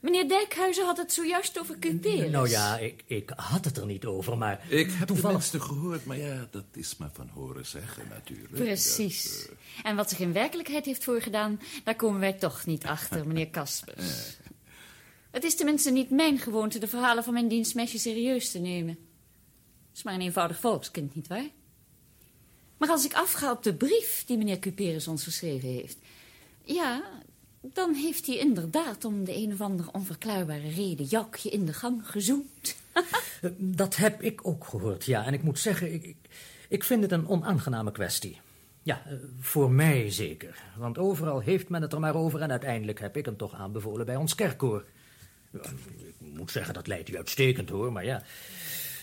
Meneer 0.00 0.28
Dijkhuizen 0.28 0.84
had 0.84 0.96
het 0.96 1.12
zojuist 1.12 1.58
over 1.58 1.78
Cuperus. 1.78 2.30
Nou 2.30 2.48
ja, 2.48 2.78
ik, 2.78 3.02
ik 3.06 3.32
had 3.36 3.64
het 3.64 3.76
er 3.76 3.86
niet 3.86 4.04
over, 4.04 4.38
maar... 4.38 4.66
Ik 4.68 4.90
heb 4.90 5.06
toevallig... 5.06 5.22
de 5.22 5.32
mensen 5.32 5.62
gehoord, 5.62 6.04
maar 6.04 6.18
ja, 6.18 6.48
dat 6.50 6.64
is 6.72 6.96
maar 6.96 7.10
van 7.12 7.28
horen 7.28 7.66
zeggen 7.66 8.08
natuurlijk. 8.08 8.54
Precies. 8.54 9.46
Dat, 9.46 9.56
eh, 9.56 9.90
En 9.90 9.96
wat 9.96 10.08
zich 10.08 10.18
in 10.18 10.32
werkelijkheid 10.32 10.84
heeft 10.84 11.04
voorgedaan, 11.04 11.60
daar 11.84 11.96
komen 11.96 12.20
wij 12.20 12.32
toch 12.32 12.66
niet 12.66 12.84
achter, 12.84 13.26
meneer 13.26 13.46
Eh. 13.50 13.52
Kaspers. 13.52 14.36
Het 15.30 15.44
is 15.44 15.56
tenminste 15.56 15.90
niet 15.90 16.10
mijn 16.10 16.38
gewoonte 16.38 16.78
de 16.78 16.88
verhalen 16.88 17.24
van 17.24 17.32
mijn 17.32 17.48
dienstmeisje 17.48 17.98
serieus 17.98 18.50
te 18.50 18.58
nemen. 18.58 18.98
Het 19.88 19.96
is 19.96 20.02
maar 20.02 20.14
een 20.14 20.20
eenvoudig 20.20 20.60
volkskind, 20.60 21.14
nietwaar? 21.14 21.48
Maar 22.76 22.88
als 22.88 23.04
ik 23.04 23.14
afga 23.14 23.50
op 23.50 23.62
de 23.62 23.74
brief 23.74 24.24
die 24.26 24.36
meneer 24.36 24.58
Cuperus 24.58 25.08
ons 25.08 25.24
geschreven 25.24 25.68
heeft... 25.68 25.98
ja, 26.66 27.02
dan 27.60 27.94
heeft 27.94 28.26
hij 28.26 28.36
inderdaad 28.36 29.04
om 29.04 29.24
de 29.24 29.36
een 29.36 29.52
of 29.52 29.60
andere 29.60 29.92
onverklaarbare 29.92 30.68
reden... 30.68 31.06
Joukje 31.06 31.50
in 31.50 31.66
de 31.66 31.72
gang 31.72 32.10
gezoend. 32.10 32.76
Dat 33.58 33.96
heb 33.96 34.22
ik 34.22 34.46
ook 34.46 34.64
gehoord, 34.64 35.04
ja. 35.04 35.24
En 35.24 35.32
ik 35.32 35.42
moet 35.42 35.58
zeggen, 35.58 35.92
ik, 35.92 36.04
ik, 36.04 36.16
ik 36.68 36.84
vind 36.84 37.02
het 37.02 37.12
een 37.12 37.28
onaangename 37.28 37.92
kwestie. 37.92 38.40
Ja, 38.82 39.02
eh, 39.06 39.12
voor 39.40 39.70
mij 39.70 40.10
zeker. 40.10 40.62
Want 40.76 40.98
overal 40.98 41.40
heeft 41.40 41.68
men 41.68 41.82
het 41.82 41.92
er 41.92 42.00
maar 42.00 42.14
over... 42.14 42.40
en 42.40 42.50
uiteindelijk 42.50 43.00
heb 43.00 43.16
ik 43.16 43.24
hem 43.24 43.36
toch 43.36 43.54
aanbevolen 43.54 44.06
bij 44.06 44.16
ons 44.16 44.34
kerkkoor. 44.34 44.84
Ik 45.52 46.14
moet 46.18 46.50
zeggen, 46.50 46.74
dat 46.74 46.86
leidt 46.86 47.08
u 47.08 47.16
uitstekend, 47.16 47.68
hoor. 47.68 47.92
Maar 47.92 48.04
ja, 48.04 48.22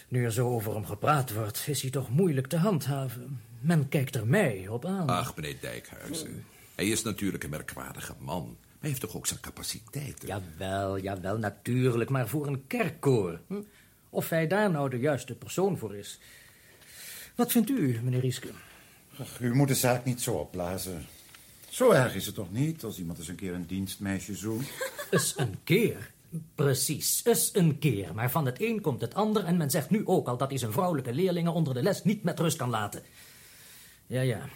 nu 0.07 0.24
er 0.24 0.32
zo 0.32 0.49
over 0.49 0.74
hem 0.74 0.86
gepraat 0.86 1.34
wordt... 1.34 1.64
is 1.68 1.82
hij 1.82 1.91
toch 1.91 2.09
moeilijk 2.09 2.47
te 2.47 2.57
handhaven. 2.57 3.41
Men 3.59 3.89
kijkt 3.89 4.16
er 4.16 4.28
mij 4.28 4.68
op 4.68 4.86
aan. 4.86 5.07
Ach, 5.07 5.36
meneer 5.36 5.55
Dijkhuizen. 5.61 6.45
Hij 6.76 6.88
is 6.88 7.01
natuurlijk 7.01 7.43
een 7.43 7.49
merkwaardige 7.49 8.13
man. 8.19 8.43
Maar 8.45 8.80
hij 8.80 8.89
heeft 8.89 9.01
toch 9.01 9.15
ook 9.15 9.28
zijn 9.28 9.39
capaciteiten? 9.39 10.28
Jawel, 10.28 10.99
jawel, 10.99 11.38
natuurlijk. 11.38 12.09
Maar 12.09 12.28
voor 12.28 12.47
een 12.47 12.67
kerkkoor. 12.67 13.39
Hm? 13.47 13.61
Of 14.09 14.30
hij 14.30 14.47
daar 14.47 14.71
nou 14.71 14.89
de 14.89 14.97
juiste 14.97 15.36
persoon 15.36 15.78
voor 15.78 15.95
is. 15.95 16.19
Wat 17.36 17.51
vindt 17.51 17.69
u, 17.69 17.99
meneer 18.03 18.19
Rieske? 18.19 18.49
Ach, 19.17 19.39
u 19.39 19.55
moet 19.55 19.67
de 19.67 19.76
zaak 19.76 20.05
niet 20.05 20.21
zo 20.21 20.34
opblazen. 20.34 21.05
Zo 21.69 21.91
erg 21.91 22.15
is 22.15 22.26
het 22.26 22.36
toch 22.36 22.51
niet 22.51 22.84
als 22.84 22.99
iemand 22.99 23.17
eens 23.17 23.28
een 23.28 23.36
keer 23.36 23.53
een 23.53 23.65
dienstmeisje 23.65 24.36
zoekt? 24.36 24.69
Eens 25.11 25.34
een 25.38 25.57
keer. 25.63 26.11
Precies, 26.55 27.21
eens 27.24 27.49
een 27.53 27.80
keer. 27.80 28.13
Maar 28.13 28.32
van 28.32 28.45
het 28.45 28.61
een 28.61 28.82
komt 28.82 29.01
het 29.01 29.13
ander 29.13 29.45
en 29.45 29.57
men 29.57 29.69
zegt 29.69 29.89
nu 29.89 30.05
ook 30.05 30.28
al 30.28 30.38
dat 30.38 30.49
hij 30.49 30.57
zijn 30.57 30.71
vrouwelijke 30.71 31.13
leerlingen 31.13 31.53
onder 31.53 31.74
de 31.74 31.82
les 31.82 32.03
niet 32.03 32.24
met 32.24 32.39
rust 32.39 32.57
kan 32.57 32.69
laten. 32.69 33.03
Ja, 34.07 34.21
ja. 34.21 34.49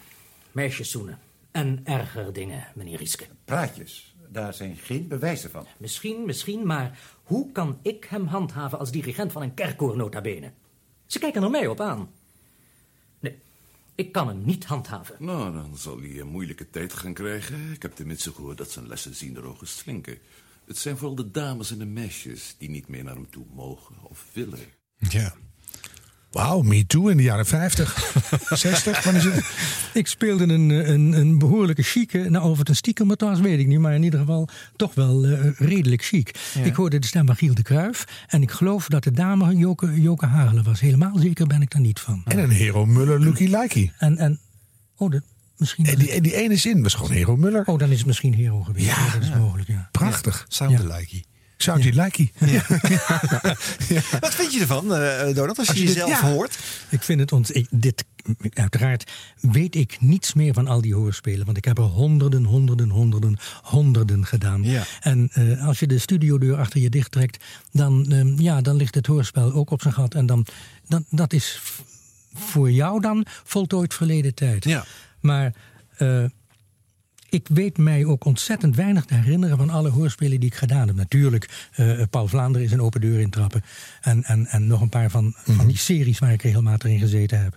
Meisjes 0.52 0.90
zoenen. 0.90 1.18
En 1.58 1.80
erger 1.84 2.32
dingen, 2.32 2.66
meneer 2.74 2.98
Rieske. 2.98 3.26
Praatjes, 3.44 4.14
daar 4.28 4.54
zijn 4.54 4.76
geen 4.76 5.08
bewijzen 5.08 5.50
van. 5.50 5.66
Misschien, 5.78 6.26
misschien, 6.26 6.66
maar 6.66 6.98
hoe 7.22 7.52
kan 7.52 7.78
ik 7.82 8.04
hem 8.04 8.26
handhaven 8.26 8.78
als 8.78 8.90
dirigent 8.90 9.32
van 9.32 9.42
een 9.42 9.54
kerkkoor 9.54 9.96
nota 9.96 10.20
bene? 10.20 10.52
Ze 11.06 11.18
kijken 11.18 11.42
er 11.42 11.50
mij 11.50 11.66
op 11.66 11.80
aan. 11.80 12.10
Nee, 13.20 13.38
ik 13.94 14.12
kan 14.12 14.28
hem 14.28 14.44
niet 14.44 14.64
handhaven. 14.64 15.16
Nou, 15.18 15.52
dan 15.52 15.76
zal 15.76 16.00
hij 16.00 16.20
een 16.20 16.28
moeilijke 16.28 16.70
tijd 16.70 16.92
gaan 16.92 17.14
krijgen. 17.14 17.72
Ik 17.72 17.82
heb 17.82 17.94
tenminste 17.94 18.32
gehoord 18.32 18.58
dat 18.58 18.70
zijn 18.70 18.88
lessen 18.88 19.14
zien 19.14 19.36
er 19.36 19.46
ogen 19.46 19.66
slinken. 19.66 20.18
Het 20.64 20.78
zijn 20.78 20.96
vooral 20.96 21.16
de 21.16 21.30
dames 21.30 21.70
en 21.70 21.78
de 21.78 21.86
meisjes 21.86 22.54
die 22.58 22.70
niet 22.70 22.88
meer 22.88 23.04
naar 23.04 23.14
hem 23.14 23.30
toe 23.30 23.46
mogen 23.54 23.96
of 24.02 24.30
willen. 24.32 24.60
Ja. 24.96 25.34
Wauw, 26.30 26.62
Me 26.62 26.86
Too 26.86 27.08
in 27.08 27.16
de 27.16 27.22
jaren 27.22 27.46
50, 27.46 28.12
60, 28.50 29.02
wanneer 29.04 29.26
is 29.26 29.34
het? 29.34 29.44
Ik 29.94 30.06
speelde 30.06 30.44
een, 30.44 30.70
een, 30.70 31.12
een 31.12 31.38
behoorlijke 31.38 31.82
chique. 31.82 32.30
Nou, 32.30 32.50
of 32.50 32.58
het 32.58 32.68
een 32.68 32.76
stiekem 32.76 33.14
was, 33.16 33.40
weet 33.40 33.58
ik 33.58 33.66
niet. 33.66 33.78
Maar 33.78 33.94
in 33.94 34.02
ieder 34.02 34.20
geval 34.20 34.48
toch 34.76 34.94
wel 34.94 35.24
eh, 35.24 35.50
redelijk 35.56 36.04
chic. 36.04 36.34
Ja. 36.54 36.60
Ik 36.60 36.74
hoorde 36.74 36.98
de 36.98 37.06
stem 37.06 37.26
van 37.26 37.36
Giel 37.36 37.54
de 37.54 37.62
Kruif. 37.62 38.04
En 38.26 38.42
ik 38.42 38.50
geloof 38.50 38.88
dat 38.88 39.04
de 39.04 39.10
dame 39.10 39.56
Joke, 39.56 40.00
Joke 40.00 40.26
Hagelen 40.26 40.64
was. 40.64 40.80
Helemaal 40.80 41.18
zeker 41.18 41.46
ben 41.46 41.62
ik 41.62 41.70
daar 41.70 41.80
niet 41.80 42.00
van. 42.00 42.22
En 42.24 42.38
een 42.38 42.50
Hero 42.50 42.86
Muller, 42.86 43.20
Lucky 43.20 43.44
Likey. 43.44 43.92
En, 43.98 44.18
en 44.18 44.40
oh, 44.96 45.10
de, 45.10 45.22
misschien... 45.56 45.86
En 45.86 45.98
die, 45.98 46.10
en 46.10 46.22
die 46.22 46.34
ene 46.34 46.56
zin 46.56 46.82
was 46.82 46.94
gewoon 46.94 47.10
Hero 47.10 47.36
Muller. 47.36 47.64
Oh, 47.64 47.78
dan 47.78 47.90
is 47.90 47.98
het 47.98 48.06
misschien 48.06 48.34
Hero 48.34 48.62
geweest. 48.62 48.86
Ja, 48.86 49.12
dat 49.12 49.22
is 49.22 49.34
mogelijk, 49.34 49.68
ja. 49.68 49.88
Prachtig. 49.92 50.46
Sound 50.48 50.78
likey. 50.78 51.24
Sound 51.58 51.82
die 51.82 51.92
likey. 52.02 52.30
Wat 54.20 54.34
vind 54.34 54.52
je 54.52 54.60
ervan, 54.60 54.94
eh 54.94 55.34
Donald, 55.34 55.58
als 55.58 55.66
je 55.66 55.72
Als 55.72 55.78
je 55.80 55.84
dit- 55.86 55.94
jezelf 55.94 56.20
hoort? 56.20 56.58
Ik 56.88 57.02
vind 57.02 57.30
het. 57.30 57.54
Ik, 57.56 57.66
dit, 57.70 58.04
uiteraard 58.52 59.10
weet 59.40 59.74
ik 59.74 59.96
niets 60.00 60.34
meer 60.34 60.54
van 60.54 60.68
al 60.68 60.80
die 60.80 60.94
hoorspelen. 60.94 61.44
Want 61.46 61.56
ik 61.56 61.64
heb 61.64 61.78
er 61.78 61.84
honderden, 61.84 62.44
honderden, 62.44 62.88
honderden, 62.88 63.36
honderden 63.62 64.26
gedaan. 64.26 64.62
Ja. 64.64 64.82
En 65.00 65.28
eh, 65.32 65.66
als 65.66 65.78
je 65.78 65.86
de 65.86 65.98
studiodeur 65.98 66.56
achter 66.56 66.80
je 66.80 66.90
dicht 66.90 67.10
trekt... 67.12 67.44
Dan, 67.72 68.12
eh, 68.12 68.38
ja, 68.38 68.60
dan 68.60 68.76
ligt 68.76 68.94
het 68.94 69.06
hoorspel 69.06 69.52
ook 69.52 69.70
op 69.70 69.82
zijn 69.82 69.94
gat. 69.94 70.14
En 70.14 70.26
dan, 70.26 70.46
dan, 70.88 71.04
dat 71.10 71.32
is 71.32 71.60
voor 72.34 72.70
jou 72.70 73.00
dan 73.00 73.26
voltooid 73.44 73.94
verleden 73.94 74.34
tijd. 74.34 74.64
Ja. 74.64 74.84
Maar... 75.20 75.52
eh, 75.96 76.24
ik 77.28 77.48
weet 77.48 77.78
mij 77.78 78.04
ook 78.04 78.24
ontzettend 78.24 78.76
weinig 78.76 79.04
te 79.04 79.14
herinneren 79.14 79.56
van 79.56 79.70
alle 79.70 79.88
hoorspelen 79.88 80.40
die 80.40 80.48
ik 80.48 80.54
gedaan 80.54 80.86
heb. 80.86 80.96
Natuurlijk, 80.96 81.68
eh, 81.72 82.02
Paul 82.10 82.28
Vlaanderen 82.28 82.66
is 82.66 82.72
een 82.72 82.82
open 82.82 83.00
deur 83.00 83.20
intrappen. 83.20 83.64
En, 84.00 84.24
en, 84.24 84.46
en 84.46 84.66
nog 84.66 84.80
een 84.80 84.88
paar 84.88 85.10
van, 85.10 85.34
van 85.36 85.66
die 85.66 85.78
series 85.78 86.18
waar 86.18 86.32
ik 86.32 86.42
regelmatig 86.42 86.90
in 86.90 86.98
gezeten 86.98 87.42
heb. 87.42 87.56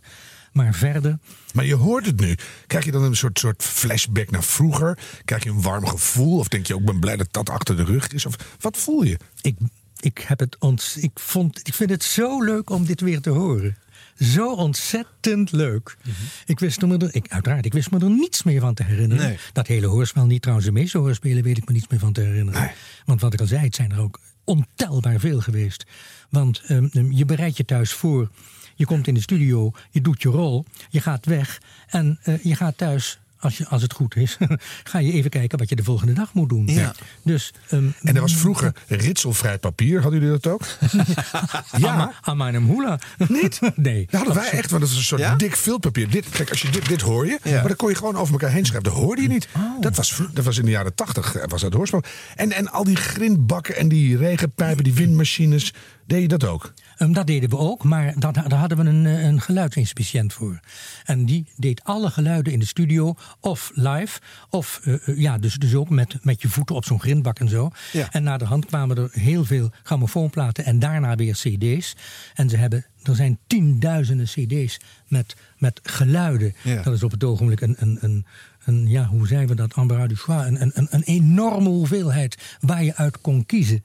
Maar 0.51 0.73
verder. 0.73 1.17
Maar 1.53 1.65
je 1.65 1.75
hoort 1.75 2.05
het 2.05 2.19
nu. 2.19 2.35
Krijg 2.67 2.85
je 2.85 2.91
dan 2.91 3.03
een 3.03 3.15
soort, 3.15 3.39
soort 3.39 3.63
flashback 3.63 4.31
naar 4.31 4.43
vroeger? 4.43 4.97
Krijg 5.25 5.43
je 5.43 5.49
een 5.49 5.61
warm 5.61 5.87
gevoel? 5.87 6.37
Of 6.37 6.47
denk 6.47 6.67
je 6.67 6.73
ook, 6.73 6.79
ik 6.79 6.85
ben 6.85 6.99
blij 6.99 7.15
dat 7.15 7.27
dat 7.31 7.49
achter 7.49 7.75
de 7.75 7.83
rug 7.83 8.07
is? 8.07 8.25
Of 8.25 8.35
wat 8.59 8.77
voel 8.77 9.03
je? 9.03 9.17
Ik, 9.41 9.55
ik, 9.99 10.23
heb 10.27 10.39
het 10.39 10.57
ont, 10.59 10.97
ik, 10.99 11.11
vond, 11.13 11.67
ik 11.67 11.73
vind 11.73 11.89
het 11.89 12.03
zo 12.03 12.43
leuk 12.43 12.69
om 12.69 12.85
dit 12.85 13.01
weer 13.01 13.21
te 13.21 13.29
horen. 13.29 13.77
Zo 14.21 14.53
ontzettend 14.53 15.51
leuk. 15.51 15.97
Ik 16.45 16.59
wist 16.59 16.81
me 16.81 16.97
er, 16.97 17.15
ik, 17.15 17.25
uiteraard, 17.29 17.65
ik 17.65 17.73
wist 17.73 17.91
me 17.91 17.99
er 17.99 18.09
niets 18.09 18.43
meer 18.43 18.61
van 18.61 18.73
te 18.73 18.83
herinneren. 18.83 19.25
Nee. 19.25 19.37
Dat 19.53 19.67
hele 19.67 19.87
hoorspel 19.87 20.25
niet. 20.25 20.41
Trouwens, 20.41 20.67
de 20.67 20.73
meeste 20.73 20.97
hoorspelen 20.97 21.43
weet 21.43 21.57
ik 21.57 21.67
me 21.67 21.73
niets 21.73 21.87
meer 21.87 21.99
van 21.99 22.13
te 22.13 22.21
herinneren. 22.21 22.71
Want 23.05 23.21
wat 23.21 23.33
ik 23.33 23.39
al 23.39 23.45
zei, 23.47 23.65
het 23.65 23.75
zijn 23.75 23.91
er 23.91 23.99
ook 23.99 24.19
ontelbaar 24.43 25.19
veel 25.19 25.39
geweest. 25.39 25.85
Want 26.29 26.61
ehm, 26.65 26.87
ehm, 26.91 27.11
je 27.11 27.25
bereidt 27.25 27.57
je 27.57 27.65
thuis 27.65 27.91
voor. 27.91 28.29
Je 28.75 28.85
komt 28.85 29.07
in 29.07 29.13
de 29.13 29.21
studio, 29.21 29.71
je 29.89 30.01
doet 30.01 30.21
je 30.21 30.29
rol, 30.29 30.65
je 30.89 31.01
gaat 31.01 31.25
weg 31.25 31.61
en 31.87 32.19
eh, 32.23 32.43
je 32.43 32.55
gaat 32.55 32.77
thuis. 32.77 33.19
Als, 33.41 33.57
je, 33.57 33.67
als 33.67 33.81
het 33.81 33.93
goed 33.93 34.15
is, 34.15 34.37
ga 34.91 34.99
je 34.99 35.11
even 35.11 35.29
kijken 35.29 35.57
wat 35.57 35.69
je 35.69 35.75
de 35.75 35.83
volgende 35.83 36.13
dag 36.13 36.33
moet 36.33 36.49
doen. 36.49 36.67
Ja. 36.67 36.93
Dus, 37.23 37.53
ehm, 37.69 37.87
En 38.01 38.15
er 38.15 38.21
was 38.21 38.35
vroeger 38.35 38.75
ritselvrij 38.87 39.57
papier. 39.57 40.01
Hadden 40.01 40.19
jullie 40.21 40.39
dat 40.39 40.53
ook? 40.53 40.65
ja. 41.77 42.11
Amanum 42.21 42.65
hula. 42.67 42.99
Niet? 43.27 43.59
Nee. 43.75 44.07
Dat 44.09 44.19
hadden 44.19 44.35
wij 44.43 44.49
echt, 44.51 44.69
want 44.69 44.81
dat 44.81 44.91
is 44.91 44.97
een 44.97 45.03
soort 45.03 45.21
Ja? 45.21 45.35
dik 45.35 45.55
viltpapier. 45.55 46.09
Dit, 46.09 46.29
kijk, 46.29 46.49
als 46.49 46.61
je 46.61 46.69
dit, 46.69 46.87
dit 46.87 47.01
hoor 47.01 47.25
je, 47.25 47.39
Ja. 47.43 47.51
maar 47.51 47.67
dan 47.67 47.75
kon 47.75 47.89
je 47.89 47.95
gewoon 47.95 48.15
over 48.15 48.33
elkaar 48.33 48.51
heen 48.51 48.65
schrijven. 48.65 48.89
Dat 48.91 48.99
hoorde 48.99 49.21
je 49.21 49.27
niet. 49.27 49.47
Dat, 49.79 49.95
was, 49.95 50.21
dat 50.33 50.45
was 50.45 50.57
in 50.57 50.65
de 50.65 50.71
jaren 50.71 50.95
tachtig, 50.95 51.35
eh, 51.35 51.43
was 51.47 51.61
dat 51.61 51.73
hoorspel. 51.73 52.03
En, 52.35 52.51
en 52.51 52.71
al 52.71 52.83
die 52.83 52.95
grindbakken 52.95 53.75
en 53.77 53.87
die 53.87 54.17
regenpijpen, 54.17 54.83
die 54.83 54.93
windmachines, 54.93 55.73
deed 56.05 56.21
je 56.21 56.27
dat 56.27 56.43
ook? 56.43 56.73
Ehm, 56.97 57.11
dat 57.13 57.27
deden 57.27 57.49
we 57.49 57.57
ook, 57.57 57.83
maar 57.83 58.13
dat, 58.17 58.33
daar 58.33 58.59
hadden 58.59 58.77
we 58.77 58.83
een, 58.83 59.05
eh, 59.05 59.23
een 59.23 59.41
geluidsinspiciënt 59.41 60.33
voor. 60.33 60.59
En 61.05 61.25
die 61.25 61.45
deed 61.55 61.83
alle 61.83 62.09
geluiden 62.09 62.53
in 62.53 62.59
de 62.59 62.65
studio, 62.65 63.15
of 63.39 63.71
live, 63.73 64.19
of 64.49 64.79
eh, 64.83 64.93
eh, 64.93 65.17
ja, 65.17 65.37
dus, 65.37 65.55
dus 65.55 65.75
ook 65.75 65.89
met, 65.89 66.17
met 66.21 66.41
je 66.41 66.49
voeten 66.49 66.75
op 66.75 66.85
zo'n 66.85 66.99
grindbak 66.99 67.39
en 67.39 67.49
zo. 67.49 67.71
Ja. 67.91 68.11
En 68.11 68.23
na 68.23 68.37
de 68.37 68.45
hand 68.45 68.65
kwamen 68.65 68.97
er 68.97 69.09
heel 69.11 69.45
veel 69.45 69.71
grammofoonplaten 69.83 70.65
en 70.65 70.79
daarna 70.79 71.15
weer 71.15 71.33
cd's. 71.33 71.95
En 72.33 72.49
ze 72.49 72.57
hebben, 72.57 72.85
er 73.03 73.15
zijn 73.15 73.39
tienduizenden 73.47 74.25
cd's 74.25 74.79
met, 75.07 75.35
met 75.57 75.79
geluiden. 75.83 76.55
Ja. 76.63 76.81
Dat 76.81 76.93
is 76.93 77.03
op 77.03 77.11
het 77.11 77.23
ogenblik 77.23 77.61
een, 77.61 77.75
een, 77.79 77.97
een, 78.01 78.25
een 78.65 78.87
ja, 78.87 79.05
hoe 79.05 79.27
zeggen 79.27 79.47
we 79.47 79.55
dat, 79.55 79.75
embarras 79.75 80.07
du 80.07 80.15
choix, 80.15 80.47
een, 80.47 80.61
een, 80.61 80.87
een, 80.89 81.03
enorme 81.03 81.69
hoeveelheid 81.69 82.37
waar 82.59 82.83
je 82.83 82.95
uit 82.95 83.21
kon 83.21 83.45
kiezen. 83.45 83.83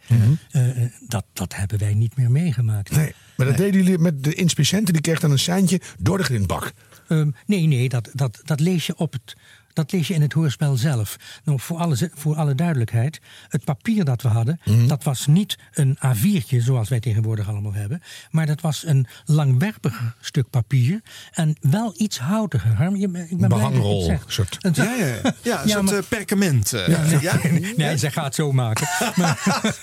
Eh, 0.51 0.83
eh, 0.83 0.91
dat, 1.09 1.25
dat 1.33 1.55
hebben 1.55 1.79
wij 1.79 1.95
niet 1.95 2.17
meer 2.17 2.31
meegemaakt. 2.31 2.97
Nee. 2.97 3.15
Maar 3.37 3.47
dat 3.47 3.57
deden 3.57 3.83
jullie 3.83 3.99
met 3.99 4.25
de 4.25 4.35
inspiciënten, 4.35 4.93
die 4.93 5.03
kreeg 5.03 5.21
dan 5.21 5.31
een 5.31 5.39
seintje 5.39 5.81
door 5.99 6.19
de 6.19 6.25
grindbak. 6.25 6.73
Ehm, 7.09 7.31
nee, 7.47 7.67
nee, 7.67 7.89
dat, 7.89 8.11
dat, 8.13 8.41
dat 8.45 8.61
lees 8.61 8.87
je 8.87 8.97
op 8.97 9.13
het. 9.13 9.37
Dat 9.77 9.93
lees 9.93 10.09
je 10.09 10.14
in 10.14 10.20
het 10.22 10.33
hoorspel 10.33 10.77
zelf. 10.77 11.16
Nou, 11.45 11.61
voor, 11.61 11.79
alle, 11.79 12.11
voor 12.14 12.37
alle 12.37 12.55
duidelijkheid, 12.55 13.20
het 13.49 13.64
papier 13.64 14.05
dat 14.05 14.22
we 14.22 14.29
hadden, 14.29 14.61
Mhm. 14.64 14.87
dat 14.87 15.05
was 15.05 15.27
niet 15.27 15.59
een 15.72 15.99
A4'tje 16.07 16.57
zoals 16.62 16.89
wij 16.89 17.01
tegenwoordig 17.01 17.49
allemaal 17.49 17.72
hebben, 17.74 18.03
maar 18.31 18.47
dat 18.47 18.61
was 18.61 18.87
een 18.87 19.07
langwerpiger 19.24 20.14
stuk 20.20 20.51
papier 20.51 21.01
en 21.33 21.57
wel 21.61 21.95
iets 21.97 22.18
houtiger. 22.18 22.74
Harm, 22.74 22.97
je, 22.97 23.07
ik 23.07 23.12
ben 23.12 23.27
blij 23.27 23.27
dat 23.29 23.39
je 23.39 23.45
het 23.45 23.49
Behangrol, 23.49 24.18
soort. 24.27 24.57
Een- 24.61 24.72
Ja, 24.74 24.85
ja, 24.95 25.07
ja. 25.07 25.33
ja 25.43 25.62
een 25.62 25.68
soort 25.68 25.83
maar- 25.85 25.95
eh, 25.95 26.03
perkament. 26.09 26.72
eh. 26.72 26.89
ja, 26.89 27.03
nee, 27.11 27.20
ja? 27.20 27.39
nee, 27.77 27.97
zij 27.99 28.11
gaat 28.11 28.24
het 28.24 28.35
zo 28.35 28.53
maken. 28.53 28.87
Maar, 29.16 29.77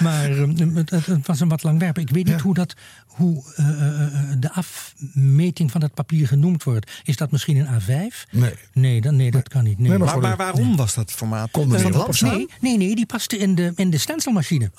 maar 0.00 0.30
ehm, 0.30 0.74
het, 0.74 0.90
het- 0.90 1.06
het 1.06 1.26
was 1.26 1.40
een 1.40 1.48
wat 1.48 1.62
langwerpig. 1.62 2.02
Ik 2.02 2.10
weet 2.10 2.26
niet 2.26 2.40
hoe, 2.40 2.54
dat, 2.54 2.74
hoe 3.06 3.42
eh, 3.56 3.64
de 4.38 4.52
afmeting 4.52 5.70
van 5.70 5.80
dat 5.80 5.94
papier 5.94 6.26
genoemd 6.28 6.62
wordt. 6.62 6.90
Is 7.04 7.16
dat 7.16 7.30
misschien 7.30 7.56
een 7.56 7.80
A5? 7.82 8.28
Nee. 8.30 8.54
Nee, 8.74 9.00
dan, 9.00 9.16
nee 9.16 9.30
dat 9.30 9.48
kan 9.48 9.64
niet. 9.64 9.78
Nee. 9.78 9.98
Maar, 9.98 10.18
maar 10.18 10.36
waarom 10.36 10.76
was 10.76 10.94
dat 10.94 11.10
formaat? 11.12 11.50
Kon 11.50 11.74
er 11.74 11.84
niet 11.84 11.94
op 11.94 12.20
nee, 12.20 12.48
nee, 12.60 12.76
nee, 12.76 12.94
die 12.94 13.06
paste 13.06 13.38
in 13.38 13.54
de, 13.54 13.72
in 13.76 13.90
de 13.90 13.98
stencilmachine. 13.98 14.70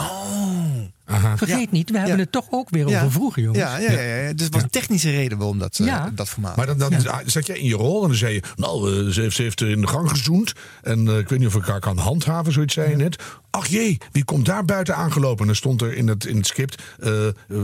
Aha. 1.06 1.38
Vergeet 1.38 1.72
niet, 1.72 1.90
we 1.90 1.98
hebben 1.98 2.16
Ja. 2.16 2.22
het 2.22 2.32
toch 2.32 2.48
ook 2.50 2.70
weer 2.70 2.88
Ja. 2.88 2.98
over 3.00 3.12
vroeger, 3.12 3.42
jongens. 3.44 3.64
Ja, 3.64 3.78
ja, 3.78 3.92
ja, 3.92 4.16
ja. 4.16 4.34
dus 4.34 4.46
het 4.46 4.54
was 4.54 4.64
een 4.64 4.70
technische 4.70 5.10
reden 5.12 5.38
waarom 5.38 5.60
dat, 5.60 5.78
Ja. 5.78 6.12
dat 6.16 6.30
formaat. 6.30 6.56
Maar 6.56 6.66
dan, 6.66 6.78
dan 6.78 6.92
Ja. 6.92 7.22
zat 7.26 7.46
jij 7.46 7.58
in 7.58 7.66
je 7.68 7.76
rol 7.76 8.02
en 8.02 8.08
dan 8.08 8.18
zei 8.18 8.34
je... 8.34 8.42
Nou, 8.56 9.06
eh, 9.06 9.12
ze, 9.12 9.22
heeft, 9.22 9.36
ze 9.36 9.42
heeft 9.42 9.62
in 9.62 9.82
de 9.82 9.88
gang 9.88 10.10
gezoend. 10.10 10.54
En 10.82 11.08
eh, 11.08 11.18
ik 11.18 11.30
weet 11.30 11.40
niet 11.40 11.48
of 11.48 11.56
ik 11.56 11.66
haar 11.66 11.80
kan 11.80 11.98
handhaven, 11.98 12.54
zoiets 12.54 12.74
zei 12.74 12.90
je 12.90 12.96
net. 12.96 13.24
Ach 13.50 13.68
jee, 13.68 13.98
wie 14.12 14.24
komt 14.24 14.46
daar 14.46 14.66
buiten 14.66 14.96
aangelopen? 14.96 15.40
En 15.40 15.46
dan 15.46 15.56
stond 15.56 15.82
er 15.82 15.94
in 15.94 16.08
het, 16.08 16.26
in 16.26 16.36
het 16.38 16.48
script... 16.48 16.84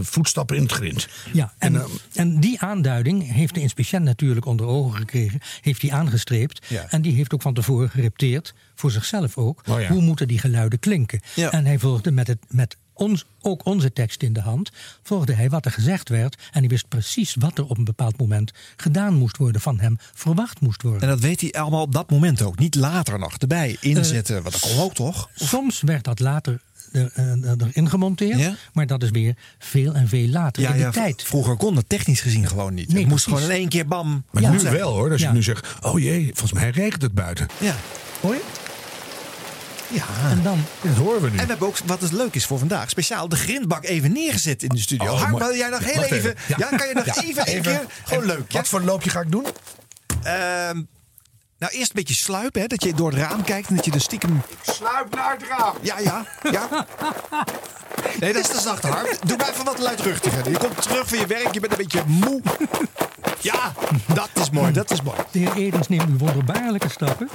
voetstappen 0.01 0.55
in 0.55 0.61
het 0.61 0.71
grind. 0.71 1.07
Ja, 1.33 1.53
en, 1.57 1.75
En, 1.75 1.85
en, 2.13 2.33
eh, 2.35 2.41
die 2.41 2.59
aanduiding 2.61 3.31
heeft 3.33 3.53
de 3.53 3.61
inspiciënt 3.61 4.03
natuurlijk 4.03 4.45
onder 4.45 4.65
ogen 4.65 4.97
gekregen. 4.99 5.39
Heeft 5.61 5.81
die 5.81 5.93
aangestreept. 5.93 6.65
Ja. 6.67 6.85
En 6.89 7.01
die 7.01 7.13
heeft 7.13 7.33
ook 7.33 7.41
van 7.41 7.53
tevoren 7.53 7.89
gerepteerd, 7.89 8.53
voor 8.75 8.91
zichzelf 8.91 9.37
ook. 9.37 9.61
Oh 9.69 9.81
ja. 9.81 9.87
Hoe 9.87 10.01
moeten 10.01 10.27
die 10.27 10.39
geluiden 10.39 10.79
klinken? 10.79 11.19
Ja. 11.35 11.51
En 11.51 11.65
hij 11.65 11.79
volgde 11.79 12.11
met, 12.11 12.27
het, 12.27 12.39
met 12.47 12.77
ons, 13.01 13.25
ook 13.41 13.65
onze 13.65 13.93
tekst 13.93 14.21
in 14.23 14.33
de 14.33 14.41
hand. 14.41 14.69
Volgde 15.03 15.33
hij 15.33 15.49
wat 15.49 15.65
er 15.65 15.71
gezegd 15.71 16.09
werd. 16.09 16.35
En 16.51 16.59
hij 16.59 16.67
wist 16.67 16.87
precies 16.87 17.35
wat 17.39 17.57
er 17.57 17.65
op 17.67 17.77
een 17.77 17.83
bepaald 17.83 18.17
moment 18.17 18.51
gedaan 18.75 19.13
moest 19.13 19.37
worden. 19.37 19.61
Van 19.61 19.79
hem 19.79 19.97
verwacht 20.13 20.59
moest 20.61 20.81
worden. 20.81 21.01
En 21.01 21.07
dat 21.07 21.19
weet 21.19 21.41
hij 21.41 21.51
allemaal 21.51 21.81
op 21.81 21.91
dat 21.93 22.09
moment 22.09 22.41
ook. 22.41 22.59
Niet 22.59 22.75
later 22.75 23.19
nog 23.19 23.33
erbij 23.37 23.77
inzetten. 23.79 24.41
Want 24.43 24.61
dat 24.61 24.71
kon 24.71 24.83
ook 24.83 24.93
toch? 24.93 25.29
Soms 25.35 25.81
werd 25.81 26.03
dat 26.03 26.19
later 26.19 26.61
er, 26.91 27.11
eh, 27.13 27.51
erin 27.67 27.89
gemonteerd. 27.89 28.39
Ja? 28.39 28.55
Maar 28.73 28.87
dat 28.87 29.03
is 29.03 29.09
weer 29.09 29.35
veel 29.59 29.93
en 29.93 30.07
veel 30.07 30.27
later 30.27 30.63
in 30.75 30.77
de 30.85 30.89
tijd. 30.91 31.23
Vroeger 31.23 31.55
kon 31.57 31.75
dat 31.75 31.85
technisch 31.87 32.21
gezien 32.21 32.47
gewoon 32.47 32.73
niet. 32.73 32.87
Nee, 32.87 32.99
het 33.01 33.09
moest 33.09 33.23
precies. 33.23 33.41
gewoon 33.43 33.55
in 33.55 33.61
één 33.61 33.69
keer 33.69 33.87
bam. 33.87 34.25
maar 34.31 34.41
Ja. 34.41 34.51
nu 34.51 34.59
wel 34.69 34.93
hoor. 34.93 35.11
Als 35.11 35.21
Ja. 35.21 35.27
je 35.27 35.33
nu 35.33 35.43
zegt... 35.43 35.67
Oh 35.81 35.99
jee, 35.99 36.25
volgens 36.25 36.53
mij 36.53 36.69
regent 36.69 37.01
het 37.01 37.13
buiten. 37.13 37.47
Ja. 37.59 37.75
Hoor 38.21 38.33
je? 38.33 38.41
Ja. 39.91 40.05
En 40.29 40.43
dan 40.43 40.65
Dat 40.81 40.95
horen 40.95 41.21
we 41.21 41.29
nu. 41.29 41.37
En 41.37 41.41
we 41.43 41.49
hebben 41.49 41.67
ook, 41.67 41.77
wat 41.85 41.99
dus 41.99 42.11
leuk 42.11 42.35
is 42.35 42.45
voor 42.45 42.59
vandaag, 42.59 42.89
speciaal 42.89 43.29
de 43.29 43.35
grindbak 43.35 43.83
even 43.85 44.11
neergezet 44.11 44.63
in 44.63 44.69
de 44.69 44.79
studio. 44.79 45.11
Oh, 45.11 45.21
Harm, 45.21 45.37
wil 45.37 45.55
jij 45.55 45.69
nog 45.69 45.79
heel 45.83 46.03
even... 46.03 46.17
even. 46.17 46.35
Ja. 46.57 46.67
kan 46.67 46.87
je 46.87 46.93
nog 46.93 47.05
Ja, 47.15 47.21
even, 47.21 47.41
een 47.41 47.47
even. 47.47 47.61
keer... 47.63 47.85
Gewoon 48.03 48.23
En 48.23 48.29
leuk, 48.29 48.51
ja? 48.51 48.57
Wat 48.59 48.67
voor 48.67 48.81
loopje 48.81 49.09
ga 49.09 49.19
ik 49.19 49.31
doen? 49.31 49.45
Ehm, 50.23 50.81
nou, 51.57 51.73
eerst 51.73 51.89
een 51.89 51.89
beetje 51.93 52.13
sluipen, 52.13 52.61
hè, 52.61 52.67
dat 52.67 52.83
je 52.83 52.93
door 52.93 53.11
het 53.11 53.19
raam 53.19 53.43
kijkt 53.43 53.67
en 53.69 53.75
dat 53.75 53.85
je 53.85 53.91
de 53.91 53.99
stiekem... 53.99 54.41
Sluip 54.61 55.15
naar 55.15 55.31
het 55.31 55.47
raam. 55.57 55.75
Ja, 55.81 55.99
ja, 55.99 56.25
ja. 56.51 56.67
Nee, 58.19 58.33
dat 58.33 58.41
is 58.43 58.49
te 58.55 58.59
zacht, 58.61 58.83
Harm. 58.83 59.07
Doe 59.25 59.37
maar 59.37 59.49
even 59.49 59.65
wat 59.65 59.79
luidruchtiger. 59.79 60.49
Je 60.49 60.57
komt 60.57 60.81
terug 60.81 61.07
van 61.07 61.17
je 61.17 61.25
werk, 61.25 61.53
je 61.53 61.59
bent 61.59 61.71
een 61.71 61.77
beetje 61.77 62.03
moe. 62.05 62.41
Ja, 63.41 63.73
dat 64.13 64.29
is 64.33 64.49
mooi, 64.49 64.71
dat 64.71 64.91
is 64.91 65.01
mooi. 65.01 65.17
De 65.31 65.39
heer 65.39 65.55
Edens 65.55 65.87
neemt 65.87 66.07
nu 66.07 66.15
wonderbaarlijke 66.17 66.89
stappen. 66.89 67.29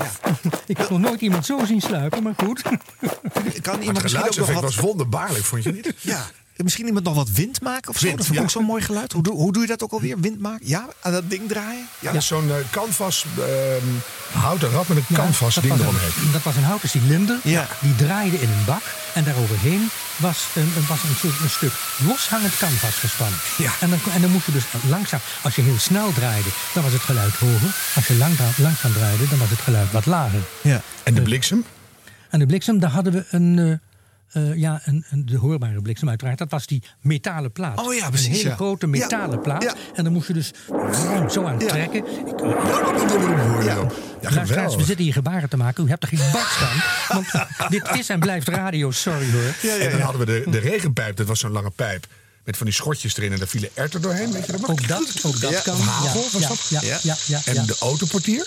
Ik 0.66 0.76
heb 0.76 0.90
nog 0.90 0.98
nooit 0.98 1.20
iemand 1.20 1.46
zo 1.46 1.64
zien 1.64 1.80
sluipen, 1.80 2.22
maar 2.22 2.34
goed. 2.36 2.62
Kan 2.62 3.74
Het 3.74 3.84
iemand 3.84 4.02
misschien 4.02 4.22
ook 4.22 4.36
nog 4.36 4.52
wat... 4.52 4.62
was 4.62 4.76
wonderbaarlijk, 4.76 5.44
vond 5.44 5.62
je 5.62 5.72
niet? 5.72 5.94
Ja. 6.00 6.26
Misschien 6.56 6.86
iemand 6.86 7.04
nog 7.04 7.14
wat 7.14 7.30
wind 7.30 7.60
maken 7.60 7.90
of 7.90 7.98
zo? 7.98 8.04
Wind, 8.04 8.16
dat 8.16 8.26
vind 8.26 8.38
ik 8.38 8.42
ja. 8.42 8.48
ook 8.48 8.56
zo'n 8.56 8.64
mooi 8.64 8.82
geluid. 8.82 9.12
Hoe 9.12 9.22
doe, 9.22 9.34
hoe 9.34 9.52
doe 9.52 9.62
je 9.62 9.68
dat 9.68 9.82
ook 9.82 9.92
alweer? 9.92 10.20
Wind 10.20 10.40
maken? 10.40 10.68
Ja, 10.68 10.88
aan 11.00 11.12
dat 11.12 11.30
ding 11.30 11.48
draaien? 11.48 11.88
Ja, 11.98 12.12
dat 12.12 12.20
is 12.20 12.26
zo'n 12.26 12.50
eh, 12.50 12.56
canvas, 12.70 13.24
ehm, 13.38 13.86
houten 14.38 14.70
rad 14.70 14.88
met 14.88 14.96
een 14.96 15.16
canvas 15.16 15.54
ding 15.54 15.80
eromheen. 15.80 16.10
een, 16.24 16.32
dat 16.32 16.42
was 16.42 16.56
een 16.56 16.62
houten 16.62 16.88
cilinder. 16.88 17.38
Ja. 17.42 17.66
Die 17.80 17.96
draaide 17.96 18.40
in 18.40 18.48
een 18.48 18.64
bak. 18.66 18.82
En 19.14 19.24
daaroverheen 19.24 19.88
was 20.16 20.46
een, 20.54 20.72
was 20.88 21.02
een, 21.02 21.16
soort, 21.16 21.40
een 21.40 21.50
stuk 21.50 21.72
loshangend 22.06 22.56
canvas 22.56 22.94
gespannen. 22.94 23.38
Ja. 23.58 23.72
En, 23.80 23.90
dan, 23.90 23.98
en 24.14 24.20
dan 24.20 24.30
moest 24.30 24.46
je 24.46 24.52
dus 24.52 24.64
langzaam... 24.88 25.20
Als 25.42 25.54
je 25.54 25.62
heel 25.62 25.78
snel 25.78 26.12
draaide, 26.12 26.48
dan 26.74 26.82
was 26.82 26.92
het 26.92 27.02
geluid 27.02 27.34
hoger. 27.34 27.74
Als 27.94 28.06
je 28.06 28.14
lang, 28.14 28.34
langzaam 28.56 28.92
draaide, 28.92 29.28
dan 29.28 29.38
was 29.38 29.50
het 29.50 29.60
geluid 29.60 29.92
wat 29.92 30.06
lager. 30.06 30.40
Ja. 30.60 30.82
En 31.02 31.14
de 31.14 31.22
bliksem? 31.22 31.64
En 32.30 32.38
de 32.38 32.46
bliksem, 32.46 32.78
daar 32.78 32.90
hadden 32.90 33.12
we 33.12 33.24
een... 33.30 33.80
eh, 34.32 34.54
ja, 34.54 34.80
een, 34.84 35.04
een, 35.10 35.26
de 35.26 35.36
hoorbare 35.36 35.82
bliksem 35.82 36.08
uiteraard. 36.08 36.38
Dat 36.38 36.50
was 36.50 36.66
die 36.66 36.82
metalen 37.00 37.52
plaat. 37.52 37.80
Oh 37.80 37.94
ja, 37.94 38.08
precies, 38.08 38.26
Een 38.28 38.34
hele 38.34 38.48
ja. 38.48 38.54
grote 38.54 38.86
metalen 38.86 39.36
Ja, 39.36 39.42
plaat. 39.42 39.62
ja. 39.62 39.74
En 39.94 40.04
dan 40.04 40.12
moest 40.12 40.26
je 40.26 40.32
dus 40.32 40.52
zo 41.30 41.44
aan 41.44 41.58
trekken. 41.58 42.04
Ik, 42.26 42.40
Ja, 43.64 44.30
Luisteraars, 44.34 44.76
we 44.76 44.84
zitten 44.84 45.04
hier 45.04 45.12
gebaren 45.12 45.48
te 45.48 45.56
maken. 45.56 45.84
U 45.84 45.88
hebt 45.88 46.02
er 46.02 46.08
geen 46.08 46.30
barst 46.32 46.60
aan. 46.62 46.82
Want 47.16 47.46
dit 47.74 47.88
is 47.98 48.08
en 48.08 48.20
blijft 48.20 48.48
radio, 48.48 48.90
sorry 48.90 49.30
hoor. 49.32 49.70
En 49.80 49.90
dan 49.90 50.00
hadden 50.00 50.20
we 50.20 50.26
de, 50.26 50.50
de 50.50 50.58
regenpijp, 50.58 51.16
dat 51.16 51.26
was 51.26 51.38
zo'n 51.40 51.50
lange 51.50 51.70
pijp. 51.70 52.06
Met 52.44 52.56
van 52.56 52.66
die 52.66 52.74
schotjes 52.74 53.16
erin 53.16 53.32
en 53.32 53.38
daar 53.38 53.48
vielen 53.48 53.68
erwten 53.74 54.02
doorheen, 54.02 54.32
weet 54.32 54.46
je 54.46 54.52
dat? 54.52 54.68
Ook 54.68 54.88
dat, 54.88 55.20
ook 55.22 55.40
dat 55.40 55.50
Ja, 55.50 55.60
kan. 55.60 55.80
hagel, 55.80 56.20
ja, 56.32 56.38
ja, 56.40 56.48
dat? 56.48 56.66
Ja, 56.68 56.80
Ja. 57.02 57.16
ja, 57.26 57.40
En 57.44 57.66
de 57.66 57.76
autoportier? 57.80 58.46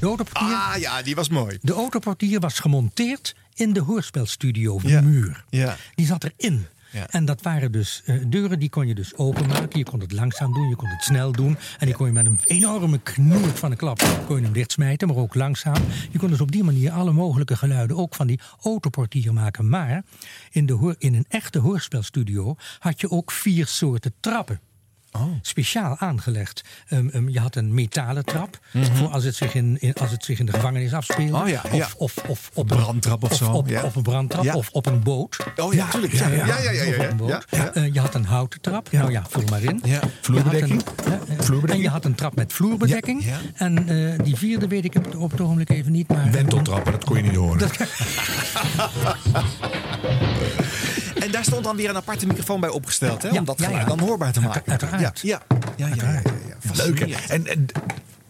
De 0.00 0.06
autoportier, 0.06 0.48
Ah 0.56 0.74
ja, 0.78 1.02
die 1.02 1.14
was 1.14 1.28
mooi. 1.28 1.58
de 1.60 1.72
autoportier 1.72 2.40
was 2.40 2.58
gemonteerd 2.58 3.34
in 3.54 3.72
de 3.72 3.80
hoorspelstudio, 3.80 4.78
de 4.80 4.88
Ja. 4.88 5.00
muur. 5.00 5.44
Ja. 5.48 5.76
Die 5.94 6.06
zat 6.06 6.24
erin. 6.36 6.66
Ja. 6.90 7.06
En 7.10 7.24
dat 7.24 7.42
waren 7.42 7.72
dus 7.72 8.02
eh, 8.04 8.16
deuren 8.26 8.58
die 8.58 8.68
kon 8.68 8.86
je 8.86 8.94
dus 8.94 9.14
openmaken. 9.16 9.78
Je 9.78 9.84
kon 9.84 10.00
het 10.00 10.12
langzaam 10.12 10.52
doen, 10.52 10.68
je 10.68 10.76
kon 10.76 10.88
het 10.88 11.02
snel 11.02 11.32
doen. 11.32 11.56
En 11.78 11.86
die 11.86 11.94
kon 11.94 12.06
je 12.06 12.12
met 12.12 12.26
een 12.26 12.38
enorme 12.44 12.98
knoert 12.98 13.58
van 13.58 13.70
een 13.70 13.76
klap 13.76 14.22
kon 14.26 14.36
je 14.36 14.42
hem 14.42 14.52
dichtsmijten, 14.52 15.08
maar 15.08 15.16
ook 15.16 15.34
langzaam. 15.34 15.82
Je 16.10 16.18
kon 16.18 16.28
dus 16.28 16.40
op 16.40 16.52
die 16.52 16.64
manier 16.64 16.90
alle 16.90 17.12
mogelijke 17.12 17.56
geluiden 17.56 17.96
ook 17.96 18.14
van 18.14 18.26
die 18.26 18.40
autoportier 18.62 19.32
maken. 19.32 19.68
Maar 19.68 20.02
in, 20.50 20.66
de 20.66 20.94
in 20.98 21.14
een 21.14 21.26
echte 21.28 21.58
hoorspelstudio 21.58 22.56
had 22.78 23.00
je 23.00 23.10
ook 23.10 23.30
vier 23.32 23.66
soorten 23.66 24.12
trappen. 24.20 24.60
Speciaal 25.42 25.98
aangelegd. 25.98 26.62
Ehm, 26.88 27.08
ehm, 27.08 27.28
je 27.28 27.40
had 27.40 27.56
een 27.56 27.74
metalen 27.74 28.24
trap. 28.24 28.58
Voor 28.92 29.08
als 29.08 29.24
het, 29.24 29.34
zich 29.34 29.54
in, 29.54 29.76
in- 29.80 29.94
als 29.94 30.10
het 30.10 30.24
zich 30.24 30.38
in 30.38 30.46
de 30.46 30.52
gevangenis 30.52 30.92
afspeelde. 30.92 31.32
Mhm. 31.32 31.42
Oh 31.42 31.48
ja, 31.48 31.62
ja. 31.72 31.88
Of, 31.96 32.14
of, 32.16 32.16
of 32.26 32.50
op 32.54 32.66
Brandtrap 32.66 33.22
of 33.24 33.34
zo, 33.34 33.50
Op, 33.50 33.68
ja. 33.68 33.82
op 33.82 33.96
een 33.96 34.02
brandtrap 34.02 34.54
of 34.54 34.68
op 34.72 34.86
een 34.86 35.02
boot. 35.02 35.36
Oh 35.56 35.72
ja, 35.72 35.88
tuurlijk. 35.88 36.12
Ja, 36.12 36.28
ja, 36.28 36.46
ja. 36.46 36.56
ja, 36.58 37.42
een. 37.50 37.72
Eh, 37.74 37.92
je 37.94 38.00
had 38.00 38.14
een 38.14 38.24
houten 38.24 38.60
trap. 38.60 38.92
Nou 38.92 39.10
ja, 39.10 39.22
vul 39.28 39.42
maar 39.50 39.62
in. 39.62 39.80
Ja. 39.84 40.00
Vloerbedekking? 40.20 40.82
Je 41.04 41.10
een- 41.10 41.20
Vloerbedekking? 41.26 41.70
En 41.70 41.80
je 41.80 41.88
had 41.88 42.04
een 42.04 42.14
trap 42.14 42.34
met 42.34 42.52
vloerbedekking. 42.52 43.24
En 43.54 43.88
eh, 43.88 44.24
die 44.24 44.36
vierde 44.36 44.68
weet 44.68 44.84
ik 44.84 44.94
op, 44.96 45.16
op 45.16 45.30
het 45.30 45.40
ogenblik 45.40 45.70
even 45.70 45.92
niet. 45.92 46.08
Maar, 46.08 46.30
Wenteltrappen, 46.30 46.92
dat 46.92 47.04
kon 47.04 47.16
je 47.16 47.22
niet 47.22 47.34
horen. 47.34 47.68
En 51.20 51.30
daar 51.30 51.44
stond 51.44 51.64
dan 51.64 51.76
weer 51.76 51.88
een 51.88 51.96
aparte 51.96 52.26
microfoon 52.26 52.60
bij 52.60 52.70
opgesteld, 52.70 53.22
hè? 53.22 53.28
Om 53.38 53.44
dat 53.44 53.62
geluid 53.62 53.86
dan 53.86 53.98
hoorbaar 53.98 54.32
te 54.32 54.40
maken. 54.40 54.62
Uiteraard. 54.66 55.20
Ja, 55.20 55.42
ja, 55.76 55.86
ja. 55.86 55.94
ja, 55.94 56.22
ja. 56.22 56.84
Leuk, 56.84 57.00
en 57.00 57.66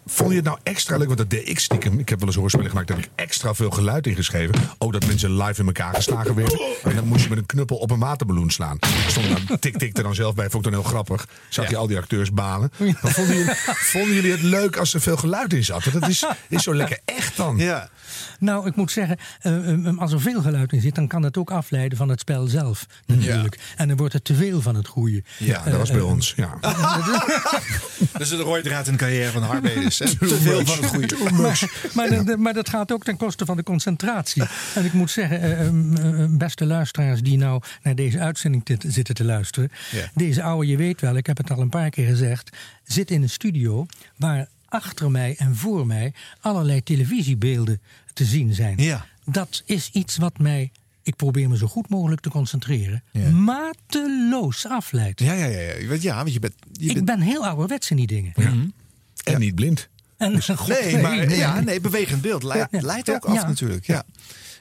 vond 0.05 0.29
je 0.29 0.35
het 0.35 0.45
nou 0.45 0.57
extra 0.63 0.97
leuk? 0.97 1.05
Want 1.05 1.17
dat 1.17 1.29
deed 1.29 1.49
ik 1.49 1.59
stiekem. 1.59 1.99
Ik 1.99 2.09
heb 2.09 2.19
wel 2.19 2.27
eens 2.27 2.37
hoorspelen 2.37 2.69
gemaakt. 2.69 2.87
Daar 2.87 2.97
heb 2.97 3.05
ik 3.05 3.11
extra 3.15 3.53
veel 3.53 3.69
geluid 3.69 4.07
ingeschreven. 4.07 4.55
Ook 4.77 4.93
dat 4.93 5.05
mensen 5.05 5.37
live 5.37 5.59
in 5.61 5.65
elkaar 5.65 5.93
geslagen 5.93 6.35
werden. 6.35 6.59
En 6.83 6.95
dan 6.95 7.07
moest 7.07 7.23
je 7.23 7.29
met 7.29 7.37
een 7.37 7.45
knuppel 7.45 7.77
op 7.77 7.91
een 7.91 7.99
waterballoen 7.99 8.49
slaan. 8.49 8.79
Stond 9.07 9.47
dan 9.47 9.59
tik-tik 9.59 9.97
er 9.97 10.03
dan 10.03 10.15
zelf 10.15 10.35
bij. 10.35 10.49
Vond 10.49 10.65
ik 10.65 10.71
dan 10.71 10.81
heel 10.81 10.89
grappig. 10.89 11.27
Zag 11.49 11.69
je 11.69 11.77
al 11.77 11.87
die 11.87 11.97
acteurs 11.97 12.31
balen. 12.31 12.71
Maar 12.77 13.11
vonden 13.11 13.35
jullie, 13.35 13.53
vonden 13.93 14.15
jullie 14.15 14.31
het 14.31 14.41
leuk 14.41 14.77
als 14.77 14.93
er 14.93 15.01
veel 15.01 15.17
geluid 15.17 15.53
in 15.53 15.63
zat? 15.63 15.83
Want 15.83 16.01
Dat 16.01 16.09
is, 16.09 16.25
is 16.49 16.63
zo 16.63 16.75
lekker 16.75 16.99
echt 17.05 17.37
dan. 17.37 17.57
Ja. 17.57 17.89
Nou, 18.39 18.67
ik 18.67 18.75
moet 18.75 18.91
zeggen, 18.91 19.17
eh, 19.41 19.71
eh, 19.71 19.97
als 19.97 20.11
er 20.11 20.21
veel 20.21 20.41
geluid 20.41 20.73
in 20.73 20.81
zit, 20.81 20.95
dan 20.95 21.07
kan 21.07 21.23
het 21.23 21.37
ook 21.37 21.51
afleiden 21.51 21.97
van 21.97 22.09
het 22.09 22.19
spel 22.19 22.47
zelf. 22.47 22.85
Natuurlijk. 23.05 23.59
En 23.75 23.87
dan 23.87 23.97
wordt 23.97 24.13
het 24.13 24.23
te 24.23 24.35
veel 24.35 24.61
van 24.61 24.75
het 24.75 24.87
goede. 24.87 25.23
Ja, 25.37 25.63
dat 25.63 25.77
was 25.77 25.91
bij 25.91 26.01
ons. 26.01 26.33
Ja. 26.35 26.57
Dat 28.11 28.21
is 28.21 28.29
de 28.29 28.35
rode 28.35 28.61
draad 28.61 28.85
in 28.87 28.91
de 28.91 28.97
carrière 28.97 29.31
van 29.31 29.43
Harbedes. 29.43 29.94
Te 29.97 30.37
veel 30.41 30.65
van 30.65 30.77
het 30.77 30.85
goede. 30.85 31.17
Maar, 31.41 31.89
maar, 31.93 32.25
dat- 32.25 32.37
maar 32.37 32.53
dat 32.53 32.69
gaat 32.69 32.91
ook 32.91 33.03
ten 33.03 33.17
koste 33.17 33.45
van 33.45 33.57
de 33.57 33.63
concentratie. 33.63 34.43
En 34.75 34.85
ik 34.85 34.93
moet 34.93 35.11
zeggen, 35.11 35.41
eh, 35.41 35.59
eh, 35.67 35.67
eh, 36.23 36.29
beste 36.29 36.65
luisteraars 36.65 37.21
die 37.21 37.37
nou 37.37 37.61
naar 37.83 37.95
deze 37.95 38.19
uitzending 38.19 38.63
zitten 38.87 39.15
te 39.15 39.23
luisteren. 39.23 39.71
Ja. 39.91 40.09
Deze 40.13 40.43
oude, 40.43 40.67
je 40.67 40.77
weet 40.77 41.01
wel, 41.01 41.15
ik 41.15 41.25
heb 41.27 41.37
het 41.37 41.51
al 41.51 41.59
een 41.61 41.69
paar 41.69 41.89
keer 41.89 42.07
gezegd, 42.07 42.57
zit 42.83 43.11
in 43.11 43.21
een 43.21 43.29
studio 43.29 43.85
waar 44.17 44.47
achter 44.67 45.11
mij 45.11 45.35
en 45.37 45.55
voor 45.55 45.87
mij 45.87 46.13
allerlei 46.39 46.83
televisiebeelden 46.83 47.81
te 48.13 48.25
zien 48.25 48.53
zijn. 48.53 48.77
Ja. 48.77 49.05
Dat 49.25 49.63
is 49.65 49.89
iets 49.93 50.17
wat 50.17 50.37
mij, 50.39 50.71
ik 51.03 51.15
probeer 51.15 51.49
me 51.49 51.57
zo 51.57 51.67
goed 51.67 51.89
mogelijk 51.89 52.21
te 52.21 52.29
concentreren, 52.29 53.03
Ja. 53.11 53.29
mateloos 53.29 54.67
afleidt. 54.67 55.19
Ja, 55.19 55.33
ja, 55.33 55.45
ja. 55.45 55.59
ja. 55.59 55.95
Ja, 55.99 56.15
want 56.15 56.33
je 56.33 56.39
bent... 56.39 56.53
Je 56.71 56.87
Ik 56.89 56.93
bent 56.93 57.05
ben 57.05 57.19
heel 57.21 57.45
ouderwets 57.47 57.89
in 57.91 57.95
die 57.97 58.07
dingen. 58.07 58.33
En 59.33 59.39
niet 59.39 59.55
blind. 59.55 59.89
En, 60.17 60.41
God, 60.57 60.67
nee, 60.67 60.97
maar 60.97 61.15
nee. 61.25 61.37
ja, 61.37 61.59
nee, 61.59 61.79
bewegend 61.81 62.21
beeld 62.21 62.43
leidt, 62.43 62.81
leidt 62.81 63.09
ook 63.09 63.25
af 63.25 63.47
natuurlijk. 63.47 63.85
Ja. 63.85 64.03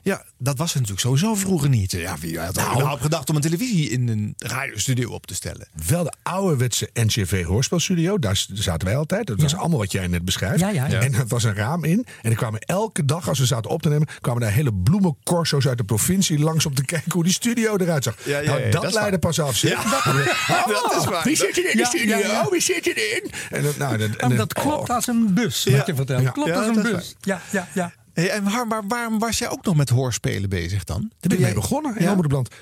Ja, 0.05 0.25
dat 0.39 0.59
was 0.59 0.71
er 0.71 0.81
natuurlijk 0.81 1.01
sowieso 1.07 1.35
vroeger 1.35 1.69
niet. 1.69 1.91
Ja, 1.93 2.17
wie 2.21 2.39
had 2.41 2.57
er 2.57 2.63
Nou. 2.63 2.75
überhaupt 2.75 3.03
gedacht 3.03 3.31
om 3.31 3.37
een 3.37 3.43
televisie 3.43 3.91
in 3.91 4.09
een 4.09 4.35
radiostudio 4.39 5.11
op 5.11 5.27
te 5.27 5.35
stellen? 5.35 5.69
Wel 5.89 6.05
de 6.05 6.13
ouderwetse 6.23 6.91
NCV 6.93 7.45
hoorspelstudio. 7.45 8.19
Daar 8.19 8.45
zaten 8.53 8.87
wij 8.89 8.97
altijd. 8.97 9.27
Dat 9.27 9.41
was 9.41 9.55
allemaal 9.57 9.79
wat 9.79 9.93
jij 9.93 10.07
net 10.07 10.25
beschrijft. 10.25 10.61
Ja, 10.61 10.69
ja, 10.69 10.87
ja. 10.87 11.01
En 11.01 11.15
er 11.15 11.27
was 11.27 11.45
een 11.45 11.55
raam 11.55 11.85
in. 11.85 12.07
En 12.23 12.31
er 12.31 12.37
kwamen 12.37 12.61
elke 12.61 13.05
dag, 13.05 13.29
als 13.29 13.39
we 13.39 13.47
zaten 13.47 13.71
op 13.71 13.83
te 13.83 13.89
nemen... 13.89 14.09
kwamen 14.21 14.41
daar 14.43 14.53
hele 14.53 14.75
bloemencorso's 14.75 15.67
uit 15.67 15.79
de 15.79 15.85
provincie 15.85 16.39
langs 16.39 16.67
om 16.67 16.75
te 16.75 16.85
kijken 16.95 17.13
hoe 17.13 17.25
die 17.25 17.33
studio 17.33 17.77
eruit 17.77 18.05
zag. 18.05 18.17
Ja, 18.25 18.39
ja, 18.39 18.51
nou, 18.51 18.71
dat, 18.71 18.83
dat 18.83 18.93
leidde 18.93 19.19
pas 19.19 19.41
af. 19.41 19.57
zeg. 19.57 19.71
Ja, 19.71 19.83
Oh, 19.85 20.67
dat 20.93 20.97
is 21.01 21.05
waar. 21.11 21.25
Wie 21.25 21.37
zit 21.37 21.57
er 21.59 21.71
in 21.71 21.77
de 21.77 21.85
studio? 21.87 22.17
ja, 22.19 22.27
ja. 22.27 22.47
Wie 22.51 22.61
zit 22.61 22.87
erin? 22.87 23.31
En 23.51 23.63
dat, 23.63 23.77
nou, 23.77 23.97
dat, 23.97 24.17
En 24.17 24.37
dat 24.37 24.53
klopt 24.53 24.91
als 24.91 25.07
een 25.07 25.35
bus, 25.35 25.65
wat 25.65 25.87
je 25.87 25.95
vertelt. 25.95 26.23
Ja. 26.23 26.31
Klopt 26.31 26.49
Ja, 26.49 26.55
als 26.55 26.67
dat 26.67 26.77
een 26.85 26.93
bus. 26.93 27.15
Ja, 27.21 27.41
ja, 27.51 27.69
ja. 27.75 27.93
Hey, 28.15 28.31
en 28.31 28.45
waar, 28.45 28.69
waar- 28.69 28.87
waarom 28.89 29.19
was 29.19 29.39
jij 29.39 29.49
ook 29.49 29.65
nog 29.65 29.77
met 29.77 29.89
hoorspelen 29.89 30.49
bezig 30.49 30.85
dan? 30.85 31.01
Daar 31.01 31.09
ben 31.21 31.31
ik 31.31 31.39
jij- 31.39 31.45
mee 31.47 31.55
begonnen 31.61 31.97
in 31.97 32.03
Ja? 32.03 32.15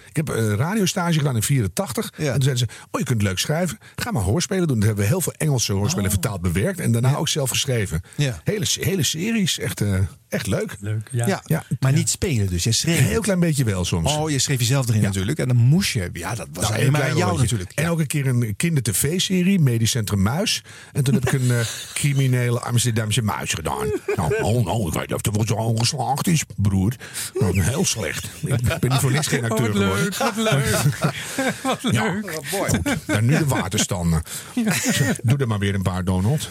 Ik 0.09 0.17
heb 0.17 0.29
een 0.29 0.57
radiostage 0.57 1.19
gedaan 1.19 1.35
in 1.37 1.43
84. 1.43 2.13
Ja. 2.17 2.27
En 2.27 2.33
toen 2.33 2.43
zeiden 2.43 2.69
ze, 2.69 2.75
oh 2.91 3.01
je 3.01 3.07
kunt 3.07 3.23
leuk 3.23 3.39
schrijven. 3.39 3.79
Ga 3.97 4.11
maar 4.11 4.23
hoorspelen 4.23 4.67
doen. 4.67 4.77
Toen 4.77 4.87
hebben 4.87 5.05
we 5.05 5.11
heel 5.11 5.21
veel 5.21 5.33
Engelse 5.37 5.73
hoorspelen 5.73 6.11
vertaald 6.11 6.41
bewerkt. 6.41 6.81
En 6.81 6.93
daarna 6.93 7.17
ook 7.17 7.29
zelf 7.29 7.51
geschreven. 7.51 8.01
Oh. 8.19 8.27
Hele, 8.45 8.67
hele 8.81 9.03
series. 9.03 9.59
Echt, 9.59 9.81
eh, 9.81 9.99
echt 10.33 10.47
leuk. 10.47 10.77
Leuk, 10.81 11.09
Ja, 11.11 11.27
ja. 11.27 11.43
Ja. 11.47 11.65
maar 11.81 11.93
niet 11.93 12.11
spelen 12.11 12.47
dus. 12.49 12.65
Je 12.65 12.73
schreef 12.73 12.99
Een 12.99 13.05
heel 13.05 13.21
klein 13.21 13.41
beetje 13.41 13.65
wel 13.65 13.85
soms. 13.85 14.17
Oh, 14.17 14.31
je 14.31 14.39
schreef 14.39 14.59
jezelf 14.59 14.89
erin 14.89 15.03
natuurlijk. 15.03 15.39
En 15.39 15.47
dan 15.49 15.57
moest 15.57 15.93
je. 15.93 16.11
Ja, 16.13 16.35
dat 16.35 16.49
was 16.53 16.63
Nou, 16.63 16.75
alleen 16.75 16.91
maar 16.93 17.01
klein 17.01 17.13
aan 17.13 17.19
jou 17.19 17.31
rondje. 17.37 17.43
natuurlijk. 17.57 17.79
En 17.79 17.89
ook 17.89 18.01
een 18.01 18.07
keer 18.07 18.27
een 18.27 18.55
kinder-tv-serie, 18.57 19.61
Medisch 19.61 19.91
Centrum 19.91 20.23
Muis. 20.23 20.63
En 20.93 21.05
toen 21.05 21.15
heb 21.15 21.27
ik 21.27 21.33
een 21.33 21.51
eh, 21.51 21.67
criminele 21.95 22.61
Amsterdamse 22.61 23.23
muis 23.23 23.53
gedaan. 23.53 23.87
Nou, 24.17 24.35
oh, 24.43 24.65
nou, 24.65 24.87
ik 24.87 24.93
weet 24.93 25.09
niet 25.09 25.15
of 25.15 25.27
er 25.27 25.33
wel 25.33 25.47
zo 25.47 25.75
geslaagd 25.77 26.27
is, 26.27 26.43
broer. 26.57 26.93
Nou, 27.41 27.61
heel 27.63 27.85
slecht. 27.85 28.25
Ik 28.45 28.63
ben 28.81 28.91
niet 28.91 29.01
voor 29.01 29.13
niks 29.13 29.27
geen 29.27 29.45
Oh, 29.45 29.51
acteur 29.51 29.73
wat 29.73 29.77
geworden. 29.77 30.03
leuk, 30.05 30.17
wat 30.17 30.37
leuk. 30.37 30.77
wat 31.63 31.93
Ja, 31.93 32.13
leuk. 32.13 32.39
goed. 32.53 32.79
Dan 33.07 33.25
nu 33.25 33.39
de 33.39 33.47
waterstanden. 33.47 34.23
Doe 35.23 35.39
er 35.39 35.47
maar 35.49 35.59
weer 35.59 35.75
een 35.75 35.83
paar, 35.83 36.05
Donald. 36.05 36.49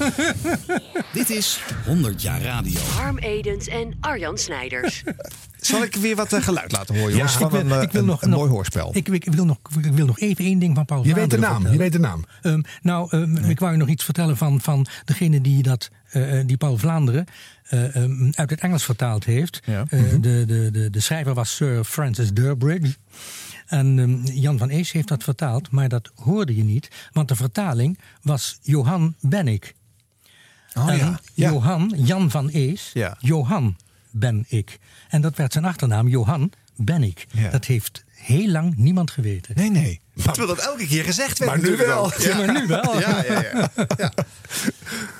Dit 1.13 1.29
is 1.29 1.59
100 1.85 2.21
jaar 2.21 2.41
radio. 2.41 2.79
Harm 2.79 3.17
Edens 3.17 3.67
en 3.71 3.97
Arjan 3.99 4.37
Snijders. 4.37 5.03
Zal 5.59 5.83
ik 5.83 5.95
weer 5.95 6.15
wat 6.15 6.33
eh, 6.33 6.41
geluid 6.41 6.71
laten 6.71 6.95
horen, 6.95 7.11
jongens? 7.13 7.33
Ja, 7.33 7.37
van 7.39 7.47
ik 7.47 7.51
wil- 7.51 7.71
een, 7.71 7.77
eh, 7.77 7.81
ik 7.83 7.91
wil 7.91 8.01
een- 8.01 8.07
nog- 8.07 8.21
een 8.21 8.29
mooi 8.29 8.49
hoorspel. 8.49 8.89
Ik, 8.95 9.07
ik, 9.07 9.25
wil 9.33 9.45
nog, 9.45 9.57
ik 9.83 9.91
wil 9.93 10.05
nog 10.05 10.19
even 10.19 10.45
één 10.45 10.59
ding 10.59 10.75
van 10.75 10.85
Paul 10.85 11.05
Je 11.05 11.13
weet 11.13 11.29
de 11.29 11.37
Vlaanderen 11.37 11.63
naam, 11.63 11.71
je 11.73 11.77
weet 11.77 11.91
de 11.91 11.99
naam. 11.99 12.25
Ehm, 12.41 12.61
nou, 12.81 13.07
ehm, 13.09 13.35
ik 13.49 13.59
wou 13.59 13.71
je 13.71 13.77
nog 13.77 13.87
iets 13.87 14.03
vertellen 14.03 14.37
van, 14.37 14.61
van 14.61 14.85
degene 15.05 15.41
die, 15.41 15.63
dat, 15.63 15.89
eh, 16.09 16.39
die 16.45 16.57
Paul 16.57 16.77
Vlaanderen 16.77 17.25
eh, 17.63 17.95
ehm, 17.95 18.31
uit 18.31 18.49
het 18.49 18.59
Engels 18.59 18.83
vertaald 18.83 19.23
heeft. 19.25 19.59
Ja. 19.65 19.85
Eh, 19.89 19.99
de, 20.19 20.45
de, 20.45 20.69
de, 20.71 20.89
de 20.89 20.99
schrijver 20.99 21.33
was 21.33 21.55
Sir 21.55 21.83
Francis 21.83 22.33
Durbridge. 22.33 22.95
En 23.67 24.21
Jan 24.33 24.57
van 24.57 24.69
Ees 24.69 24.91
heeft 24.91 25.07
dat 25.07 25.23
vertaald, 25.23 25.71
maar 25.71 25.89
dat 25.89 26.11
hoorde 26.15 26.55
je 26.55 26.63
niet, 26.63 26.89
want 27.11 27.27
de 27.27 27.35
vertaling 27.35 27.99
was 28.21 28.59
Johan 28.61 29.15
Bennick. 29.19 29.73
Oh 30.73 30.89
En 30.89 30.97
ja. 30.97 31.19
ja. 31.33 31.49
Johan, 31.51 31.93
Jan 31.95 32.31
van 32.31 32.49
Ees, 32.51 32.89
Ja. 32.93 33.15
Johan 33.19 33.77
ben 34.11 34.45
ik. 34.47 34.79
En 35.09 35.21
dat 35.21 35.35
werd 35.35 35.53
zijn 35.53 35.65
achternaam, 35.65 36.07
Johan 36.07 36.51
ben 36.75 37.03
ik. 37.03 37.27
Ja. 37.31 37.49
Dat 37.49 37.65
heeft 37.65 38.03
heel 38.11 38.47
lang 38.47 38.75
niemand 38.77 39.11
geweten. 39.11 39.55
Nee, 39.57 39.69
nee. 39.71 40.01
Terwijl 40.15 40.47
dat 40.47 40.57
elke 40.59 40.87
keer 40.87 41.03
gezegd 41.03 41.37
werd. 41.39 41.51
Maar 41.51 41.69
nu 41.69 41.75
wel. 41.77 42.11
Ja, 42.21 42.37
maar 42.37 42.61
nu 42.61 42.67
wel. 42.67 42.99
Ja, 42.99 43.23
ja, 43.23 43.41
ja. 43.41 43.69
ja. 43.97 44.11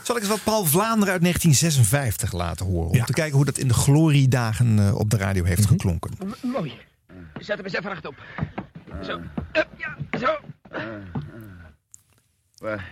Zal 0.04 0.16
ik 0.16 0.22
eens 0.22 0.32
wat 0.32 0.43
Paul 0.43 0.66
Vlaanderen 0.66 1.14
uit 1.14 1.22
1956 1.22 2.32
laten 2.32 2.66
horen? 2.66 2.89
Om 2.89 2.95
Ja. 2.95 3.04
te 3.06 3.14
kijken 3.14 3.36
hoe 3.36 3.45
dat 3.45 3.58
in 3.58 3.68
de 3.68 3.74
gloriedagen 3.74 4.80
eh, 4.80 4.95
op 4.95 5.10
de 5.10 5.18
radio 5.18 5.43
heeft 5.43 5.66
geklonken. 5.66 6.12
M- 6.41 6.47
mooi. 6.47 6.74
Zet 7.39 7.56
hem 7.58 7.66
eens 7.66 7.74
even 7.76 7.89
rechtop. 7.89 8.16
Zo. 9.04 9.20
Up, 9.54 9.68
ja, 9.78 9.97
zo. 10.20 10.38
Waar, 12.58 12.91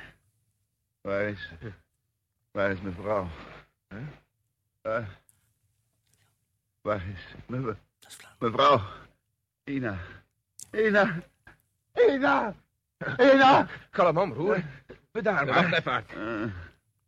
waar 1.02 1.22
is, 1.30 1.50
waar 2.52 2.72
is 2.72 2.82
mijn 2.82 2.96
vrouw? 2.96 3.28
Waar, 4.82 5.20
waar 6.82 7.02
is 7.14 7.36
mijn, 7.48 7.78
mijn 8.40 8.52
vrouw? 8.52 8.82
Ina. 9.64 9.98
Ina. 10.72 11.16
Ina. 11.94 12.56
Ina. 13.18 13.68
Kalm 13.90 14.20
aan, 14.20 14.34
broer. 14.34 14.64
Bedaar, 15.12 15.46
wacht 15.46 15.74
even. 15.74 15.92
hard. 15.92 16.14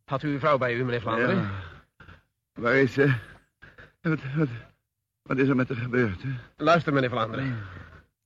Had 0.04 0.22
u 0.22 0.28
uw 0.28 0.38
vrouw 0.38 0.58
bij 0.58 0.74
u, 0.74 0.84
meneer 0.84 1.00
Vlaanderen? 1.00 1.36
Ja. 1.36 1.50
Waar 2.52 2.74
is 2.74 2.92
ze? 2.92 3.14
Wat, 4.00 4.18
wat, 4.36 4.48
wat 5.22 5.38
is 5.38 5.48
er 5.48 5.56
met 5.56 5.68
haar 5.68 5.76
gebeurd? 5.78 6.22
Hè? 6.22 6.28
Luister, 6.56 6.92
meneer 6.92 7.10
Vlaanderen. 7.10 7.58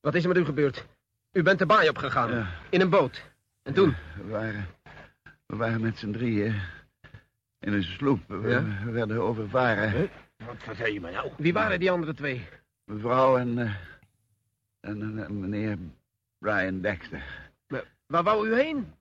Wat 0.00 0.14
is 0.14 0.22
er 0.22 0.28
met 0.28 0.38
u 0.38 0.44
gebeurd? 0.44 0.86
U 1.32 1.42
bent 1.42 1.58
de 1.58 1.66
baai 1.66 1.88
opgegaan. 1.88 2.30
Ja. 2.30 2.46
In 2.70 2.80
een 2.80 2.90
boot. 2.90 3.22
En 3.62 3.74
toen? 3.74 3.96
We 4.16 4.30
waren, 4.30 4.66
we 5.46 5.56
waren 5.56 5.80
met 5.80 5.98
z'n 5.98 6.10
drieën 6.10 6.60
in 7.60 7.72
een 7.72 7.82
sloep. 7.82 8.20
We, 8.28 8.48
Ja? 8.48 8.90
werden 8.92 9.20
overvaren. 9.22 10.10
Wat 10.46 10.56
vertel 10.58 10.86
je 10.86 11.00
mij 11.00 11.12
nou? 11.12 11.30
Wie 11.36 11.52
waren 11.52 11.78
die 11.80 11.90
andere 11.90 12.14
twee? 12.14 12.48
Mevrouw 12.84 13.36
en, 13.38 13.58
eh, 13.58 13.74
en, 14.80 15.02
en- 15.02 15.24
en 15.24 15.40
meneer 15.40 15.78
Brian 16.38 16.80
Dexter. 16.80 17.22
Waar 18.06 18.22
wou 18.22 18.48
u 18.48 18.54
heen? 18.54 18.92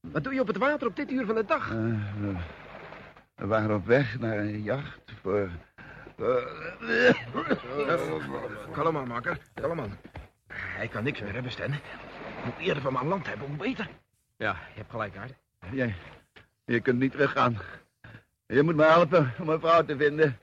Wat 0.00 0.24
doe 0.24 0.34
je 0.34 0.40
op 0.40 0.46
het 0.46 0.56
water 0.56 0.86
op 0.88 0.96
dit 0.96 1.10
uur 1.10 1.26
van 1.26 1.34
de 1.34 1.44
dag? 1.44 1.70
Eh, 1.70 1.76
we, 2.20 2.32
we 3.34 3.46
waren 3.46 3.74
op 3.76 3.86
weg 3.86 4.18
naar 4.18 4.38
een 4.38 4.62
jacht 4.62 5.12
voor... 5.22 5.50
voor- 6.16 6.62
Kalm 8.72 8.96
aan, 8.96 9.08
makker. 9.08 9.38
Kalm 9.54 9.80
aan. 9.80 9.98
Hij 10.52 10.88
kan 10.88 11.04
niks 11.04 11.20
meer 11.20 11.32
hebben, 11.32 11.52
Stan. 11.52 11.70
Moet 12.44 12.58
eerder 12.58 12.82
van 12.82 12.92
mijn 12.92 13.06
land 13.06 13.26
hebben, 13.26 13.48
hoe 13.48 13.56
beter. 13.56 13.88
Ja, 14.36 14.50
je 14.52 14.78
hebt 14.78 14.90
gelijk, 14.90 15.16
Aard. 15.16 15.34
Jij, 15.72 15.94
je 16.64 16.80
kunt 16.80 16.98
niet 16.98 17.12
teruggaan. 17.12 17.56
Je 18.46 18.62
moet 18.62 18.76
me 18.76 18.82
helpen 18.84 19.32
om 19.40 19.46
mijn 19.46 19.60
vrouw 19.60 19.84
te 19.84 19.96
vinden. 19.96 20.38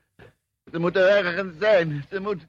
Ze 0.72 0.80
moet 0.80 0.96
er 0.96 1.08
ergens 1.08 1.54
zijn. 1.60 2.06
Ze 2.12 2.20
moet... 2.20 2.48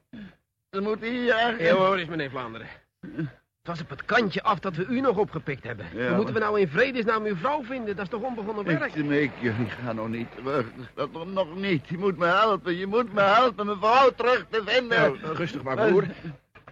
Ze 0.71 0.81
moet 0.81 1.01
hier 1.01 1.35
ergens... 1.37 1.61
Ja 1.61 1.73
hoor 1.73 1.97
eens, 1.97 2.09
meneer 2.09 2.29
Vlaanderen. 2.29 2.67
Het 2.99 3.71
was 3.71 3.81
op 3.81 3.89
het 3.89 4.05
kantje 4.05 4.43
af 4.43 4.59
dat 4.59 4.75
we 4.75 4.85
u 4.85 4.99
nog 5.01 5.17
opgepikt 5.17 5.63
hebben. 5.63 5.85
Ja, 5.93 6.07
Hoe 6.07 6.15
moeten 6.15 6.33
we 6.33 6.39
nou 6.39 6.59
in 6.59 6.67
vredesnaam 6.67 7.23
uw 7.25 7.35
vrouw 7.35 7.63
vinden? 7.63 7.95
Dat 7.95 8.05
is 8.05 8.11
toch 8.11 8.21
onbegonnen 8.21 8.65
werk? 8.65 8.85
Ik 8.95 9.03
smeek 9.03 9.31
je, 9.41 9.49
ik 9.49 9.71
ga 9.83 9.93
nog 9.93 10.07
niet 10.09 10.27
terug. 10.35 10.67
Dat 10.95 11.25
nog 11.25 11.55
niet. 11.55 11.87
Je 11.87 11.97
moet 11.97 12.17
me 12.17 12.25
helpen, 12.25 12.75
je 12.77 12.87
moet 12.87 13.13
me 13.13 13.21
helpen 13.21 13.65
mijn 13.65 13.77
vrouw 13.77 14.09
terug 14.09 14.45
te 14.49 14.61
vinden. 14.65 14.97
Nou, 14.99 15.17
rustig 15.35 15.63
maar, 15.63 15.75
broer. 15.87 16.05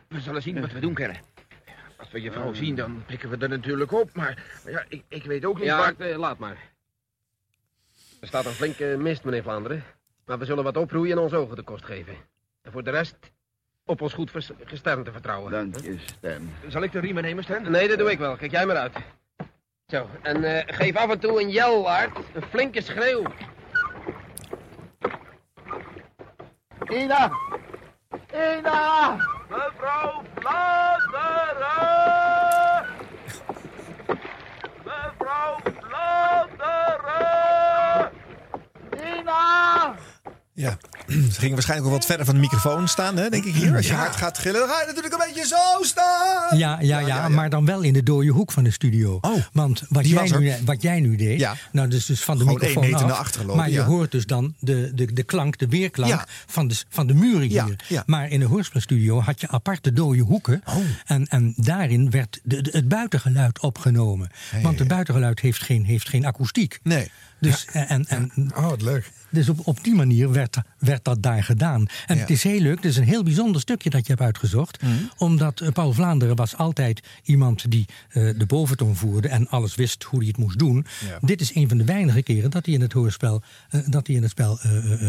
We 0.08 0.20
zullen 0.20 0.42
zien 0.42 0.62
wat 0.62 0.72
we 0.72 0.80
doen 0.80 0.94
kunnen. 0.94 1.18
Als 1.98 2.12
we 2.12 2.22
je 2.22 2.32
vrouw 2.32 2.54
zien, 2.54 2.76
dan 2.76 3.04
pikken 3.06 3.30
we 3.30 3.38
er 3.38 3.50
natuurlijk 3.50 3.92
op. 3.92 4.16
Maar, 4.16 4.44
maar 4.64 4.74
ja, 4.74 4.86
ik, 4.88 5.04
ik 5.08 5.24
weet 5.24 5.46
ook 5.46 5.56
niet 5.56 5.66
Ja, 5.66 5.78
waar... 5.78 6.10
eh, 6.10 6.18
laat 6.18 6.38
maar. 6.38 6.58
Er 8.22 8.28
staat 8.28 8.46
een 8.46 8.52
flinke 8.52 8.96
mist, 9.00 9.24
meneer 9.24 9.44
Vlaanderen. 9.44 9.84
Maar 10.26 10.40
we 10.40 10.46
zullen 10.46 10.64
wat 10.64 10.78
oproeien 10.78 11.12
en 11.12 11.24
ons 11.24 11.34
ogen 11.34 11.56
de 11.56 11.62
kost 11.62 11.86
geven. 11.86 12.16
En 12.62 12.72
voor 12.72 12.84
de 12.84 12.92
rest 12.92 13.18
op 13.86 14.02
ons 14.02 14.14
goed 14.14 14.32
gesternte 14.64 15.12
vertrouwen. 15.12 15.52
Dank 15.52 15.80
je, 15.80 15.98
Stan. 16.00 16.50
Zal 16.68 16.84
ik 16.84 16.92
de 16.92 17.00
riemen 17.00 17.24
nemen, 17.24 17.44
Stan? 17.44 17.72
Nee, 17.72 17.88
dat 17.88 17.98
doe 17.98 18.12
ik 18.12 18.20
wel. 18.20 18.36
Kijk 18.36 18.52
jij 18.52 18.66
maar 18.66 18.76
uit. 18.78 18.98
Zo, 19.88 20.10
en 20.22 20.44
eh, 20.44 20.76
geef 20.76 20.96
af 20.96 21.10
en 21.10 21.20
toe 21.20 21.42
een 21.42 21.50
jel, 21.50 21.90
Art. 21.90 22.18
Een 22.34 22.44
flinke 22.50 22.82
schreeuw. 22.82 23.24
Ina! 26.90 27.32
Ina! 28.34 29.16
Mevrouw 29.50 30.24
Vlaanderen! 30.36 31.76
Mevrouw 34.84 35.58
Vlaanderen! 35.80 37.32
Ina! 39.20 39.96
Ja, 40.54 40.78
ze 41.34 41.40
gingen 41.40 41.54
waarschijnlijk 41.54 41.90
ook 41.90 41.96
wat 41.98 42.06
verder 42.06 42.26
van 42.26 42.36
de 42.36 42.42
microfoon 42.42 42.88
staan, 42.88 43.18
hè, 43.18 43.30
denk 43.30 43.46
ik 43.46 43.54
hier. 43.54 43.76
Als 43.76 43.88
je 43.88 43.94
hard 43.94 44.16
gaat 44.16 44.38
gillen, 44.38 44.60
dan 44.60 44.70
ga 44.70 44.80
je 44.80 44.86
natuurlijk 44.88 45.14
een 45.14 45.28
beetje 45.34 45.48
zo 45.48 45.84
staan. 45.84 46.58
Ja, 46.58 46.80
ja, 46.82 47.00
ja, 47.00 47.30
maar 47.30 47.50
dan 47.50 47.66
wel 47.66 47.82
in 47.82 47.94
de 47.94 48.04
dode 48.04 48.28
hoek 48.28 48.52
van 48.52 48.64
de 48.64 48.72
studio. 48.72 49.20
Want 49.54 49.84
wat, 49.90 50.08
jij 50.10 50.30
nu, 50.40 50.54
wat 50.66 50.82
jij 50.82 51.00
nu 51.00 51.16
deed, 51.16 51.48
nou 51.72 51.88
dus, 51.88 52.06
dus 52.06 52.22
van 52.24 52.38
de 52.38 52.44
Gewoon 52.44 52.60
microfoon 52.60 52.94
af, 52.94 53.02
naar 53.02 53.12
achteren 53.12 53.46
lopen, 53.48 53.62
maar 53.62 53.72
je 53.72 53.82
hoort 53.82 54.12
dus 54.12 54.26
dan 54.26 54.56
de, 54.60 54.92
de, 54.96 55.14
de 55.14 55.24
klank, 55.24 55.58
de 55.58 55.68
weerklank 55.68 56.24
van, 56.46 56.68
de, 56.68 56.76
van 56.90 57.08
de 57.08 57.14
muren 57.14 57.48
hier. 57.48 57.76
ja. 57.88 58.04
Maar 58.06 58.30
in 58.30 58.40
de 58.40 58.46
hoorspelstudio 58.46 59.22
had 59.22 59.42
je 59.42 59.48
aparte 59.48 59.94
dode 59.94 60.22
hoeken. 60.22 60.62
Oh. 60.66 60.76
En, 61.06 61.28
en 61.28 61.54
daarin 61.58 62.10
werd 62.10 62.40
de, 62.44 62.62
de- 62.62 62.70
het 62.72 62.88
buitengeluid 62.88 63.60
opgenomen. 63.60 64.30
Want 64.62 64.80
het 64.80 64.88
buitengeluid 64.88 65.40
heeft 65.40 65.62
geen, 65.62 65.86
heeft 65.86 66.10
geen 66.10 66.26
akoestiek. 66.26 66.80
Nee. 66.84 67.12
Dus, 67.40 67.66
en, 67.72 68.06
en, 68.08 68.32
oh, 68.56 68.70
wat 68.70 68.82
leuk. 68.82 69.12
Dus 69.32 69.50
op, 69.50 69.60
op 69.64 69.84
die 69.84 69.96
manier 69.96 70.32
werd, 70.32 70.58
werd 70.80 71.04
dat 71.04 71.22
daar 71.24 71.44
gedaan. 71.44 71.88
En 72.08 72.16
Ja. 72.16 72.22
het 72.22 72.30
is 72.30 72.44
heel 72.44 72.60
leuk, 72.60 72.76
het 72.76 72.86
is 72.86 72.98
een 72.98 73.04
heel 73.04 73.24
bijzonder 73.24 73.62
stukje 73.62 73.90
dat 73.90 74.02
je 74.02 74.08
hebt 74.08 74.22
uitgezocht. 74.26 74.82
Mhm. 74.82 74.92
Omdat 75.18 75.60
eh, 75.60 75.70
Paul 75.70 75.94
Vlaanderen 75.94 76.36
was 76.36 76.58
altijd 76.58 77.02
iemand 77.24 77.72
die 77.72 77.86
eh, 78.10 78.30
de 78.38 78.46
boventoon 78.46 78.96
voerde 78.96 79.28
en 79.28 79.50
alles 79.50 79.76
wist 79.76 80.04
hoe 80.04 80.20
hij 80.20 80.28
het 80.28 80.38
moest 80.38 80.60
doen. 80.60 80.86
Ja. 81.10 81.18
Dit 81.22 81.42
is 81.42 81.56
een 81.56 81.68
van 81.68 81.78
de 81.78 81.84
weinige 81.86 82.22
keren 82.22 82.52
dat 82.52 82.66
hij 82.66 82.74
in 82.76 82.82
het 82.82 82.94
hoorspel, 82.94 83.42
eh, 83.70 83.82
dat 83.86 84.08
hij 84.08 84.16
in 84.16 84.22
het 84.22 84.32
spel 84.32 84.60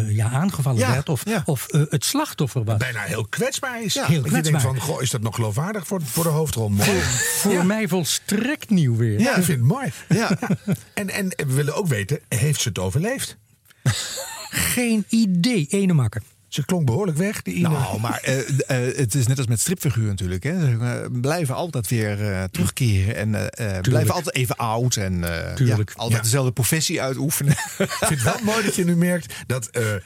ja, 0.09 0.31
aangevallen 0.31 0.79
Ja, 0.81 0.91
werd 0.93 1.09
of, 1.09 1.23
of 1.45 1.66
het 1.89 2.05
slachtoffer 2.05 2.64
was. 2.64 2.77
Bijna 2.79 3.01
heel 3.01 3.27
kwetsbaar 3.27 3.83
is. 3.85 3.95
Ja, 3.95 4.07
heel 4.07 4.14
je 4.25 4.31
denkt 4.31 4.49
kwetsbaar. 4.49 4.61
van, 4.61 4.81
goh, 4.81 5.03
is 5.03 5.11
dat 5.11 5.20
nog 5.20 5.35
geloofwaardig 5.35 5.87
voor, 5.87 6.03
voor 6.03 6.25
de 6.25 6.31
hoofdrol? 6.31 6.68
Mooi. 6.68 7.01
Voor 7.37 7.66
mij 7.66 7.89
volstrekt 7.89 8.70
nieuw 8.70 8.97
weer. 8.97 9.20
Ja, 9.20 9.37
ik 9.37 9.45
vind 9.45 9.59
het 9.59 9.68
mooi. 9.68 9.93
Ja. 10.09 10.39
En, 10.95 11.11
en 11.11 11.29
we 11.37 11.53
willen 11.53 11.75
ook 11.77 11.87
weten, 11.87 12.20
heeft 12.29 12.61
ze 12.61 12.68
het 12.68 12.79
overleefd? 12.79 13.37
Geen 14.51 15.05
idee, 15.09 15.66
ene 15.70 15.93
makker. 15.93 16.22
Ze 16.53 16.65
klonk 16.65 16.87
behoorlijk 16.87 17.19
weg, 17.19 17.43
die 17.43 17.55
Ine. 17.55 17.69
Nou, 17.69 18.01
maar 18.01 18.21
eh, 18.23 18.39
eh, 18.89 18.97
het 18.97 19.15
is 19.15 19.27
net 19.27 19.39
als 19.39 19.47
met 19.47 19.61
stripfiguren 19.61 20.09
natuurlijk. 20.09 20.43
Hè. 20.43 20.61
Ze 20.61 20.77
eh, 20.81 21.21
blijven 21.21 21.55
altijd 21.55 21.89
weer 21.89 22.33
eh, 22.33 22.45
terugkeren. 22.45 23.17
En 23.17 23.35
eh, 23.55 23.77
eh, 23.77 23.81
blijven 23.83 24.15
altijd 24.15 24.35
even 24.37 24.57
oud. 24.57 24.97
En 24.97 25.25
eh, 25.49 25.55
Tuurlijk. 25.55 25.89
ja, 25.89 25.95
altijd 25.97 26.17
Ja. 26.19 26.23
dezelfde 26.25 26.53
professie 26.53 27.03
uitoefenen. 27.03 27.53
Ik 27.79 27.91
vind 27.99 28.11
het 28.11 28.23
wel 28.23 28.37
mooi 28.43 28.65
dat 28.65 28.75
je 28.75 28.85
nu 28.85 28.97
merkt 28.97 29.35
dat 29.47 29.67
eh, 29.67 29.95
eh, 29.95 30.01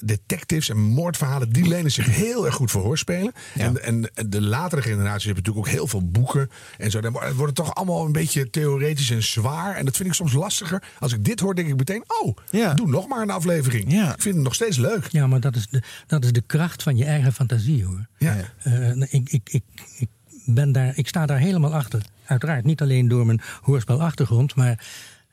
detectives 0.00 0.68
en 0.68 0.78
moordverhalen... 0.78 1.52
die 1.52 1.68
lenen 1.68 1.90
zich 1.90 2.06
heel 2.06 2.46
erg 2.46 2.54
goed 2.54 2.70
voor 2.70 2.82
hoorspelen. 2.82 3.32
En, 3.54 3.82
en 3.82 4.10
de 4.28 4.40
latere 4.42 4.82
generaties 4.82 5.24
hebben 5.24 5.42
natuurlijk 5.44 5.66
ook 5.66 5.72
heel 5.74 5.86
veel 5.86 6.08
boeken. 6.10 6.50
En 6.78 6.90
zo. 6.90 7.00
Dan 7.00 7.12
wordt- 7.12 7.26
het 7.28 7.36
wordt 7.36 7.54
toch 7.54 7.74
allemaal 7.74 8.04
een 8.04 8.12
beetje 8.12 8.50
theoretisch 8.50 9.10
en 9.10 9.22
zwaar. 9.22 9.76
En 9.76 9.84
dat 9.84 9.96
vind 9.96 10.08
ik 10.08 10.14
soms 10.14 10.32
lastiger. 10.32 10.82
Als 10.98 11.12
ik 11.12 11.24
dit 11.24 11.40
hoor, 11.40 11.54
denk 11.54 11.68
ik 11.68 11.76
meteen... 11.76 12.04
oh, 12.22 12.36
doe 12.76 12.88
nog 12.88 13.08
maar 13.08 13.22
een 13.22 13.30
aflevering. 13.30 13.92
Ik 13.92 14.22
vind 14.22 14.34
het 14.34 14.44
nog 14.44 14.54
steeds 14.54 14.76
leuk. 14.76 15.06
Ja, 15.10 15.26
maar 15.26 15.40
dat 15.40 15.56
is 15.56 15.66
de, 15.70 15.77
dat 16.06 16.24
is 16.24 16.32
de 16.32 16.42
kracht 16.46 16.82
van 16.82 16.96
je 16.96 17.04
eigen 17.04 17.32
fantasie 17.32 17.84
hoor. 17.84 18.06
Ja. 18.18 18.36
Eh, 18.62 18.90
ik, 19.00 19.28
ik, 19.30 19.48
ik, 19.50 19.62
ik, 19.98 20.08
ben 20.46 20.72
daar, 20.72 20.92
ik 20.96 21.08
sta 21.08 21.26
daar 21.26 21.38
helemaal 21.38 21.74
achter. 21.74 22.02
Uiteraard 22.24 22.64
niet 22.64 22.80
alleen 22.80 23.08
door 23.08 23.26
mijn 23.26 23.40
hoorspelachtergrond, 23.60 24.54
maar 24.54 24.86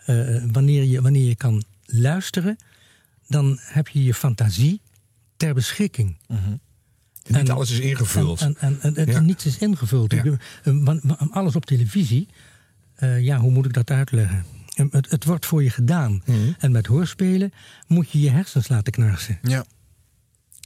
eh, 0.05 0.43
wanneer, 0.51 0.83
je, 0.83 1.01
wanneer 1.01 1.27
je 1.27 1.35
kan 1.35 1.63
luisteren, 1.85 2.57
dan 3.27 3.57
heb 3.61 3.87
je 3.87 4.03
je 4.03 4.13
fantasie 4.13 4.81
ter 5.37 5.53
beschikking. 5.53 6.17
Niet 7.27 7.49
alles 7.49 7.71
is 7.71 7.79
ingevuld. 7.79 8.41
En, 8.41 8.55
en, 8.59 8.81
en, 8.81 8.95
en 8.95 9.11
Ja. 9.11 9.19
niets 9.19 9.45
is 9.45 9.57
ingevuld. 9.57 10.13
Eh, 10.13 10.31
alles 11.29 11.55
op 11.55 11.65
televisie, 11.65 12.27
ja, 13.19 13.39
hoe 13.39 13.51
moet 13.51 13.65
ik 13.65 13.73
dat 13.73 13.89
uitleggen? 13.91 14.45
Het, 14.75 15.09
het 15.11 15.23
wordt 15.25 15.45
voor 15.45 15.63
je 15.63 15.69
gedaan. 15.69 16.21
Mhm. 16.25 16.37
En 16.59 16.71
met 16.71 16.85
hoorspelen 16.85 17.51
moet 17.87 18.09
je 18.11 18.19
je 18.19 18.29
hersens 18.29 18.67
laten 18.67 18.93
knarsen. 18.93 19.39
Ja. 19.41 19.65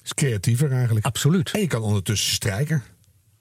Is 0.10 0.24
creatiever 0.24 0.72
eigenlijk. 0.72 1.06
Absoluut. 1.06 1.52
En 1.52 1.60
je 1.60 1.68
kan 1.68 1.82
ondertussen 1.82 2.34
strijken. 2.34 2.84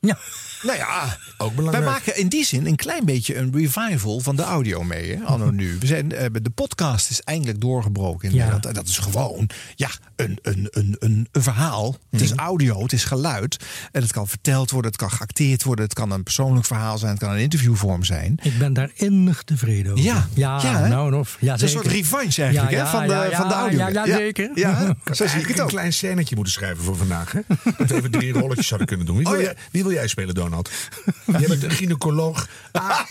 Ja. 0.00 0.18
Nou 0.62 0.76
ja, 0.78 1.16
ook 1.38 1.46
wij 1.46 1.56
belangrijk. 1.56 1.84
maken 1.84 2.16
in 2.16 2.28
die 2.28 2.44
zin 2.44 2.66
een 2.66 2.76
klein 2.76 3.04
beetje 3.04 3.36
een 3.36 3.52
revival 3.54 4.20
van 4.20 4.36
de 4.36 4.42
audio 4.42 4.82
mee. 4.82 5.16
Hè, 5.16 5.22
anno 5.24 5.50
nu. 5.60 5.76
We 5.80 5.86
zijn, 5.86 6.12
eh, 6.12 6.26
de 6.42 6.50
podcast 6.50 7.10
is 7.10 7.20
eindelijk 7.20 7.60
doorgebroken 7.60 8.24
in 8.28 8.30
Ja. 8.34 8.36
Nederland. 8.38 8.66
En 8.66 8.74
dat 8.74 8.86
is 8.88 8.98
gewoon 8.98 9.48
ja, 9.74 9.88
een, 10.16 10.38
een, 10.42 10.68
een, 10.70 10.96
een, 10.98 11.28
een 11.32 11.42
verhaal. 11.42 11.96
Het 12.10 12.20
is 12.20 12.32
audio, 12.32 12.82
het 12.82 12.92
is 12.92 13.04
geluid. 13.04 13.64
En 13.92 14.02
het 14.02 14.12
kan 14.12 14.28
verteld 14.28 14.70
worden, 14.70 14.90
het 14.90 15.00
kan 15.00 15.10
geacteerd 15.10 15.62
worden. 15.62 15.84
Het 15.84 15.94
kan 15.94 16.10
een 16.10 16.22
persoonlijk 16.22 16.66
verhaal 16.66 16.98
zijn, 16.98 17.10
het 17.10 17.20
kan 17.20 17.30
een 17.32 17.38
interviewvorm 17.40 18.04
zijn. 18.04 18.38
Ik 18.42 18.58
ben 18.58 18.72
daar 18.72 18.90
innig 18.94 19.42
tevreden 19.42 19.92
over. 19.92 20.04
Ja, 20.04 20.28
ja, 20.34 20.60
ja, 20.62 20.86
nou, 20.86 21.14
of, 21.14 21.36
ja 21.40 21.52
Het 21.52 21.62
is 21.62 21.70
zeker. 21.70 21.84
een 21.86 21.90
soort 21.92 22.00
revanche 22.04 22.42
eigenlijk, 22.42 22.72
Ja, 22.72 22.84
hè, 22.84 22.90
van 22.90 23.06
de- 23.08 23.28
van 23.36 23.48
de 23.48 23.54
audio. 23.54 23.88
Ja, 23.88 24.06
zeker. 24.06 24.50
ja, 24.54 24.94
Zo 25.12 25.26
zie 25.26 25.40
ik 25.40 25.46
het 25.46 25.56
een 25.58 25.62
ook. 25.62 25.68
klein 25.68 25.92
scènetje 25.92 26.34
moeten 26.34 26.52
schrijven 26.54 26.84
voor 26.84 26.96
vandaag. 26.96 27.32
Hè? 27.32 27.40
Dat 27.78 27.88
we 27.88 27.94
even 27.96 28.10
drie 28.10 28.32
rolletjes 28.32 28.66
zouden 28.66 28.88
kunnen 28.88 29.06
doen. 29.06 29.16
Wie 29.16 29.24
wil, 29.24 29.34
Oh, 29.34 29.40
ja. 29.40 29.44
jij, 29.46 29.56
wie 29.70 29.82
wil 29.82 29.92
jij 29.92 29.97
spelen, 30.06 30.34
Donald? 30.34 30.70
Jij 31.38 31.46
bent 31.48 31.62
een 31.62 31.70
gynaecoloog. 31.80 32.46
A- 32.78 33.06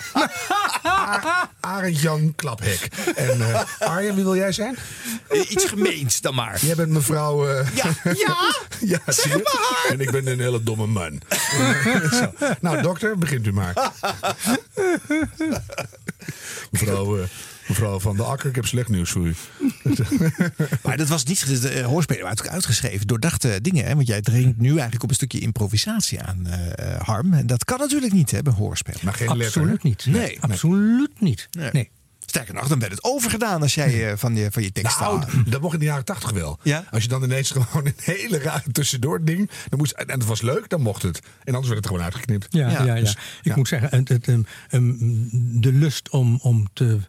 A- 0.85 1.49
Arend 1.59 1.99
Jan 2.01 2.33
Klaphek. 2.35 2.87
En 3.15 3.41
eh, 3.53 3.63
Arjen, 3.79 4.15
wie 4.15 4.23
wil 4.23 4.35
jij 4.35 4.51
zijn? 4.51 4.77
Eh, 5.29 5.49
Iets 5.51 5.65
gemeens 5.65 6.21
dan 6.21 6.35
maar. 6.35 6.57
Jij 6.65 6.75
bent 6.75 6.89
mevrouw... 6.91 7.47
eh, 7.49 7.67
Ja, 7.75 7.89
ja, 8.03 8.55
ja 8.95 8.99
zie 9.11 9.31
je? 9.37 9.87
En 9.91 9.99
ik 10.01 10.11
ben 10.11 10.27
een 10.27 10.39
hele 10.39 10.63
domme 10.63 10.87
man. 10.87 11.21
Zo. 12.11 12.33
Nou, 12.61 12.81
dokter, 12.81 13.17
begint 13.17 13.47
u 13.47 13.53
maar. 13.53 13.73
Mevrouw, 16.71 17.17
mevrouw 17.67 17.99
Van 17.99 18.15
der 18.15 18.25
Akker, 18.25 18.49
ik 18.49 18.55
heb 18.55 18.65
slecht 18.65 18.89
nieuws 18.89 19.11
voor 19.11 19.27
u. 19.27 19.35
Maar 20.83 20.97
dat 20.97 21.07
was 21.07 21.23
niet. 21.23 21.61
De 21.61 21.81
hoorspelen 21.81 22.21
waren 22.21 22.35
natuurlijk 22.37 22.53
uitgeschreven. 22.55 23.07
Doordachte 23.07 23.59
dingen. 23.61 23.85
Hè? 23.85 23.95
Want 23.95 24.07
jij 24.07 24.21
dringt 24.21 24.57
nu 24.57 24.69
eigenlijk 24.69 25.03
op 25.03 25.09
een 25.09 25.15
stukje 25.15 25.39
improvisatie 25.39 26.21
aan, 26.21 26.47
eh, 26.47 27.01
Harm. 27.01 27.33
En 27.33 27.47
dat 27.47 27.65
kan 27.65 27.79
natuurlijk 27.79 28.13
niet 28.13 28.31
hè, 28.31 28.41
bij 28.41 28.53
hoorspelen. 28.53 28.99
Maar 29.03 29.13
geen 29.13 29.27
Absoluut 29.27 29.83
niet. 29.83 30.05
Nee. 30.05 30.41
Absoluut 30.41 31.21
niet. 31.21 31.47
Nee. 31.51 31.69
Nee. 31.71 31.89
Sterker 32.29 32.53
nog, 32.53 32.67
dan 32.67 32.79
werd 32.79 32.91
het 32.91 33.03
overgedaan 33.03 33.61
als 33.61 33.75
jij 33.75 34.11
eh, 34.11 34.17
van, 34.17 34.35
je, 34.35 34.51
van 34.51 34.63
je 34.63 34.71
tekst 34.71 34.99
Nou, 34.99 35.23
dat 35.45 35.61
mocht 35.61 35.73
in 35.73 35.79
de 35.79 35.85
jaren 35.85 36.05
tachtig 36.05 36.31
wel. 36.31 36.59
Ja? 36.63 36.83
Als 36.91 37.03
je 37.03 37.09
dan 37.09 37.23
ineens 37.23 37.51
gewoon 37.69 37.85
een 37.85 37.93
hele 37.97 38.39
raar 38.39 38.63
tussendoor 38.71 39.23
ding... 39.23 39.49
Dan 39.69 39.79
moest, 39.79 39.91
en 39.91 40.11
het 40.11 40.25
was 40.25 40.41
leuk, 40.41 40.69
dan 40.69 40.81
mocht 40.81 41.01
het. 41.01 41.19
En 41.19 41.53
anders 41.53 41.67
werd 41.67 41.77
het 41.77 41.87
gewoon 41.87 42.03
uitgeknipt. 42.03 42.47
Ja, 42.49 42.69
ja, 42.69 42.83
ja. 42.83 42.95
Dus, 42.95 43.11
ik 43.11 43.17
ja. 43.41 43.55
moet 43.55 43.67
zeggen, 43.67 43.89
het, 43.89 44.09
het, 44.09 44.27
um, 44.27 44.45
um, 44.71 45.61
de 45.61 45.73
lust 45.73 46.09
om, 46.09 46.39
om 46.41 46.67
te 46.73 46.99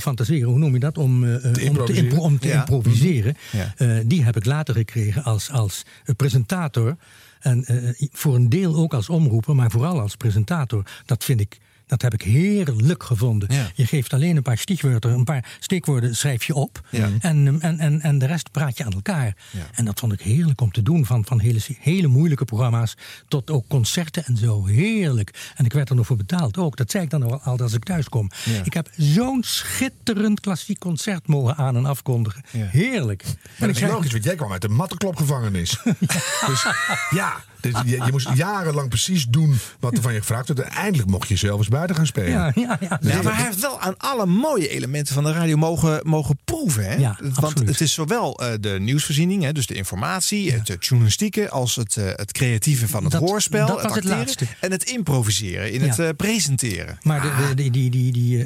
fantaseren, 0.00 0.48
hoe 0.48 0.58
noem 0.58 0.72
je 0.72 0.78
dat? 0.78 0.98
Om, 0.98 1.24
uh, 1.24 1.34
om 1.44 1.52
te, 1.52 1.60
improviseren. 1.62 2.04
impro- 2.10 2.22
om 2.24 2.38
te 2.38 2.48
Ja. 2.48 2.58
improviseren. 2.58 3.36
Ja. 3.52 3.74
Uh, 3.78 3.98
die 4.06 4.24
heb 4.24 4.36
ik 4.36 4.44
later 4.44 4.74
gekregen 4.74 5.24
als, 5.24 5.50
als 5.50 5.84
presentator. 6.16 6.96
En 7.38 7.64
uh, 7.70 8.08
voor 8.12 8.34
een 8.34 8.48
deel 8.48 8.76
ook 8.76 8.94
als 8.94 9.08
omroeper, 9.08 9.54
maar 9.54 9.70
vooral 9.70 10.00
als 10.00 10.16
presentator. 10.16 10.82
Dat 11.06 11.24
vind 11.24 11.40
ik. 11.40 11.58
Dat 11.88 12.02
heb 12.02 12.14
ik 12.14 12.22
heerlijk 12.22 13.02
gevonden. 13.02 13.54
Ja. 13.54 13.70
Je 13.74 13.86
geeft 13.86 14.12
alleen 14.12 14.36
een 14.36 14.42
paar 14.42 14.58
stichwoorden, 14.58 15.12
een 15.12 15.24
paar 15.24 15.56
steekwoorden 15.60 16.16
schrijf 16.16 16.44
je 16.44 16.54
op. 16.54 16.80
Ja. 16.90 17.08
En, 17.20 17.60
en, 17.60 17.78
en, 17.78 18.00
en 18.00 18.18
de 18.18 18.26
rest 18.26 18.50
praat 18.50 18.76
je 18.78 18.84
aan 18.84 18.92
elkaar. 18.92 19.36
Ja. 19.50 19.66
En 19.74 19.84
dat 19.84 19.98
vond 20.00 20.12
ik 20.12 20.20
heerlijk 20.20 20.60
om 20.60 20.72
te 20.72 20.82
doen. 20.82 21.06
Van, 21.06 21.24
van 21.24 21.40
hele, 21.40 21.60
hele 21.80 22.06
moeilijke 22.06 22.44
programma's 22.44 22.94
tot 23.28 23.50
ook 23.50 23.68
concerten 23.68 24.24
en 24.24 24.36
zo. 24.36 24.66
Heerlijk. 24.66 25.52
En 25.56 25.64
ik 25.64 25.72
werd 25.72 25.88
er 25.90 25.96
nog 25.96 26.06
voor 26.06 26.16
betaald 26.16 26.56
ook. 26.56 26.76
Dat 26.76 26.90
zei 26.90 27.04
ik 27.04 27.10
dan 27.10 27.22
al, 27.22 27.40
al 27.40 27.58
als 27.58 27.72
ik 27.72 27.84
thuis 27.84 28.08
kom. 28.08 28.30
Ja. 28.44 28.60
Ik 28.64 28.72
heb 28.74 28.90
zo'n 28.96 29.42
schitterend 29.42 30.40
klassiek 30.40 30.78
concert 30.78 31.26
mogen 31.26 31.56
aan- 31.56 31.76
en 31.76 31.86
afkondigen. 31.86 32.42
Ja. 32.50 32.66
Heerlijk. 32.66 33.22
Maar 33.24 33.32
En 33.34 33.40
dat 33.58 33.68
ik 33.68 33.74
is 33.74 33.78
zei, 33.78 33.92
logisch, 33.92 34.12
want 34.12 34.24
jij 34.24 34.34
kwam 34.34 34.52
uit 34.52 34.62
de 34.62 34.68
mattenklopgevangenis. 34.68 35.78
Dus 36.46 36.66
ja, 37.10 37.36
dus 37.60 37.72
je, 37.84 37.90
je 38.04 38.10
moest 38.10 38.28
jarenlang 38.34 38.88
precies 38.88 39.26
doen 39.26 39.58
wat 39.80 39.96
er 39.96 40.02
van 40.02 40.12
je 40.12 40.18
gevraagd 40.18 40.48
werd. 40.48 40.60
En 40.60 40.70
eindelijk 40.70 41.10
mocht 41.10 41.28
je 41.28 41.36
zelf 41.36 41.58
eens 41.58 41.68
buiten 41.68 41.96
gaan 41.96 42.06
spelen. 42.06 42.30
ja, 42.30 42.52
ja, 42.54 42.76
ja. 42.80 42.98
Ja, 43.02 43.22
maar 43.22 43.36
hij 43.36 43.44
heeft 43.44 43.60
wel 43.60 43.80
aan 43.80 43.94
alle 43.98 44.26
mooie 44.26 44.68
elementen 44.68 45.14
van 45.14 45.24
de 45.24 45.32
radio 45.32 45.56
mogen, 45.56 46.00
mogen 46.02 46.38
proeven. 46.44 46.84
Hè? 46.84 46.94
Ja, 46.94 47.16
Want 47.20 47.36
absoluut. 47.36 47.68
het 47.68 47.80
is 47.80 47.92
zowel 47.92 48.40
eh, 48.40 48.52
de 48.60 48.76
nieuwsvoorziening, 48.80 49.42
hè, 49.42 49.52
dus 49.52 49.66
de 49.66 49.74
informatie, 49.74 50.52
het 50.52 50.68
eh, 50.70 50.76
journalistieke, 50.78 51.50
als 51.50 51.76
het, 51.76 51.96
eh, 51.96 52.04
het 52.14 52.32
creatieve 52.32 52.88
van 52.88 53.02
het 53.02 53.12
Dat- 53.12 53.20
hoorspel, 53.20 53.66
dat 53.66 53.74
was 53.74 53.84
het 53.84 53.92
acteren 53.92 54.16
laatste. 54.18 54.46
en 54.60 54.70
het 54.70 54.82
improviseren 54.84 55.72
in 55.72 55.80
Ja. 55.80 55.86
het 55.86 55.98
eh, 55.98 56.08
presenteren. 56.16 56.98
Maar 57.02 57.20
de, 57.22 57.54
de, 57.54 57.54
die, 57.54 57.70
die, 57.70 57.90
die, 57.90 58.12
die 58.12 58.44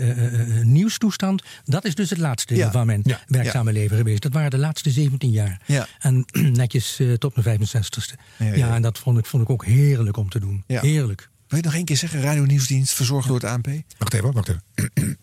nieuwstoestand, 0.65 1.43
dat 1.65 1.85
is 1.85 1.95
dus 1.95 2.11
het 2.11 2.19
laatste 2.19 2.69
van 2.73 2.87
mijn 2.87 3.01
Ja. 3.05 3.21
werkzame 3.27 3.73
leven 3.73 3.97
geweest. 3.97 4.23
Dat 4.23 4.33
waren 4.33 4.51
de 4.51 4.59
laatste 4.59 4.91
17 4.91 5.31
jaar. 5.31 5.61
Ja. 5.67 5.87
En 5.99 6.25
netjes 6.33 6.99
eh, 7.01 7.13
tot 7.13 7.37
mijn 7.45 7.59
65ste. 7.61 8.15
Ja, 8.37 8.47
Ja, 8.47 8.55
ja. 8.55 8.75
en 8.75 8.83
dat 8.83 8.99
vond 9.03 9.19
ik, 9.19 9.27
vond 9.27 9.43
ik 9.43 9.51
ook 9.51 9.65
heerlijk 9.65 10.17
om 10.17 10.29
te 10.29 10.41
doen. 10.41 10.65
Ja. 10.67 10.81
Heerlijk. 10.81 11.29
Wil 11.49 11.59
je 11.59 11.65
nog 11.65 11.75
één 11.75 11.85
keer 11.85 11.97
zeggen, 11.97 12.21
Radio 12.23 12.45
Nieuwsdienst, 12.45 12.93
verzorgd 12.95 13.27
door 13.29 13.37
het 13.37 13.45
ANP? 13.45 13.67
Wacht 13.99 14.15
even, 14.15 14.33
wacht 14.33 14.49
even. 14.49 15.19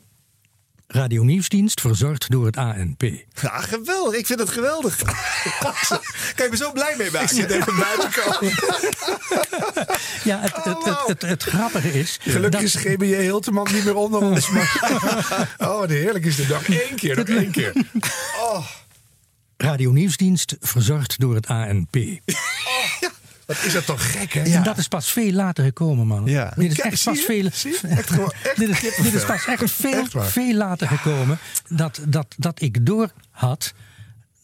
Radio 0.87 1.23
Nieuwsdienst, 1.23 1.81
verzorgd 1.81 2.29
door 2.31 2.45
het 2.45 2.57
ANP. 2.57 3.01
Ja, 3.41 3.59
geweldig. 3.61 4.19
Ik 4.19 4.25
vind 4.25 4.39
het 4.39 4.49
geweldig. 4.49 4.99
je 6.37 6.47
me 6.49 6.57
zo 6.57 6.71
blij 6.71 6.95
mee 6.97 7.11
maken? 7.11 7.37
Ik 7.37 7.43
zit 7.43 7.51
even 7.51 7.75
buiten 7.75 8.11
komen. 8.23 8.51
Ja, 10.23 10.39
het, 10.39 10.55
het, 10.63 10.83
het, 10.83 11.07
het, 11.07 11.21
het 11.21 11.43
grappige 11.43 11.93
is... 11.93 12.17
Gelukkig 12.21 12.51
dat- 12.51 12.61
is 12.61 12.75
GBJ 12.75 13.15
Hilteman 13.15 13.67
niet 13.73 13.83
meer 13.83 13.95
onder 13.95 14.21
ons. 14.21 14.49
Maar, 14.51 15.55
oh, 15.57 15.87
de 15.87 15.93
heerlijk 15.93 16.25
is 16.25 16.35
de 16.35 16.47
dag. 16.47 16.67
Eén 16.67 16.95
keer, 16.95 17.15
nog 17.15 17.27
één 17.27 17.51
keer. 17.51 17.73
Oh, 18.41 18.65
Radio 19.57 19.91
Nieuwsdienst, 19.91 20.55
verzorgd 20.59 21.19
door 21.19 21.35
het 21.35 21.47
ANP. 21.47 21.95
Wat 23.55 23.63
is 23.65 23.73
dat 23.73 23.85
toch 23.85 24.11
gek, 24.11 24.33
hè? 24.33 24.41
En 24.41 24.63
dat 24.63 24.77
is 24.77 24.87
pas 24.87 25.11
veel 25.11 25.31
later 25.31 25.63
gekomen, 25.63 26.07
man. 26.07 26.25
Ja. 26.25 26.53
Dit 26.55 26.71
is 26.71 26.79
echt 26.79 27.03
pas 27.03 27.19
veel... 27.19 27.45
Echt 27.45 28.09
gewoon- 28.09 28.31
echt 28.43 28.59
dit, 28.59 28.69
is, 28.69 28.79
kippenvel. 28.79 29.03
dit 29.11 29.13
is 29.21 29.25
pas 29.25 29.45
echt 29.45 29.71
veel, 29.71 29.91
Echt 30.03 30.31
veel 30.31 30.53
later 30.55 30.87
gekomen 30.87 31.37
dat, 31.67 31.99
dat, 32.07 32.35
dat 32.37 32.61
ik 32.61 32.85
door 32.85 33.11
had... 33.31 33.73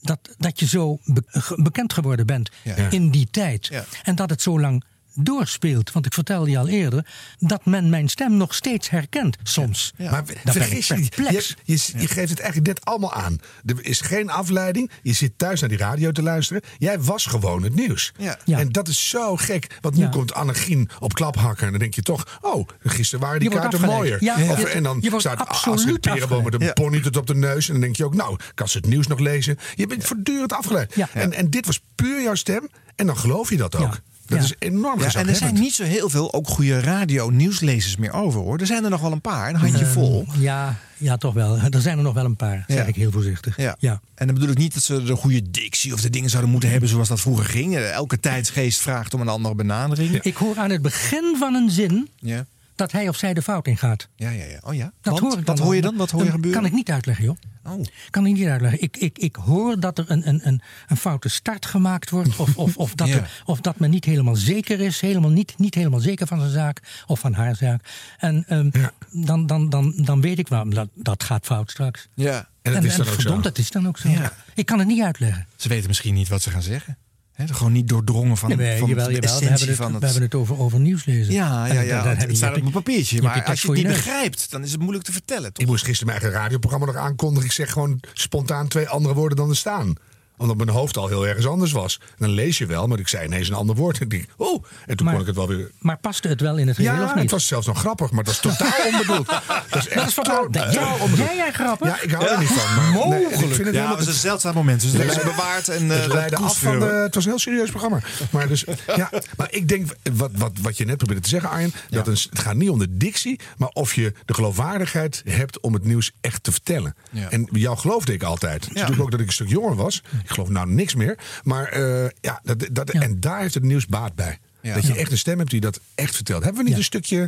Dat, 0.01 0.19
dat 0.37 0.59
je 0.59 0.65
zo 0.67 0.99
be- 1.03 1.23
bekend 1.55 1.93
geworden 1.93 2.25
bent 2.25 2.49
in 2.89 3.09
die 3.09 3.27
tijd. 3.31 3.71
En 4.03 4.15
dat 4.15 4.29
het 4.29 4.41
zo 4.41 4.59
lang 4.59 4.83
doorspeelt. 5.15 5.91
Want 5.91 6.05
ik 6.05 6.13
vertelde 6.13 6.49
je 6.49 6.57
al 6.57 6.67
eerder 6.67 7.05
dat 7.37 7.65
men 7.65 7.89
mijn 7.89 8.09
stem 8.09 8.37
nog 8.37 8.53
steeds 8.55 8.89
herkent, 8.89 9.37
soms. 9.43 9.93
Maar 9.97 10.23
Dan 10.43 10.53
vergis 10.53 10.87
je 10.87 10.93
niet, 10.95 11.15
je, 11.15 11.53
je, 11.63 11.79
je 11.97 12.07
geeft 12.07 12.29
het 12.29 12.39
eigenlijk 12.39 12.67
net 12.67 12.85
allemaal 12.85 13.13
aan. 13.13 13.39
Er 13.65 13.85
is 13.85 14.01
geen 14.01 14.29
afleiding. 14.29 14.91
Je 15.01 15.13
zit 15.13 15.37
thuis 15.37 15.59
naar 15.59 15.69
die 15.69 15.77
radio 15.77 16.11
te 16.11 16.21
luisteren. 16.21 16.61
Jij 16.77 16.99
was 16.99 17.25
gewoon 17.25 17.63
het 17.63 17.75
nieuws. 17.75 18.11
Ja. 18.17 18.37
Ja. 18.45 18.59
En 18.59 18.69
dat 18.71 18.87
is 18.87 19.09
zo 19.09 19.35
gek. 19.35 19.77
Want 19.81 19.95
nu 19.95 20.03
Ja. 20.03 20.09
komt 20.09 20.33
Annegien 20.33 20.89
op 20.99 21.13
klaphakken. 21.13 21.65
En 21.65 21.69
dan 21.71 21.79
denk 21.79 21.93
je 21.93 22.01
toch... 22.01 22.37
Oh, 22.41 22.67
gisteren 22.83 23.25
waren 23.25 23.39
die 23.39 23.49
kaarten 23.49 23.67
afgeleid. 23.69 23.97
mooier. 23.97 24.23
Ja, 24.23 24.35
Of, 24.51 24.63
en 24.63 24.83
dan 24.83 25.03
staat 25.17 25.39
absoluut 25.47 25.77
Astrid 25.79 26.01
Perenboom 26.01 26.43
met 26.43 26.61
een 26.61 26.73
pony 26.73 27.01
tot 27.01 27.17
op 27.17 27.27
de 27.27 27.35
neus. 27.35 27.67
En 27.67 27.73
dan 27.73 27.81
denk 27.81 27.95
je 27.95 28.05
ook... 28.05 28.13
Nou, 28.15 28.37
kan 28.53 28.67
ze 28.67 28.77
het 28.77 28.85
nieuws 28.87 29.07
nog 29.07 29.19
lezen? 29.19 29.57
Je 29.75 29.87
bent 29.87 30.03
voortdurend 30.03 30.53
afgeleid. 30.53 30.95
Ja. 30.95 31.09
En, 31.13 31.33
en 31.33 31.49
dit 31.49 31.65
was 31.65 31.79
puur 31.95 32.21
jouw 32.21 32.35
stem. 32.35 32.69
En 32.95 33.05
dan 33.05 33.17
geloof 33.17 33.49
je 33.49 33.57
dat 33.57 33.75
ook. 33.75 33.99
Dat 34.25 34.37
Ja. 34.37 34.43
is 34.43 34.53
enorm 34.59 34.99
Ja, 34.99 35.13
en 35.13 35.27
er 35.27 35.35
zijn 35.35 35.53
niet 35.53 35.73
zo 35.73 35.83
heel 35.83 36.09
veel 36.09 36.33
ook 36.33 36.47
goede 36.47 36.79
radio-nieuwslezers 36.79 37.95
meer 37.97 38.11
over 38.11 38.39
hoor. 38.39 38.59
Er 38.59 38.65
zijn 38.65 38.83
er 38.83 38.89
nog 38.89 39.01
wel 39.01 39.11
een 39.11 39.21
paar, 39.21 39.49
een 39.49 39.55
handje 39.55 39.83
Ehm, 39.83 39.91
vol. 39.93 40.25
Ja, 40.39 40.75
ja, 40.97 41.17
toch 41.17 41.33
wel. 41.33 41.57
Er 41.57 41.81
zijn 41.81 41.97
er 41.97 42.03
nog 42.03 42.13
wel 42.13 42.25
een 42.25 42.35
paar, 42.35 42.63
zeg 42.67 42.77
Ja. 42.77 42.83
ik 42.83 42.95
heel 42.95 43.11
voorzichtig. 43.11 43.57
Ja. 43.57 43.75
Ja. 43.79 44.01
En 44.15 44.25
dan 44.25 44.35
bedoel 44.35 44.49
ik 44.49 44.57
niet 44.57 44.73
dat 44.73 44.83
ze 44.83 45.03
de 45.03 45.15
goede 45.15 45.51
dictie 45.51 45.93
of 45.93 46.01
de 46.01 46.09
dingen 46.09 46.29
zouden 46.29 46.51
moeten 46.51 46.69
hebben 46.69 46.89
zoals 46.89 47.07
dat 47.07 47.19
vroeger 47.19 47.45
ging. 47.45 47.75
Elke 47.77 48.19
tijdsgeest 48.19 48.79
vraagt 48.81 49.13
om 49.13 49.21
een 49.21 49.27
andere 49.27 49.55
benadering. 49.55 50.21
Ik 50.21 50.35
hoor 50.35 50.57
aan 50.57 50.69
het 50.69 50.81
begin 50.81 51.35
van 51.39 51.53
een 51.53 51.69
zin 51.69 52.09
Ja, 52.19 52.45
dat 52.75 52.91
hij 52.91 53.09
of 53.09 53.17
zij 53.17 53.33
de 53.33 53.41
fout 53.41 53.67
ingaat. 53.67 54.07
ja, 54.15 54.29
ja. 54.29 54.43
ja. 54.45 54.59
Oh 54.63 54.73
ja? 54.73 54.91
Dat 55.01 55.19
Want? 55.19 55.19
hoor 55.19 55.39
ik 55.39 55.45
dan 55.45 55.55
Wat 55.55 55.65
hoor 55.65 55.75
je 55.75 55.81
dan? 55.81 55.95
Wat 55.95 56.11
hoor 56.11 56.19
je 56.19 56.25
Dat 56.25 56.35
gebeuren? 56.35 56.61
Kan 56.61 56.69
ik 56.69 56.75
niet 56.75 56.89
uitleggen, 56.91 57.23
joh. 57.25 57.35
Oh. 57.67 57.85
Kan 58.09 58.25
ik 58.25 58.33
niet 58.33 58.47
uitleggen. 58.47 58.81
Ik, 58.81 58.97
ik, 58.97 59.17
ik 59.17 59.35
hoor 59.35 59.79
dat 59.79 59.97
er 59.97 60.05
een, 60.07 60.27
een, 60.27 60.47
een, 60.47 60.61
een 60.87 60.97
foute 60.97 61.29
start 61.29 61.65
gemaakt 61.65 62.09
wordt. 62.09 62.39
Of, 62.39 62.57
of, 62.57 62.77
of, 62.77 62.95
dat 63.01 63.07
Ja. 63.07 63.15
er, 63.15 63.41
of 63.45 63.61
dat 63.61 63.79
men 63.79 63.89
niet 63.89 64.05
helemaal 64.05 64.35
zeker 64.35 64.79
is. 64.79 65.01
Helemaal 65.01 65.29
niet, 65.29 65.53
niet 65.57 65.75
helemaal 65.75 65.99
zeker 65.99 66.27
van 66.27 66.39
zijn 66.39 66.51
zaak. 66.51 66.81
Of 67.07 67.19
van 67.19 67.33
haar 67.33 67.55
zaak. 67.55 67.81
En 68.17 68.43
ehm, 68.47 68.69
dan, 69.11 69.45
dan, 69.45 69.69
dan, 69.69 69.93
dan 69.95 70.21
weet 70.21 70.39
ik 70.39 70.47
wel, 70.47 70.69
dat, 70.69 70.89
dat 70.93 71.23
gaat 71.23 71.45
fout 71.45 71.71
straks. 71.71 72.07
Ja. 72.13 72.47
En 72.61 72.73
dat 72.73 72.83
is 72.83 72.95
dan 72.95 73.05
ook 73.05 73.13
zo. 73.13 73.19
verdomd, 73.19 73.43
dat 73.43 73.57
is 73.57 73.71
dan 73.71 73.87
ook 73.87 73.97
zo. 73.97 74.09
Ja. 74.09 74.33
Ik 74.53 74.65
kan 74.65 74.79
het 74.79 74.87
niet 74.87 75.01
uitleggen. 75.03 75.47
Ze 75.55 75.67
weten 75.69 75.87
misschien 75.87 76.13
niet 76.13 76.27
wat 76.27 76.41
ze 76.41 76.49
gaan 76.49 76.61
zeggen. 76.61 76.97
Gewoon 77.37 77.71
niet 77.71 77.87
doordrongen 77.87 78.37
van, 78.37 78.49
van 78.51 78.59
jawel, 78.59 78.87
de. 78.87 79.13
We 79.13 79.19
essentie 79.19 79.47
hebben, 79.47 79.67
het, 79.67 79.75
van 79.75 79.91
het... 79.91 79.99
we 79.99 80.05
hebben 80.05 80.23
het 80.23 80.35
over, 80.35 80.59
over 80.59 80.79
nieuws 80.79 81.05
lezen. 81.05 81.33
Ja, 81.33 81.65
ja, 81.65 81.81
ja. 81.81 82.07
heb 82.07 82.27
het 82.27 82.37
staat 82.37 82.49
op 82.49 82.55
een 82.55 82.61
hebt- 82.61 82.73
papiertje. 82.73 83.21
Maar 83.21 83.43
als 83.43 83.61
je 83.61 83.67
het 83.67 83.77
niet 83.77 83.85
neus. 83.85 83.95
begrijpt, 83.95 84.51
dan 84.51 84.63
is 84.63 84.71
het 84.71 84.79
moeilijk 84.79 85.05
te 85.05 85.11
vertellen. 85.11 85.53
Toch? 85.53 85.63
Ik 85.63 85.69
moest 85.69 85.83
gisteren 85.83 86.13
mijn 86.13 86.21
eigen 86.21 86.41
radioprogramma 86.41 86.85
nog 86.85 86.95
aankondigen. 86.95 87.45
Ik 87.45 87.51
zeg 87.51 87.71
gewoon 87.71 87.99
spontaan 88.13 88.67
twee 88.67 88.87
andere 88.87 89.13
woorden 89.13 89.37
dan 89.37 89.49
er 89.49 89.55
staan. 89.55 89.93
Omdat 90.37 90.57
mijn 90.57 90.69
hoofd 90.69 90.97
al 90.97 91.07
heel 91.07 91.27
ergens 91.27 91.47
anders 91.47 91.71
was. 91.71 91.99
En 92.01 92.15
dan 92.17 92.29
lees 92.29 92.57
je 92.57 92.65
wel, 92.65 92.87
maar 92.87 92.99
ik 92.99 93.07
zei 93.07 93.25
ineens 93.25 93.47
een 93.49 93.55
ander 93.55 93.75
woord. 93.75 93.99
En 93.99 94.09
ik 94.09 94.25
oh, 94.37 94.63
en 94.85 94.95
toen 94.97 95.05
Maar- 95.05 95.13
kon 95.15 95.21
ik 95.21 95.27
het 95.27 95.35
wel 95.35 95.47
weer... 95.47 95.71
Maar 95.79 95.97
paste 95.97 96.27
het 96.27 96.41
wel 96.41 96.57
in 96.57 96.67
het 96.67 96.75
geheel 96.75 96.93
Ja, 96.93 97.03
of 97.03 97.13
niet? 97.13 97.21
het 97.23 97.31
was 97.31 97.47
zelfs 97.47 97.67
nog 97.67 97.79
grappig, 97.79 98.11
maar 98.11 98.23
dat 98.23 98.33
is 98.33 98.39
totaal 98.39 98.85
onbedoeld. 98.91 99.27
Dat 99.27 99.41
is 99.71 99.87
echt 99.87 99.95
Dat 99.95 100.07
is 100.07 100.13
vooral- 100.13 100.43
totaal 100.43 100.71
Jij- 100.71 100.83
onbedoeld. 100.99 101.27
jij 101.27 101.35
jij 101.35 101.51
grappig? 101.51 101.87
Ja, 101.87 102.01
ik 102.01 102.11
hou 102.11 102.27
er 102.27 102.39
niet 102.39 102.47
van. 102.47 102.75
Maar 102.93 103.07
nee, 103.07 103.21
ik 103.23 103.29
vind 103.37 103.41
het 103.49 103.57
Ja, 103.57 103.63
helemaal- 103.63 103.87
het 103.95 103.97
was 104.05 104.07
een 104.07 104.13
zeldzaam 104.13 104.53
moment. 104.53 104.81
Dus 104.81 104.91
het 104.91 105.17
is 105.17 105.23
bewaard 105.23 105.67
en 105.69 105.91
eh 105.91 106.01
het 106.01 106.13
leidde 106.13 106.37
af 106.37 106.59
van 106.59 106.79
de, 106.79 106.85
het 106.85 107.15
was 107.15 107.23
een 107.23 107.29
heel 107.29 107.39
serieus 107.39 107.69
programma. 107.69 107.99
Maar, 108.29 108.47
dus, 108.47 108.65
ja, 108.95 109.09
maar 109.37 109.47
ik 109.51 109.67
denk, 109.67 109.95
wat, 110.13 110.31
wat, 110.35 110.51
wat 110.61 110.77
je 110.77 110.85
net 110.85 110.97
probeerde 110.97 111.21
te 111.21 111.29
zeggen, 111.29 111.49
Arjen, 111.49 111.73
dat 111.89 112.07
een, 112.07 112.17
het 112.29 112.39
gaat 112.39 112.55
niet 112.55 112.69
om 112.69 112.79
de 112.79 112.97
dictie, 112.97 113.39
maar 113.57 113.69
of 113.69 113.93
je 113.93 114.13
de 114.25 114.33
geloofwaardigheid 114.33 115.21
hebt 115.25 115.59
om 115.59 115.73
het 115.73 115.83
nieuws 115.85 116.11
echt 116.21 116.43
te 116.43 116.51
vertellen. 116.51 116.95
Ja. 117.11 117.29
En 117.29 117.47
jou 117.51 117.77
geloofde 117.77 118.13
ik 118.13 118.23
altijd. 118.23 118.53
Het 118.53 118.63
is 118.63 118.73
natuurlijk 118.73 119.01
ook 119.01 119.11
dat 119.11 119.19
ik 119.19 119.27
een 119.27 119.33
stuk 119.33 119.49
jonger 119.49 119.75
was. 119.75 120.01
Ik 120.25 120.31
geloof 120.31 120.49
nou 120.49 120.69
niks 120.69 120.95
meer. 120.95 121.17
Maar 121.43 121.67
eh, 121.67 122.09
ja, 122.21 122.39
dat, 122.43 122.67
dat, 122.71 122.89
en 122.89 123.19
daar 123.19 123.39
heeft 123.39 123.53
het 123.53 123.63
nieuws 123.63 123.85
baat 123.85 124.15
bij. 124.15 124.37
Ja. 124.61 124.73
Dat 124.73 124.85
je 124.87 124.93
Ja. 124.93 124.99
echt 124.99 125.11
een 125.11 125.17
stem 125.17 125.37
hebt 125.37 125.49
die 125.51 125.61
dat 125.61 125.79
echt 125.95 126.15
vertelt. 126.15 126.43
Hebben 126.43 126.57
we 126.61 126.63
niet 126.63 126.71
Ja. 126.73 126.77
een 126.79 126.85
stukje... 126.85 127.19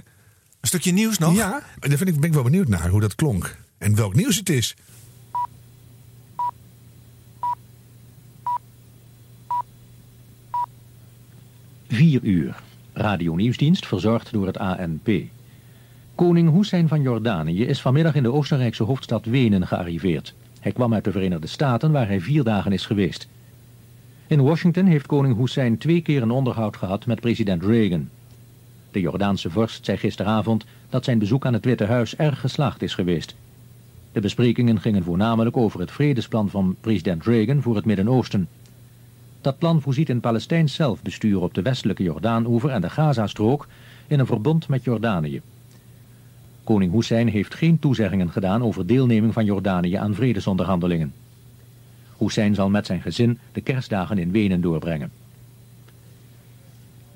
Een 0.61 0.67
stukje 0.67 0.91
nieuws 0.91 1.17
nog? 1.17 1.35
Ja, 1.35 1.63
daar 1.79 1.97
vind 1.97 2.09
ik, 2.09 2.15
ben 2.19 2.29
ik 2.29 2.33
wel 2.33 2.43
benieuwd 2.43 2.67
naar 2.67 2.89
hoe 2.89 3.01
dat 3.01 3.15
klonk. 3.15 3.55
En 3.77 3.95
welk 3.95 4.15
nieuws 4.15 4.35
het 4.35 4.49
is. 4.49 4.75
Vier 11.87 12.19
uur. 12.23 12.55
Radio-nieuwsdienst 12.93 13.85
verzorgd 13.87 14.31
door 14.31 14.45
het 14.45 14.57
ANP. 14.57 15.09
Koning 16.15 16.53
Hussein 16.53 16.87
van 16.87 17.01
Jordanië 17.01 17.63
is 17.65 17.81
vanmiddag 17.81 18.15
in 18.15 18.23
de 18.23 18.31
Oostenrijkse 18.31 18.83
hoofdstad 18.83 19.25
Wenen 19.25 19.67
gearriveerd. 19.67 20.33
Hij 20.67 20.75
kwam 20.75 20.93
uit 20.93 21.03
de 21.03 21.11
Verenigde 21.11 21.47
Staten 21.47 21.91
waar 21.91 22.07
hij 22.07 22.21
vier 22.21 22.43
dagen 22.43 22.71
is 22.71 22.85
geweest. 22.85 23.27
In 24.27 24.43
Washington 24.43 24.85
heeft 24.85 25.05
koning 25.05 25.37
Hussein 25.37 25.77
twee 25.77 26.01
keer 26.01 26.21
een 26.21 26.31
onderhoud 26.31 26.77
gehad 26.77 27.05
met 27.05 27.19
president 27.19 27.63
Reagan. 27.63 28.09
De 28.91 28.99
Jordaanse 28.99 29.49
vorst 29.49 29.85
zei 29.85 29.97
gisteravond 29.97 30.65
dat 30.89 31.03
zijn 31.03 31.19
bezoek 31.19 31.45
aan 31.45 31.53
het 31.53 31.65
Witte 31.65 31.85
Huis 31.85 32.15
erg 32.15 32.39
geslaagd 32.39 32.81
is 32.81 32.93
geweest. 32.93 33.35
De 34.11 34.19
besprekingen 34.19 34.79
gingen 34.79 35.03
voornamelijk 35.03 35.57
over 35.57 35.79
het 35.79 35.91
vredesplan 35.91 36.49
van 36.49 36.75
president 36.81 37.25
Reagan 37.25 37.61
voor 37.61 37.75
het 37.75 37.85
Midden-Oosten. 37.85 38.47
Dat 39.41 39.57
plan 39.57 39.81
voorziet 39.81 40.09
in 40.09 40.19
Palestijns 40.19 40.73
zelfbestuur 40.73 41.41
op 41.41 41.53
de 41.53 41.61
westelijke 41.61 42.03
Jordaanoever 42.03 42.69
en 42.69 42.81
de 42.81 42.89
Gazastrook 42.89 43.67
in 44.07 44.19
een 44.19 44.25
verbond 44.25 44.67
met 44.67 44.83
Jordanië. 44.83 45.41
Koning 46.67 46.91
Hussein 46.91 47.27
heeft 47.27 47.55
geen 47.55 47.79
toezeggingen 47.79 48.31
gedaan 48.31 48.63
over 48.63 48.87
deelneming 48.87 49.33
van 49.33 49.45
Jordanië 49.45 49.93
aan 49.93 50.15
vredesonderhandelingen. 50.15 51.13
Hussein 52.17 52.55
zal 52.55 52.69
met 52.69 52.85
zijn 52.85 53.01
gezin 53.01 53.39
de 53.51 53.61
kerstdagen 53.61 54.17
in 54.17 54.31
Wenen 54.31 54.61
doorbrengen. 54.61 55.11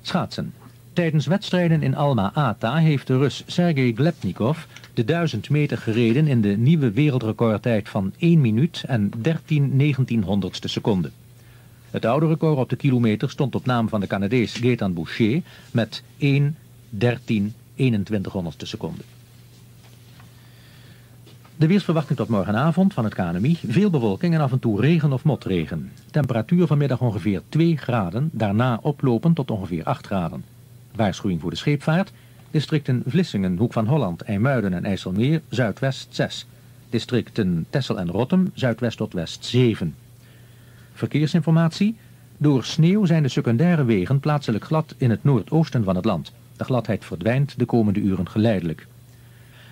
Schaatsen. 0.02 0.52
Tijdens 0.92 1.26
wedstrijden 1.26 1.82
in 1.82 1.96
Alma-Ata 1.96 2.76
heeft 2.76 3.06
de 3.06 3.18
Rus 3.18 3.42
Sergei 3.46 3.94
Glebnikov 3.94 4.58
de 4.94 5.04
1000 5.04 5.50
meter 5.50 5.78
gereden 5.78 6.26
in 6.26 6.40
de 6.40 6.56
nieuwe 6.56 6.90
wereldrecordtijd 6.90 7.88
van 7.88 8.12
1 8.18 8.40
minuut 8.40 8.84
en 8.86 9.10
13 9.16 9.96
1900ste 9.96 10.64
seconde. 10.64 11.10
Het 11.90 12.04
oude 12.04 12.26
record 12.26 12.58
op 12.58 12.68
de 12.68 12.76
kilometer 12.76 13.30
stond 13.30 13.54
op 13.54 13.66
naam 13.66 13.88
van 13.88 14.00
de 14.00 14.06
Canadees 14.06 14.52
Gaetan 14.52 14.94
Boucher 14.94 15.42
met 15.70 16.02
1 16.18 16.56
13 16.88 17.54
2100ste 17.76 18.66
seconde. 18.66 19.02
De 21.62 21.68
weersverwachting 21.68 22.18
tot 22.18 22.28
morgenavond 22.28 22.94
van 22.94 23.04
het 23.04 23.14
KNMI. 23.14 23.58
Veel 23.66 23.90
bewolking 23.90 24.34
en 24.34 24.40
af 24.40 24.52
en 24.52 24.58
toe 24.58 24.80
regen 24.80 25.12
of 25.12 25.24
motregen. 25.24 25.92
Temperatuur 26.10 26.66
vanmiddag 26.66 27.00
ongeveer 27.00 27.42
2 27.48 27.76
graden, 27.76 28.30
daarna 28.32 28.78
oplopend 28.82 29.36
tot 29.36 29.50
ongeveer 29.50 29.84
8 29.84 30.06
graden. 30.06 30.44
Waarschuwing 30.94 31.40
voor 31.40 31.50
de 31.50 31.56
scheepvaart. 31.56 32.12
Districten 32.50 33.02
Vlissingen, 33.06 33.56
Hoek 33.56 33.72
van 33.72 33.86
Holland, 33.86 34.22
IJmuiden 34.22 34.72
en 34.72 34.84
IJsselmeer, 34.84 35.40
zuidwest 35.48 36.06
6. 36.10 36.46
Districten 36.90 37.66
Tessel 37.70 37.98
en 37.98 38.10
Rottem, 38.10 38.50
zuidwest 38.54 38.96
tot 38.96 39.12
west 39.12 39.44
7. 39.44 39.94
Verkeersinformatie. 40.92 41.96
Door 42.36 42.64
sneeuw 42.64 43.04
zijn 43.04 43.22
de 43.22 43.28
secundaire 43.28 43.84
wegen 43.84 44.20
plaatselijk 44.20 44.64
glad 44.64 44.94
in 44.98 45.10
het 45.10 45.24
noordoosten 45.24 45.84
van 45.84 45.96
het 45.96 46.04
land. 46.04 46.32
De 46.56 46.64
gladheid 46.64 47.04
verdwijnt 47.04 47.58
de 47.58 47.64
komende 47.64 48.00
uren 48.00 48.28
geleidelijk. 48.28 48.86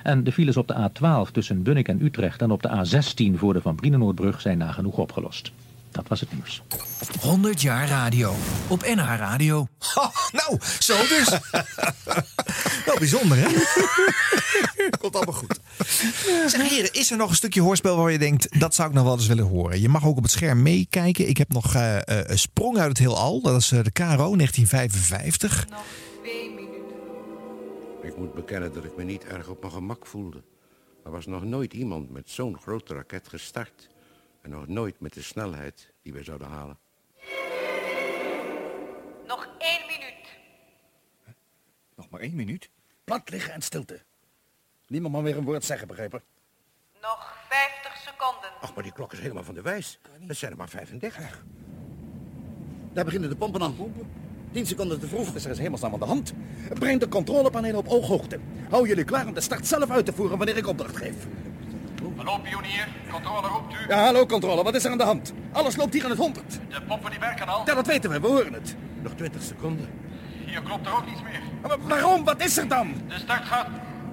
En 0.02 0.24
de 0.24 0.32
files 0.32 0.56
op 0.56 0.68
de 0.68 0.90
A12 0.90 1.30
tussen 1.32 1.62
Bunnik 1.62 1.88
en 1.88 2.04
Utrecht 2.04 2.42
en 2.42 2.50
op 2.50 2.62
de 2.62 2.68
A16 2.68 3.38
voor 3.38 3.52
de 3.52 3.60
Van 3.60 3.74
Brienenoordbrug 3.74 4.40
zijn 4.40 4.58
nagenoeg 4.58 4.96
opgelost. 4.96 5.52
Dat 5.90 6.08
was 6.08 6.20
het 6.20 6.32
nieuws. 6.32 6.62
100 7.20 7.62
jaar 7.62 7.88
radio. 7.88 8.34
Op 8.68 8.82
NH 8.82 9.16
Radio. 9.16 9.68
nou, 10.32 10.58
zo 10.78 10.96
dus. 10.96 11.28
Wel 12.86 12.98
bijzonder, 12.98 13.38
hè? 13.38 13.46
Komt 15.00 15.16
allemaal 15.16 15.34
goed. 15.34 15.60
Zeg 16.46 16.68
heren, 16.68 16.92
is 16.92 17.10
er 17.10 17.16
nog 17.16 17.30
een 17.30 17.36
stukje 17.36 17.60
hoorspel 17.60 17.96
waar 17.96 18.12
je 18.12 18.18
denkt... 18.18 18.60
dat 18.60 18.74
zou 18.74 18.88
ik 18.88 18.94
nog 18.94 19.04
wel 19.04 19.12
eens 19.12 19.26
willen 19.26 19.44
horen? 19.44 19.80
Je 19.80 19.88
mag 19.88 20.06
ook 20.06 20.16
op 20.16 20.22
het 20.22 20.32
scherm 20.32 20.62
meekijken. 20.62 21.28
Ik 21.28 21.36
heb 21.36 21.52
nog 21.52 21.74
eh, 21.74 21.96
eh, 21.96 22.02
een 22.06 22.38
sprong 22.38 22.78
uit 22.78 22.88
het 22.88 22.98
heelal. 22.98 23.40
Dat 23.40 23.60
is 23.60 23.72
eh, 23.72 23.84
de 23.84 23.90
KRO 23.90 24.36
1955. 24.36 25.66
Ik 28.10 28.16
moet 28.16 28.34
bekennen 28.34 28.72
dat 28.72 28.84
ik 28.84 28.96
me 28.96 29.02
niet 29.02 29.24
erg 29.24 29.48
op 29.48 29.60
mijn 29.60 29.72
gemak 29.72 30.06
voelde. 30.06 30.42
Er 31.04 31.10
was 31.10 31.26
nog 31.26 31.44
nooit 31.44 31.72
iemand 31.72 32.10
met 32.10 32.30
zo'n 32.30 32.58
grote 32.58 32.94
raket 32.94 33.28
gestart. 33.28 33.88
En 34.40 34.50
nog 34.50 34.66
nooit 34.66 35.00
met 35.00 35.12
de 35.12 35.22
snelheid 35.22 35.92
die 36.02 36.12
we 36.12 36.22
zouden 36.22 36.48
halen. 36.48 36.78
Nog 39.26 39.48
één 39.58 39.86
minuut. 39.86 40.38
Nog 41.94 42.10
maar 42.10 42.20
één 42.20 42.34
minuut. 42.34 42.70
Plat 43.04 43.30
liggen 43.30 43.52
en 43.52 43.62
stilte. 43.62 44.02
Niemand 44.86 45.14
mag 45.14 45.22
weer 45.22 45.36
een 45.36 45.44
woord 45.44 45.64
zeggen, 45.64 45.88
begrepen? 45.88 46.22
Nog 47.02 47.34
50 47.48 47.96
seconden. 47.96 48.50
Ach, 48.60 48.74
maar 48.74 48.82
die 48.82 48.92
klok 48.92 49.12
is 49.12 49.20
helemaal 49.20 49.44
van 49.44 49.54
de 49.54 49.62
wijs. 49.62 49.98
Dat 50.20 50.36
zijn 50.36 50.50
er 50.50 50.56
maar 50.56 50.68
35. 50.68 51.44
Daar 52.92 53.04
beginnen 53.04 53.28
de 53.30 53.36
pompen 53.36 53.62
aan. 53.62 53.76
Tien 54.52 54.66
seconden 54.66 55.00
te 55.00 55.06
vroeg, 55.06 55.32
dus 55.32 55.44
er 55.44 55.50
is 55.50 55.58
hemelsnaam 55.58 55.92
aan 55.92 55.98
de 55.98 56.04
hand. 56.04 56.32
Breng 56.78 57.00
de 57.00 57.08
controlepanelen 57.08 57.78
op 57.78 57.88
ooghoogte. 57.88 58.38
Hou 58.70 58.88
jullie 58.88 59.04
klaar 59.04 59.26
om 59.26 59.34
de 59.34 59.40
start 59.40 59.66
zelf 59.66 59.90
uit 59.90 60.06
te 60.06 60.12
voeren 60.12 60.36
wanneer 60.36 60.56
ik 60.56 60.66
opdracht 60.66 60.96
geef. 60.96 61.14
Hallo, 62.16 62.38
pionier. 62.38 62.88
Controle 63.10 63.48
roept 63.48 63.72
u. 63.72 63.76
Ja, 63.88 64.04
hallo 64.04 64.26
controle, 64.26 64.62
wat 64.62 64.74
is 64.74 64.84
er 64.84 64.90
aan 64.90 64.98
de 64.98 65.04
hand? 65.04 65.32
Alles 65.52 65.76
loopt 65.76 65.92
hier 65.92 66.04
aan 66.04 66.10
het 66.10 66.18
100. 66.18 66.60
De 66.68 66.82
pompen 66.82 67.10
die 67.10 67.20
werken 67.20 67.48
al. 67.48 67.62
Ja, 67.66 67.74
dat 67.74 67.86
weten 67.86 68.10
we, 68.10 68.20
we 68.20 68.26
horen 68.26 68.52
het. 68.52 68.76
Nog 69.02 69.12
20 69.12 69.42
seconden. 69.42 69.88
Hier 70.46 70.62
klopt 70.62 70.86
er 70.86 70.92
ook 70.92 71.06
niets 71.06 71.22
meer. 71.22 71.40
Maar 71.62 71.78
waarom? 71.80 72.24
Wat 72.24 72.44
is 72.44 72.56
er 72.56 72.68
dan? 72.68 72.94
De 73.08 73.18
start 73.18 73.44
gaat... 73.44 73.66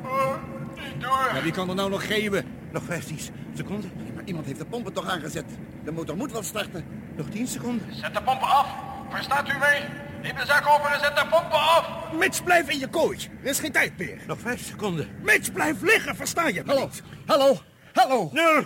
Oh, 0.03 0.35
niet 0.75 1.01
door. 1.01 1.31
Ja, 1.33 1.41
wie 1.43 1.51
kan 1.51 1.69
er 1.69 1.75
nou 1.75 1.89
nog 1.89 2.07
geven? 2.07 2.45
Nog 2.71 2.83
15 2.83 3.19
seconden. 3.53 3.91
Maar 4.15 4.23
iemand 4.25 4.45
heeft 4.45 4.59
de 4.59 4.65
pompen 4.65 4.93
toch 4.93 5.09
aangezet. 5.09 5.45
De 5.83 5.91
motor 5.91 6.17
moet 6.17 6.31
wel 6.31 6.43
starten. 6.43 6.85
Nog 7.15 7.29
10 7.29 7.47
seconden. 7.47 7.95
Zet 7.95 8.13
de 8.13 8.21
pompen 8.21 8.47
af. 8.47 8.67
Verstaat 9.09 9.49
u 9.49 9.57
mij? 9.57 9.89
Neem 10.21 10.35
de 10.35 10.43
zak 10.45 10.67
open 10.67 10.91
en 10.93 10.99
zet 10.99 11.15
de 11.15 11.25
pompen 11.29 11.59
af. 11.59 11.89
Mitch, 12.19 12.43
blijf 12.43 12.69
in 12.69 12.79
je 12.79 12.87
kooi. 12.87 13.17
Er 13.43 13.49
is 13.49 13.59
geen 13.59 13.71
tijd 13.71 13.97
meer. 13.97 14.17
Nog 14.27 14.37
5 14.39 14.65
seconden. 14.65 15.07
Mitch, 15.23 15.51
blijf 15.51 15.81
liggen. 15.81 16.15
Versta 16.15 16.47
je? 16.47 16.63
Hallo. 16.65 16.89
Hallo. 17.25 17.59
Hallo. 17.93 18.29
Nul. 18.33 18.63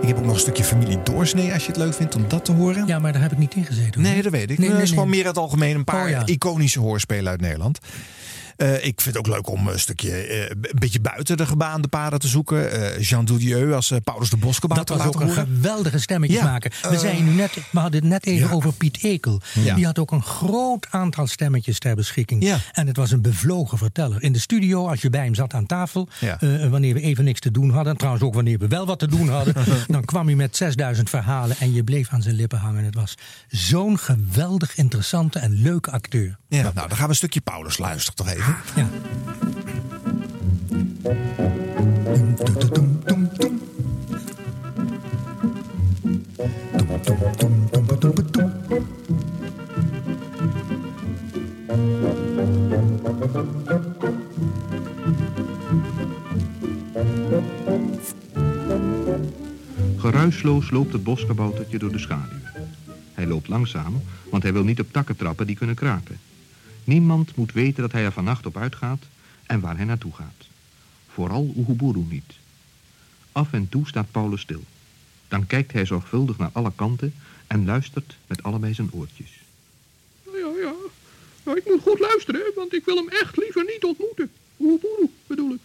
Ik 0.00 0.08
heb 0.08 0.16
ook 0.16 0.24
nog 0.24 0.34
een 0.34 0.40
stukje 0.40 0.64
familie 0.64 1.02
Doorsnee, 1.02 1.52
als 1.52 1.62
je 1.62 1.68
het 1.68 1.76
leuk 1.76 1.94
vindt 1.94 2.14
om 2.14 2.24
dat 2.28 2.44
te 2.44 2.52
horen. 2.52 2.86
Ja, 2.86 2.98
maar 2.98 3.12
daar 3.12 3.22
heb 3.22 3.32
ik 3.32 3.38
niet 3.38 3.54
in 3.54 3.64
gezeten. 3.64 4.02
hoor. 4.02 4.12
Nee, 4.12 4.22
dat 4.22 4.32
weet 4.32 4.50
ik. 4.50 4.58
Nee, 4.58 4.66
dat 4.66 4.76
nee, 4.76 4.82
is 4.86 4.90
gewoon 4.90 5.08
nee. 5.08 5.16
meer 5.16 5.26
uit 5.26 5.34
het 5.34 5.44
algemeen 5.44 5.74
een 5.74 5.84
paar 5.84 6.04
Oh, 6.04 6.10
ja. 6.10 6.22
iconische 6.26 6.80
hoorspelen 6.80 7.30
uit 7.30 7.40
Nederland. 7.40 7.78
Eh, 8.60 8.74
ik 8.74 9.00
vind 9.00 9.04
het 9.04 9.18
ook 9.18 9.26
leuk 9.26 9.48
om 9.48 9.68
een 9.68 9.80
stukje, 9.80 10.10
eh, 10.10 10.48
een 10.48 10.78
beetje 10.78 11.00
buiten 11.00 11.36
de 11.36 11.46
gebaande 11.46 11.88
paden 11.88 12.18
te 12.18 12.28
zoeken. 12.28 12.72
Eh, 12.72 13.02
Jean 13.02 13.24
Doudieu 13.24 13.72
als 13.72 13.92
Paulus 14.04 14.30
de 14.30 14.36
Boskebouw 14.36 14.76
Dat 14.76 14.86
te 14.86 14.92
was 14.96 15.04
laten 15.04 15.20
ook 15.20 15.26
een 15.26 15.32
geweldige 15.32 15.98
stemmetjes 15.98 16.40
Ja, 16.40 16.44
maken. 16.44 16.70
We, 16.82 16.98
zijn 16.98 17.24
nu 17.24 17.30
net, 17.30 17.54
we 17.70 17.78
hadden 17.78 18.00
het 18.00 18.10
net 18.10 18.26
even 18.26 18.48
ja. 18.48 18.54
over 18.54 18.72
Piet 18.72 19.04
Ekel. 19.04 19.40
Ja. 19.54 19.74
Die 19.74 19.84
had 19.84 19.98
ook 19.98 20.10
een 20.10 20.22
groot 20.22 20.86
aantal 20.90 21.26
stemmetjes 21.26 21.78
ter 21.78 21.94
beschikking. 21.94 22.42
Ja. 22.42 22.58
En 22.72 22.86
het 22.86 22.96
was 22.96 23.10
een 23.10 23.22
bevlogen 23.22 23.78
verteller. 23.78 24.22
In 24.22 24.32
de 24.32 24.38
studio, 24.38 24.88
als 24.88 25.02
je 25.02 25.10
bij 25.10 25.24
hem 25.24 25.34
zat 25.34 25.54
aan 25.54 25.66
tafel... 25.66 26.08
Wanneer 26.70 26.94
we 26.94 27.00
even 27.00 27.24
niks 27.24 27.40
te 27.40 27.50
doen 27.50 27.70
hadden... 27.70 27.92
en 27.92 27.98
trouwens 27.98 28.24
ook 28.24 28.34
wanneer 28.34 28.58
we 28.58 28.68
wel 28.68 28.86
wat 28.86 28.98
te 28.98 29.08
doen 29.08 29.28
hadden... 29.28 29.54
dan 29.86 30.04
kwam 30.04 30.26
hij 30.26 30.36
met 30.36 30.56
6000 30.56 31.10
verhalen 31.10 31.56
en 31.58 31.72
je 31.72 31.84
bleef 31.84 32.08
aan 32.08 32.22
zijn 32.22 32.34
lippen 32.34 32.58
hangen. 32.58 32.84
Het 32.84 32.94
was 32.94 33.14
zo'n 33.48 33.98
geweldig 33.98 34.76
interessante 34.76 35.38
en 35.38 35.62
leuke 35.62 35.90
acteur. 35.90 36.38
Ja, 36.48 36.62
nou, 36.62 36.74
dan 36.74 36.90
gaan 36.90 37.04
we 37.04 37.08
een 37.08 37.14
stukje 37.14 37.40
Paulus 37.40 37.78
luisteren 37.78 38.14
toch 38.14 38.28
even. 38.28 38.49
Ja. 38.50 38.88
Geruisloos 59.96 60.70
loopt 60.70 60.92
het 60.92 61.04
boskaboutertje 61.04 61.78
door 61.78 61.92
de 61.92 61.98
schaduw. 61.98 62.38
Hij 63.14 63.26
loopt 63.26 63.48
langzaam, 63.48 64.02
want 64.30 64.42
hij 64.42 64.52
wil 64.52 64.64
niet 64.64 64.80
op 64.80 64.92
takken 64.92 65.16
trappen 65.16 65.46
die 65.46 65.56
kunnen 65.56 65.76
kraken. 65.76 66.16
Niemand 66.90 67.36
moet 67.36 67.52
weten 67.52 67.82
dat 67.82 67.92
hij 67.92 68.04
er 68.04 68.12
vannacht 68.12 68.46
op 68.46 68.56
uitgaat 68.56 69.02
en 69.46 69.60
waar 69.60 69.76
hij 69.76 69.84
naartoe 69.84 70.14
gaat. 70.14 70.46
Vooral 71.12 71.52
Oeguburu 71.56 72.04
niet. 72.08 72.32
Af 73.32 73.52
en 73.52 73.68
toe 73.68 73.86
staat 73.86 74.10
Paulus 74.10 74.40
stil. 74.40 74.62
Dan 75.28 75.46
kijkt 75.46 75.72
hij 75.72 75.86
zorgvuldig 75.86 76.38
naar 76.38 76.50
alle 76.52 76.72
kanten 76.76 77.14
en 77.46 77.64
luistert 77.64 78.16
met 78.26 78.42
allebei 78.42 78.74
zijn 78.74 78.92
oortjes. 78.92 79.30
Ja, 80.24 80.50
ja. 80.60 80.74
Maar 81.42 81.56
ik 81.56 81.64
moet 81.64 81.80
goed 81.82 81.98
luisteren, 81.98 82.52
want 82.54 82.74
ik 82.74 82.84
wil 82.84 82.96
hem 82.96 83.08
echt 83.08 83.36
liever 83.36 83.64
niet 83.64 83.84
ontmoeten. 83.84 84.30
Oeboeroe, 84.56 85.10
bedoel 85.26 85.52
ik. 85.52 85.60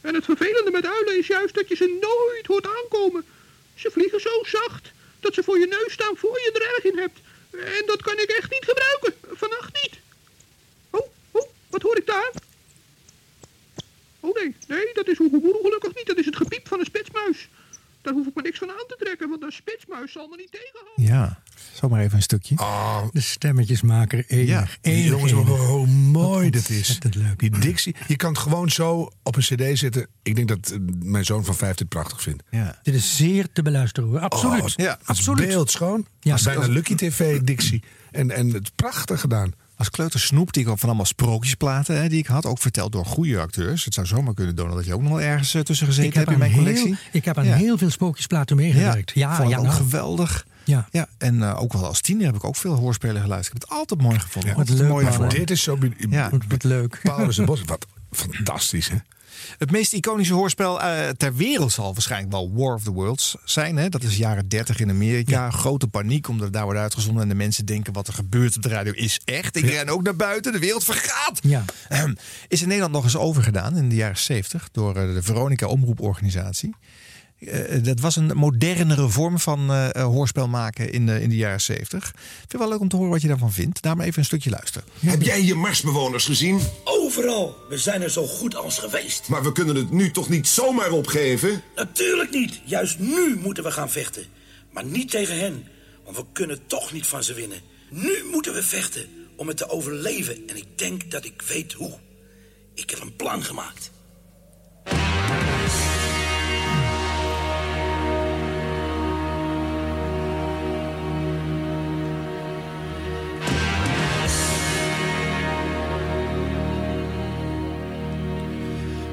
En 0.00 0.14
het 0.14 0.24
vervelende 0.24 0.70
met 0.70 0.86
uilen 0.86 1.18
is 1.18 1.26
juist 1.26 1.54
dat 1.54 1.68
je 1.68 1.76
ze 1.76 1.98
nooit 2.00 2.46
hoort 2.46 2.66
aankomen. 2.76 3.24
Ze 3.74 3.90
vliegen 3.90 4.20
zo 4.20 4.44
zacht 4.44 4.92
dat 5.20 5.34
ze 5.34 5.42
voor 5.42 5.58
je 5.58 5.66
neus 5.66 5.92
staan 5.92 6.16
voor 6.16 6.38
je 6.44 6.50
er 6.54 6.74
erg 6.74 6.84
in 6.92 6.98
hebt. 6.98 7.20
En 7.78 7.86
dat 7.86 8.02
kan 8.02 8.18
ik 8.18 8.34
echt 8.38 8.50
niet 8.50 8.64
gebruiken. 8.64 9.36
Vannacht 9.36 9.82
niet. 9.82 10.00
Oh, 11.70 11.76
oh, 11.76 11.82
wat 11.82 11.82
hoor 11.82 11.96
ik 11.96 12.06
daar? 12.06 12.30
Oh 14.20 14.34
nee, 14.34 14.54
nee, 14.68 14.90
dat 14.94 15.08
is 15.08 15.18
Oeboeroe 15.20 15.60
gelukkig 15.62 15.94
niet. 15.94 16.06
Dat 16.06 16.16
is 16.18 16.26
het 16.26 16.36
gepiep 16.36 16.68
van 16.68 16.78
een 16.78 16.84
spitsmuis. 16.84 17.48
Daar 18.02 18.12
hoef 18.12 18.26
ik 18.26 18.34
me 18.34 18.42
niks 18.42 18.58
van 18.58 18.68
aan 18.70 18.84
te 18.88 18.96
trekken, 18.98 19.28
want 19.28 19.42
een 19.42 19.52
spitsmuis 19.52 20.12
zal 20.12 20.28
me 20.28 20.36
niet 20.36 20.50
tegenhouden. 20.52 21.04
Ja, 21.04 21.42
zomaar 21.74 22.00
even 22.00 22.16
een 22.16 22.22
stukje. 22.22 22.54
De 23.12 23.20
stemmetjesmaker 23.20 24.24
enig. 24.26 24.48
Ja, 24.48 24.66
enig, 24.80 25.10
jongens, 25.10 25.32
enig. 25.32 25.66
hoe 25.66 25.86
mooi 25.86 26.50
dat 26.50 26.68
is. 26.68 26.76
Ontzettend 26.76 27.14
leuk. 27.14 27.38
Die 27.38 27.50
dictie. 27.58 27.94
Je 28.06 28.16
kan 28.16 28.30
het 28.32 28.38
gewoon 28.40 28.70
zo 28.70 29.10
op 29.22 29.36
een 29.36 29.42
cd 29.42 29.78
zetten. 29.78 30.06
Ik 30.22 30.36
denk 30.36 30.48
dat 30.48 30.70
eh, 30.70 30.78
mijn 31.02 31.24
zoon 31.24 31.44
van 31.44 31.54
vijf 31.56 31.76
dit 31.76 31.88
prachtig 31.88 32.22
vindt. 32.22 32.42
Ja. 32.50 32.78
Dit 32.82 32.94
is 32.94 33.16
zeer 33.16 33.52
te 33.52 33.62
beluisteren 33.62 34.08
hoor. 34.08 34.20
Absoluut. 34.20 34.62
Oh, 34.62 34.68
ja, 34.76 34.98
Absoluut. 35.04 35.46
beeldschoon. 35.48 36.06
Ja, 36.20 36.36
Ja, 36.36 36.44
bijna 36.44 36.66
Lucky 36.72 36.94
TV 36.94 37.40
dictie. 37.40 37.82
En, 38.10 38.30
en 38.30 38.50
het 38.50 38.62
is 38.62 38.70
prachtig 38.76 39.20
gedaan. 39.20 39.52
Als 39.80 39.90
kleuter 39.90 40.20
snoep 40.20 40.52
die 40.52 40.62
ik 40.62 40.68
ook 40.68 40.78
van 40.78 40.88
allemaal 40.88 41.06
sprookjesplaten 41.06 42.00
hè, 42.02 42.08
die 42.08 42.18
ik 42.18 42.26
had, 42.26 42.46
ook 42.46 42.58
verteld 42.58 42.92
door 42.92 43.06
goede 43.06 43.40
acteurs. 43.40 43.84
Het 43.84 43.94
zou 43.94 44.06
zomaar 44.06 44.34
kunnen 44.34 44.56
doen 44.56 44.70
dat 44.70 44.84
je 44.84 44.94
ook 44.94 45.02
nog 45.02 45.10
wel 45.10 45.20
ergens 45.20 45.54
eh, 45.54 45.62
tussen 45.62 45.86
gezeten 45.86 46.08
Ik 46.08 46.14
heb, 46.14 46.28
hebt 46.28 46.40
in 46.40 46.50
mijn 46.50 46.52
heel, 46.52 46.74
collectie. 46.74 46.96
ik 47.12 47.24
heb 47.24 47.38
aan 47.38 47.44
Ja. 47.44 47.54
heel 47.54 47.78
veel 47.78 47.90
spookjesplaten 47.90 48.56
meegewerkt. 48.56 49.12
Ja, 49.14 49.36
vond 49.36 49.48
ja, 49.48 49.54
ik 49.54 49.60
ook 49.60 49.66
nou. 49.66 49.76
geweldig. 49.76 50.46
Ja. 50.64 50.88
Ja, 50.90 51.08
en 51.18 51.42
eh, 51.42 51.62
ook 51.62 51.72
wel 51.72 51.86
als 51.86 52.00
tiener 52.00 52.26
heb 52.26 52.34
ik 52.34 52.44
ook 52.44 52.56
veel 52.56 52.74
hoorspelen 52.74 53.22
geluisterd. 53.22 53.56
Ik 53.56 53.60
heb 53.62 53.70
het 53.70 53.78
altijd 53.78 54.00
mooi 54.00 54.18
gevonden. 54.18 54.50
Ja, 54.50 54.56
Altijd 54.56 54.78
leuk. 55.18 55.30
Dit 55.30 55.50
is 55.50 55.62
zo... 55.62 55.78
Ja. 56.10 56.30
Wat 56.48 56.64
leuk. 56.64 57.00
Paulus 57.02 57.38
en 57.38 57.44
Bos, 57.44 57.62
wat 57.64 57.86
fantastisch, 58.10 58.88
hè? 58.88 58.96
Het 59.58 59.70
meest 59.70 59.92
iconische 59.92 60.34
hoorspel 60.34 60.80
eh, 60.80 61.08
ter 61.08 61.34
wereld 61.34 61.72
zal 61.72 61.92
waarschijnlijk 61.92 62.32
wel 62.32 62.52
War 62.54 62.74
of 62.74 62.82
the 62.82 62.90
Worlds 62.90 63.36
zijn. 63.44 63.76
Hè? 63.76 63.88
Dat 63.88 64.02
is 64.02 64.16
jaren 64.16 64.48
30 64.48 64.80
in 64.80 64.90
Amerika. 64.90 65.50
Grote 65.50 65.86
paniek 65.86 66.28
omdat 66.28 66.44
het 66.44 66.52
daar 66.52 66.64
wordt 66.64 66.78
uitgezonden. 66.78 67.22
En 67.22 67.28
de 67.28 67.34
mensen 67.34 67.64
denken 67.64 67.92
wat 67.92 68.06
er 68.06 68.12
gebeurt 68.12 68.56
op 68.56 68.62
de 68.62 68.68
radio 68.68 68.92
is 68.92 69.20
echt. 69.24 69.56
Ik 69.56 69.64
ren 69.64 69.88
ook 69.88 70.02
naar 70.02 70.16
buiten, 70.16 70.52
de 70.52 70.58
wereld 70.58 70.84
vergaat. 70.84 71.38
Ja. 71.42 71.64
Ehm, 71.88 72.14
is 72.48 72.62
in 72.62 72.66
Nederland 72.66 72.94
nog 72.94 73.04
eens 73.04 73.16
overgedaan 73.16 73.76
in 73.76 73.88
de 73.88 73.94
jaren 73.94 74.18
70 74.18 74.68
door 74.72 74.96
eh, 74.96 75.14
de 75.14 75.22
Veronica 75.22 75.66
Omroeporganisatie. 75.66 76.74
Eh, 77.40 77.82
dat 77.82 78.00
was 78.00 78.16
een 78.16 78.36
modernere 78.36 79.08
vorm 79.08 79.38
van 79.38 79.70
eh, 79.70 79.94
eh, 79.94 80.04
hoorspel 80.04 80.48
maken 80.48 80.92
in 80.92 81.06
de, 81.06 81.22
in 81.22 81.28
de 81.28 81.36
jaren 81.36 81.60
70. 81.60 82.08
Ik 82.08 82.14
vind 82.14 82.52
het 82.52 82.60
wel 82.60 82.68
leuk 82.68 82.80
om 82.80 82.88
te 82.88 82.96
horen 82.96 83.10
wat 83.10 83.22
je 83.22 83.28
daarvan 83.28 83.52
vindt. 83.52 83.82
Daar 83.82 83.96
maar 83.96 84.06
even 84.06 84.18
een 84.18 84.24
stukje 84.24 84.50
luisteren. 84.50 84.88
Heb 85.00 85.22
jij 85.22 85.42
je 85.42 85.54
Marsbewoners 85.54 86.24
gezien? 86.24 86.60
Overal. 86.84 87.56
We 87.68 87.78
zijn 87.78 88.02
er 88.02 88.10
zo 88.10 88.26
goed 88.26 88.56
als 88.56 88.78
geweest. 88.78 89.28
Maar 89.28 89.42
we 89.42 89.52
kunnen 89.52 89.76
het 89.76 89.90
nu 89.90 90.10
toch 90.10 90.28
niet 90.28 90.48
zomaar 90.48 90.90
opgeven? 90.90 91.62
Natuurlijk 91.76 92.30
niet. 92.30 92.60
Juist 92.64 92.98
nu 92.98 93.36
moeten 93.36 93.64
we 93.64 93.70
gaan 93.70 93.90
vechten. 93.90 94.24
Maar 94.72 94.84
niet 94.84 95.10
tegen 95.10 95.38
hen. 95.38 95.66
Want 96.04 96.16
we 96.16 96.24
kunnen 96.32 96.66
toch 96.66 96.92
niet 96.92 97.06
van 97.06 97.22
ze 97.22 97.34
winnen. 97.34 97.60
Nu 97.90 98.24
moeten 98.30 98.52
we 98.52 98.62
vechten 98.62 99.06
om 99.36 99.48
het 99.48 99.56
te 99.56 99.68
overleven. 99.68 100.36
En 100.46 100.56
ik 100.56 100.78
denk 100.78 101.10
dat 101.10 101.24
ik 101.24 101.42
weet 101.46 101.72
hoe. 101.72 101.98
Ik 102.74 102.90
heb 102.90 103.00
een 103.00 103.16
plan 103.16 103.42
gemaakt. 103.42 103.90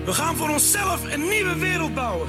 We 0.07 0.13
gaan 0.13 0.35
voor 0.35 0.49
onszelf 0.49 1.13
een 1.13 1.27
nieuwe 1.27 1.57
wereld 1.57 1.93
bouwen. 1.93 2.27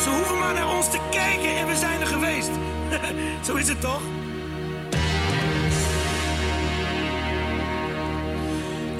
Ze 0.00 0.10
hoeven 0.10 0.38
maar 0.38 0.54
naar 0.54 0.76
ons 0.76 0.90
te 0.90 0.98
kijken 1.10 1.56
en 1.56 1.66
we 1.66 1.76
zijn 1.76 2.00
er 2.00 2.06
geweest. 2.06 2.50
Zo 3.46 3.54
is 3.54 3.68
het 3.68 3.80
toch? 3.80 4.00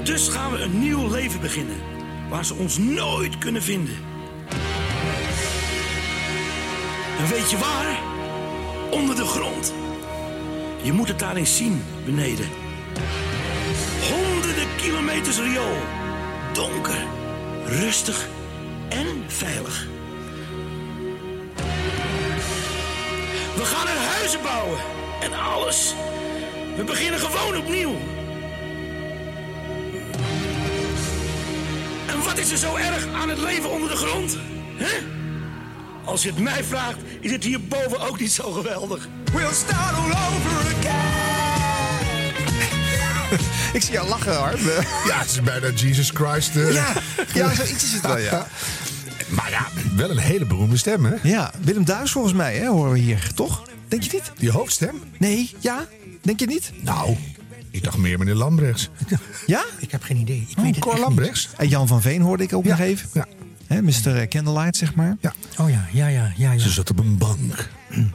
Dus 0.03 0.29
gaan 0.29 0.53
we 0.53 0.59
een 0.59 0.79
nieuw 0.79 1.11
leven 1.11 1.41
beginnen. 1.41 1.77
Waar 2.29 2.45
ze 2.45 2.55
ons 2.55 2.79
nooit 2.79 3.39
kunnen 3.39 3.63
vinden. 3.63 3.97
En 7.19 7.29
weet 7.29 7.51
je 7.51 7.59
waar? 7.59 8.01
Onder 8.91 9.17
de 9.17 9.25
grond. 9.25 9.75
Je 10.83 10.93
moet 10.93 11.09
het 11.09 11.19
daar 11.19 11.37
eens 11.37 11.57
zien, 11.57 11.83
beneden. 12.05 12.49
Kilometers 14.87 15.39
riool. 15.39 15.77
Donker, 16.53 17.05
rustig 17.65 18.29
en 18.89 19.25
veilig. 19.27 19.87
We 23.57 23.65
gaan 23.65 23.87
er 23.87 23.97
huizen 23.97 24.43
bouwen 24.43 24.79
en 25.21 25.33
alles. 25.33 25.95
We 26.77 26.85
beginnen 26.85 27.21
gewoon 27.21 27.57
opnieuw. 27.57 27.97
En 32.07 32.25
wat 32.25 32.39
is 32.39 32.51
er 32.51 32.59
zo 32.59 32.77
erg 32.77 33.07
aan 33.15 33.29
het 33.29 33.39
leven 33.39 33.71
onder 33.71 33.89
de 33.89 33.97
grond? 33.97 34.37
Hè? 34.77 34.99
Als 36.05 36.23
je 36.23 36.29
het 36.29 36.39
mij 36.39 36.65
vraagt, 36.65 36.99
is 37.21 37.31
het 37.31 37.45
hierboven 37.45 38.01
ook 38.01 38.21
niet 38.21 38.33
zo 38.33 38.51
geweldig. 38.51 39.09
We'll 39.33 39.53
start 39.53 39.97
all 39.97 40.11
over 40.11 40.79
again. 40.79 41.16
Ik 43.73 43.83
zie 43.83 43.93
jou 43.93 44.09
lachen, 44.09 44.37
Harm. 44.37 44.61
Ja, 45.07 45.19
het 45.19 45.31
is 45.31 45.43
bijna 45.43 45.71
Jesus 45.71 46.11
Christ. 46.15 46.57
eh. 46.57 46.73
Ja, 46.73 46.93
ja, 47.35 47.55
zoiets 47.55 47.85
is 47.85 47.93
het 47.93 48.03
wel, 48.07 48.19
ja. 48.19 48.47
Maar 49.29 49.51
ja, 49.51 49.67
wel 49.97 50.11
een 50.11 50.19
hele 50.19 50.45
beroemde 50.47 50.77
stem, 50.77 51.05
hè? 51.05 51.15
Ja, 51.23 51.53
Willem 51.61 51.85
Duis 51.85 52.11
volgens 52.11 52.35
mij, 52.35 52.57
hè, 52.57 52.67
horen 52.67 52.93
we 52.93 52.99
hier, 52.99 53.31
toch? 53.35 53.63
Denk 53.89 54.03
je 54.03 54.11
niet? 54.13 54.33
Die 54.39 54.51
hoofdstem? 54.51 55.03
Nee, 55.19 55.51
ja? 55.59 55.87
Denk 56.23 56.41
je 56.41 56.47
niet? 56.47 56.73
Nou, 56.83 57.17
ik 57.71 57.85
dacht 57.85 57.97
meer 57.97 58.19
meneer 58.19 58.35
Lambrechts. 58.35 58.89
Ja? 59.47 59.65
Ik 59.79 59.91
heb 59.91 60.03
geen 60.03 60.17
idee. 60.17 60.47
Ik 60.49 60.59
Oh, 60.59 60.65
weet 60.65 60.75
het 60.75 60.85
Cor 60.85 60.93
echt 60.93 61.01
Lambrechts? 61.03 61.49
En 61.57 61.69
Jan 61.69 61.87
van 61.87 62.03
Veen 62.03 62.21
hoorde 62.21 62.43
ik 62.43 62.53
ook 62.53 62.65
nog 62.65 62.79
even. 62.81 63.09
Ja. 63.13 63.27
Hè, 63.67 63.83
Mr. 63.83 64.29
Candlelight, 64.29 64.77
zeg 64.77 64.95
maar. 64.95 65.17
Ja. 65.21 65.33
Oh 65.59 65.71
ja, 65.71 65.87
ja, 65.93 66.07
ja, 66.09 66.33
ja. 66.37 66.53
ja. 66.53 66.59
Ze 66.59 66.71
zat 66.71 66.91
op 66.91 66.99
een 66.99 67.19
bank. 67.19 67.69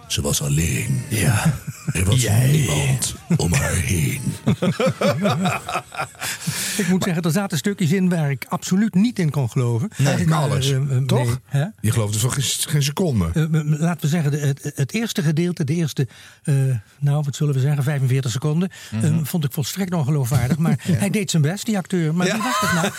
Ze 0.08 0.22
was 0.22 0.42
alleen. 0.42 1.02
Ja. 1.10 1.54
Er 1.94 2.06
was 2.06 2.22
Jij. 2.22 2.52
niemand 2.52 3.16
om 3.38 3.54
haar 3.54 3.72
heen. 3.76 4.22
Ik 6.78 6.88
moet 6.88 7.04
zeggen, 7.04 7.24
er 7.24 7.32
zaten 7.32 7.58
stukjes 7.58 7.92
in 7.92 8.10
waar 8.10 8.32
ik 8.32 8.46
absoluut 8.50 8.94
niet 8.94 9.20
in 9.20 9.30
kon 9.30 9.50
geloven. 9.50 9.90
Nee, 9.98 10.26
Maar, 10.28 10.38
alles. 10.40 10.72
eh, 10.72 10.78
eh, 10.78 11.04
Toch? 11.06 11.26
nee, 11.26 11.36
hè? 11.46 11.66
Je 11.82 11.92
gelooft 11.92 12.14
dus 12.22 12.34
geen, 12.34 12.72
geen 12.72 12.84
seconde. 12.84 13.26
Eh, 13.34 13.44
laten 13.80 14.02
we 14.02 14.08
zeggen, 14.08 14.32
het, 14.48 14.72
het 14.76 14.94
eerste 14.94 15.22
gedeelte, 15.24 15.64
de 15.64 15.74
eerste, 15.74 16.08
eh, 16.44 16.56
nou 17.00 17.24
wat 17.26 17.36
zullen 17.36 17.54
we 17.54 17.60
zeggen, 17.60 17.84
45 17.84 18.32
seconden, 18.32 18.70
Mhm. 18.92 19.24
vond 19.24 19.44
ik 19.44 19.52
volstrekt 19.54 19.94
ongeloofwaardig. 19.94 20.58
Maar 20.58 20.76
hij 21.04 21.10
deed 21.10 21.30
zijn 21.32 21.42
best, 21.42 21.66
die 21.66 21.78
acteur. 21.78 22.14
Maar 22.16 22.28
Ja. 22.28 22.34
wie 22.34 22.44
was 22.44 22.62
dat 22.62 22.74
nou? 22.74 22.92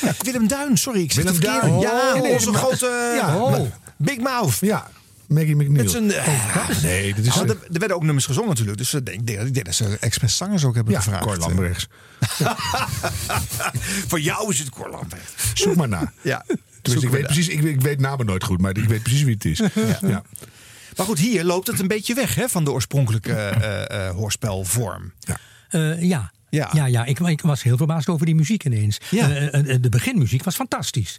Ja, 0.00 0.12
Willem 0.32 0.48
Duin, 0.48 0.76
sorry, 0.76 1.00
ik 1.00 1.12
zeg 1.12 1.24
Willem. 1.24 1.40
Duin. 1.40 1.78
Ja, 1.78 2.14
Oh, 2.16 2.30
onze 2.30 2.52
grote 2.54 3.12
Ja, 3.20 3.36
oh, 3.36 3.60
Big 3.96 4.18
Mouth. 4.18 4.56
Ja, 4.60 4.88
Maggie 5.30 5.56
McNeil. 5.56 5.88
Zijn, 5.88 6.12
eh, 6.12 6.82
nee, 6.82 7.14
dit 7.14 7.26
is... 7.26 7.36
Er, 7.36 7.48
er 7.48 7.56
werden 7.70 7.96
ook 7.96 8.02
nummers 8.02 8.26
gezongen 8.26 8.48
natuurlijk. 8.48 8.78
Dus 8.78 8.94
ik 8.94 9.06
denk, 9.06 9.40
ik 9.40 9.54
denk 9.54 9.64
dat 9.64 9.74
ze 9.74 9.96
expres 10.00 10.36
zangers 10.36 10.64
ook 10.64 10.74
hebben 10.74 10.92
ja, 10.92 11.00
gevraagd. 11.00 11.24
Cor 11.24 11.36
Lambrechts. 11.36 11.88
Voor 14.08 14.20
jou 14.20 14.50
is 14.50 14.58
het 14.58 14.70
Cor 14.70 14.90
Lambrecht. 14.90 15.32
Zoek 15.54 15.76
maar 15.76 15.88
na. 15.88 16.12
Ja, 16.22 16.44
Dus 16.46 16.58
zoeken 16.82 17.02
ik 17.02 17.08
we 17.08 17.16
weet, 17.16 17.26
precies, 17.26 17.48
ik, 17.48 17.62
ik 17.62 17.80
weet 17.80 18.00
namen 18.00 18.26
nooit 18.26 18.44
goed, 18.44 18.60
maar 18.60 18.76
ik 18.76 18.88
weet 18.88 19.02
precies 19.02 19.22
wie 19.22 19.34
het 19.34 19.44
is. 19.44 19.60
Ja. 20.00 20.22
Maar 20.96 21.06
goed, 21.06 21.18
hier 21.18 21.44
loopt 21.44 21.66
het 21.66 21.78
een 21.78 21.88
beetje 21.88 22.14
weg 22.14 22.34
hè, 22.34 22.48
van 22.48 22.64
de 22.64 22.72
oorspronkelijke 22.72 23.32
eh, 23.32 24.08
eh, 24.08 24.14
hoorspelvorm. 24.14 25.12
Eh, 25.68 26.02
ja. 26.02 26.32
Ja. 26.50 26.68
Ja, 26.72 26.86
ja, 26.86 27.04
ik, 27.04 27.18
ik 27.18 27.40
was 27.40 27.62
heel 27.62 27.76
verbaasd 27.76 28.08
over 28.08 28.26
die 28.26 28.34
muziek 28.34 28.64
ineens. 28.64 29.00
Ja. 29.10 29.30
Eh, 29.30 29.74
eh, 29.74 29.82
de 29.82 29.88
beginmuziek 29.88 30.44
was 30.44 30.54
fantastisch. 30.54 31.16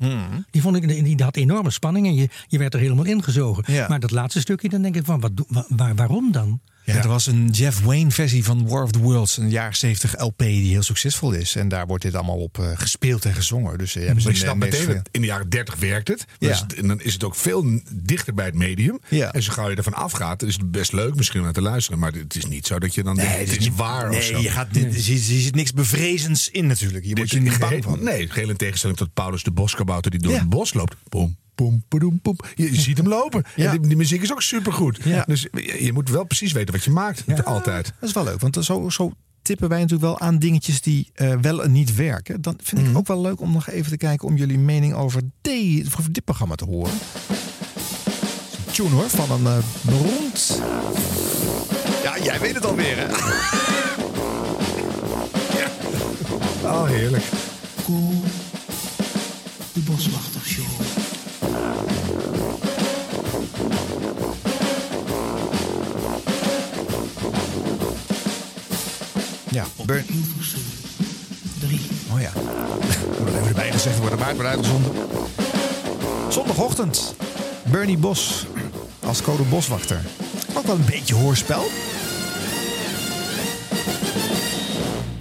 Die, 0.52 0.62
vond 0.62 0.76
ik, 0.76 0.88
die, 1.06 1.24
had 1.24 1.36
enorme 1.36 1.70
spanning 1.70 2.08
en 2.08 2.16
je, 2.16 2.30
je 2.48 2.58
werd 2.58 2.74
er 2.74 2.80
helemaal 2.80 3.06
ingezogen. 3.06 3.74
Ja. 3.74 3.88
Maar 3.88 4.00
dat 4.00 4.12
laatste 4.12 4.40
stukje, 4.40 4.70
dan 4.70 4.82
denk 4.82 4.96
ik 4.96 5.06
van, 5.06 5.20
wat, 5.20 5.32
waar, 5.68 5.96
waarom 5.96 6.32
dan? 6.32 6.60
Ja, 6.94 7.02
er 7.02 7.08
was 7.08 7.28
een 7.28 7.50
Jeff 7.50 7.80
Wayne 7.82 8.12
versie 8.12 8.44
van 8.44 8.68
War 8.68 8.84
of 8.84 8.92
the 8.92 9.00
Worlds, 9.00 9.38
een 9.38 9.50
jaren 9.50 9.76
70 9.76 10.20
LP 10.22 10.38
die 10.38 10.72
heel 10.72 10.84
succesvol 10.84 11.32
is. 11.32 11.56
En 11.56 11.68
daar 11.68 11.88
wordt 11.88 12.04
dit 12.04 12.16
allemaal 12.16 12.38
op 12.38 12.60
eh, 12.60 12.72
gespeeld 12.74 13.26
en 13.26 13.34
gezongen. 13.34 13.78
Dus 13.78 13.96
uh, 13.96 14.06
Maar 14.06 14.16
je 14.16 14.34
snapt 14.36 14.58
meteen, 14.60 14.86
dat 14.86 15.10
in 15.12 15.22
de 15.22 15.28
jaren 15.28 15.50
30 15.50 15.76
werkt 15.76 16.08
het. 16.08 16.26
Dus 16.40 16.64
en 16.78 16.88
dan 16.88 17.02
is 17.02 17.14
het 17.14 17.24
ook 17.24 17.36
veel 17.36 17.82
dichter 17.94 18.34
bij 18.34 18.46
het 18.46 18.56
medium. 18.56 19.00
Ja. 19.10 19.34
En 19.34 19.44
zo 19.44 19.52
gauw 19.54 19.70
je 19.70 19.76
ervan 19.76 19.94
afgaat, 19.94 20.42
is 20.44 20.54
het 20.56 20.72
best 20.72 20.92
leuk 20.92 21.16
misschien 21.16 21.40
om 21.40 21.46
naar 21.46 21.54
te 21.54 21.62
luisteren. 21.62 22.00
Maar 22.00 22.12
het 22.12 22.36
is 22.36 22.46
niet 22.46 22.68
zo 22.68 22.80
dat 22.80 22.94
je 22.96 23.04
dan 23.04 23.16
denkt, 23.16 23.52
het 23.52 23.60
is 23.60 23.70
waar 23.76 24.10
of 24.10 24.24
zo. 24.24 24.34
Nee, 24.34 24.42
je 24.42 24.50
gaat, 24.50 24.76
er 24.76 24.94
zit- 24.94 25.56
niks 25.56 25.74
bevrezends 25.74 26.50
in 26.50 26.68
natuurlijk. 26.68 27.06
Je 27.06 27.16
wordt 27.16 27.32
je 27.32 27.40
niet 27.42 27.60
bang 27.60 27.84
van. 27.84 28.04
Nee, 28.04 28.30
geheel 28.30 28.50
in 28.50 28.56
tegenstelling 28.58 28.98
tot 29.00 29.14
Paulus 29.14 29.44
de 29.44 29.52
Boskabouter 29.52 30.12
die 30.12 30.20
door 30.20 30.34
het 30.34 30.50
bos 30.50 30.74
loopt. 30.74 30.96
Boom, 31.10 31.38
boom, 31.62 31.84
padoem, 31.88 32.20
boom. 32.22 32.38
Je, 32.56 32.72
je 32.72 32.82
ziet 32.82 32.98
hem 32.98 33.08
lopen. 33.08 33.44
Ja. 33.56 33.66
En 33.72 33.78
die, 33.78 33.88
die 33.88 33.98
muziek 33.98 34.22
is 34.22 34.32
ook 34.32 34.42
supergoed. 34.42 35.00
Ja. 35.04 35.24
Dus 35.28 35.48
je, 35.52 35.84
je 35.84 35.94
moet 35.94 36.10
wel 36.10 36.24
precies 36.24 36.52
weten 36.52 36.74
wat 36.74 36.84
je 36.84 36.92
maakt. 36.92 37.24
Altijd. 37.46 37.94
Dat 38.00 38.10
is 38.10 38.16
wel 38.16 38.24
leuk, 38.24 38.40
want 38.40 38.58
zo, 38.62 38.90
zo 38.90 39.12
tippen 39.42 39.70
wij 39.70 39.80
natuurlijk 39.80 40.04
wel 40.10 40.20
aan 40.20 40.38
dingetjes 40.38 40.82
die 40.82 41.10
eh, 41.14 41.34
wel 41.42 41.64
en 41.64 41.72
niet 41.72 41.96
werken. 41.96 42.42
Dan 42.42 42.56
vind 42.64 42.82
Mhm. 42.82 42.90
ik 42.92 42.98
ook 42.98 43.08
wel 43.08 43.22
leuk 43.22 43.42
om 43.42 43.52
nog 43.52 43.70
even 43.70 43.92
te 43.92 43.98
kijken 43.98 44.28
om 44.28 44.36
jullie 44.36 44.58
mening 44.58 44.94
over, 44.94 45.22
over 45.98 46.12
dit 46.12 46.24
programma 46.24 46.56
te 46.56 46.66
horen. 46.66 46.94
Een 48.68 48.72
tune 48.74 48.90
hoor, 48.90 49.10
van 49.10 49.32
een 49.46 49.46
eh, 49.58 49.64
beroemd... 49.82 50.62
Ja, 52.04 52.20
jij 52.24 52.40
weet 52.40 52.54
het 52.56 52.66
alweer 52.66 52.98
hè? 52.98 53.06
Oh, 56.64 56.88
heerlijk. 56.88 57.24
De 59.74 59.80
Boswachtershow. 59.80 61.01
Ja, 69.52 69.66
Burn. 69.86 70.06
Drie. 71.60 71.80
Oh 72.14 72.22
ja. 72.22 72.32
Moet 73.20 73.28
er 73.28 73.36
even 73.36 73.48
erbij 73.48 73.72
gezegd 73.72 73.98
worden, 73.98 74.20
maar 74.20 74.28
het 74.28 74.36
wordt 74.36 74.52
uitgezonden. 74.52 74.92
Zondagochtend. 76.30 77.16
Bernie 77.64 77.98
Bos 77.98 78.46
als 79.00 79.22
code 79.22 79.44
boswachter. 79.44 80.02
Ook 80.54 80.66
wel 80.66 80.76
een 80.76 80.86
beetje 80.86 81.16
hoorspel. 81.16 81.64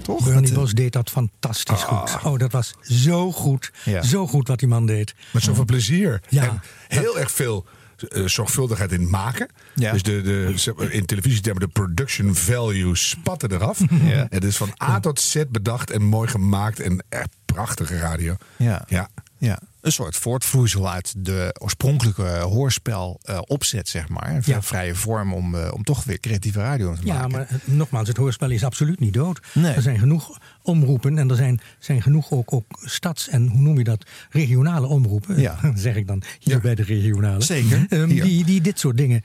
Toch? 0.02 0.24
Bernie 0.24 0.40
Dat, 0.40 0.50
eh, 0.50 0.56
Bos 0.56 0.72
deed 0.72 0.92
dat 0.92 1.10
fantastisch 1.10 1.82
goed. 1.82 2.16
Oh, 2.24 2.38
dat 2.38 2.52
was 2.52 2.74
zo 2.82 3.32
goed. 3.32 3.72
Ja. 3.84 4.02
Zo 4.02 4.26
goed 4.26 4.48
wat 4.48 4.58
die 4.58 4.68
man 4.68 4.86
deed. 4.86 5.14
Met 5.32 5.42
zoveel 5.42 5.64
plezier. 5.64 6.22
Ja. 6.28 6.42
En 6.42 6.60
heel 6.88 7.18
erg 7.18 7.30
veel 7.30 7.66
eh, 8.08 8.26
zorgvuldigheid 8.26 8.92
in 8.92 9.00
het 9.00 9.10
maken. 9.10 9.48
Ja. 9.74 9.92
Dus 9.92 10.02
de, 10.02 10.22
de, 10.22 10.88
in 10.90 11.06
televisietermen 11.06 11.62
de 11.62 11.68
production 11.68 12.34
value 12.34 12.96
spatten 12.96 13.52
eraf. 13.52 13.78
Ja. 14.04 14.26
Het 14.30 14.44
is 14.44 14.56
van 14.56 14.72
A 14.82 15.00
tot 15.00 15.20
Z 15.20 15.42
bedacht 15.48 15.90
en 15.90 16.02
mooi 16.02 16.28
gemaakt. 16.28 16.80
En 16.80 17.04
echt 17.08 17.28
prachtige 17.44 17.98
radio. 17.98 18.36
Ja. 18.56 18.84
Ja. 18.88 19.08
Ja, 19.38 19.58
een 19.80 19.92
soort 19.92 20.16
voortvloeisel 20.16 20.90
uit 20.90 21.14
de 21.18 21.54
oorspronkelijke 21.58 22.22
hoorspel 22.38 23.20
eh, 23.22 23.38
opzet, 23.46 23.88
zeg 23.88 24.08
maar. 24.08 24.34
Een 24.34 24.42
Ja. 24.44 24.62
vrije 24.62 24.94
vorm 24.94 25.32
om, 25.34 25.54
eh, 25.54 25.72
om 25.72 25.82
toch 25.84 26.04
weer 26.04 26.20
creatieve 26.20 26.58
radio 26.58 26.94
te 26.94 27.00
Ja, 27.06 27.14
maken. 27.14 27.30
maar 27.30 27.46
het- 27.48 27.66
nogmaals, 27.66 28.08
het 28.08 28.16
hoorspel 28.16 28.50
is 28.50 28.64
absoluut 28.64 29.00
niet 29.00 29.12
dood. 29.12 29.40
Nee. 29.54 29.72
Er 29.74 29.82
zijn 29.82 29.98
genoeg 29.98 30.38
omroepen 30.62 31.18
en 31.18 31.30
er 31.30 31.36
zijn, 31.36 31.60
zijn 31.78 32.02
genoeg 32.02 32.30
ook, 32.30 32.52
ook 32.52 32.64
stads- 32.84 33.28
en 33.28 33.46
hoe 33.48 33.60
noem 33.60 33.78
je 33.78 33.84
dat, 33.84 34.06
regionale 34.30 34.86
omroepen. 34.86 35.40
Ja. 35.40 35.58
zeg 35.74 35.96
ik 35.96 36.06
dan 36.06 36.22
hier 36.38 36.60
bij 36.60 36.74
de 36.74 36.82
regionale. 36.82 37.42
Zeker, 37.42 37.86
Ehm, 37.88 38.08
die, 38.08 38.44
die 38.44 38.60
dit 38.60 38.78
soort 38.78 38.96
dingen 38.96 39.22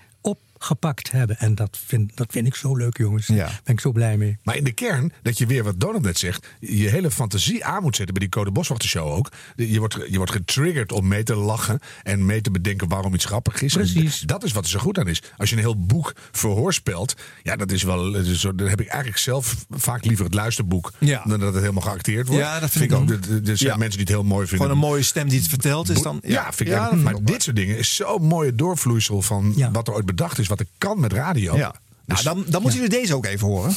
opgepakt 0.70 1.12
hebben. 1.12 1.38
En 1.40 1.56
dat 1.56 1.80
vind, 1.86 2.16
dat 2.18 2.28
vind 2.32 2.48
ik 2.48 2.56
zo 2.56 2.76
leuk, 2.76 2.98
jongens. 2.98 3.28
Ja. 3.28 3.46
Ben 3.64 3.74
ik 3.74 3.80
zo 3.80 3.92
blij 3.92 4.18
mee. 4.18 4.38
Maar 4.44 4.56
in 4.56 4.64
de 4.64 4.72
kern, 4.72 5.12
dat 5.22 5.38
je 5.38 5.46
weer 5.46 5.64
wat 5.64 5.80
Donald 5.80 6.04
net 6.04 6.18
zegt, 6.18 6.48
je 6.60 6.90
hele 6.90 7.12
fantasie 7.12 7.66
aan 7.66 7.82
moet 7.82 7.96
zetten 7.96 8.14
bij 8.16 8.24
die 8.28 8.34
Code 8.34 8.52
Boswachter 8.52 8.90
show 8.90 9.08
ook. 9.12 9.32
Je 9.56 9.80
wordt, 9.80 9.98
je 10.10 10.18
wordt 10.18 10.32
getriggerd 10.32 10.92
om 10.92 11.08
mee 11.08 11.24
te 11.24 11.36
lachen 11.36 11.80
en 12.04 12.26
mee 12.26 12.42
te 12.42 12.52
bedenken 12.52 12.88
waarom 12.90 13.14
iets 13.14 13.26
grappig 13.26 13.62
is. 13.62 13.74
Precies. 13.74 14.22
En 14.22 14.28
dat 14.28 14.44
is 14.44 14.52
wat 14.52 14.64
er 14.64 14.70
zo 14.70 14.80
goed 14.80 14.98
aan 15.00 15.08
is. 15.08 15.22
Als 15.38 15.50
je 15.50 15.56
een 15.56 15.62
heel 15.62 15.86
boek 15.86 16.14
verhoorspelt, 16.32 17.14
ja, 17.44 17.56
dat 17.56 17.72
is 17.72 17.84
wel. 17.84 18.12
Dan 18.56 18.68
heb 18.68 18.82
ik 18.82 18.88
eigenlijk 18.88 19.18
zelf 19.18 19.66
vaak 19.70 20.06
liever 20.06 20.26
het 20.26 20.34
luisterboek 20.34 20.92
Ja. 21.00 21.24
dan 21.26 21.40
dat 21.40 21.54
het 21.54 21.62
helemaal 21.62 21.84
geacteerd 21.84 22.28
wordt. 22.28 22.42
Ja, 22.44 22.60
dat 22.60 22.70
vind 22.70 22.84
ik 22.92 22.98
ook. 22.98 23.10
Er- 23.10 23.18
zijn 23.58 23.58
Ja. 23.58 23.76
mensen 23.78 23.90
die 23.98 24.00
het 24.08 24.10
heel 24.10 24.24
mooi 24.24 24.48
vinden. 24.48 24.66
Gewoon 24.68 24.84
een 24.84 24.90
mooie 24.90 25.04
stem 25.04 25.30
die 25.30 25.40
het 25.40 25.48
vertelt 25.50 25.90
is 25.90 26.02
dan... 26.02 26.20
Ja, 26.24 26.54
vind 26.54 26.70
ik 26.70 26.92
Maar 27.04 27.24
dit 27.24 27.44
soort 27.44 27.56
dingen 27.56 27.78
is 27.78 27.96
zo'n 27.96 28.24
mooie 28.28 28.56
doorvloeisel 28.56 29.22
van 29.22 29.56
wat 29.72 29.88
er 29.88 29.94
ooit 29.94 30.06
bedacht 30.06 30.40
is, 30.40 30.48
wat 30.58 30.68
er 30.68 30.74
kan 30.78 31.00
met 31.00 31.14
radio. 31.14 31.56
Ja. 31.58 31.76
Nou, 32.06 32.24
dan, 32.24 32.46
dan 32.48 32.62
moeten 32.62 32.80
jullie 32.82 33.00
deze 33.00 33.16
ook 33.16 33.26
even 33.26 33.48
horen. 33.48 33.74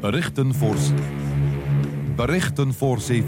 Berichten 0.00 0.54
voor... 0.54 0.76
Berichten 2.16 2.74
voor 2.74 3.00
zee... 3.00 3.24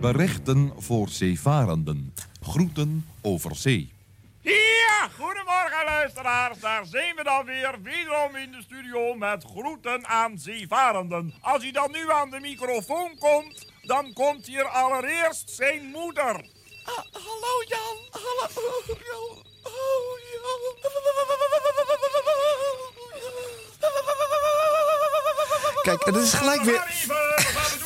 Berichten 0.00 0.72
voor 0.78 1.08
zeevarenden. 1.08 2.14
Groeten 2.40 3.06
over 3.20 3.56
zee. 3.56 3.92
Ja, 4.40 5.08
goedemorgen 5.18 5.84
luisteraars. 5.84 6.58
Daar 6.60 6.86
zijn 6.86 7.16
we 7.16 7.22
dan 7.22 7.44
weer, 7.44 7.74
wederom 7.82 8.36
in 8.36 8.50
de 8.50 8.62
studio 8.62 9.14
met 9.14 9.44
groeten 9.44 10.06
aan 10.06 10.38
zeevarenden. 10.38 11.34
Als 11.40 11.62
hij 11.62 11.72
dan 11.72 11.90
nu 11.90 12.10
aan 12.12 12.30
de 12.30 12.40
microfoon 12.40 13.18
komt, 13.18 13.72
dan 13.82 14.12
komt 14.12 14.46
hier 14.46 14.64
allereerst 14.64 15.50
zijn 15.50 15.90
moeder. 15.90 16.46
hallo 17.12 17.64
Jan, 17.68 17.96
hallo 18.10 19.42
Kijk, 25.82 26.02
en 26.02 26.12
dat 26.12 26.22
is 26.22 26.32
gelijk 26.32 26.62
weer... 26.62 26.82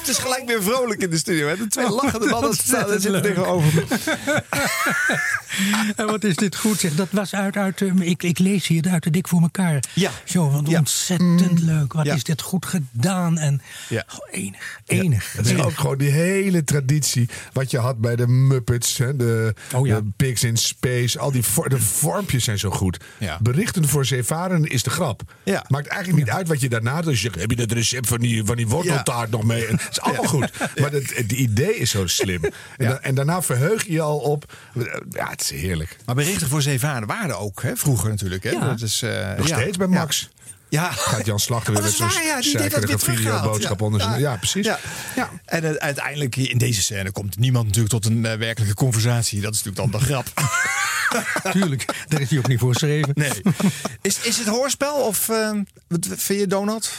Het 0.06 0.08
is 0.16 0.22
gelijk 0.22 0.46
weer 0.46 0.62
vrolijk 0.62 1.02
in 1.02 1.10
de 1.10 1.16
studio. 1.16 1.48
Hè? 1.48 1.56
De 1.56 1.66
twee 1.66 1.90
lachende 1.90 2.26
mannen 2.26 2.54
staan 2.54 2.90
er 2.90 3.00
tegenover 3.22 3.74
me. 3.74 3.84
En 5.96 6.06
wat 6.06 6.24
is 6.24 6.36
dit 6.36 6.56
goed 6.56 6.78
zeg. 6.80 6.94
Dat 6.94 7.08
was 7.10 7.34
uit, 7.34 7.56
uit 7.56 7.82
eh, 7.82 8.00
ik, 8.00 8.22
ik 8.22 8.38
lees 8.38 8.66
hier 8.66 8.88
uit 8.88 9.02
de 9.02 9.10
Dik 9.10 9.28
voor 9.28 9.40
elkaar. 9.42 9.82
Ja. 9.92 10.10
Zo, 10.24 10.50
wat 10.50 10.68
ontzettend 10.74 11.60
leuk. 11.60 11.92
Wat 11.92 12.04
Ja. 12.06 12.14
is 12.14 12.24
dit 12.24 12.42
goed 12.42 12.66
gedaan. 12.66 13.38
En 13.38 13.60
Ja. 13.88 14.04
oh, 14.12 14.18
enig, 14.30 14.80
enig. 14.86 15.32
Het 15.32 15.46
is 15.46 15.58
ook 15.58 15.78
gewoon 15.78 15.98
die 15.98 16.10
hele 16.10 16.64
traditie 16.64 17.28
wat 17.52 17.70
je 17.70 17.78
had 17.78 18.00
bij 18.00 18.16
de 18.16 18.26
Muppets, 18.26 18.98
hè, 18.98 19.16
de, 19.16 19.54
Oh 19.74 19.82
de 19.88 20.04
Pigs 20.16 20.44
in 20.44 20.56
Space. 20.56 21.18
Al 21.18 21.30
die 21.32 21.42
vor- 21.42 21.68
de 21.68 21.80
vormpjes 21.80 22.44
zijn 22.44 22.58
zo 22.58 22.70
goed. 22.70 22.96
Berichten 23.40 23.88
voor 23.88 24.04
zeevarenden 24.04 24.70
is 24.70 24.82
de 24.82 24.90
grap. 24.90 25.22
Ja. 25.42 25.64
Maakt 25.68 25.86
eigenlijk 25.86 26.24
niet 26.24 26.34
uit 26.34 26.48
wat 26.48 26.60
je 26.60 26.68
daarna 26.68 26.96
doet. 27.00 27.10
Als 27.10 27.22
je 27.22 27.30
heb 27.38 27.50
je 27.50 27.56
dat 27.56 27.72
recept 27.72 28.08
van 28.08 28.18
die, 28.18 28.44
van 28.44 28.56
die 28.56 28.66
worteltaart 28.68 29.30
nog 29.30 29.44
mee? 29.44 29.66
Het 29.66 29.88
is 29.90 30.00
allemaal 30.00 30.24
goed. 30.24 30.50
Maar 30.80 30.90
het, 30.92 31.16
het 31.16 31.32
idee 31.32 31.76
is 31.76 31.90
zo 31.90 32.06
slim. 32.06 32.40
En, 32.76 32.88
da- 32.88 33.00
en 33.00 33.14
daarna 33.14 33.42
verheug 33.42 33.84
je 33.86 33.92
je 33.92 34.00
al 34.00 34.18
op. 34.18 34.52
Ja, 35.10 35.28
het 35.30 35.45
is 35.50 35.60
heerlijk. 35.60 35.96
Maar 36.04 36.14
berichten 36.14 36.48
voor 36.48 36.62
zeevaarden 36.62 37.08
waren 37.08 37.38
ook, 37.38 37.62
hè? 37.62 37.76
vroeger 37.76 38.10
natuurlijk. 38.10 38.42
Hè? 38.42 38.50
Ja. 38.50 38.68
Dat 38.68 38.80
is, 38.80 39.02
eh, 39.02 39.36
Nog 39.36 39.48
ja. 39.48 39.56
steeds 39.56 39.76
bij 39.76 39.86
Max. 39.86 40.28
Ja. 40.68 40.90
Gaat 40.90 41.26
Jan 41.26 41.40
Slachter 41.40 41.72
weer 41.72 41.82
Oh, 41.82 41.88
zo'n 41.88 42.08
waar, 42.08 42.24
ja. 42.88 42.98
Videoboodschap 42.98 43.82
onder 43.82 44.00
zijn... 44.00 44.20
Ja, 44.20 44.36
precies. 44.36 44.66
Ja. 44.66 44.78
En 45.44 45.64
eh, 45.64 45.74
uiteindelijk 45.74 46.36
in 46.36 46.58
deze 46.58 46.82
scène 46.82 47.12
komt 47.12 47.38
niemand 47.38 47.64
natuurlijk 47.66 47.94
tot 47.94 48.06
een 48.06 48.26
eh, 48.26 48.38
werkelijke 48.38 48.74
conversatie. 48.74 49.40
Dat 49.40 49.54
is 49.54 49.62
natuurlijk 49.62 49.92
dan 49.92 50.00
de 50.00 50.06
grap. 50.06 50.26
Tuurlijk, 51.52 51.84
daar 52.08 52.20
is 52.20 52.30
hij 52.30 52.38
ook 52.38 52.48
niet 52.48 52.58
voor 52.58 52.72
geschreven. 52.72 53.10
Nee. 53.14 53.42
Is, 54.00 54.18
is 54.22 54.38
het 54.38 54.46
hoorspel 54.46 54.94
of 54.94 55.28
eh, 55.28 55.50
wat 55.88 56.06
vind 56.16 56.40
je 56.40 56.46
Donald? 56.46 56.90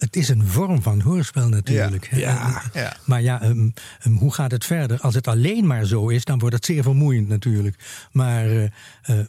Het 0.00 0.16
is 0.16 0.28
een 0.28 0.46
vorm 0.46 0.82
van 0.82 1.00
hoorspel 1.00 1.48
natuurlijk. 1.48 2.08
Ja, 2.14 2.62
ja. 2.72 2.96
Maar 3.04 3.22
ja, 3.22 3.42
ehm, 3.42 3.68
ehm, 4.00 4.12
hoe 4.12 4.34
gaat 4.34 4.50
het 4.50 4.64
verder? 4.64 5.00
Als 5.00 5.14
het 5.14 5.28
alleen 5.28 5.66
maar 5.66 5.84
zo 5.84 6.08
is, 6.08 6.24
dan 6.24 6.38
wordt 6.38 6.54
het 6.54 6.64
zeer 6.64 6.82
vermoeiend 6.82 7.28
natuurlijk. 7.28 8.08
Maar 8.12 8.46
eh, 8.46 8.64
eh, 9.02 9.26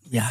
ja, 0.00 0.30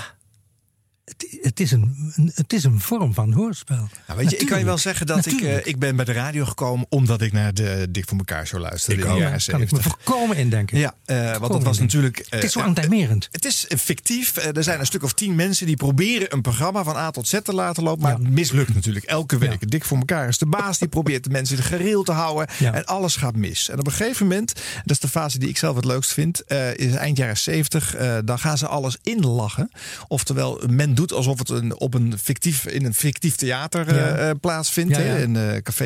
het, 1.05 1.37
het, 1.41 1.59
is 1.59 1.71
een, 1.71 2.11
het 2.33 2.53
is 2.53 2.63
een 2.63 2.79
vorm 2.79 3.13
van 3.13 3.31
hoorspel. 3.33 3.89
Nou, 4.07 4.19
weet 4.19 4.29
je, 4.29 4.37
ik 4.37 4.47
kan 4.47 4.59
je 4.59 4.65
wel 4.65 4.77
zeggen 4.77 5.05
dat 5.05 5.25
ik, 5.25 5.41
eh, 5.41 5.65
ik 5.65 5.79
ben 5.79 5.95
bij 5.95 6.05
de 6.05 6.11
radio 6.11 6.45
gekomen 6.45 6.85
omdat 6.89 7.21
ik 7.21 7.31
naar 7.31 7.53
de 7.53 7.87
Dik 7.89 8.07
voor 8.09 8.17
elkaar 8.17 8.47
show 8.47 8.59
luisterde 8.61 9.01
Ik 9.01 9.07
in 9.07 9.13
ook. 9.13 9.19
jaren 9.19 9.41
kan 9.45 9.61
ik 9.61 9.71
me 9.71 9.77
70. 9.77 9.83
voorkomen 9.83 10.37
indenken. 10.37 10.77
Ja, 10.77 10.95
want 11.39 11.53
dat 11.53 11.63
was 11.63 11.79
natuurlijk. 11.79 12.17
eh, 12.17 12.25
Het 12.29 12.43
is 12.43 12.51
zo 12.51 12.59
aantimerend. 12.59 13.29
Het 13.31 13.45
is 13.45 13.65
fictief. 13.77 14.35
Er 14.35 14.63
zijn 14.63 14.79
een 14.79 14.85
stuk 14.85 15.03
of 15.03 15.13
tien 15.13 15.35
mensen 15.35 15.65
die 15.65 15.75
proberen 15.75 16.33
een 16.33 16.41
programma 16.41 16.83
van 16.83 16.95
A 16.95 17.11
tot 17.11 17.27
Z 17.27 17.39
te 17.43 17.53
laten 17.53 17.83
lopen. 17.83 18.01
Maar 18.03 18.13
het 18.13 18.29
mislukt 18.29 18.73
natuurlijk 18.73 19.05
elke 19.05 19.37
week. 19.37 19.69
Dik 19.71 19.83
voor 19.85 19.97
elkaar 19.97 20.27
is 20.27 20.37
de 20.37 20.45
baas. 20.45 20.77
Die 20.79 20.87
probeert 20.87 21.23
de 21.23 21.29
mensen 21.29 21.55
in 21.55 21.61
de 21.61 21.67
gereel 21.67 22.03
te 22.03 22.11
houden. 22.11 22.47
Ja. 22.59 22.73
En 22.73 22.85
alles 22.85 23.15
gaat 23.15 23.35
mis. 23.35 23.69
En 23.69 23.79
op 23.79 23.85
een 23.85 23.91
gegeven 23.93 24.27
moment, 24.27 24.53
dat 24.55 24.61
is 24.91 24.99
de 24.99 25.07
fase 25.07 25.39
die 25.39 25.49
ik 25.49 25.57
zelf 25.57 25.75
het 25.75 25.85
leukst 25.85 26.13
vind, 26.13 26.43
is 26.75 26.93
eind 26.93 27.17
jaren 27.17 27.37
70. 27.37 27.95
eh, 27.95 28.17
dan 28.25 28.39
gaan 28.39 28.57
ze 28.57 28.67
alles 28.67 28.97
inlachen. 29.03 29.71
Oftewel, 30.07 30.61
men 30.69 30.91
doet 30.95 31.02
alsof 31.11 31.39
het 31.39 31.49
een, 31.49 31.79
op 31.79 31.93
een 31.93 32.13
fictief, 32.23 32.65
in 32.65 32.85
een 32.85 32.93
fictief 32.93 33.35
theater 33.35 33.87
eh, 33.87 33.95
Ja. 33.95 34.15
eh, 34.15 34.29
plaatsvindt. 34.41 34.95
Ja, 34.95 35.01
in 35.15 35.35
eh, 35.35 35.61
café 35.61 35.85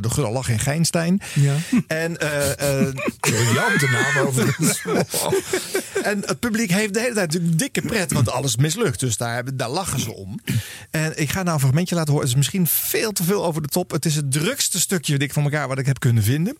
De 0.00 0.10
Gulle 0.10 0.30
Lach 0.30 0.48
in 0.48 0.58
Geinstein. 0.58 1.20
Ja. 1.34 1.54
En 1.86 2.16
eh, 2.18 2.80
eh, 2.80 2.94
Briljante 3.20 3.86
naam 3.90 4.26
overigens. 4.26 4.82
en 6.02 6.22
het 6.26 6.38
publiek 6.38 6.70
heeft 6.70 6.94
de 6.94 7.00
hele 7.00 7.14
tijd 7.14 7.26
natuurlijk 7.32 7.58
dikke 7.58 7.80
pret, 7.82 8.12
want 8.12 8.30
alles 8.30 8.56
mislukt. 8.56 9.00
Dus 9.00 9.16
daar, 9.16 9.34
hebben, 9.34 9.56
daar 9.56 9.70
lachen 9.70 10.00
ze 10.00 10.14
om. 10.14 10.40
En 10.90 11.12
ik 11.20 11.30
ga 11.30 11.42
nou 11.42 11.54
een 11.54 11.60
fragmentje 11.60 11.94
laten 11.94 12.12
horen. 12.12 12.28
Het 12.28 12.36
is 12.36 12.42
misschien 12.42 12.66
veel 12.66 13.12
te 13.12 13.24
veel 13.24 13.44
over 13.44 13.62
de 13.62 13.68
top. 13.68 13.90
Het 13.90 14.04
is 14.04 14.14
het 14.14 14.32
drukste 14.32 14.80
stukje 14.80 15.18
dik 15.18 15.32
van 15.32 15.42
elkaar 15.42 15.68
wat 15.68 15.78
ik 15.78 15.86
heb 15.86 15.98
kunnen 15.98 16.22
vinden. 16.22 16.56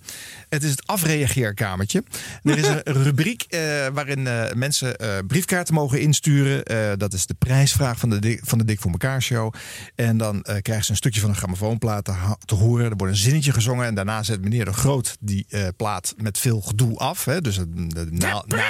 Het 0.48 0.62
is 0.62 0.70
het 0.70 0.86
afreageerkamertje. 0.86 2.02
Er 2.42 2.58
is 2.58 2.66
een 2.66 2.82
rubriek 3.04 3.42
eh, 3.48 3.60
waarin 3.92 4.26
eh, 4.26 4.52
mensen 4.52 4.96
eh, 4.96 5.08
briefkaarten 5.26 5.74
mogen 5.74 6.00
insturen. 6.00 6.64
Eh, 6.64 6.92
dat 6.96 7.12
is 7.12 7.26
de 7.26 7.34
prijsvraag 7.58 7.98
van 7.98 8.10
de, 8.10 8.18
Dik- 8.18 8.40
van 8.44 8.58
de 8.58 8.64
Dik 8.64 8.80
voor 8.80 8.90
elkaar 8.90 9.22
show. 9.22 9.54
En 9.94 10.16
dan 10.16 10.42
eh, 10.42 10.56
krijgen 10.62 10.84
ze 10.84 10.90
een 10.90 10.96
stukje 10.96 11.20
van 11.20 11.30
een 11.30 11.36
grammofoonplaat 11.36 12.04
te, 12.44 12.54
horen. 12.54 12.90
Er 12.90 12.96
wordt 12.96 13.12
een 13.12 13.18
zinnetje 13.18 13.52
gezongen. 13.52 13.86
En 13.86 13.94
daarna 13.94 14.22
zet 14.22 14.40
meneer 14.42 14.64
de 14.64 14.72
Groot 14.72 15.16
die 15.20 15.46
eh, 15.48 15.62
plaat 15.76 16.14
met 16.16 16.38
veel 16.38 16.60
gedoe 16.60 16.96
af. 16.98 17.24
Hè. 17.24 17.40
Dus 17.40 17.56
het, 17.56 17.76
de, 17.76 18.06
naal- 18.10 18.44
naal- 18.46 18.60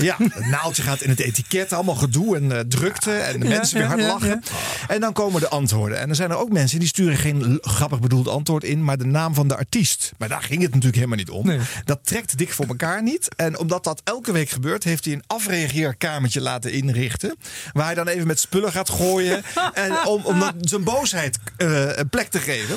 ja, 0.00 0.16
het 0.32 0.46
naaldje 0.46 0.82
gaat 0.82 1.00
in 1.02 1.10
het 1.10 1.20
etiket, 1.20 1.72
allemaal 1.72 1.94
gedoe 1.94 2.36
en 2.36 2.52
eh, 2.52 2.60
drukte 2.60 3.12
en 3.12 3.40
de 3.40 3.48
Ja, 3.48 3.56
mensen 3.56 3.78
weer 3.78 3.86
hard 3.86 4.00
lachen. 4.00 4.42
En 4.88 5.00
dan 5.00 5.12
komen 5.12 5.40
de 5.40 5.48
antwoorden. 5.48 5.98
En 6.00 6.08
er 6.08 6.14
zijn 6.14 6.30
er 6.30 6.36
ook 6.36 6.52
mensen 6.52 6.78
die 6.78 6.88
sturen 6.88 7.16
geen 7.16 7.58
grappig 7.60 8.00
bedoeld 8.00 8.28
antwoord 8.28 8.64
in, 8.64 8.84
maar 8.84 8.98
de 8.98 9.04
naam 9.04 9.34
van 9.34 9.48
de 9.48 9.56
artiest. 9.56 10.12
Maar 10.18 10.28
daar 10.28 10.42
ging 10.42 10.60
het 10.62 10.68
natuurlijk 10.70 10.94
helemaal 10.96 11.16
niet 11.16 11.30
om. 11.30 11.46
Nee. 11.46 11.58
Dat 11.84 11.98
trekt 12.02 12.38
dik 12.38 12.52
voor 12.52 12.66
elkaar 12.66 13.02
niet. 13.02 13.34
En 13.36 13.58
omdat 13.58 13.84
dat 13.84 14.00
elke 14.04 14.32
week 14.32 14.48
gebeurt, 14.48 14.84
heeft 14.84 15.04
hij 15.04 15.14
een 15.14 15.24
afreageerkamertje 15.26 16.40
laten 16.40 16.72
inrichten. 16.72 17.36
Waar 17.82 17.94
hij 17.94 18.04
dan 18.04 18.14
even 18.14 18.26
met 18.26 18.40
spullen 18.40 18.72
gaat 18.72 18.90
gooien. 18.90 19.42
en 19.74 20.04
om, 20.06 20.24
om 20.24 20.38
dat- 20.40 20.54
zijn 20.60 20.84
boosheid 20.84 21.38
eh, 21.56 21.96
een 21.96 22.08
plek 22.08 22.28
te 22.28 22.38
geven. 22.38 22.76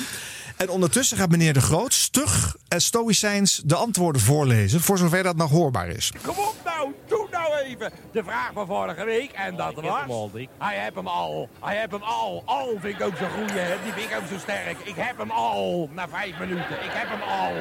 En 0.58 0.70
ondertussen 0.70 1.18
gaat 1.18 1.30
meneer 1.30 1.54
De 1.54 1.62
Groot 1.62 1.94
stug 1.94 2.56
en 2.68 2.82
stoïcijns 2.82 3.62
de 3.66 3.76
antwoorden 3.76 4.22
voorlezen. 4.22 4.82
Voor 4.82 4.98
zover 4.98 5.24
dat 5.24 5.36
nog 5.36 5.52
hoorbaar 5.52 5.88
is. 5.88 6.12
Kom 6.26 6.38
op 6.38 6.56
nou, 6.66 6.94
doe 7.08 7.28
nou 7.32 7.54
even. 7.56 7.92
De 8.12 8.24
vraag 8.24 8.50
van 8.54 8.66
vorige 8.68 9.06
week 9.06 9.32
en 9.32 9.56
dat 9.56 9.74
was... 9.74 10.32
Hij 10.58 10.76
heb 10.78 10.96
hem 10.96 11.08
al, 11.08 11.50
hij 11.62 11.76
heb 11.78 11.92
hem 11.92 12.02
al. 12.02 12.44
Al 12.46 12.78
vind 12.82 13.00
ik 13.00 13.06
ook 13.06 13.18
zo 13.18 13.26
goed, 13.38 13.52
hè. 13.52 13.76
Die 13.84 13.94
vind 13.94 14.12
ik 14.12 14.18
ook 14.18 14.28
zo 14.32 14.38
sterk. 14.40 14.78
Ik 14.84 14.96
heb 14.96 15.18
hem 15.18 15.32
al, 15.32 15.90
na 15.94 16.08
vijf 16.10 16.40
minuten. 16.40 16.72
Ik 16.84 16.92
heb 16.94 17.08
hem 17.10 17.22
al. 17.22 17.54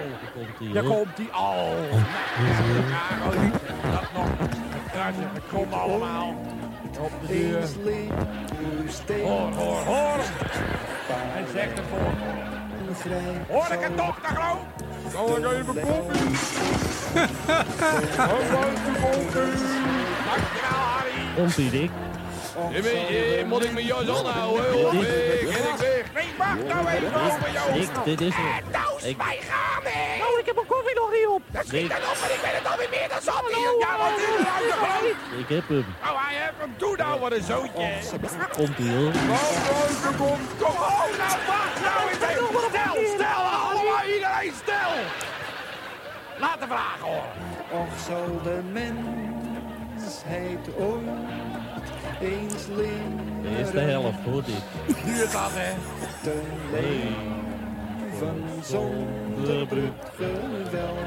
Daar 0.73 0.83
komt 0.85 1.17
hij 1.17 1.31
al. 1.31 1.65
Nou, 1.91 2.83
Karel, 2.91 3.41
niet. 3.43 3.53
dat 3.93 4.13
nog. 4.13 4.64
Komt 5.53 5.73
allemaal. 5.73 6.35
Op 7.01 7.11
de 7.27 7.27
deur. 7.27 7.63
Hoor, 9.23 9.53
hoor, 9.53 9.83
hoor. 9.85 10.19
En 11.37 11.47
zeg 11.53 11.65
het 11.65 11.81
voor. 11.91 12.13
Hoor 13.49 13.73
ik 13.73 13.81
het 13.81 13.97
toch, 13.97 14.19
groot? 14.23 14.59
Zal 15.13 15.37
ik 15.37 15.45
even 15.45 15.81
koffie? 15.81 16.23
Dankjewel, 20.25 20.81
Harry. 20.95 21.35
Komt 21.37 21.57
ie, 21.57 21.71
Dick? 21.71 21.91
moet 23.47 23.65
ik 23.65 23.73
mijn 23.73 23.87
jas 23.87 24.09
aanhouden? 24.09 24.87
Of 24.87 24.93
eh, 24.93 25.01
ken 25.39 25.49
ik 25.49 25.77
weg? 25.79 26.13
Nee, 26.15 26.25
wacht 26.39 26.67
nou 26.69 26.89
even 26.89 27.15
over, 27.15 27.53
joh. 27.53 27.75
Dick, 27.75 27.89
dit 28.05 28.21
is 28.21 28.35
het. 28.37 28.84
Ik- 29.11 29.17
mij 29.17 29.39
gaan, 29.51 29.83
hè. 29.85 30.19
Nou, 30.19 30.39
ik 30.41 30.47
heb 30.47 30.55
mijn 30.55 30.67
koffie 30.67 30.95
nog 30.95 31.11
niet 31.17 31.27
op. 31.37 31.43
Dat 31.57 31.67
schiet 31.67 31.89
dan 31.89 31.99
op, 32.11 32.17
maar 32.21 32.33
ik 32.37 32.41
ben 32.47 32.55
het 32.61 32.67
alweer 32.73 32.91
meer 32.97 33.09
dan 33.15 33.23
zat 33.29 33.45
hier. 33.57 33.73
Ja, 33.85 33.93
wat 34.03 34.13
is 34.19 34.25
er 34.39 34.45
nou 34.51 34.61
de? 35.05 35.39
Ik 35.43 35.49
heb 35.57 35.69
hem. 35.69 35.87
Nou, 36.05 36.17
hij 36.25 36.35
heeft 36.43 36.59
hem. 36.59 36.75
Doe 36.77 36.97
nou, 36.97 37.21
wat 37.21 37.33
een 37.33 37.43
zootje. 37.53 37.89
Komt 38.59 38.79
ie, 38.79 38.91
hoor. 38.97 39.13
Nou, 39.33 39.47
grote 39.67 40.11
kom. 40.23 40.39
Kom 40.63 40.77
op, 41.01 41.11
nou, 41.23 41.37
wacht 41.51 41.79
nou 41.87 42.01
eens 42.11 42.25
even. 42.31 42.47
Stel, 42.73 42.95
stel, 43.15 43.43
allemaal 43.69 44.05
iedereen 44.15 44.55
stil. 44.63 44.93
Laat 46.39 46.61
de 46.61 46.67
vraag 46.67 47.01
horen. 47.01 47.33
Of 47.71 47.89
zal 48.07 48.41
de 48.43 48.61
mensheid 48.73 50.65
ooit 50.79 51.09
eens 52.21 52.67
leren... 52.67 53.43
Dit 53.43 53.67
is 53.67 53.71
de 53.71 53.81
helft, 53.81 54.19
hoor, 54.25 54.43
dit. 54.45 55.05
Nu 55.05 55.19
dat, 55.19 55.51
hè. 55.53 55.75
Te 56.23 56.43
leven 58.25 58.65
zonder 58.65 59.67
bruut 59.67 59.93
geweld. 60.15 60.99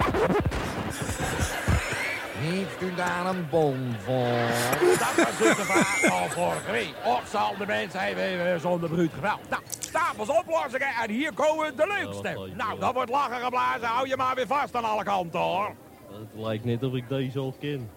Heeft 2.39 2.81
u 2.81 2.95
daar 2.95 3.25
een 3.25 3.47
bon 3.49 3.95
voor? 3.99 4.49
Dat 4.79 5.25
was 5.25 5.37
dus 5.37 5.55
de 5.55 5.63
vraag 5.63 5.99
van 5.99 6.29
vorige 6.29 6.71
week. 6.71 6.93
Och, 7.05 7.21
zal 7.27 7.57
de 7.57 7.65
mensen 7.65 7.99
even 8.01 8.59
zonder 8.59 8.89
bruut 8.89 9.13
geweld. 9.13 9.39
Nou, 9.49 9.61
stapels 9.79 10.29
oplossingen 10.29 10.87
en 11.03 11.09
hier 11.09 11.33
komen 11.33 11.75
de 11.75 11.95
leukste. 12.01 12.49
Nou, 12.55 12.79
dat 12.79 12.93
wordt 12.93 13.09
lachen 13.09 13.43
geblazen. 13.43 13.87
Hou 13.87 14.07
je 14.07 14.17
maar 14.17 14.35
weer 14.35 14.47
vast 14.47 14.75
aan 14.75 14.83
alle 14.83 15.03
kanten, 15.03 15.39
hoor. 15.39 15.71
Het 16.11 16.27
lijkt 16.45 16.65
net 16.65 16.83
of 16.83 16.93
ik 16.93 17.09
deze 17.09 17.39
al 17.39 17.53
ken. 17.59 17.89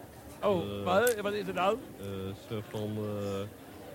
Oh, 0.43 0.63
Eh, 0.63 0.85
wat, 0.85 1.15
wat 1.21 1.33
is 1.33 1.47
het 1.47 1.55
nou? 1.55 1.77
eh, 2.01 2.07
zo 2.49 2.61
van... 2.71 2.97
eh, 2.99 3.41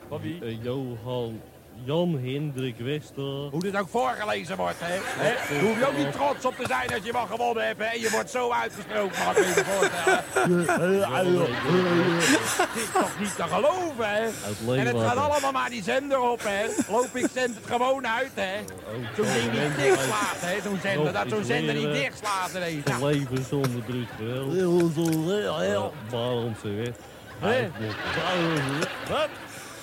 Van 0.09 0.21
wie? 0.21 0.59
Johan... 0.61 1.41
Jan 1.83 2.19
Hendrik 2.23 2.77
Wester. 2.77 3.23
Hoe 3.23 3.59
dit 3.59 3.77
ook 3.77 3.89
voorgelezen 3.89 4.57
wordt, 4.57 4.79
hè? 4.79 4.97
hè? 5.03 5.59
Hoef 5.59 5.79
je 5.79 5.87
ook 5.87 5.97
niet 5.97 6.11
trots 6.11 6.45
op 6.45 6.55
te 6.55 6.67
zijn 6.67 6.93
als 6.93 7.03
je 7.03 7.11
wat 7.11 7.27
gewonnen 7.29 7.65
hebt, 7.65 7.79
hè? 7.79 7.85
En 7.85 7.99
je 7.99 8.09
wordt 8.09 8.29
zo 8.29 8.51
uitgesproken, 8.51 9.25
mag 9.25 9.37
ik 9.37 9.43
even 9.45 9.65
voorstellen. 9.65 10.23
Het 12.65 12.75
is 12.75 12.91
toch 12.93 13.19
niet 13.19 13.35
te 13.35 13.43
geloven, 13.43 14.09
hè? 14.09 14.23
En 14.75 14.87
het 14.87 14.97
gaat 14.97 15.17
allemaal 15.17 15.51
maar 15.51 15.69
die 15.69 15.83
zender 15.83 16.19
op, 16.19 16.39
hè? 16.43 16.65
Loop 16.91 17.15
ik 17.15 17.27
zend 17.33 17.55
het 17.55 17.65
gewoon 17.65 18.07
uit, 18.07 18.31
hè? 18.33 18.55
Zo'n 19.15 19.25
ding 19.25 19.51
niet 19.51 19.77
dichtslaat, 19.77 20.39
hè? 20.39 20.61
Zo'n 20.61 20.79
zender, 20.81 21.13
dat 21.13 21.25
zo'n 21.29 21.43
zender 21.43 21.75
niet 21.75 21.93
dichtslaat 21.93 22.51
ineens. 22.55 22.85
Nou, 22.85 23.05
Leven 23.05 23.45
zonder 23.49 23.81
bruut 23.85 24.09
geweld. 24.17 24.53
Ja, 25.65 25.89
Barendse 26.09 26.69
wet. 26.69 26.99
Hè? 27.39 27.69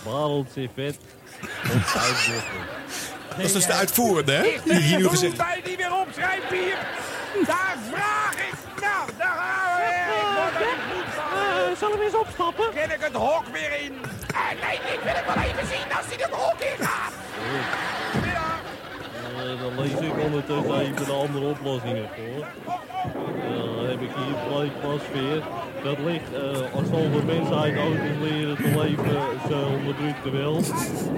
Wat? 0.05 0.47
Vet. 0.75 0.99
Dat 3.37 3.45
is 3.45 3.53
dus 3.53 3.67
de 3.67 3.73
uitvoerende, 3.73 4.33
hè? 4.33 4.43
Ik 4.45 4.61
Die 4.65 4.75
hier 4.81 4.99
nu 4.99 5.09
gezegd. 5.09 5.37
bij 5.37 5.61
die 5.65 5.77
weer 5.77 5.95
opschrijft 5.95 6.49
hier. 6.51 6.79
Daar 7.47 7.77
vraag 7.93 8.33
ik. 8.35 8.55
Nou, 8.81 9.11
daar 9.19 9.35
gaan 9.39 9.77
we 9.77 9.83
weer. 9.83 10.17
Ik 10.17 10.29
word 10.39 10.55
er 10.55 10.67
niet 10.67 10.85
goed 10.93 11.09
van. 11.15 11.77
Zullen 11.77 11.99
we 11.99 12.05
eens 12.05 12.15
opstappen? 12.15 12.65
Ken 12.75 12.91
ik 12.91 13.01
het 13.01 13.13
hok 13.15 13.45
weer 13.53 13.73
in? 13.81 13.93
Eh, 14.35 14.39
nee, 14.67 14.77
ik 14.95 15.01
wil 15.05 15.13
het 15.15 15.25
wel 15.35 15.45
even 15.45 15.67
zien 15.67 15.97
als 15.97 16.07
hij 16.07 16.17
het 16.19 16.31
hok 16.31 16.61
in 16.61 16.87
gaat. 16.87 17.13
Eh, 19.37 19.61
dan 19.61 19.81
lees 19.81 20.09
ik 20.11 20.19
ondertussen 20.25 20.81
even 20.81 21.05
de 21.07 21.13
andere 21.13 21.47
oplossingen 21.47 22.09
voor. 22.17 22.47
Ik 24.03 24.11
hier 24.23 24.39
pleegplasveer. 24.49 25.41
Dat 25.83 25.99
ligt, 26.07 26.31
eh, 26.33 26.77
als 26.77 26.89
zal 26.93 27.07
de 27.17 27.23
mensheid 27.27 27.75
ooit 27.87 28.03
eens 28.09 28.21
leren 28.27 28.57
te 28.57 28.71
leven, 28.81 29.19
onderdrukte 29.77 30.31
wel. 30.31 30.55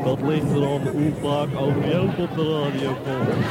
Dat 0.05 0.21
ligt 0.31 0.51
er 0.57 0.65
aan 0.73 0.87
hoe 0.97 1.13
vaak 1.23 1.51
ook 1.65 1.77
op 2.27 2.33
de 2.39 2.47
radio 2.59 2.91
komt. 3.07 3.45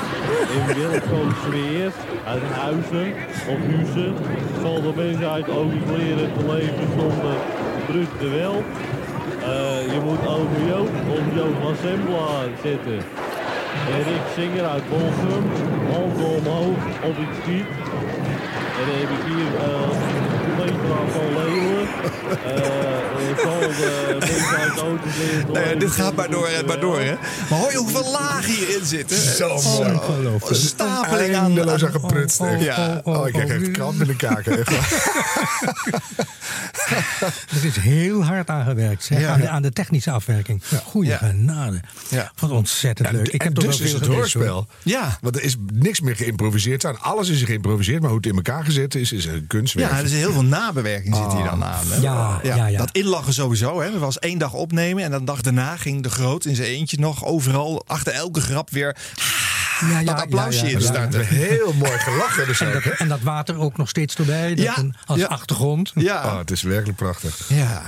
In 0.56 0.66
welke 0.82 1.24
sfeer, 1.44 1.92
uit 2.26 2.44
huizen 2.62 3.10
of 3.52 3.60
huizen, 3.70 4.14
zal 4.62 4.82
de 4.82 4.94
mensheid 4.96 5.50
ook 5.50 5.72
leren 5.98 6.30
te 6.38 6.44
leven 6.54 6.88
zonder 6.98 7.36
druk 7.88 8.12
geweld. 8.20 8.66
Eh, 9.52 9.94
je 9.94 10.00
moet 10.04 10.28
over 10.28 10.60
Joop 10.68 10.94
of 11.16 11.36
Joop 11.36 11.56
van 11.62 11.76
Sembla 11.82 12.34
zetten. 12.64 13.00
En 13.94 14.04
Rick 14.10 14.26
Singer 14.36 14.66
uit 14.66 14.90
Bolsum, 14.90 15.46
handen 15.92 16.26
omhoog 16.26 16.82
op 17.10 17.16
het 17.22 17.34
schiet. 17.42 17.66
En 18.80 18.86
dan 18.88 18.98
heb 19.04 19.10
ik 19.18 19.24
hier 19.30 19.50
uh, 19.68 19.90
Petra 20.58 20.83
van 21.12 21.34
Leeuwen. 21.34 21.88
Uh, 22.46 22.56
de 23.34 23.42
auto's 24.78 25.54
Nee, 25.54 25.78
dit 25.78 25.92
gaat 25.92 26.16
maar 26.16 26.30
door 26.30 26.48
en 26.48 26.66
maar 26.66 26.80
door, 26.80 27.00
hè? 27.02 27.14
Maar 27.50 27.60
hoor 27.60 27.72
je 27.72 27.78
hoeveel 27.78 28.12
lagen 28.12 28.54
hierin 28.54 28.86
zitten? 28.86 29.18
Zo, 29.18 29.48
Oh, 29.48 29.58
zo. 29.58 29.84
Een 30.50 30.56
stapeling 30.56 31.36
aan... 31.36 31.46
Eindeloos 31.46 31.86
aan 31.86 31.92
geprutst. 31.92 32.42
Ja. 32.60 33.02
Oh, 33.04 33.28
ik 33.28 33.34
krijg 33.34 33.50
echt 33.50 33.72
kramp 33.72 34.02
in 34.02 34.08
de 34.08 34.16
kaken. 34.16 34.58
Er 37.50 37.66
is 37.66 37.76
heel 37.76 38.24
hard 38.24 38.50
aan 38.50 38.66
gewerkt 38.66 39.04
zeg, 39.04 39.20
Ja. 39.20 39.30
aan, 39.34 39.40
de, 39.42 39.48
aan 39.50 39.62
de 39.62 39.72
technische 39.72 40.12
afwerking. 40.12 40.62
Goeie 40.86 41.10
Ja. 41.10 41.18
genade. 41.18 41.82
Ja. 42.10 42.32
Wat 42.40 42.52
ontzettend 42.52 43.12
leuk. 43.12 43.28
Ik 43.28 43.42
en 43.42 43.46
heb 43.46 43.56
dus 43.56 43.78
wel 43.78 43.88
is 43.88 43.94
het 43.94 44.06
hoorspel. 44.06 44.68
Ja. 44.84 45.18
Want 45.22 45.36
er 45.36 45.44
is 45.44 45.56
niks 45.74 46.00
meer 46.02 46.16
geïmproviseerd 46.16 46.86
aan. 46.86 47.00
Alles 47.02 47.30
is 47.30 47.44
geïmproviseerd, 47.44 48.00
maar 48.02 48.10
hoe 48.10 48.18
het 48.18 48.28
in 48.28 48.36
elkaar 48.36 48.64
gezet 48.66 48.96
is, 48.96 49.12
is 49.12 49.26
een 49.26 49.46
kunstwerk. 49.48 49.92
Ja, 49.92 49.98
er 49.98 50.04
is 50.06 50.12
heel 50.12 50.32
veel 50.32 50.44
nabewerking 50.44 50.83
zit 50.92 51.34
hier 51.34 51.44
dan 51.44 51.64
aan. 51.64 51.88
Hè? 51.88 51.96
Ja, 51.96 52.40
ja, 52.44 52.68
ja. 52.68 52.78
Dat 52.78 52.90
inlachen 52.92 53.34
sowieso. 53.34 53.82
Hè. 53.82 53.94
Er 53.94 54.00
was 54.00 54.20
één 54.20 54.38
dag 54.38 54.54
opnemen 54.54 55.04
en 55.04 55.12
dan 55.12 55.20
de 55.20 55.26
dag 55.26 55.42
daarna 55.42 55.78
ging 55.78 56.04
de 56.04 56.10
groot 56.10 56.46
in 56.46 56.56
zijn 56.56 56.68
eentje 56.68 57.00
nog 57.00 57.26
overal 57.26 57.84
achter 57.88 58.14
elke 58.14 58.42
grap 58.42 58.70
weer 58.70 58.96
Ja, 59.82 60.00
ja, 60.00 60.04
dat 60.06 60.22
applausje 60.22 60.60
ja, 60.60 60.66
ja, 60.66 60.72
in 60.78 60.80
ja. 60.80 60.86
starten. 60.86 61.26
Heel 61.28 61.74
mooi 61.74 61.92
gelachen. 61.98 62.48
Dus 62.48 62.60
En 62.62 62.72
dat, 62.74 62.84
en 62.84 63.08
dat 63.08 63.20
water 63.22 63.60
ook 63.60 63.78
nog 63.78 63.90
steeds 63.90 64.16
erbij. 64.16 64.50
Dat 64.56 64.66
Ja, 64.66 64.78
een- 64.78 64.96
als 65.06 65.20
ja. 65.20 65.26
achtergrond. 65.26 65.92
Ja. 65.96 66.26
Oh, 66.26 66.38
het 66.38 66.52
is 66.52 66.62
werkelijk 66.62 66.98
prachtig. 66.98 67.40
ja. 67.50 67.82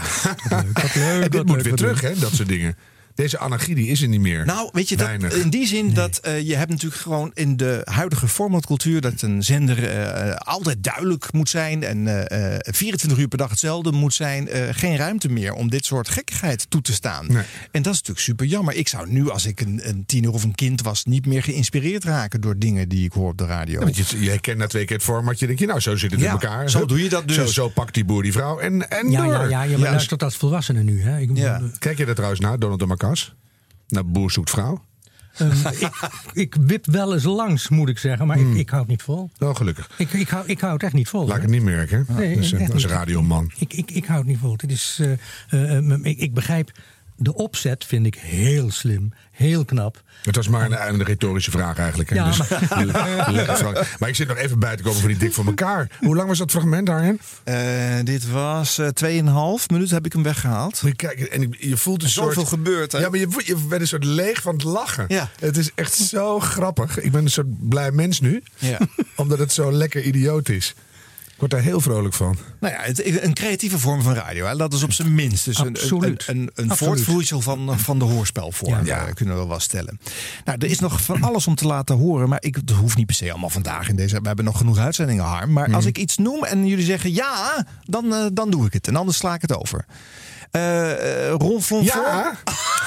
Wat 0.73 0.95
leuk, 0.95 1.23
En 1.23 1.30
dit 1.30 1.45
moet 1.45 1.55
leuk, 1.55 1.63
weer 1.65 1.76
terug, 1.76 2.01
leuk. 2.01 2.13
hè, 2.13 2.19
dat 2.19 2.31
soort 2.34 2.47
dingen. 2.47 2.76
Deze 3.15 3.37
anarchie 3.39 3.75
die 3.75 3.87
is 3.87 4.01
er 4.01 4.07
niet 4.07 4.19
meer. 4.19 4.45
Nou, 4.45 4.69
weet 4.73 4.89
je, 4.89 4.97
dat, 4.97 5.07
Weinig. 5.07 5.33
in 5.33 5.49
die 5.49 5.67
zin 5.67 5.93
dat 5.93 6.17
eh, 6.17 6.41
je 6.41 6.55
hebt 6.55 6.69
natuurlijk 6.71 7.01
gewoon 7.01 7.31
in 7.33 7.57
de 7.57 7.81
huidige 7.83 8.27
formatcultuur 8.27 9.01
dat 9.01 9.21
een 9.21 9.43
zender 9.43 9.89
eh, 9.89 10.35
altijd 10.35 10.83
duidelijk 10.83 11.33
moet 11.33 11.49
zijn 11.49 11.83
en 11.83 12.27
eh, 12.29 12.53
eh, 12.55 12.59
24 12.61 13.17
uur 13.19 13.27
per 13.27 13.37
dag 13.37 13.49
hetzelfde 13.49 13.91
moet 13.91 14.13
zijn. 14.13 14.47
eh, 14.47 14.61
geen 14.71 14.95
ruimte 14.97 15.29
meer 15.29 15.53
om 15.53 15.69
dit 15.69 15.85
soort 15.85 16.09
gekkigheid 16.09 16.65
toe 16.69 16.81
te 16.81 16.93
staan. 16.93 17.25
Nee. 17.27 17.43
En 17.71 17.81
dat 17.81 17.93
is 17.93 17.99
natuurlijk 17.99 18.19
super 18.19 18.45
jammer. 18.45 18.73
Ik 18.75 18.87
zou 18.87 19.09
nu, 19.11 19.29
als 19.29 19.45
ik 19.45 19.61
een, 19.61 19.79
een 19.83 20.05
tiener 20.05 20.31
of 20.31 20.43
een 20.43 20.55
kind 20.55 20.81
was, 20.81 21.05
niet 21.05 21.25
meer 21.25 21.43
geïnspireerd 21.43 22.03
raken 22.03 22.41
door 22.41 22.57
dingen 22.57 22.89
die 22.89 23.05
ik 23.05 23.11
hoor 23.11 23.29
op 23.29 23.37
de 23.37 23.45
radio. 23.45 23.79
Ja, 23.79 23.85
want 23.85 23.97
je, 23.97 24.19
je 24.23 24.29
herkent 24.29 24.57
na 24.57 24.67
twee 24.67 24.85
keer 24.85 24.95
het 24.95 25.05
formatje. 25.05 25.47
denk 25.47 25.59
je, 25.59 25.65
nou, 25.65 25.79
zo 25.79 25.95
zit 25.95 26.11
het 26.11 26.19
Ja, 26.19 26.25
in 26.25 26.31
elkaar. 26.31 26.69
zo 26.69 26.85
doe 26.85 27.03
je 27.03 27.09
dat 27.09 27.27
dus. 27.27 27.35
Zo, 27.35 27.45
zo 27.45 27.69
pakt 27.69 27.93
die 27.93 28.05
boer 28.05 28.23
die 28.23 28.31
vrouw 28.31 28.59
en, 28.59 28.89
en 28.89 29.11
Ja, 29.11 29.23
door. 29.23 29.33
ja, 29.33 29.43
ja, 29.47 29.63
je 29.63 29.77
Ja. 29.77 29.83
luistert 29.83 30.23
als 30.23 30.35
volwassene 30.37 30.83
nu. 30.83 31.01
Hè? 31.01 31.19
Ik, 31.19 31.29
Ja. 31.33 31.61
Kijk 31.79 31.97
je 31.97 32.05
daar 32.05 32.15
trouwens 32.15 32.39
naar, 32.41 32.59
Donald 32.59 32.79
de 32.79 32.85
Macas? 33.06 33.36
Naar 33.88 34.06
Boer 34.06 34.32
zoekt 34.32 34.49
vrouw? 34.49 34.84
Ehm, 35.38 35.52
ik, 35.86 36.10
ik 36.34 36.56
wip 36.60 36.86
wel 36.86 37.14
eens 37.14 37.23
langs, 37.23 37.69
moet 37.69 37.90
ik 37.90 37.98
zeggen. 37.98 38.27
Maar 38.27 38.38
Hmm. 38.38 38.52
ik, 38.52 38.57
ik 38.57 38.69
hou 38.69 38.82
het 38.82 38.90
niet 38.91 39.02
vol. 39.02 39.30
Wel 39.38 39.53
gelukkig. 39.53 39.90
Ik, 39.98 40.14
ik, 40.14 40.30
hou, 40.30 40.48
ik 40.48 40.60
hou 40.60 40.73
het 40.73 40.84
echt 40.84 40.94
niet 40.94 41.10
vol. 41.10 41.26
Laat 41.27 41.36
ik 41.36 41.41
het 41.41 41.52
niet 41.52 41.64
merken. 41.64 42.06
Nee, 42.10 42.36
dus, 42.36 42.49
dat 42.49 42.60
is 42.60 42.68
een 42.68 42.76
niet. 42.76 42.86
radioman. 42.86 43.52
Ik, 43.57 43.73
ik, 43.73 43.91
ik 43.91 44.06
hou 44.06 44.19
het 44.19 44.27
niet 44.27 44.38
vol. 44.38 44.52
Het 44.52 44.72
is, 44.72 44.99
eh, 45.49 45.77
eh, 45.77 45.99
ik, 46.03 46.18
ik 46.18 46.34
begrijp, 46.34 46.72
de 47.17 47.33
opzet 47.33 47.85
vind 47.85 48.05
ik 48.05 48.15
heel 48.15 48.71
slim, 48.71 49.13
heel 49.31 49.65
knap. 49.65 50.01
Het 50.23 50.35
was 50.35 50.47
maar 50.47 50.65
een, 50.71 50.87
een 50.93 51.03
retorische 51.03 51.51
vraag 51.51 51.77
eigenlijk. 51.77 52.09
Hè? 52.09 52.15
Ja, 52.15 52.25
dus, 52.25 53.61
maar- 53.61 53.95
maar 53.99 54.09
ik 54.09 54.15
zit 54.15 54.27
nog 54.27 54.37
even 54.37 54.59
bij 54.59 54.75
te 54.75 54.83
komen 54.83 54.99
voor 54.99 55.09
die 55.09 55.17
dik 55.17 55.33
voor 55.33 55.45
elkaar. 55.45 55.89
Hoe 55.99 56.15
lang 56.15 56.27
was 56.27 56.37
dat 56.37 56.51
fragment 56.51 56.85
daarin? 56.87 57.19
Eh, 57.43 57.55
dit 58.03 58.29
was 58.29 58.77
eh 58.77 58.87
2,5 58.87 59.65
minuten 59.71 59.95
heb 59.95 60.05
ik 60.05 60.13
hem 60.13 60.23
weggehaald. 60.23 60.81
Kijken, 60.95 61.31
en 61.31 61.41
ik- 61.41 61.55
je 61.59 61.77
voelt 61.77 62.03
een 62.03 62.09
Zoveel 62.09 62.33
soort... 62.33 62.47
gebeurt, 62.47 62.91
hè? 62.91 62.99
Ja, 62.99 63.09
maar 63.09 63.19
je, 63.19 63.27
je 63.45 63.55
bent 63.69 63.81
een 63.81 63.87
soort 63.87 64.03
leeg 64.03 64.41
van 64.41 64.53
het 64.53 64.63
lachen. 64.63 65.05
Ja. 65.07 65.29
Het 65.39 65.57
is 65.57 65.71
echt 65.75 65.93
zo 65.95 66.39
grappig. 66.39 66.99
Ik 66.99 67.11
ben 67.11 67.23
een 67.23 67.29
soort 67.31 67.69
blij 67.69 67.91
mens 67.91 68.19
nu. 68.19 68.43
Ja. 68.57 68.77
Omdat 69.15 69.39
het 69.39 69.51
zo 69.51 69.71
lekker 69.71 70.01
idioot 70.03 70.49
is. 70.49 70.73
Ik 71.35 71.41
word 71.41 71.51
daar 71.51 71.61
heel 71.61 71.81
vrolijk 71.81 72.13
van. 72.13 72.37
Nou 72.59 72.73
ja, 72.73 72.79
het, 72.81 73.23
een 73.23 73.33
creatieve 73.33 73.79
vorm 73.79 74.01
van 74.01 74.13
radio. 74.13 74.45
Hè? 74.45 74.55
Dat 74.55 74.73
is 74.73 74.83
op 74.83 74.91
zijn 74.91 75.15
minst. 75.15 75.45
Dus 75.45 75.57
een, 75.59 75.65
een, 75.65 76.03
een, 76.03 76.17
een, 76.25 76.49
een 76.55 76.69
Absoluut. 76.69 76.77
voortvloeisel 76.77 77.41
van, 77.41 77.79
van 77.79 77.99
de 77.99 78.05
hoorspelvorm. 78.05 78.85
Ja. 78.85 79.05
eh, 79.07 79.13
kunnen 79.13 79.39
we 79.39 79.47
wel 79.47 79.59
stellen. 79.59 79.99
Nou, 80.45 80.57
er 80.61 80.69
is 80.69 80.79
nog 80.79 81.01
van 81.01 81.23
alles 81.23 81.47
om 81.47 81.55
te 81.55 81.65
laten 81.67 81.95
horen. 81.97 82.29
Maar 82.29 82.43
ik, 82.43 82.55
het 82.55 82.69
hoeft 82.71 82.97
niet 82.97 83.05
per 83.05 83.15
se 83.15 83.31
allemaal 83.31 83.49
vandaag 83.49 83.89
in 83.89 83.95
deze. 83.95 84.21
We 84.21 84.27
hebben 84.27 84.45
nog 84.45 84.57
genoeg 84.57 84.77
uitzendingen, 84.77 85.23
Harm. 85.23 85.51
Maar 85.51 85.65
Mhm. 85.67 85.75
als 85.75 85.85
ik 85.85 85.97
iets 85.97 86.17
noem 86.17 86.43
en 86.43 86.67
jullie 86.67 86.85
zeggen 86.85 87.13
ja, 87.13 87.65
dan, 87.83 88.13
eh, 88.13 88.25
dan 88.33 88.49
doe 88.49 88.65
ik 88.65 88.73
het. 88.73 88.87
En 88.87 88.95
anders 88.95 89.17
sla 89.17 89.33
ik 89.33 89.41
het 89.41 89.55
over. 89.57 89.85
Eh 90.56 91.27
eh 91.30 91.34
Ron 91.38 91.61
von 91.64 91.84
Ja, 91.84 92.38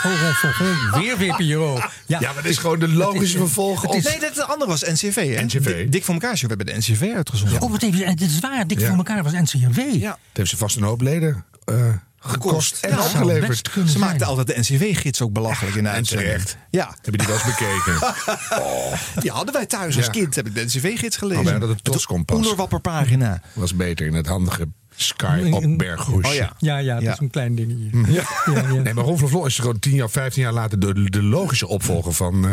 Oh, 0.04 0.12
oh, 0.12 0.44
oh, 0.44 0.94
oh, 0.94 1.00
weer 1.00 1.16
VPRO. 1.16 1.74
Ja, 1.74 1.90
ja 2.06 2.18
maar 2.20 2.34
dat 2.34 2.44
is 2.44 2.58
gewoon 2.58 2.78
de 2.78 2.88
logische 2.88 3.38
vervolg 3.38 3.84
op... 3.84 3.92
Nee, 3.92 4.18
dat, 4.20 4.34
de 4.34 4.44
andere 4.44 4.70
was 4.70 4.82
NCV. 4.82 5.34
Hè? 5.36 5.42
NCV. 5.44 5.88
Dik- 5.88 6.04
voor 6.04 6.14
elkaar. 6.14 6.32
We 6.40 6.46
hebben 6.46 6.66
de 6.66 6.76
NCV 6.76 7.12
uitgezonden. 7.16 7.60
Oh, 7.62 7.70
wat 7.70 7.82
even, 7.82 8.06
het 8.08 8.20
is 8.20 8.38
waar. 8.40 8.66
Dik 8.66 8.80
Ja. 8.80 8.86
voor 8.88 8.96
elkaar 8.96 9.22
was 9.22 9.32
NCRW. 9.32 9.78
Ja. 9.78 10.10
Het 10.10 10.36
heeft 10.36 10.50
ze 10.50 10.56
vast 10.56 10.76
een 10.76 10.82
hoop 10.82 11.00
leden 11.00 11.44
eh, 11.64 11.74
gekost 12.18 12.84
en 12.84 12.98
opgeleverd. 13.00 13.70
Ze 13.72 13.82
zijn. 13.88 13.98
maakten 13.98 14.26
altijd 14.26 14.46
de 14.46 14.54
NCV-gids 14.58 15.20
ook 15.22 15.32
belachelijk 15.32 15.76
in 15.76 15.82
de 15.82 15.88
En 15.88 15.94
uitzending. 15.94 16.28
terecht. 16.30 16.56
Ja, 16.70 16.86
Heb 17.02 17.12
je 17.14 17.18
die 17.18 17.26
wel 17.26 17.36
eens 17.36 17.44
bekeken? 17.44 18.14
die 19.22 19.30
hadden 19.30 19.54
wij 19.54 19.66
thuis 19.66 19.96
als 19.96 20.04
Ja. 20.06 20.10
kind. 20.10 20.34
Heb 20.34 20.46
ik 20.46 20.54
de 20.54 20.64
NCV-gids 20.64 21.16
gelezen. 21.16 21.62
Oh, 21.62 21.68
de 21.68 21.76
Toskompas. 21.82 22.36
onderwapperpagina. 22.36 23.42
Was 23.52 23.74
beter 23.74 24.06
in 24.06 24.14
het 24.14 24.26
handige 24.26 24.68
Sky 25.00 25.50
op 25.50 25.64
Berghoesje. 25.78 26.28
Oh 26.28 26.34
ja. 26.34 26.52
Ja, 26.58 26.78
ja, 26.78 26.94
dat 26.94 27.02
Ja. 27.02 27.12
is 27.12 27.18
een 27.18 27.30
klein 27.30 27.54
dingetje. 27.54 27.88
Hm. 27.90 28.12
Ja, 28.12 28.22
ja. 28.54 28.62
Nee, 28.82 28.94
maar 28.94 29.04
Ron 29.04 29.18
van 29.18 29.28
Vlon 29.28 29.46
is 29.46 29.58
gewoon 29.58 29.78
10 29.78 29.92
jaar, 29.94 30.10
15 30.10 30.42
jaar 30.42 30.52
later 30.52 30.78
de, 30.80 31.10
de 31.10 31.22
logische 31.22 31.66
opvolger 31.66 32.12
van. 32.12 32.44
eh, 32.46 32.52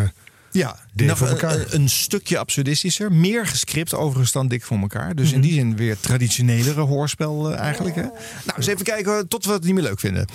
Ja, 0.51 0.79
nog 0.93 1.17
voor 1.17 1.27
een, 1.27 1.33
elkaar. 1.33 1.55
een, 1.55 1.65
een 1.69 1.89
stukje 1.89 2.37
absurdistischer. 2.37 3.11
Meer 3.11 3.47
gescript 3.47 3.93
overigens 3.93 4.31
dan 4.31 4.47
dik 4.47 4.63
voor 4.63 4.77
elkaar. 4.77 5.15
Dus 5.15 5.25
Mhm. 5.27 5.35
in 5.35 5.41
die 5.41 5.53
zin 5.53 5.75
weer 5.75 5.99
traditionelere 5.99 6.81
hoorspel 6.81 7.51
eh, 7.51 7.59
eigenlijk. 7.59 7.95
Hè? 7.95 8.01
Nou, 8.01 8.13
eens 8.57 8.67
even 8.67 8.83
kijken 8.85 9.27
tot 9.27 9.45
we 9.45 9.51
het 9.51 9.63
niet 9.63 9.73
meer 9.73 9.83
leuk 9.83 9.99
vinden. 9.99 10.25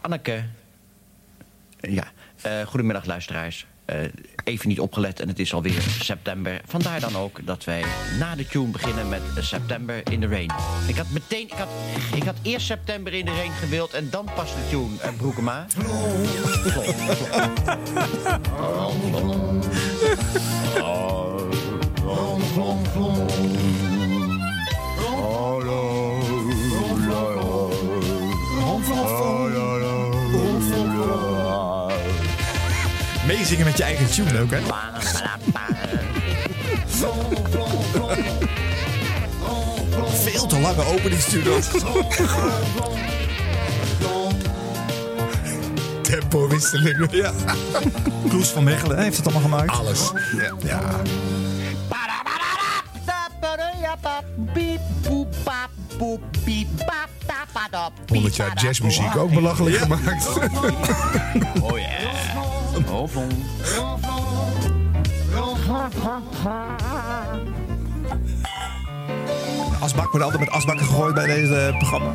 Anneke. 0.00 0.44
Ja, 1.80 2.04
eh, 2.44 2.66
goedemiddag 2.66 3.04
luisteraars. 3.04 3.66
Eh, 3.84 3.98
even 4.44 4.68
niet 4.68 4.80
opgelet 4.80 5.20
en 5.20 5.28
het 5.28 5.38
is 5.38 5.54
alweer 5.54 5.82
september. 6.00 6.60
Vandaar 6.66 7.00
dan 7.00 7.16
ook 7.16 7.46
dat 7.46 7.64
wij 7.64 7.84
na 8.18 8.34
de 8.34 8.46
tune 8.46 8.70
beginnen 8.70 9.08
met 9.08 9.22
September 9.40 10.10
in 10.10 10.20
the 10.20 10.26
Rain. 10.26 10.50
Ik 10.88 10.96
had 10.96 11.10
meteen, 11.10 11.46
ik 11.46 11.52
had, 11.52 11.68
ik 12.14 12.22
had 12.22 12.36
eerst 12.42 12.66
September 12.66 13.12
in 13.12 13.24
the 13.24 13.30
Rain 13.30 13.50
gewild 13.50 13.92
en 13.92 14.10
dan 14.10 14.28
pas 14.34 14.54
de 14.54 14.68
tune, 14.70 14.94
uh, 14.94 15.16
Broekema. 15.16 15.66
Meezingen 33.56 33.66
met 33.66 33.76
je 33.76 33.84
eigen 33.84 34.10
tune 34.10 34.40
ook, 34.40 34.50
hè? 34.50 34.60
Veel 40.22 40.46
te 40.46 40.58
lange 40.58 40.84
openingstune. 40.84 41.58
Tempowisselingen. 46.02 47.08
Ja. 47.10 47.32
Kloes 48.28 48.48
van 48.48 48.64
Mechelen 48.64 48.98
heeft 48.98 49.16
het 49.16 49.26
allemaal 49.26 49.42
gemaakt. 49.42 49.70
Alles. 49.70 50.12
Ja. 50.36 50.54
ja. 50.62 51.02
100 58.06 58.36
jaar 58.36 58.58
jazzmuziek 58.60 59.16
ook 59.16 59.32
belachelijk 59.32 59.76
gemaakt. 59.76 60.28
Oh 61.60 61.78
ja. 61.78 61.93
Ronflon. 62.82 63.28
Asbak 69.80 70.10
wordt 70.10 70.24
altijd 70.24 70.40
met 70.40 70.50
asbakken 70.50 70.86
gegooid 70.86 71.14
bij 71.14 71.26
deze 71.26 71.56
eh, 71.56 71.76
programma. 71.76 72.12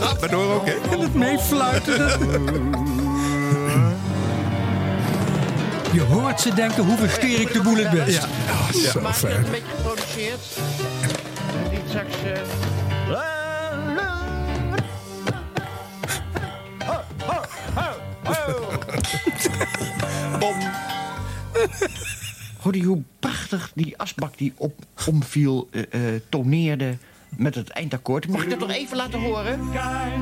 Gaat 0.00 0.20
maar 0.20 0.30
door 0.30 0.54
ook, 0.54 0.66
hè? 0.66 0.72
En 0.90 1.00
het 1.00 1.14
meefluiten. 1.14 1.96
Je 5.92 6.00
hoort 6.00 6.40
ze 6.40 6.54
denken, 6.54 6.84
hoe 6.84 6.96
versteer 6.96 7.40
ik 7.40 7.52
de 7.52 7.60
boel 7.62 7.76
het 7.76 7.90
best? 7.90 8.26
Ja, 8.74 8.90
zo 8.90 9.00
Maak 9.00 9.12
je 9.12 9.18
fijn. 9.18 9.36
het 9.36 9.44
een 9.44 9.50
beetje 9.50 9.66
geproduceerd? 9.76 10.40
Niet 11.70 11.80
straks... 11.88 12.14
Bom. 20.42 20.56
Hoorde 22.62 22.78
je 22.78 22.84
hoe 22.84 23.02
prachtig 23.18 23.70
die 23.74 23.98
asbak 23.98 24.38
die 24.38 24.52
op, 24.56 24.74
omviel, 25.08 25.68
eh, 25.70 25.82
eh, 26.14 26.20
toneerde 26.28 26.96
met 27.28 27.54
het 27.54 27.70
eindakkoord? 27.70 28.28
Mag 28.28 28.42
ik 28.42 28.50
dat 28.50 28.58
nog 28.58 28.70
even 28.70 28.96
laten 28.96 29.20
horen? 29.20 29.60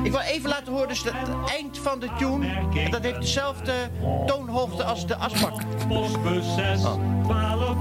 Ik 0.03 0.11
wil 0.11 0.19
even 0.19 0.49
laten 0.49 0.73
horen, 0.73 0.87
dus 0.87 1.03
het 1.03 1.13
eind 1.49 1.77
van 1.77 1.99
de 1.99 2.09
tune. 2.17 2.47
En 2.75 2.91
dat 2.91 3.03
heeft 3.03 3.21
dezelfde 3.21 3.73
toonhoogte 4.25 4.83
als 4.83 5.07
de 5.07 5.15
asbak. 5.15 5.61
Oh. 5.89 6.09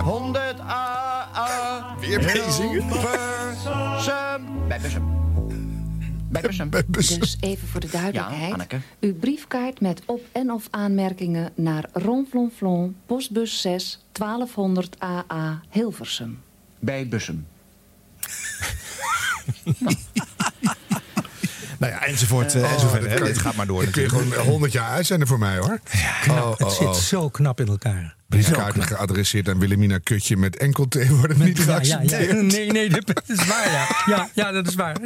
100 0.02 0.60
A, 0.60 1.28
A. 1.36 1.94
Weer 2.00 2.22
meezingen? 2.22 2.82
Hilversum. 2.82 4.48
Bij 6.31 6.43
Bussum. 6.43 6.70
Bij 6.70 6.82
Bussum. 6.86 7.20
Dus 7.20 7.36
even 7.40 7.69
voor 7.69 7.81
de 7.81 7.89
duidelijkheid. 7.90 8.66
Ja. 8.73 8.78
Uw 9.01 9.15
briefkaart 9.15 9.81
met 9.81 10.02
op- 10.07 10.24
en 10.32 10.51
of 10.51 10.66
aanmerkingen 10.70 11.51
naar 11.55 11.85
Ronflonflon, 11.93 12.97
postbus 13.07 13.61
6, 13.61 14.05
1200 14.12 14.97
AA, 15.02 15.61
Hilversum. 15.70 16.39
Bij 16.78 17.09
Bussum. 17.09 17.47
Nou 21.78 21.93
ja, 21.93 22.02
enzovoort, 22.05 22.55
eh, 22.55 22.73
enzovoort. 22.73 23.07
hè. 23.07 23.24
Dit 23.24 23.39
gaat 23.39 23.55
maar 23.55 23.66
door. 23.66 23.82
Ik 23.82 23.93
kun 23.93 24.02
je 24.02 24.09
gewoon 24.09 24.32
100 24.35 24.73
jaar 24.73 24.90
uitzenden 24.90 25.28
voor 25.28 25.39
mij 25.39 25.59
hoor. 25.59 25.81
Oh, 26.28 26.59
Het 26.59 26.73
zit 26.73 26.97
zo 26.97 27.28
knap 27.28 27.61
in 27.61 27.66
elkaar. 27.66 28.16
Briefkaarten 28.31 28.82
geadresseerd 28.82 29.48
aan 29.48 29.59
Wilhelmina 29.59 29.98
Kutje 29.98 30.36
met 30.36 30.57
enkel 30.57 30.89
T 30.89 31.09
worden 31.19 31.39
niet 31.39 31.57
Ja, 31.59 31.62
geaccepteerd. 31.62 32.43
Nee, 32.43 32.70
nee, 32.70 32.90
dat 32.90 33.23
is 33.27 33.47
waar, 33.47 33.89
ja. 34.07 34.28
Ja, 34.35 34.52
dat 34.52 34.66
is 34.66 34.74
waar. 34.74 34.97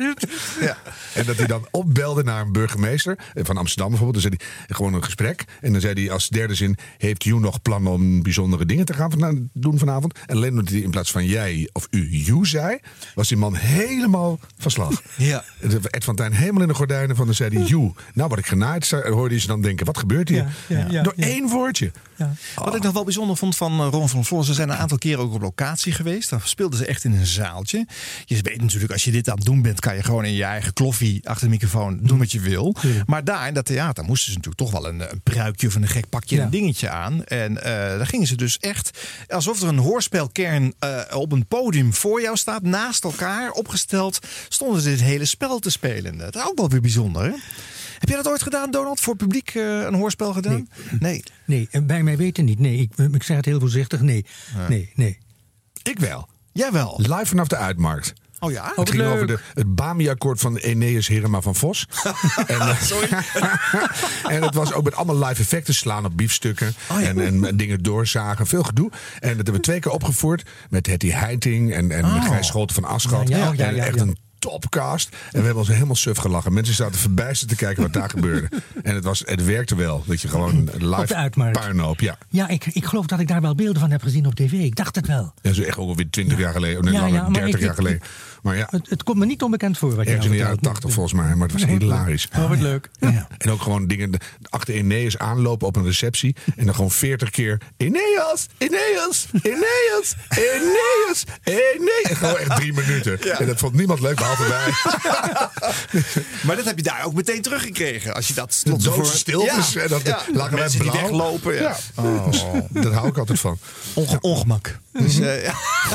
Ja. 0.60 0.76
En 1.14 1.24
dat 1.24 1.36
hij 1.36 1.46
dan 1.46 1.66
opbelde 1.70 2.22
naar 2.22 2.40
een 2.40 2.52
burgemeester 2.52 3.18
eh, 3.34 3.44
van 3.44 3.56
Amsterdam 3.56 3.88
bijvoorbeeld. 3.88 4.22
Dan 4.22 4.32
zei 4.32 4.50
hij 4.66 4.76
gewoon 4.76 4.94
een 4.94 5.04
gesprek. 5.04 5.44
En 5.60 5.72
dan 5.72 5.80
zei 5.80 6.04
hij 6.04 6.12
als 6.12 6.28
derde 6.28 6.54
zin: 6.54 6.76
Heeft 6.98 7.24
u 7.24 7.38
nog 7.38 7.62
plannen 7.62 7.92
om 7.92 8.22
bijzondere 8.22 8.66
dingen 8.66 8.84
te 8.84 8.92
gaan 8.92 9.10
van, 9.10 9.50
doen 9.52 9.78
vanavond? 9.78 10.18
En 10.26 10.36
alleen 10.36 10.50
omdat 10.50 10.68
hij 10.68 10.78
in 10.80 10.90
plaats 10.90 11.10
van 11.10 11.26
jij 11.26 11.68
of 11.72 11.86
u 11.90 12.08
you 12.10 12.46
zei, 12.46 12.78
was 13.14 13.28
die 13.28 13.36
man 13.36 13.54
helemaal 13.54 14.38
van 14.58 14.70
slag. 14.70 15.02
Ja. 15.16 15.44
Ed 15.90 16.04
van 16.04 16.16
Tijn 16.16 16.32
helemaal 16.32 16.62
in 16.62 16.68
de 16.68 16.74
gordijnen 16.74 17.16
van 17.16 17.26
dan 17.26 17.34
zei 17.34 17.58
hij 17.58 17.66
you. 17.66 17.92
Nou, 18.14 18.28
wat 18.28 18.38
ik 18.38 18.46
genaaid, 18.46 18.90
hoorde 18.90 19.34
je 19.34 19.40
ze 19.40 19.46
dan 19.46 19.60
denken: 19.60 19.86
wat 19.86 19.98
gebeurt 19.98 20.28
hier? 20.28 20.46
Ja, 20.66 20.78
ja, 20.78 20.86
ja, 20.90 21.02
Door 21.02 21.14
één 21.16 21.48
woordje. 21.48 21.92
Wat 22.54 22.74
ik 22.74 22.82
nog 22.82 22.92
wel 22.92 23.04
bijzonder 23.04 23.36
vond 23.36 23.56
van 23.56 23.80
eh, 23.80 23.88
Ron 23.90 24.08
van 24.08 24.24
Vlos, 24.24 24.46
ze 24.46 24.54
zijn 24.54 24.68
een 24.68 24.76
aantal 24.76 24.98
keren 24.98 25.22
ook 25.24 25.32
op 25.34 25.42
locatie 25.42 25.92
geweest. 25.92 26.30
Dan 26.30 26.40
speelden 26.44 26.78
ze 26.78 26.86
echt 26.86 27.04
in 27.04 27.12
een 27.12 27.26
zaaltje. 27.26 27.86
Je 28.24 28.38
weet 28.42 28.60
natuurlijk, 28.60 28.92
als 28.92 29.04
je 29.04 29.10
dit 29.10 29.28
aan 29.30 29.36
het 29.36 29.44
doen 29.44 29.62
bent, 29.62 29.80
kan 29.80 29.96
je 29.96 30.02
gewoon 30.02 30.24
in 30.24 30.32
je 30.32 30.44
eigen 30.44 30.72
kloffie 30.72 31.28
achter 31.28 31.44
de 31.46 31.50
microfoon 31.52 31.98
doen 32.02 32.18
wat 32.18 32.32
je 32.32 32.40
wil. 32.40 32.74
Maar 33.06 33.24
daar 33.24 33.48
in 33.48 33.54
dat 33.54 33.64
theater 33.64 34.04
moesten 34.04 34.32
ze 34.32 34.36
natuurlijk 34.38 34.70
toch 34.70 34.80
wel 34.82 34.88
een, 34.92 35.00
een 35.10 35.20
pruikje 35.22 35.66
of 35.66 35.74
een 35.74 35.88
gek 35.88 36.08
pakje, 36.08 36.36
Ja. 36.36 36.42
een 36.42 36.50
dingetje 36.50 36.88
aan. 36.88 37.24
En 37.24 37.62
eh, 37.62 37.72
daar 37.72 38.06
gingen 38.06 38.26
ze 38.26 38.36
dus 38.36 38.58
echt, 38.58 38.98
alsof 39.28 39.62
er 39.62 39.68
een 39.68 39.78
hoorspelkern 39.78 40.74
eh, 40.78 41.00
op 41.14 41.32
een 41.32 41.46
podium 41.46 41.94
voor 41.94 42.20
jou 42.20 42.36
staat, 42.36 42.62
naast 42.62 43.04
elkaar 43.04 43.50
opgesteld, 43.50 44.18
stonden 44.48 44.80
ze 44.82 44.88
dit 44.88 45.00
hele 45.00 45.24
spel 45.24 45.58
te 45.58 45.70
spelen. 45.70 46.18
Dat 46.18 46.34
is 46.36 46.42
ook 46.46 46.58
wel 46.58 46.68
weer 46.68 46.80
bijzonder, 46.80 47.22
hè? 47.24 47.32
Heb 48.04 48.12
jij 48.12 48.22
dat 48.22 48.32
ooit 48.32 48.42
gedaan, 48.42 48.70
Donald? 48.70 49.00
Voor 49.00 49.16
publiek 49.16 49.54
eh, 49.54 49.80
een 49.80 49.94
hoorspel 49.94 50.32
gedaan? 50.32 50.68
Nee. 50.98 51.22
Nee, 51.44 51.68
en 51.70 51.86
bij 51.86 52.02
mij 52.02 52.16
weten 52.16 52.44
niet. 52.44 52.58
Nee, 52.58 52.76
ik, 52.76 52.92
ik 53.12 53.22
zeg 53.22 53.36
het 53.36 53.44
heel 53.44 53.60
voorzichtig. 53.60 54.00
Nee, 54.00 54.24
nee, 54.68 54.92
nee. 54.94 55.18
Ik 55.82 55.98
wel. 55.98 56.28
Jij 56.52 56.72
wel. 56.72 56.98
Live 57.02 57.26
vanaf 57.26 57.48
de 57.48 57.56
uitmarkt. 57.56 58.12
Oh 58.38 58.52
ja? 58.52 58.72
Het 58.76 58.90
ging 58.90 59.02
over 59.02 59.26
de, 59.26 59.38
het 59.54 59.74
Bami-akkoord 59.74 60.40
van 60.40 60.56
Eneas 60.56 61.08
Herema 61.08 61.40
van 61.40 61.54
Vos. 61.54 61.86
en, 62.46 62.60
eh, 62.60 62.92
en 64.34 64.42
het 64.42 64.54
was 64.54 64.72
ook 64.72 64.84
met 64.84 64.94
allemaal 64.94 65.28
live 65.28 65.40
effecten. 65.40 65.74
Slaan 65.74 66.04
op 66.04 66.16
biefstukken. 66.16 66.74
Oh 66.90 67.00
ja. 67.00 67.06
en, 67.06 67.44
en 67.44 67.56
dingen 67.56 67.82
doorzagen. 67.82 68.46
Veel 68.46 68.62
gedoe. 68.62 68.90
En 69.20 69.28
dat 69.28 69.36
hebben 69.36 69.54
we 69.54 69.60
twee 69.60 69.80
keer 69.80 69.92
opgevoerd. 69.92 70.42
Met 70.70 70.86
Hetty 70.86 71.10
Heiting 71.10 71.72
en, 71.72 71.90
en 71.90 72.04
Oh. 72.04 72.28
Gijs 72.28 72.46
Scholten 72.46 72.74
van 72.74 72.84
Aschat. 72.84 73.28
Ja, 73.28 73.36
ja, 73.36 73.48
oh, 73.48 73.54
ja, 73.54 73.66
en 73.66 73.74
ja, 73.74 73.84
echt 73.84 73.94
ja. 73.94 74.02
een 74.02 74.18
topcast. 74.50 75.08
En 75.08 75.38
we 75.38 75.44
hebben 75.44 75.56
ons 75.56 75.68
helemaal 75.68 75.94
suf 75.96 76.16
gelachen. 76.18 76.52
Mensen 76.52 76.74
zaten 76.74 76.98
verbijsterd 77.00 77.50
te 77.50 77.56
kijken 77.56 77.82
wat 77.82 77.92
daar 77.92 78.10
gebeurde. 78.10 78.48
En 78.82 78.94
het, 78.94 79.04
was, 79.04 79.22
het 79.26 79.44
werkte 79.44 79.76
wel. 79.76 80.02
Dat 80.06 80.20
je 80.20 80.28
gewoon 80.28 80.68
live 80.78 81.30
puinhoop. 81.52 82.00
Ja. 82.00 82.18
Ja, 82.28 82.48
ik, 82.48 82.66
ik 82.66 82.84
geloof 82.84 83.06
dat 83.06 83.20
ik 83.20 83.28
daar 83.28 83.40
wel 83.40 83.54
beelden 83.54 83.80
van 83.80 83.90
heb 83.90 84.02
gezien 84.02 84.26
op 84.26 84.34
tv. 84.34 84.52
Ik 84.52 84.76
dacht 84.76 84.94
het 84.96 85.06
wel. 85.06 85.32
Dat 85.42 85.52
is 85.52 85.58
echt 85.60 85.78
ongeveer 85.78 86.10
20 86.10 86.38
jaar 86.38 86.52
geleden. 86.52 86.78
Of 86.78 86.84
nee, 86.84 86.92
Ja, 86.94 87.00
langer, 87.00 87.14
ja, 87.14 87.22
maar 87.22 87.32
30 87.32 87.54
ik- 87.54 87.60
jaar 87.60 87.70
ik- 87.70 87.76
geleden. 87.76 88.00
Maar 88.44 88.56
ja, 88.56 88.66
Het, 88.70 88.88
het 88.90 89.02
komt 89.02 89.18
me 89.18 89.26
niet 89.26 89.42
onbekend 89.42 89.78
voor 89.78 89.94
wat 89.96 90.04
je 90.04 90.10
ergens 90.10 90.26
in 90.26 90.30
nou 90.32 90.42
de 90.42 90.48
jaren. 90.48 90.62
80 90.62 90.92
volgens 90.92 91.14
mij. 91.14 91.34
Maar 91.34 91.48
het 91.48 91.52
was 91.60 91.64
hilarisch. 91.70 92.28
Oh, 92.36 92.48
wat 92.48 92.58
leuk. 92.60 92.90
Ja. 93.00 93.26
En 93.38 93.50
ook 93.50 93.62
gewoon 93.62 93.86
dingen 93.86 94.10
achter 94.48 94.74
Eneas 94.74 95.18
aanlopen 95.18 95.66
op 95.66 95.76
een 95.76 95.84
receptie. 95.84 96.36
En 96.56 96.64
dan 96.66 96.74
gewoon 96.74 96.90
40 96.90 97.30
keer 97.30 97.60
Eneas, 97.76 98.46
Eneas, 98.58 99.26
Eneas, 99.42 100.14
Eneas, 100.28 101.24
Eneas. 101.44 102.02
En 102.08 102.16
gewoon 102.16 102.36
echt 102.38 102.56
drie 102.56 102.72
minuten. 102.72 103.38
En 103.38 103.46
dat 103.46 103.58
vond 103.58 103.74
niemand 103.74 104.00
leuk, 104.00 104.16
behalve 104.16 104.48
wij. 104.48 104.70
Maar 106.46 106.56
dat 106.56 106.64
heb 106.64 106.76
je 106.76 106.82
daar 106.82 107.04
ook 107.04 107.14
meteen 107.14 107.42
teruggekregen. 107.42 108.14
Als 108.14 108.28
je 108.28 108.34
dat 108.34 108.60
De 108.64 108.70
tot 108.70 108.84
voor- 108.84 109.06
stiltes. 109.06 109.72
Ja, 109.72 109.80
En 109.82 109.88
dat 109.88 110.02
ja. 110.02 110.22
lagen 110.32 110.50
wij 110.52 110.60
Mensen 110.60 110.80
die 110.80 110.90
blauw. 110.90 111.02
weglopen. 111.02 111.54
Ja. 111.54 111.60
Ja. 111.60 112.02
Oh, 112.02 112.32
daar 112.70 112.92
hou 112.92 113.08
ik 113.08 113.18
altijd 113.18 113.40
van. 113.40 113.58
Onge- 113.94 114.18
ongemak. 114.20 114.78
Dus 114.92 115.18
eh, 115.20 115.44
ja. 115.44 115.54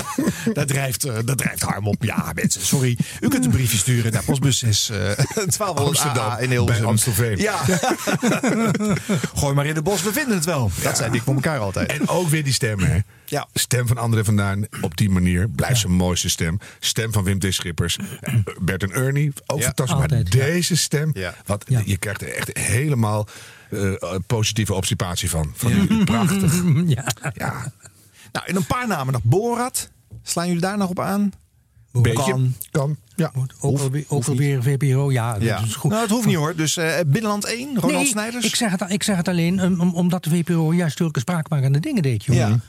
dat, 0.53 0.67
drijft, 0.67 1.03
eh, 1.05 1.15
dat 1.25 1.37
drijft 1.37 1.61
Harm 1.61 1.87
op. 1.87 2.03
Ja, 2.03 2.31
mensen, 2.41 2.61
sorry. 2.65 2.97
U 3.19 3.27
kunt 3.27 3.45
een 3.45 3.51
briefje 3.51 3.77
sturen 3.77 4.11
naar 4.11 4.23
postbus 4.23 4.57
6 4.59 4.89
eh 4.89 4.97
1200 4.97 5.77
Amsterdam, 5.87 6.23
AA 6.31 6.37
in 6.37 6.49
Hilversum. 6.49 6.81
bij 6.81 6.91
Amstelveen. 6.91 7.37
Ja. 7.37 7.57
Gooi 9.35 9.53
maar 9.53 9.65
in 9.65 9.73
de 9.73 9.81
bos, 9.81 10.03
we 10.03 10.13
vinden 10.13 10.35
het 10.35 10.45
wel. 10.45 10.71
Dat 10.83 10.97
zijn 10.97 11.11
dik 11.11 11.21
voor 11.21 11.33
elkaar 11.33 11.59
altijd. 11.59 11.91
En 11.91 12.07
ook 12.07 12.27
weer 12.29 12.43
die 12.43 12.53
stem, 12.53 12.79
hè? 12.79 12.99
Ja. 13.25 13.47
Stem 13.53 13.87
van 13.87 13.97
André 13.97 14.23
vandaan 14.23 14.65
op 14.81 14.97
die 14.97 15.09
manier. 15.09 15.49
Blijft 15.49 15.79
zijn 15.79 15.93
mooiste 15.93 16.29
stem. 16.29 16.59
Stem 16.79 17.11
van 17.13 17.23
Wim 17.23 17.39
T. 17.39 17.45
Schippers. 17.53 17.97
Eh, 18.21 18.33
Bert 18.61 18.83
en 18.83 18.91
Ernie, 18.91 19.31
ook 19.45 19.59
Ja. 19.59 19.65
fantastisch. 19.65 19.95
Maar 19.99 20.07
Altijd, 20.09 20.33
ja. 20.33 20.39
deze 20.45 20.75
stem, 20.77 21.09
Ja. 21.13 21.35
wat, 21.45 21.65
Ja. 21.67 21.81
je 21.85 21.97
krijgt 21.97 22.21
er 22.21 22.33
echt 22.35 22.57
helemaal 22.57 23.27
eh, 23.69 23.93
positieve 24.27 24.73
obstipatie 24.73 25.29
van. 25.29 25.51
van 25.55 25.71
u. 25.71 26.03
Prachtig. 26.03 26.53
Ja. 26.95 27.05
Ja, 27.33 27.71
Nou, 28.31 28.45
in 28.47 28.55
een 28.55 28.65
paar 28.65 28.87
namen 28.87 29.13
nog. 29.13 29.23
Borat. 29.23 29.89
Slaan 30.23 30.45
jullie 30.47 30.61
daar 30.61 30.77
nog 30.77 30.89
op 30.89 30.99
aan? 30.99 31.31
Beetje. 31.91 32.31
Kan. 32.31 32.53
Kan. 32.71 32.97
Ja. 33.15 33.31
Ook 33.59 33.79
alweer, 33.79 34.05
ook 34.07 34.25
alweer 34.27 34.63
VPRO, 34.63 35.11
ja. 35.11 35.35
Ja. 35.39 35.57
Dat 35.57 35.65
is 35.67 35.75
goed. 35.75 35.91
Nou, 35.91 36.01
dat 36.07 36.11
hoeft 36.15 36.27
niet 36.27 36.35
hoor. 36.35 36.55
Dus 36.55 36.77
eh, 36.77 36.93
Binnenland 37.07 37.45
1, 37.45 37.67
Ronald 37.75 37.91
nee, 37.91 38.05
Snijders. 38.05 38.45
Ik 38.45 38.55
zeg, 38.55 38.71
het, 38.71 38.83
ik 38.91 39.03
zeg 39.03 39.17
het 39.17 39.27
alleen 39.27 39.59
um, 39.59 39.81
om- 39.81 39.93
omdat 39.95 40.23
de 40.23 40.29
VPRO 40.29 40.73
juist 40.73 40.97
zulke 40.97 41.19
spraakmakende 41.19 41.79
dingen 41.79 42.01
deed, 42.01 42.23
jongen. 42.25 42.49
Ja. 42.49 42.59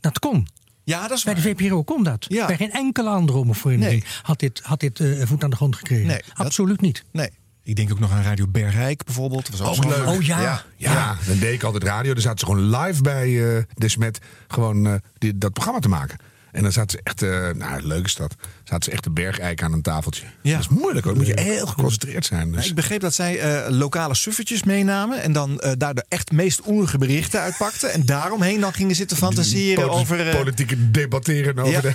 Dat 0.00 0.18
kon. 0.18 0.46
Ja, 0.84 1.08
dat 1.08 1.16
is 1.18 1.24
Bij 1.24 1.34
de. 1.34 1.40
VPRO 1.40 1.82
kon 1.82 2.02
dat. 2.02 2.24
Ja. 2.28 2.46
Bij 2.46 2.56
geen 2.56 2.72
enkele 2.72 3.08
andere 3.10 3.38
omroepvereniging 3.38 4.02
Nee. 4.02 4.12
had 4.22 4.38
dit, 4.38 4.60
had 4.62 4.80
dit 4.80 5.00
eh, 5.00 5.26
voet 5.26 5.44
aan 5.44 5.50
de 5.50 5.56
grond 5.56 5.76
gekregen. 5.76 6.06
Nee, 6.06 6.22
dat- 6.34 6.46
Absoluut 6.46 6.80
niet. 6.80 7.04
Nee. 7.12 7.30
Ik 7.62 7.76
denk 7.76 7.92
ook 7.92 7.98
nog 7.98 8.10
aan 8.12 8.22
Radio 8.22 8.46
Bergrijk 8.46 9.04
bijvoorbeeld. 9.04 9.50
Dat 9.50 9.60
was 9.60 9.78
ook, 9.78 9.84
leuk. 9.84 10.06
Oh 10.06 10.22
ja. 10.22 10.40
Ja. 10.40 10.62
Ja, 10.76 11.16
dan 11.26 11.38
deed 11.38 11.52
ik 11.54 11.62
altijd 11.62 11.82
radio. 11.82 12.12
Dan 12.12 12.22
zaten 12.22 12.38
ze 12.38 12.46
gewoon 12.46 12.76
live 12.80 13.02
bij 13.02 13.56
eh 13.56 13.62
Desmet 13.74 14.18
gewoon 14.48 14.86
eh, 14.86 14.94
die, 15.18 15.38
dat 15.38 15.52
programma 15.52 15.80
te 15.80 15.88
maken. 15.88 16.18
En 16.56 16.62
dan 16.62 16.72
zaten 16.72 16.90
ze 16.90 17.00
echt, 17.02 17.22
eh, 17.22 17.48
nou 17.54 17.82
leuk 17.82 18.04
is 18.04 18.14
dat, 18.14 18.34
zaten 18.64 18.84
ze 18.84 18.90
echt 18.90 19.04
de 19.04 19.10
bergeik 19.10 19.62
aan 19.62 19.72
een 19.72 19.82
tafeltje. 19.82 20.24
Ja. 20.42 20.52
Dat 20.52 20.60
is 20.60 20.68
moeilijk 20.68 21.04
hoor, 21.04 21.14
dan 21.14 21.24
moet 21.26 21.34
je 21.36 21.42
heel 21.42 21.66
geconcentreerd 21.66 22.24
zijn. 22.24 22.52
Dus. 22.52 22.68
Ik 22.68 22.74
begreep 22.74 23.00
dat 23.00 23.14
zij 23.14 23.38
eh, 23.38 23.70
lokale 23.70 24.14
suffertjes 24.14 24.62
meenamen. 24.62 25.22
En 25.22 25.32
dan 25.32 25.60
eh, 25.60 25.72
daar 25.78 25.94
de 25.94 26.04
echt 26.08 26.32
meest 26.32 26.60
oerige 26.66 26.98
berichten 26.98 27.40
uitpakten. 27.40 27.92
En 27.92 28.06
daaromheen 28.06 28.60
dan 28.60 28.72
gingen 28.72 28.96
zitten 28.96 29.16
fantaseren 29.16 29.90
over... 29.90 30.36
Politieke 30.36 30.90
debatteren 30.90 31.58
over 31.58 31.72
Ja. 31.72 31.80
de... 31.80 31.94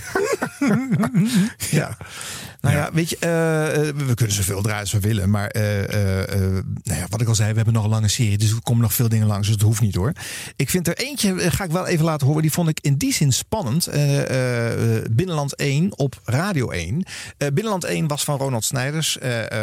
ja. 1.71 1.97
Nou 2.61 2.75
ja, 2.75 2.89
weet 2.93 3.09
je, 3.09 3.17
eh, 3.19 3.87
eh, 3.87 3.95
we 3.95 4.13
kunnen 4.13 4.35
zoveel 4.35 4.61
draaien 4.61 4.81
als 4.81 4.91
we 4.91 4.99
willen. 4.99 5.29
Maar 5.29 5.47
eh, 5.47 5.63
nou 6.83 6.99
ja, 6.99 7.05
wat 7.09 7.21
ik 7.21 7.27
al 7.27 7.35
zei, 7.35 7.49
we 7.49 7.55
hebben 7.55 7.73
nog 7.73 7.83
een 7.83 7.89
lange 7.89 8.07
serie. 8.07 8.37
Dus 8.37 8.51
er 8.51 8.61
komen 8.61 8.81
nog 8.81 8.93
veel 8.93 9.09
dingen 9.09 9.27
langs, 9.27 9.47
dus 9.47 9.55
het 9.55 9.65
hoeft 9.65 9.81
niet 9.81 9.95
hoor. 9.95 10.13
Ik 10.55 10.69
vind 10.69 10.87
er 10.87 10.97
eentje, 10.97 11.51
ga 11.51 11.63
ik 11.63 11.71
wel 11.71 11.87
even 11.87 12.05
laten 12.05 12.27
horen. 12.27 12.41
Die 12.41 12.51
vond 12.51 12.69
ik 12.69 12.79
in 12.81 12.95
die 12.97 13.13
zin 13.13 13.33
spannend. 13.33 13.89
Binnenland 15.11 15.55
1 15.55 15.97
op 15.97 16.21
Radio 16.23 16.69
1. 16.69 17.03
Eh, 17.37 17.47
Binnenland 17.47 17.83
1 17.83 18.07
was 18.07 18.23
van 18.23 18.37
Ronald 18.37 18.63
Snijders 18.63 19.17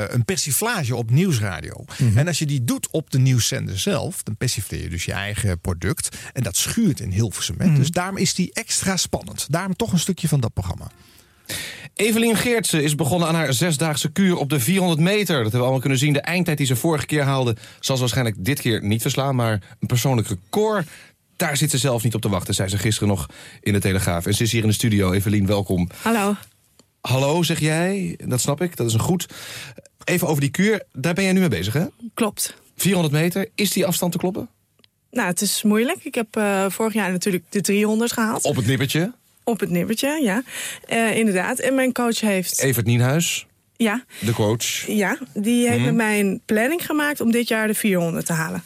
een 0.09 0.25
persiflage 0.25 0.97
op 0.97 1.11
Nieuwsradio. 1.11 1.85
En 2.15 2.27
als 2.27 2.39
je 2.39 2.47
die 2.47 2.65
doet 2.65 2.89
op 2.91 3.11
de 3.11 3.19
nieuwszender 3.19 3.79
zelf, 3.79 4.23
dan 4.23 4.37
persifleer 4.37 4.83
je 4.83 4.89
dus 4.89 5.05
je 5.05 5.13
eigen 5.13 5.61
product. 5.61 6.17
En 6.33 6.43
dat 6.43 6.57
schuurt 6.57 7.01
in 7.01 7.11
Hilversum. 7.11 7.55
hè. 7.59 7.73
Dus 7.75 7.91
daarom 7.91 8.17
is 8.17 8.35
die 8.35 8.51
extra 8.53 8.97
spannend. 8.97 9.47
Daarom 9.51 9.77
toch 9.77 9.93
een 9.93 9.99
stukje 9.99 10.29
van 10.29 10.41
dat 10.41 10.53
programma. 10.53 10.91
Evelien 11.95 12.37
Geertsen 12.37 12.83
is 12.83 12.95
begonnen 12.95 13.29
aan 13.29 13.35
haar 13.35 13.53
zesdaagse 13.53 14.13
kuur 14.13 14.37
op 14.37 14.51
de 14.51 14.61
400 14.61 15.01
meter. 15.01 15.35
Dat 15.35 15.43
hebben 15.43 15.51
we 15.53 15.59
allemaal 15.59 15.81
kunnen 15.81 15.99
zien. 15.99 16.13
De 16.13 16.21
eindtijd 16.21 16.59
die 16.59 16.67
ze 16.67 16.77
vorige 16.77 17.07
keer 17.07 17.23
haalde... 17.23 17.57
zal 17.81 17.95
ze 17.95 18.01
waarschijnlijk 18.01 18.45
dit 18.45 18.61
keer 18.61 18.85
niet 18.85 19.03
verslaan. 19.03 19.37
Maar 19.37 19.63
een 19.81 19.87
persoonlijk 19.87 20.29
record, 20.29 20.89
daar 21.37 21.57
zit 21.57 21.71
ze 21.71 21.79
zelf 21.79 22.03
niet 22.03 22.15
op 22.15 22.21
te 22.21 22.29
wachten. 22.29 22.55
Zei 22.55 22.69
ze 22.69 22.79
gisteren 22.79 23.09
nog 23.09 23.27
in 23.61 23.73
de 23.73 23.81
Telegraaf. 23.81 24.27
En 24.27 24.35
ze 24.35 24.43
is 24.43 24.53
hier 24.53 24.63
in 24.63 24.69
de 24.69 24.75
studio. 24.75 25.13
Evelien, 25.13 25.47
welkom. 25.47 25.89
Hallo. 26.03 26.37
Hallo, 27.01 27.43
zeg 27.43 27.61
jij. 27.61 28.19
Dat 28.25 28.41
snap 28.41 28.63
ik, 28.63 28.77
dat 28.77 28.87
is 28.87 28.93
een 28.93 29.01
goed. 29.01 29.27
Even 30.05 30.29
over 30.29 30.41
die 30.41 30.51
kuur, 30.51 30.83
daar 30.93 31.15
ben 31.15 31.25
jij 31.25 31.33
nu 31.33 31.41
mee 31.41 31.49
bezig, 31.49 31.73
hè? 31.73 31.85
Klopt. 32.15 32.55
400 32.77 33.15
meter, 33.15 33.49
is 33.55 33.71
die 33.71 33.87
afstand 33.87 34.13
te 34.13 34.19
kloppen? 34.19 34.49
Nou, 35.11 35.29
het 35.29 35.41
is 35.41 35.63
moeilijk. 35.63 36.05
Ik 36.05 36.15
heb 36.15 36.37
eh, 36.37 36.65
vorig 36.69 36.93
jaar 36.93 37.11
natuurlijk 37.11 37.45
de 37.49 37.61
300 37.61 38.13
gehaald. 38.13 38.45
Op 38.45 38.57
het 38.57 38.67
nippertje. 38.67 39.13
Op 39.49 39.61
het 39.61 39.71
nippertje, 39.71 40.21
ja. 40.23 40.43
Eh, 40.87 41.17
inderdaad. 41.17 41.59
En 41.59 41.75
mijn 41.75 41.93
coach 41.93 42.21
heeft... 42.21 42.61
Evert 42.61 42.87
Nienhuis, 42.87 43.47
Ja, 43.77 44.05
de 44.21 44.33
coach. 44.33 44.87
ja, 44.87 45.19
die 45.35 45.65
heeft 45.67 45.77
Mhm. 45.77 45.85
met 45.87 45.95
mij 45.95 46.21
een 46.21 46.41
planning 46.47 46.87
gemaakt 46.87 47.21
om 47.21 47.31
dit 47.31 47.49
jaar 47.49 47.67
de 47.67 47.75
400 47.75 48.27
te 48.27 48.33
halen. 48.33 48.63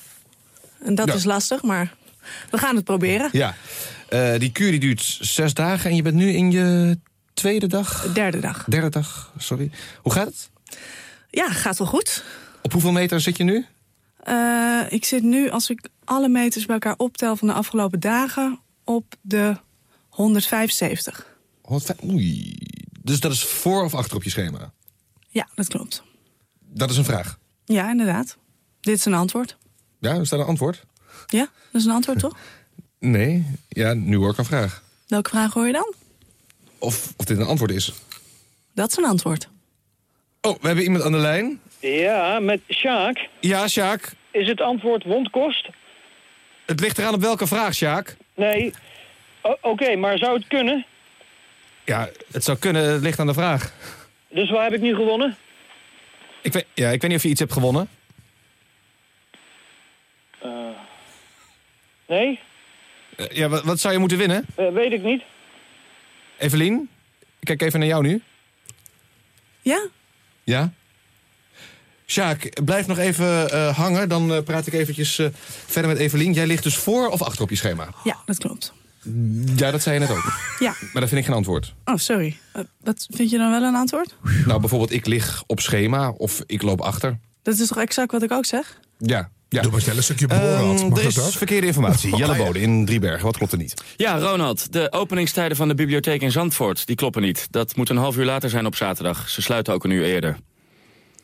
En 0.85 0.95
dat 0.95 1.07
Ja. 1.09 1.15
is 1.15 1.25
lastig, 1.25 1.63
maar 1.63 1.95
we 2.51 2.59
gaan 2.59 2.77
het 2.77 2.85
proberen. 2.85 3.29
Ja, 3.33 3.55
Eh, 4.09 4.39
die 4.39 4.53
kuur 4.53 4.71
die 4.71 4.81
duurt 4.81 5.19
zes 5.21 5.55
dagen 5.55 5.91
en 5.91 5.97
je 5.97 6.03
bent 6.03 6.15
nu 6.15 6.29
in 6.33 6.51
je 6.51 6.99
tweede 7.35 7.67
dag? 7.67 8.13
Derde 8.13 8.41
dag. 8.41 8.65
Derde 8.69 8.89
dag, 8.89 9.33
sorry. 9.39 9.71
Hoe 10.03 10.13
gaat 10.13 10.27
het? 10.27 10.51
Ja, 11.31 11.49
gaat 11.51 11.79
wel 11.79 11.87
goed. 11.87 12.25
Op 12.63 12.73
hoeveel 12.73 12.93
meter 12.93 13.21
zit 13.21 13.37
je 13.37 13.45
nu? 13.45 13.67
Eh, 14.25 14.81
ik 14.89 15.05
zit 15.05 15.23
nu, 15.23 15.51
als 15.51 15.71
ik 15.71 15.89
alle 16.05 16.29
meters 16.29 16.65
bij 16.67 16.75
elkaar 16.75 16.95
optel 16.97 17.37
van 17.37 17.49
de 17.49 17.55
afgelopen 17.55 18.01
dagen, 18.01 18.61
op 18.85 19.15
de 19.21 19.57
175. 20.13 21.27
105 21.63 22.11
Oei. 22.11 22.57
Dus 23.01 23.21
dat 23.21 23.33
is 23.33 23.45
voor 23.45 23.85
of 23.85 23.95
achter 23.95 24.17
op 24.17 24.23
je 24.23 24.31
schema? 24.31 24.73
Ja, 25.29 25.49
dat 25.55 25.69
klopt. 25.69 26.03
Dat 26.61 26.91
is 26.91 26.97
een 26.97 27.05
vraag. 27.05 27.39
Ja, 27.65 27.91
inderdaad. 27.91 28.37
Dit 28.81 28.97
is 28.99 29.05
een 29.05 29.15
antwoord. 29.15 29.57
Ja, 30.01 30.15
is 30.15 30.29
dat 30.29 30.41
een 30.41 30.47
antwoord? 30.47 30.85
Ja, 31.27 31.49
dat 31.73 31.81
is 31.81 31.85
een 31.85 31.93
antwoord, 31.93 32.19
toch? 32.19 32.37
Nee. 32.99 33.47
Ja, 33.69 33.93
nu 33.95 34.17
hoor 34.17 34.31
ik 34.31 34.39
een 34.39 34.45
vraag. 34.45 34.83
Welke 35.07 35.31
vraag 35.31 35.53
hoor 35.53 35.67
je 35.67 35.73
dan? 35.73 35.95
Of, 36.79 37.13
of 37.17 37.25
dit 37.25 37.39
een 37.39 37.47
antwoord 37.47 37.71
is. 37.71 37.93
Dat 38.75 38.91
is 38.91 38.97
een 38.97 39.05
antwoord. 39.05 39.49
Oh, 40.41 40.59
we 40.61 40.67
hebben 40.67 40.85
iemand 40.85 41.05
aan 41.05 41.13
de 41.13 41.19
lijn. 41.19 41.61
Ja, 41.81 42.39
met 42.41 42.61
Sjaak. 42.69 43.29
Ja, 43.41 43.69
Sjaak. 43.69 44.13
Is 44.31 44.49
het 44.49 44.61
antwoord 44.61 45.05
wondkost? 45.05 45.69
Het 46.67 46.81
ligt 46.81 46.99
eraan 46.99 47.15
op 47.15 47.21
welke 47.21 47.47
vraag, 47.47 47.75
Sjaak. 47.75 48.17
Nee. 48.35 48.73
Oké, 49.61 49.97
maar 49.97 50.19
zou 50.19 50.37
het 50.39 50.47
kunnen? 50.47 50.85
Ja, 51.85 52.09
het 52.33 52.45
zou 52.45 52.59
kunnen. 52.59 52.85
Het 52.85 53.03
ligt 53.03 53.19
aan 53.19 53.27
de 53.27 53.35
vraag. 53.35 53.73
Dus 54.29 54.51
waar 54.51 54.65
heb 54.65 54.73
ik 54.73 54.81
nu 54.81 54.95
gewonnen? 54.95 55.37
Ik 56.43 56.53
weet, 56.53 56.67
ja, 56.75 56.89
ik 56.91 57.01
weet 57.01 57.11
niet 57.11 57.19
of 57.19 57.23
je 57.25 57.29
iets 57.29 57.41
hebt 57.41 57.53
gewonnen. 57.53 57.89
Eh, 60.39 60.51
nee, 62.09 62.41
Eh, 63.17 63.27
ja, 63.31 63.49
wat, 63.49 63.63
wat 63.65 63.81
zou 63.81 63.93
je 63.95 63.99
moeten 64.01 64.19
winnen? 64.19 64.47
Eh, 64.57 64.69
weet 64.73 64.93
ik 64.93 65.03
niet. 65.03 65.23
Evelien? 66.39 66.89
Ik 67.39 67.47
kijk 67.47 67.63
even 67.63 67.79
naar 67.79 67.89
jou 67.89 68.03
nu. 68.03 68.23
Ja? 69.63 69.87
Ja? 70.45 70.73
Sjaak, 72.07 72.61
blijf 72.65 72.87
nog 72.87 72.99
even 72.99 73.51
eh, 73.51 73.77
hangen. 73.77 74.09
Dan 74.09 74.35
eh, 74.35 74.43
praat 74.43 74.67
ik 74.67 74.73
eventjes 74.73 75.19
eh, 75.19 75.27
verder 75.67 75.91
met 75.91 76.01
Evelien. 76.01 76.33
Jij 76.33 76.47
ligt 76.47 76.63
dus 76.63 76.77
voor 76.77 77.09
of 77.09 77.23
achter 77.23 77.43
op 77.43 77.51
je 77.51 77.57
schema? 77.57 77.89
Ja, 78.05 78.23
dat 78.27 78.39
klopt. 78.39 78.73
Ja, 79.57 79.71
dat 79.71 79.83
zei 79.83 79.95
je 79.95 80.01
net 80.01 80.11
ook. 80.11 80.33
Ja. 80.59 80.75
Maar 80.93 81.01
dat 81.01 81.09
vind 81.09 81.21
ik 81.21 81.25
geen 81.27 81.35
antwoord. 81.37 81.75
Oh, 81.85 81.97
sorry. 81.97 82.37
Wat 82.81 83.07
vind 83.11 83.31
je 83.31 83.39
dan 83.39 83.51
wel 83.51 83.63
een 83.63 83.75
antwoord? 83.75 84.17
Nou, 84.47 84.61
bijvoorbeeld 84.61 84.93
ik 84.93 85.07
lig 85.07 85.43
op 85.47 85.61
schema 85.61 86.11
of 86.11 86.43
ik 86.47 86.63
loop 86.63 86.81
achter. 86.81 87.19
Dat 87.43 87.59
is 87.59 87.69
toch 87.69 87.79
exact 87.79 88.13
wat 88.13 88.23
ik 88.23 88.33
ook 88.33 88.45
zeg? 88.45 88.79
Ja. 88.99 89.31
ja. 89.49 89.63
Doe 89.63 89.71
maar 89.71 89.81
snel 89.81 89.97
een 89.97 90.03
stukje 90.03 90.27
Borat. 90.27 90.43
Ehm, 90.45 90.89
Mag 90.89 90.99
er 90.99 91.07
is 91.07 91.15
dat 91.15 91.33
verkeerde 91.35 91.67
informatie. 91.67 92.17
Jelle 92.17 92.37
Bode 92.37 92.61
in 92.61 92.87
Driebergen. 92.87 93.25
Wat 93.25 93.37
klopt 93.37 93.53
er 93.53 93.59
niet? 93.59 93.83
Ja, 93.97 94.19
Ronald, 94.19 94.73
de 94.73 94.93
openingstijden 94.93 95.57
van 95.57 95.69
de 95.69 95.75
bibliotheek 95.75 96.21
in 96.23 96.33
Zandvoort, 96.33 96.87
die 96.87 96.97
kloppen 96.97 97.23
niet. 97.23 97.47
Dat 97.51 97.77
moet 97.77 97.89
een 97.89 97.97
half 97.97 98.17
uur 98.17 98.25
later 98.25 98.51
zijn 98.51 98.67
op 98.67 98.77
zaterdag. 98.77 99.29
Ze 99.29 99.43
sluiten 99.43 99.75
ook 99.75 99.85
een 99.85 99.91
uur 99.91 100.05
eerder. 100.05 100.37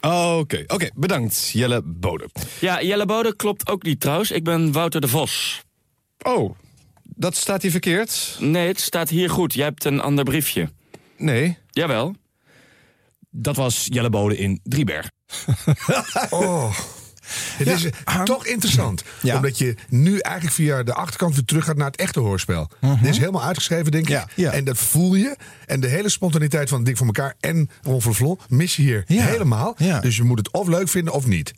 Oké, 0.00 0.64
oké. 0.66 0.90
Bedankt, 0.94 1.50
Jelle 1.52 1.82
Bode. 1.84 2.28
Ja, 2.60 2.82
Jelle 2.82 3.06
Bode 3.06 3.36
klopt 3.36 3.68
ook 3.68 3.82
niet 3.82 4.00
trouwens. 4.00 4.30
Ik 4.30 4.44
ben 4.44 4.72
Wouter 4.72 5.00
de 5.00 5.08
Vos. 5.08 5.62
Oh, 6.22 6.54
dat 7.18 7.36
staat 7.36 7.62
hier 7.62 7.70
verkeerd? 7.70 8.36
Nee, 8.40 8.66
het 8.68 8.80
staat 8.80 9.08
hier 9.08 9.30
goed. 9.30 9.54
Jij 9.54 9.64
hebt 9.64 9.84
een 9.84 10.00
ander 10.00 10.24
briefje. 10.24 10.68
Nee. 11.16 11.58
Jawel. 11.70 12.14
Dat 13.30 13.56
was 13.56 13.86
Jelle 13.88 14.10
Bode 14.10 14.36
in 14.38 14.60
Driebergen. 14.62 15.12
Oh. 16.30 16.78
Het 17.56 17.66
is 17.66 17.84
eh, 18.04 18.22
toch 18.22 18.46
interessant. 18.46 19.02
Omdat 19.36 19.58
je 19.58 19.74
nu 19.88 20.18
eigenlijk 20.18 20.54
via 20.56 20.82
de 20.82 20.94
achterkant 20.94 21.34
weer 21.34 21.44
terug 21.44 21.64
gaat 21.64 21.76
naar 21.76 21.86
het 21.86 21.96
echte 21.96 22.20
hoorspel. 22.20 22.70
Dit 23.02 23.10
is 23.10 23.18
helemaal 23.18 23.42
uitgeschreven, 23.42 23.90
denk 23.92 24.08
ik. 24.08 24.10
En 24.52 24.64
dat 24.64 24.78
voel 24.78 25.14
je. 25.14 25.36
En 25.66 25.80
de 25.80 25.86
hele 25.88 26.08
spontaniteit 26.08 26.68
van 26.68 26.76
het 26.76 26.86
ding 26.86 26.98
voor 26.98 27.06
elkaar 27.06 27.34
en 27.40 27.70
Ron 27.82 28.02
Vervlon 28.02 28.38
mis 28.48 28.76
je 28.76 28.82
hier 28.82 29.04
helemaal. 29.06 29.74
Dus 30.00 30.16
je 30.16 30.22
moet 30.22 30.38
het 30.38 30.50
of 30.52 30.68
leuk 30.68 30.88
vinden 30.88 31.12
of 31.14 31.26
niet. 31.26 31.52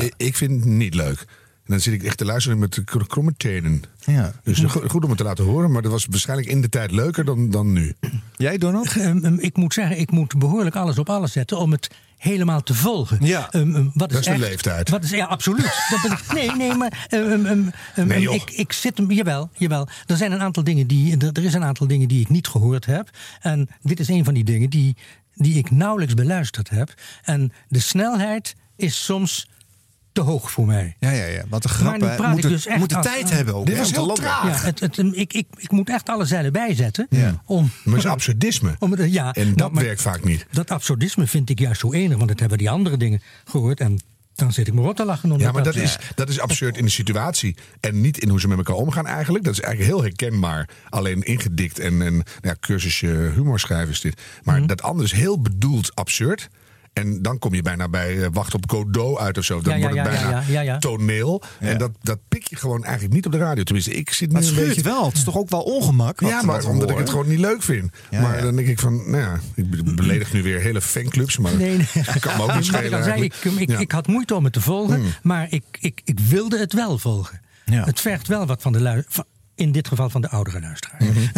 Ik- 0.00 0.14
Ik 0.16 0.36
vind 0.36 0.50
het 0.50 0.64
niet 0.64 0.94
leuk. 0.94 1.24
En 1.68 1.74
dan 1.74 1.82
zit 1.82 1.94
ik 1.94 2.02
echt 2.02 2.16
te 2.18 2.24
luisteren 2.24 2.58
met 2.58 2.74
de 2.74 2.84
kr- 2.84 3.06
kromme 3.06 3.32
tenen. 3.36 3.82
Ja. 4.04 4.32
Dus 4.44 4.58
go- 4.60 4.88
goed 4.88 5.02
om 5.02 5.08
het 5.08 5.18
te 5.18 5.24
laten 5.24 5.44
horen, 5.44 5.70
maar 5.72 5.82
dat 5.82 5.90
was 5.92 6.06
waarschijnlijk 6.10 6.48
in 6.48 6.60
de 6.60 6.68
tijd 6.68 6.90
leuker 6.90 7.24
dan, 7.24 7.50
dan 7.50 7.72
nu. 7.72 7.92
Jij, 8.36 8.58
Donald? 8.58 8.96
Ehm, 8.96 9.24
ehm, 9.24 9.34
ik 9.38 9.56
moet 9.56 9.74
zeggen, 9.74 9.98
ik 9.98 10.10
moet 10.10 10.38
behoorlijk 10.38 10.76
alles 10.76 10.98
op 10.98 11.08
alles 11.10 11.32
zetten 11.32 11.58
om 11.58 11.72
het 11.72 11.90
helemaal 12.16 12.62
te 12.62 12.74
volgen. 12.74 13.18
Ja, 13.20 13.50
Ehm, 13.50 13.72
wat 13.72 14.10
dat 14.10 14.18
is 14.18 14.24
de 14.24 14.30
echt- 14.30 14.40
leeftijd. 14.40 14.88
Wat 14.88 15.04
is, 15.04 15.10
ja, 15.10 15.24
absoluut. 15.26 15.86
Dat 15.90 16.02
ben 16.02 16.12
ik- 16.12 16.32
nee, 16.32 16.50
nee, 16.56 16.74
maar 16.74 17.08
Nee, 18.06 18.20
joh. 18.20 18.34
ik, 18.34 18.50
ik 18.50 18.72
zit 18.72 18.96
hem, 18.98 19.12
jawel, 19.12 19.50
jawel. 19.56 19.88
Er 20.06 20.16
zijn 20.16 20.32
een 20.32 20.40
aantal 20.40 20.64
dingen 20.64 20.86
die, 20.86 21.16
er, 21.16 21.30
er 21.32 21.44
is 21.44 21.54
een 21.54 21.64
aantal 21.64 21.86
dingen 21.86 22.08
die 22.08 22.20
ik 22.20 22.28
niet 22.28 22.48
gehoord 22.48 22.86
heb. 22.86 23.10
En 23.40 23.68
dit 23.82 24.00
is 24.00 24.08
een 24.08 24.24
van 24.24 24.34
die 24.34 24.44
dingen 24.44 24.70
die, 24.70 24.96
die 25.34 25.54
ik 25.58 25.70
nauwelijks 25.70 26.14
beluisterd 26.14 26.70
heb. 26.70 26.94
En 27.22 27.52
de 27.68 27.80
snelheid 27.80 28.54
is 28.76 29.04
soms 29.04 29.48
te 30.18 30.24
hoog 30.30 30.50
voor 30.50 30.66
mij. 30.66 30.96
Ja, 30.98 31.10
ja, 31.10 31.24
ja. 31.24 31.42
De 31.42 31.46
Maar 31.50 31.60
nu 31.62 31.68
grappen 31.70 31.98
praat 32.16 32.20
ik 32.20 32.32
moeten, 32.32 32.50
dus 32.50 32.66
echt 32.66 32.94
af- 32.94 33.02
tijd 33.04 33.30
hebben 33.30 33.54
ook. 33.54 33.66
Dit 33.66 33.78
was 33.78 33.90
heel 33.90 34.14
traag. 34.14 34.42
Ja, 34.62 34.66
het, 34.66 34.80
het, 34.80 34.98
ik, 34.98 35.32
ik, 35.32 35.46
ik 35.56 35.70
moet 35.70 35.88
echt 35.88 36.08
alle 36.08 36.24
zeilen 36.24 36.52
bijzetten. 36.52 37.06
Ja. 37.10 37.42
Om, 37.44 37.70
Maar 37.84 37.94
het 37.94 38.04
is 38.04 38.10
absurdisme. 38.10 38.76
om, 38.78 38.96
ja, 39.04 39.32
En 39.32 39.54
dat 39.54 39.72
maar- 39.72 39.84
werkt 39.84 40.02
vaak 40.02 40.24
niet. 40.24 40.46
Dat 40.50 40.70
absurdisme 40.70 41.26
vind 41.26 41.50
ik 41.50 41.58
juist 41.58 41.80
zo 41.80 41.92
enig, 41.92 42.16
want 42.16 42.28
dat 42.28 42.40
hebben 42.40 42.58
die 42.58 42.70
andere 42.70 42.96
dingen 42.96 43.22
gehoord. 43.44 43.80
En 43.80 43.98
dan 44.34 44.52
zit 44.52 44.66
ik 44.66 44.74
me 44.74 44.80
rot 44.80 44.96
te 44.96 45.04
lachen. 45.04 45.38
Ja, 45.38 45.52
maar 45.52 45.62
dat 45.62 45.74
is, 45.76 45.98
dat 46.14 46.28
is 46.28 46.40
absurd 46.40 46.76
in 46.76 46.84
de 46.84 46.90
situatie. 46.90 47.56
En 47.80 48.00
niet 48.00 48.18
in 48.18 48.28
hoe 48.28 48.40
ze 48.40 48.48
met 48.48 48.58
elkaar 48.58 48.74
omgaan 48.76 49.06
eigenlijk. 49.06 49.44
Dat 49.44 49.52
is 49.52 49.60
eigenlijk 49.60 49.92
heel 49.94 50.02
herkenbaar. 50.02 50.68
Alleen 50.88 51.22
ingedikt 51.22 51.78
en, 51.78 52.02
en 52.02 52.12
nou 52.14 52.24
ja, 52.40 52.56
cursusje 52.60 53.06
humor 53.34 53.60
schrijven 53.60 53.90
is 53.90 54.00
dit. 54.00 54.20
Maar 54.44 54.58
Mhm. 54.58 54.66
dat 54.66 54.82
andere 54.82 55.04
is 55.04 55.12
heel 55.12 55.40
bedoeld 55.40 55.94
absurd. 55.94 56.48
En 56.98 57.22
dan 57.22 57.38
kom 57.38 57.54
je 57.54 57.62
bijna 57.62 57.88
bij 57.88 58.22
eh, 58.22 58.28
Wacht 58.32 58.54
op 58.54 58.70
Godot 58.70 59.18
uit 59.18 59.38
of 59.38 59.44
zo. 59.44 59.60
Dan 59.60 59.78
Ja, 59.78 59.78
ja, 59.78 59.92
wordt 59.94 60.08
het 60.10 60.20
ja, 60.20 60.24
bijna 60.24 60.40
ja, 60.40 60.52
ja, 60.52 60.60
ja. 60.60 60.78
toneel. 60.78 61.42
En 61.60 61.78
dat, 61.78 61.90
dat 62.02 62.18
pik 62.28 62.46
je 62.48 62.56
gewoon 62.56 62.84
eigenlijk 62.84 63.14
niet 63.14 63.26
op 63.26 63.32
de 63.32 63.38
radio. 63.38 63.62
Tenminste, 63.62 63.94
ik 63.94 64.10
zit 64.12 64.32
nu 64.32 64.46
een 64.46 64.54
beetje... 64.54 64.82
wel. 64.82 65.06
Het 65.06 65.16
is 65.16 65.24
toch 65.24 65.36
ook 65.36 65.50
wel 65.50 65.60
ongemak? 65.62 66.20
wat- 66.20 66.30
Ja, 66.30 66.42
maar 66.42 66.64
omdat 66.64 66.90
ik 66.90 66.96
het 66.96 67.10
gewoon 67.10 67.28
niet 67.28 67.38
leuk 67.38 67.62
vind. 67.62 67.90
Ja, 68.10 68.20
maar 68.20 68.36
ja. 68.36 68.42
dan 68.42 68.56
denk 68.56 68.68
ik 68.68 68.78
van, 68.78 69.10
nou 69.10 69.22
ja, 69.22 69.40
ik 69.54 69.70
be- 69.70 69.94
beledig 69.94 70.32
nu 70.32 70.42
weer 70.42 70.60
hele 70.60 70.80
fanclubs. 70.80 71.38
Maar 71.38 71.56
Nee, 71.56 71.76
nee. 71.76 71.86
kan 72.20 72.36
me 72.36 72.42
ook 72.42 72.54
niet 72.54 72.64
schelen 72.72 72.84
ik 72.86 72.92
al 72.92 73.02
zei, 73.02 73.22
ik, 73.22 73.32
eigenlijk. 73.32 73.60
ik, 73.60 73.68
Ja. 73.70 73.78
ik 73.78 73.92
had 73.92 74.06
moeite 74.06 74.34
om 74.34 74.44
het 74.44 74.52
te 74.52 74.60
volgen, 74.60 75.00
Hmm. 75.00 75.08
maar 75.22 75.46
ik, 75.50 75.64
ik, 75.80 76.00
ik 76.04 76.18
wilde 76.28 76.58
het 76.58 76.72
wel 76.72 76.98
volgen. 76.98 77.40
Het 77.70 78.00
vergt 78.00 78.28
wel 78.28 78.46
wat 78.46 78.62
van 78.62 78.72
de 78.72 78.80
lui, 78.80 79.02
van- 79.08 79.24
in 79.58 79.72
dit 79.72 79.88
geval 79.88 80.10
van 80.10 80.20
de 80.20 80.28
oudere 80.28 80.60
luisteraar. 80.60 81.02
Mhm. 81.04 81.18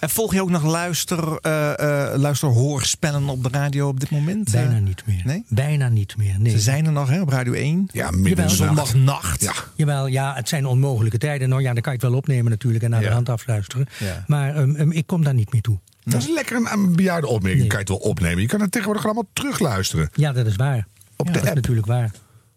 En 0.00 0.10
volg 0.10 0.34
je 0.34 0.42
ook 0.42 0.50
nog 0.50 0.62
luister, 0.64 1.38
eh 1.40 2.10
eh 2.10 2.18
luisterhoorspellen 2.18 3.28
op 3.28 3.42
de 3.42 3.48
radio 3.52 3.88
op 3.88 4.00
dit 4.00 4.10
moment? 4.10 4.50
Bijna 4.52 4.74
Eh, 4.74 4.80
niet 4.80 5.02
meer. 5.06 5.22
Nee? 5.24 5.44
Bijna 5.48 5.88
niet 5.88 6.16
meer. 6.16 6.34
Nee. 6.40 6.52
Ze 6.52 6.58
zijn 6.60 6.86
er 6.86 6.92
nog 6.92 7.08
hè, 7.08 7.20
op 7.20 7.28
Radio 7.28 7.52
1. 7.52 7.88
Ja, 7.92 8.10
Jawel. 8.22 8.50
Zondagnacht. 8.50 9.40
Ja. 9.40 9.52
Jawel, 9.76 10.06
ja, 10.06 10.34
het 10.34 10.48
zijn 10.48 10.66
onmogelijke 10.66 11.18
tijden. 11.18 11.48
Nou 11.48 11.62
ja, 11.62 11.72
dan 11.72 11.82
kan 11.82 11.92
je 11.92 11.98
het 11.98 12.08
wel 12.08 12.18
opnemen 12.18 12.50
natuurlijk 12.50 12.84
en 12.84 12.90
naar 12.90 13.00
de 13.00 13.08
hand 13.10 13.28
afluisteren. 13.28 13.86
Ja. 13.98 14.24
Maar 14.26 14.54
ehm, 14.56 14.74
ehm, 14.74 14.90
ik 14.90 15.06
kom 15.06 15.24
daar 15.24 15.34
niet 15.34 15.52
meer 15.52 15.62
toe. 15.62 15.78
Dat 16.04 16.22
is 16.22 16.28
lekker 16.28 16.56
een, 16.56 16.68
een 16.72 16.96
bejaarde 16.96 17.26
opmerking. 17.26 17.68
Kan 17.68 17.78
je 17.78 17.92
het 17.92 18.00
wel 18.00 18.10
opnemen. 18.10 18.40
Je 18.42 18.48
kan 18.48 18.60
het 18.60 18.70
tegenwoordig 18.70 19.04
allemaal 19.04 19.28
terugluisteren. 19.32 20.08
Ja, 20.14 20.32
dat 20.32 20.46
is 20.46 20.56
waar. 20.56 20.86
Op 21.16 21.26
Ja, 21.26 21.32
de 21.32 21.38
dat 21.38 21.42
is 21.42 21.48
app. 21.48 21.54
natuurlijk 21.54 21.86
waar. 21.86 22.10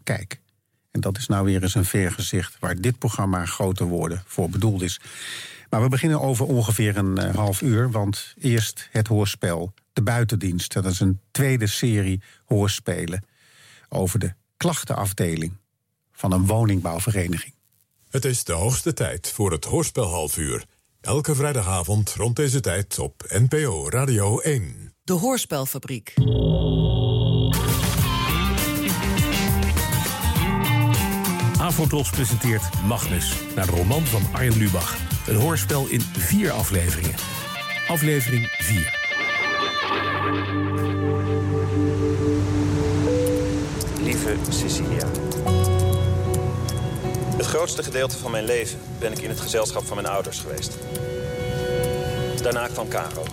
Kijk, 0.04 0.40
en 0.96 1.02
dat 1.02 1.18
is 1.18 1.28
nou 1.28 1.46
weer 1.46 1.64
eens 1.64 1.76
een 1.76 1.86
vergezicht 1.86 2.58
waar 2.60 2.82
dit 2.82 2.98
programma 2.98 3.46
grote 3.46 3.84
woorden 3.84 4.24
voor 4.26 4.50
bedoeld 4.50 4.82
is. 4.82 5.00
Maar 5.70 5.82
we 5.82 5.90
beginnen 5.90 6.22
over 6.22 6.46
ongeveer 6.46 6.98
een 6.98 7.18
eh, 7.18 7.36
half 7.36 7.62
uur, 7.62 7.92
want 7.92 8.34
eerst 8.40 8.88
het 8.92 9.08
hoorspel 9.08 9.74
De 9.94 10.02
Buitendienst. 10.02 10.74
Dat 10.74 10.86
is 10.86 11.00
een 11.00 11.20
tweede 11.32 11.68
serie 11.68 12.22
hoorspelen 12.46 13.26
over 13.90 14.20
de 14.20 14.34
klachtenafdeling 14.58 15.58
van 16.12 16.32
een 16.32 16.46
woningbouwvereniging. 16.46 17.54
Het 18.10 18.26
is 18.26 18.44
de 18.44 18.54
hoogste 18.54 18.94
tijd 18.94 19.32
voor 19.32 19.52
het 19.52 19.66
Hoorspel 19.66 20.10
halfuur. 20.10 20.66
Elke 21.02 21.36
vrijdagavond 21.36 22.14
rond 22.14 22.36
deze 22.36 22.60
tijd 22.60 23.00
op 23.00 23.24
NPO 23.28 23.90
Radio 23.90 24.40
1. 24.40 24.94
De 25.04 25.14
Hoorspelfabriek. 25.14 26.14
Avotros 31.66 32.10
presenteert 32.10 32.64
Magnus, 32.88 33.36
naar 33.56 33.66
de 33.66 33.72
roman 33.72 34.06
van 34.06 34.22
Arjen 34.32 34.58
Lubach. 34.58 34.96
Een 35.28 35.36
hoorspel 35.36 35.88
in 35.88 36.02
vier 36.02 36.52
afleveringen. 36.52 37.16
Aflevering 37.88 38.48
4. 38.58 39.00
Lieve 44.02 44.36
Cecilia. 44.50 45.08
Het 47.38 47.46
grootste 47.46 47.84
gedeelte 47.84 48.18
van 48.18 48.32
mijn 48.32 48.46
leven 48.46 48.80
ben 49.00 49.12
ik 49.12 49.20
in 49.20 49.30
het 49.30 49.40
gezelschap 49.40 49.86
van 49.86 49.96
mijn 49.96 50.08
ouders 50.08 50.40
geweest. 50.40 50.78
Daarna 52.42 52.68
kwam 52.68 52.88
Caro. 52.88 53.24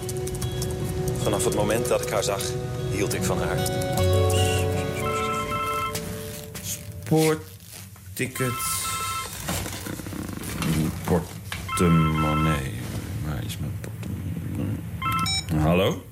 Vanaf 1.22 1.44
het 1.44 1.54
moment 1.54 1.88
dat 1.88 2.02
ik 2.02 2.09
haar 2.09 2.24
zag, 2.24 2.42
hield 2.90 3.14
ik 3.14 3.22
van 3.22 3.38
haar. 3.38 3.59
Spoorticket. 8.14 8.52
Portemonnee. 11.05 12.72
Waar 13.26 13.44
is 13.44 13.59
mijn 13.59 13.72
portemonnee? 13.80 14.78
Hallo? 15.62 16.02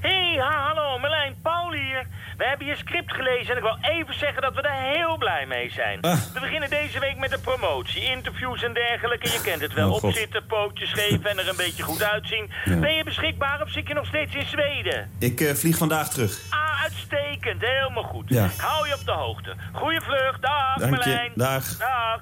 Hey, 0.00 0.36
ha, 0.40 0.66
hallo, 0.66 0.98
Merlijn, 0.98 1.36
Paul 1.42 1.72
hier. 1.72 2.06
We 2.36 2.44
hebben 2.44 2.66
je 2.66 2.76
script 2.76 3.12
gelezen 3.12 3.50
en 3.50 3.56
ik 3.56 3.62
wil 3.62 3.78
even 3.80 4.14
zeggen 4.14 4.42
dat 4.42 4.54
we 4.54 4.60
er 4.62 4.94
heel 4.96 5.16
blij 5.16 5.46
mee 5.46 5.70
zijn. 5.70 6.00
Ah. 6.00 6.12
We 6.34 6.40
beginnen 6.40 6.70
deze 6.70 6.98
week 7.00 7.16
met 7.16 7.30
de 7.30 7.38
promotie, 7.38 8.02
interviews 8.04 8.62
en 8.62 8.72
dergelijke. 8.74 9.28
Je 9.32 9.40
kent 9.40 9.60
het 9.62 9.72
wel, 9.72 9.92
Oh, 9.92 10.04
opzitten, 10.04 10.46
pootjes 10.46 10.92
geven 10.92 11.30
en 11.30 11.38
er 11.38 11.48
een 11.48 11.56
beetje 11.56 11.82
goed 11.82 12.02
uitzien. 12.02 12.50
Ja. 12.64 12.76
Ben 12.76 12.94
je 12.94 13.04
beschikbaar 13.04 13.62
of 13.62 13.70
zit 13.70 13.88
je 13.88 13.94
nog 13.94 14.06
steeds 14.06 14.34
in 14.34 14.46
Zweden? 14.46 15.10
Ik 15.18 15.40
eh, 15.40 15.54
vlieg 15.54 15.76
vandaag 15.76 16.08
terug. 16.08 16.40
Ah, 16.50 16.82
uitstekend, 16.82 17.60
helemaal 17.60 18.02
goed. 18.02 18.28
Ja. 18.28 18.44
Ik 18.44 18.60
hou 18.60 18.88
je 18.88 18.94
op 18.94 19.04
de 19.04 19.12
hoogte. 19.12 19.54
Goeie 19.72 20.00
vlucht, 20.00 20.42
dag 20.42 20.76
Dank 20.76 20.90
je, 20.94 20.98
Merlijn. 20.98 21.32
dag. 21.34 21.76
Dag. 21.76 22.20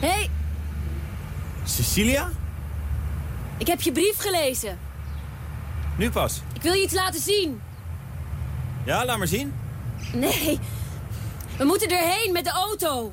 Hey, 0.00 0.28
Cecilia? 1.66 2.30
ik 3.58 3.66
heb 3.66 3.80
je 3.80 3.92
brief 3.92 4.16
gelezen. 4.18 4.78
Nu 5.96 6.10
pas. 6.10 6.40
Ik 6.54 6.62
wil 6.62 6.72
je 6.72 6.82
iets 6.82 6.94
laten 6.94 7.20
zien. 7.20 7.60
Ja, 8.84 9.04
laat 9.04 9.18
maar 9.18 9.26
zien. 9.26 9.54
Nee, 10.12 10.58
we 11.56 11.64
moeten 11.64 11.88
erheen 11.88 12.32
met 12.32 12.44
de 12.44 12.50
auto. 12.50 13.12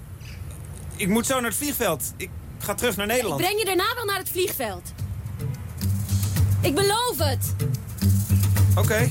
Ik 0.95 1.07
moet 1.07 1.25
zo 1.25 1.33
naar 1.39 1.49
het 1.49 1.55
vliegveld. 1.59 2.13
Ik 2.17 2.29
ga 2.59 2.73
terug 2.73 2.95
naar 2.95 3.05
Ik 3.05 3.11
Nederland. 3.11 3.41
breng 3.41 3.59
je 3.59 3.65
daarna 3.65 3.93
wel 3.95 4.05
naar 4.05 4.17
het 4.17 4.29
vliegveld. 4.29 4.91
Ik 6.61 6.75
beloof 6.75 7.15
het. 7.17 7.55
Oké. 8.77 9.09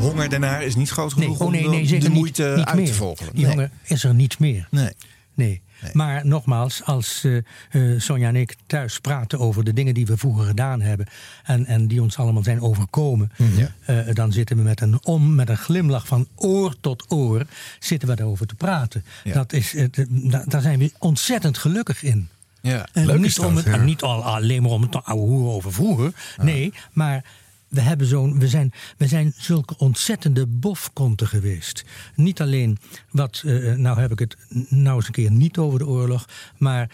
Honger 0.00 0.28
daarnaar 0.28 0.62
is 0.62 0.74
niet 0.74 0.90
groot 0.90 1.12
genoeg 1.12 1.40
oh 1.40 1.46
om 1.46 1.52
nee, 1.52 1.86
zeker 1.86 2.08
de 2.08 2.14
moeite 2.14 2.52
niet 2.56 2.64
uit 2.66 2.76
meer. 2.76 2.86
te 2.86 2.94
volgen. 2.94 3.26
Die 3.34 3.46
honger 3.46 3.70
is 3.82 4.04
er 4.04 4.14
niet 4.14 4.38
meer. 4.38 4.66
Nee. 4.70 4.92
Nee. 5.34 5.62
Maar 5.92 6.26
nogmaals, 6.26 6.82
als 6.84 7.24
eh, 7.70 7.82
Sonja 7.98 8.28
en 8.28 8.36
ik 8.36 8.54
thuis 8.66 8.98
praten 8.98 9.38
over 9.38 9.64
de 9.64 9.72
dingen 9.72 9.94
die 9.94 10.06
we 10.06 10.16
vroeger 10.16 10.44
gedaan 10.46 10.80
hebben. 10.80 11.06
en, 11.44 11.66
en 11.66 11.86
die 11.86 12.02
ons 12.02 12.16
allemaal 12.16 12.42
zijn 12.42 12.60
overkomen. 12.60 13.32
Mhm. 13.36 13.66
eh, 13.84 13.96
dan 14.12 14.32
zitten 14.32 14.56
we 14.56 14.62
met 14.62 14.80
een, 14.80 14.98
om, 15.04 15.34
met 15.34 15.48
een 15.48 15.56
glimlach 15.56 16.06
van 16.06 16.26
oor 16.36 16.74
tot 16.80 17.04
oor. 17.08 17.46
zitten 17.78 18.08
we 18.08 18.14
daarover 18.16 18.46
te 18.46 18.54
praten. 18.54 19.04
Ja. 19.24 19.32
Dat 19.32 19.52
is, 19.52 19.74
da- 20.08 20.44
daar 20.46 20.60
zijn 20.62 20.78
we 20.78 20.92
ontzettend 20.98 21.58
gelukkig 21.58 22.02
in. 22.02 22.28
Ja, 22.60 22.88
En 22.92 23.20
niet, 23.20 23.36
dat, 23.36 23.46
om 23.46 23.56
het, 23.56 23.64
ja. 23.64 23.72
en 23.72 23.84
niet 23.84 24.02
al, 24.02 24.24
alleen 24.24 24.62
maar 24.62 24.70
om 24.70 24.82
het 24.82 24.92
te 24.92 25.00
ouwe 25.02 25.26
hoeren 25.26 25.52
over 25.54 25.72
vroeger. 25.72 26.12
Nee, 26.42 26.72
maar 26.92 27.24
we, 27.70 27.80
hebben 27.80 28.06
zo'n, 28.06 28.38
we, 28.38 28.48
zijn, 28.48 28.72
we 28.96 29.06
zijn 29.06 29.32
zulke 29.36 29.74
ontzettende 29.78 30.46
bofkonten 30.46 31.26
geweest. 31.28 31.84
Niet 32.14 32.40
alleen 32.40 32.78
wat, 33.10 33.42
eh, 33.46 33.74
nou 33.74 34.00
heb 34.00 34.10
ik 34.12 34.18
het 34.18 34.36
nou 34.68 34.96
eens 34.96 35.06
een 35.06 35.12
keer 35.12 35.30
niet 35.30 35.58
over 35.58 35.78
de 35.78 35.86
oorlog, 35.86 36.28
maar. 36.58 36.90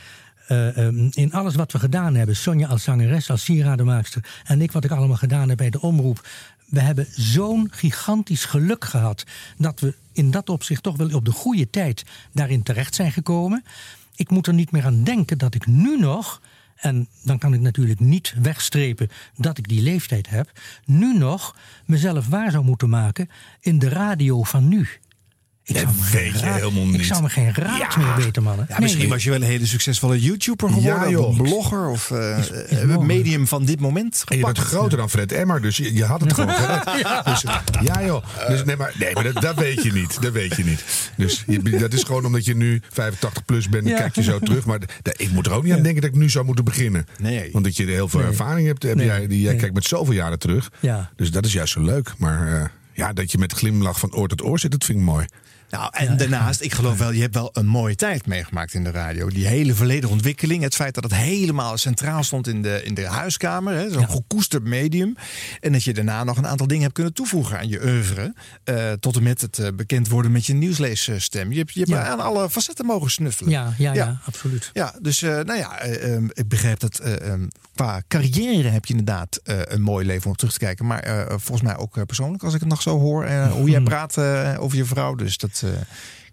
eh, 0.47 0.77
ehm, 0.87 1.09
in 1.13 1.33
alles 1.33 1.55
wat 1.55 1.73
we 1.73 1.79
gedaan 1.79 2.15
hebben, 2.15 2.37
Sonja 2.37 2.69
als 2.69 2.83
zangeres, 2.83 3.31
als 3.31 3.45
sieradenmaakster 3.45 4.25
en 4.45 4.63
ik 4.63 4.73
wat 4.73 4.85
ik 4.85 4.91
allemaal 4.91 5.17
gedaan 5.17 5.49
heb 5.49 5.57
bij 5.57 5.71
de 5.71 5.81
omroep. 5.81 6.29
We 6.67 6.81
hebben 6.81 7.07
zo'n 7.11 7.69
gigantisch 7.71 8.45
geluk 8.45 8.85
gehad 8.85 9.25
dat 9.59 9.81
we 9.81 9.95
in 10.13 10.31
dat 10.31 10.49
opzicht 10.49 10.83
toch 10.83 10.97
wel 10.97 11.11
op 11.15 11.25
de 11.25 11.31
goede 11.31 11.71
tijd 11.71 12.05
daarin 12.33 12.63
terecht 12.63 12.95
zijn 12.95 13.13
gekomen. 13.13 13.65
Ik 14.17 14.31
moet 14.31 14.47
er 14.47 14.55
niet 14.55 14.71
meer 14.71 14.85
aan 14.85 15.05
denken 15.05 15.39
dat 15.39 15.55
ik 15.55 15.67
nu 15.67 15.99
nog, 15.99 16.41
en 16.77 17.09
dan 17.23 17.39
kan 17.39 17.55
ik 17.55 17.61
natuurlijk 17.61 18.01
niet 18.01 18.35
wegstrepen 18.43 19.09
dat 19.37 19.59
ik 19.59 19.69
die 19.69 19.83
leeftijd 19.83 20.29
heb, 20.29 20.53
nu 20.85 21.19
nog 21.19 21.57
mezelf 21.85 22.29
waar 22.29 22.51
zou 22.51 22.65
moeten 22.65 22.89
maken 22.89 23.29
in 23.61 23.79
de 23.79 23.89
radio 23.89 24.43
van 24.43 24.69
nu. 24.69 24.89
Ik 25.69 25.77
zou 25.77 25.87
me 25.87 26.03
geen 26.03 26.23
weet 26.23 26.41
je 26.41 26.47
helemaal 26.47 26.83
Ik 26.87 26.91
niet. 26.97 27.07
zou 27.07 27.23
me 27.23 27.29
geen 27.29 27.55
raad 27.55 27.95
Ja. 27.95 28.03
meer 28.03 28.25
weten, 28.25 28.43
mannen. 28.43 28.67
Ja, 28.69 28.79
misschien 28.79 29.09
was 29.09 29.25
je 29.25 29.31
wel 29.31 29.41
een 29.41 29.47
hele 29.47 29.67
succesvolle 29.67 30.21
YouTuber 30.21 30.69
geworden. 30.71 31.11
Ja, 31.11 31.19
of 31.19 31.37
blogger 31.37 31.89
of 31.89 32.11
Is- 32.11 32.51
is 32.51 32.81
een 32.81 32.87
mogelijk. 32.89 33.01
medium 33.03 33.47
van 33.47 33.65
dit 33.65 33.81
moment. 33.81 34.25
En 34.29 34.37
je 34.39 34.45
bent 34.45 34.59
gepakt. 34.59 34.75
groter 34.75 34.99
dan 34.99 35.11
Fred 35.11 35.33
Emmer, 35.33 35.63
dus 35.63 35.77
je, 35.77 35.95
je 35.95 36.05
had 36.05 36.21
het 36.21 36.33
gewoon 36.33 36.55
gered. 36.61 37.01
Ja. 37.03 37.23
Dus, 37.23 37.45
ja 37.83 38.05
joh, 38.05 38.25
dus, 38.49 38.65
nee, 38.65 38.77
maar, 38.77 38.95
nee, 38.99 39.15
maar 39.15 39.23
dat, 39.33 39.43
dat 39.43 39.55
weet 39.57 39.83
je 39.83 39.93
niet. 39.93 40.23
Dat 40.23 40.33
weet 40.33 40.57
je 40.57 40.65
niet. 40.65 40.85
Dus 41.17 41.45
je, 41.47 41.63
dat 41.79 41.93
is 41.93 42.03
gewoon 42.03 42.25
omdat 42.25 42.45
je 42.45 42.57
nu 42.57 42.83
85 42.93 43.45
plus 43.45 43.69
bent, 43.69 43.85
dan 43.89 43.97
kijk 43.97 44.15
je 44.15 44.23
zo 44.23 44.39
terug. 44.39 44.65
Maar 44.67 44.81
ik 45.17 45.31
moet 45.31 45.47
er 45.47 45.53
ook 45.53 45.63
niet 45.63 45.73
aan 45.73 45.83
denken 45.83 46.03
dat 46.03 46.11
ik 46.11 46.17
nu 46.17 46.31
zou 46.31 46.45
moeten 46.45 46.65
beginnen. 46.65 47.07
Nee. 47.19 47.49
Want 47.53 47.65
dat 47.65 47.77
je 47.77 47.85
heel 47.87 48.09
veel 48.09 48.21
Nee. 48.21 48.29
ervaring 48.29 48.67
hebt. 48.67 48.83
Heb 48.83 48.97
Nee. 48.97 49.07
jij, 49.07 49.27
die, 49.27 49.41
jij 49.41 49.51
Nee. 49.51 49.61
kijkt 49.61 49.75
met 49.75 49.85
zoveel 49.85 50.15
jaren 50.15 50.39
terug. 50.39 50.71
Ja. 50.81 51.11
Dus 51.17 51.31
dat 51.31 51.45
is 51.45 51.53
juist 51.53 51.73
zo 51.73 51.81
leuk. 51.81 52.13
Maar 52.19 52.53
eh, 52.61 52.65
ja, 52.93 53.13
dat 53.13 53.33
je 53.33 53.39
met 53.39 53.53
glimlach 53.53 53.99
van 53.99 54.15
oor 54.15 54.29
tot 54.29 54.43
oor 54.45 54.59
zit, 54.59 54.71
dat 54.71 54.85
vind 54.85 54.99
ik 54.99 55.05
mooi. 55.05 55.27
Nou, 55.71 55.91
en 55.93 56.17
daarnaast, 56.17 56.61
ik 56.61 56.73
geloof 56.75 56.99
wel, 56.99 57.11
je 57.13 57.21
hebt 57.21 57.35
wel 57.35 57.51
een 57.53 57.67
mooie 57.67 57.95
tijd 57.95 58.27
meegemaakt 58.27 58.75
in 58.75 58.85
de 58.85 58.91
radio. 58.91 59.29
Die 59.29 59.47
hele 59.47 59.75
verleden 59.75 60.11
ontwikkeling. 60.11 60.63
Het 60.63 60.75
feit 60.75 60.95
dat 60.95 61.05
het 61.05 61.15
helemaal 61.15 61.77
centraal 61.79 62.23
stond 62.23 62.47
in 62.49 62.63
de, 62.63 62.81
in 62.85 62.95
de 62.95 63.07
huiskamer. 63.07 63.75
hè, 63.75 63.91
Zo'n 63.91 64.11
gekoesterd 64.11 64.65
medium. 64.65 65.15
En 65.61 65.73
dat 65.73 65.85
je 65.85 65.95
daarna 65.95 66.25
nog 66.25 66.37
een 66.37 66.47
aantal 66.47 66.67
dingen 66.67 66.83
hebt 66.83 66.95
kunnen 66.95 67.13
toevoegen 67.13 67.59
aan 67.59 67.69
je 67.69 67.85
oeuvre. 67.85 68.35
eh, 68.65 68.93
tot 68.93 69.17
en 69.17 69.23
met 69.23 69.41
het 69.41 69.59
eh, 69.59 69.69
bekend 69.77 70.09
worden 70.09 70.33
met 70.33 70.47
je 70.47 70.55
nieuwsleesstem. 70.55 71.53
Je 71.53 71.59
hebt, 71.59 71.73
je 71.73 71.79
hebt 71.81 71.91
Ja. 71.91 72.07
aan 72.07 72.21
alle 72.21 72.51
facetten 72.51 72.87
mogen 72.87 73.11
snuffelen. 73.11 73.51
Ja, 73.51 73.75
ja, 73.79 73.95
ja, 73.95 74.21
absoluut. 74.25 74.71
Ja, 74.73 74.95
dus 75.03 75.23
eh, 75.23 75.31
nou 75.31 75.59
ja, 75.59 75.79
eh, 75.79 76.15
ehm, 76.15 76.29
ik 76.33 76.49
begrijp 76.49 76.81
dat 76.81 76.99
eh, 76.99 77.29
ehm, 77.31 77.47
qua 77.75 78.03
carrière 78.09 78.69
heb 78.69 78.85
je 78.85 78.91
inderdaad 78.95 79.41
een 79.45 79.83
mooi 79.83 80.07
leven 80.07 80.31
om 80.31 80.37
terug 80.37 80.53
te 80.53 80.59
kijken. 80.59 80.87
Maar 80.87 81.27
volgens 81.29 81.63
mij 81.63 81.77
ook 81.77 82.07
persoonlijk, 82.07 82.43
als 82.43 82.55
ik 82.55 82.61
het 82.61 82.69
nog 82.69 82.83
zo 82.83 82.99
hoor. 82.99 83.27
hoe 83.31 83.71
jij 83.71 83.81
praat 83.93 84.19
over 84.59 84.77
je 84.77 84.85
vrouw. 84.85 85.15
Dus 85.15 85.37
dat 85.39 85.56
eh, 85.63 85.71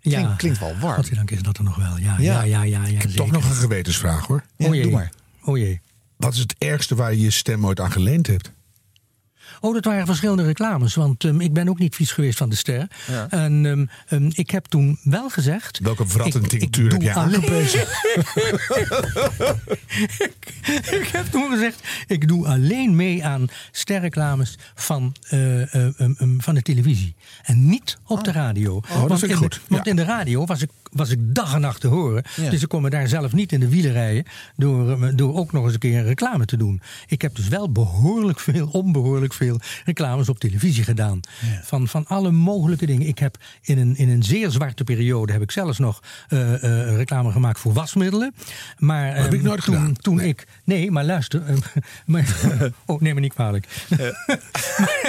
klinkt, 0.02 0.36
klinkt 0.36 0.60
wel 0.60 0.78
warm. 0.80 0.96
Godzijdank 0.96 1.32
is 1.32 1.42
dat 1.42 1.58
er 1.58 1.64
nog 1.64 1.76
wel. 1.76 1.98
Ja, 1.98 2.16
ja, 2.20 2.44
ja, 2.44 2.64
ja. 2.64 2.64
ja, 2.64 2.86
ik 2.86 3.02
heb 3.02 3.12
toch 3.12 3.32
nog 3.32 3.50
een 3.50 3.56
gewetensvraag 3.56 4.26
hoor. 4.28 4.44
Ja, 4.58 4.68
Oh 4.68 4.74
jee. 4.74 4.84
doe 4.84 4.92
maar. 4.92 5.12
Oh 5.44 5.58
jee. 5.58 5.82
Wat 6.18 6.34
is 6.34 6.40
het 6.40 6.56
ergste 6.58 6.96
waar 6.96 7.14
je 7.14 7.22
je 7.22 7.30
stem 7.32 7.66
ooit 7.66 7.80
aan 7.80 7.92
geleend 7.92 8.28
hebt? 8.28 8.52
Oh, 9.64 9.74
dat 9.74 9.86
waren 9.86 10.06
verschillende 10.06 10.44
reclames. 10.44 10.96
Want 10.96 11.24
ehm, 11.24 11.40
ik 11.42 11.54
ben 11.54 11.70
ook 11.70 11.80
niet 11.80 11.96
vies 11.96 12.12
geweest 12.12 12.38
van 12.38 12.50
de 12.50 12.56
ster. 12.56 12.88
Ja. 13.12 13.28
En 13.30 13.66
ehm, 13.66 13.86
ehm, 14.08 14.30
ik 14.34 14.50
heb 14.50 14.66
toen 14.66 15.00
wel 15.04 15.30
gezegd... 15.30 15.80
Welke 15.80 16.04
ik- 16.04 16.34
ik 16.36 16.48
tinctuur 16.48 16.92
heb 16.92 17.02
je 17.02 17.14
alleen- 17.14 17.36
aangeprezen? 17.36 17.80
ik 21.02 21.08
heb 21.12 21.26
toen 21.26 21.50
gezegd, 21.52 21.80
ik 22.08 22.28
doe 22.28 22.48
alleen 22.48 22.96
mee 22.96 23.26
aan 23.26 23.48
sterreclames 23.72 24.58
van, 24.76 25.16
eh, 25.30 25.76
eh, 25.88 25.94
van 26.38 26.56
de 26.56 26.62
televisie. 26.62 27.16
En 27.44 27.66
niet 27.70 27.98
op 28.06 28.24
de 28.24 28.32
radio. 28.32 28.82
dat 29.08 29.20
vind 29.20 29.24
ik 29.24 29.30
in 29.30 29.36
goed, 29.36 29.54
De, 29.54 29.60
want 29.68 29.88
in 29.88 29.96
de 29.96 30.04
radio 30.04 30.46
was 30.46 30.62
ik 30.62 30.70
was 30.94 31.10
ik 31.10 31.36
dag 31.36 31.54
en 31.54 31.62
nacht 31.62 31.82
te 31.82 31.88
horen. 31.88 32.24
Ja. 32.36 32.50
Dus 32.50 32.62
ik 32.62 32.70
kon 32.70 32.82
me 32.82 32.90
daar 32.90 33.08
zelf 33.08 33.34
niet 33.34 33.52
in 33.52 33.60
de 33.60 33.70
wielen 33.70 33.92
rijden 33.92 34.24
door, 34.56 35.04
eh, 35.04 35.10
door 35.16 35.36
ook 35.36 35.52
nog 35.52 35.64
eens 35.64 35.74
een 35.74 35.80
keer 35.80 36.04
reclame 36.04 36.46
te 36.46 36.58
doen. 36.58 36.82
Ik 37.08 37.22
heb 37.22 37.36
dus 37.36 37.48
wel 37.48 37.72
behoorlijk 37.72 38.40
veel, 38.40 38.68
onbehoorlijk 38.72 39.34
veel 39.34 39.60
reclames 39.86 40.30
op 40.30 40.40
televisie 40.40 40.84
gedaan. 40.84 41.20
Van, 41.64 41.88
van 41.88 42.08
alle 42.08 42.32
mogelijke 42.32 42.86
dingen. 42.86 43.08
Ik 43.08 43.20
heb 43.20 43.38
in 43.62 43.78
een, 43.78 43.96
in 43.98 44.10
een 44.10 44.24
zeer 44.24 44.50
zwarte 44.50 44.84
periode 44.84 45.32
heb 45.32 45.42
ik 45.42 45.52
zelfs 45.52 45.80
nog 45.80 46.02
eh, 46.30 46.64
eh, 46.64 46.96
reclame 46.96 47.32
gemaakt 47.32 47.60
voor 47.60 47.74
wasmiddelen. 47.74 48.34
Maar 48.78 49.16
heb 49.16 49.34
ik 49.34 49.40
ehm, 49.40 49.48
nooit 49.48 49.64
toen, 49.64 49.76
gedaan. 49.76 49.96
toen 49.96 50.20
ik. 50.20 50.48
Nee, 50.64 50.92
maar 50.92 51.04
luister. 51.06 51.44
ehm, 51.46 51.58
maar, 52.06 52.36
oh, 52.86 53.02
neem 53.02 53.16
me 53.16 53.22
niet 53.22 53.34
kwalijk. 53.34 53.68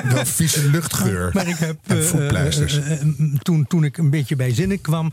Wel 0.05 0.27
vieze 0.27 0.71
luchtgeur. 0.71 1.31
Maar 1.33 1.49
ik 1.49 1.57
heb. 1.57 1.79
Toen, 3.43 3.67
toen 3.67 3.85
ik 3.85 3.97
een 3.97 4.11
beetje 4.11 4.37
bij 4.37 4.55
zinnen 4.55 4.81
kwam. 4.81 5.13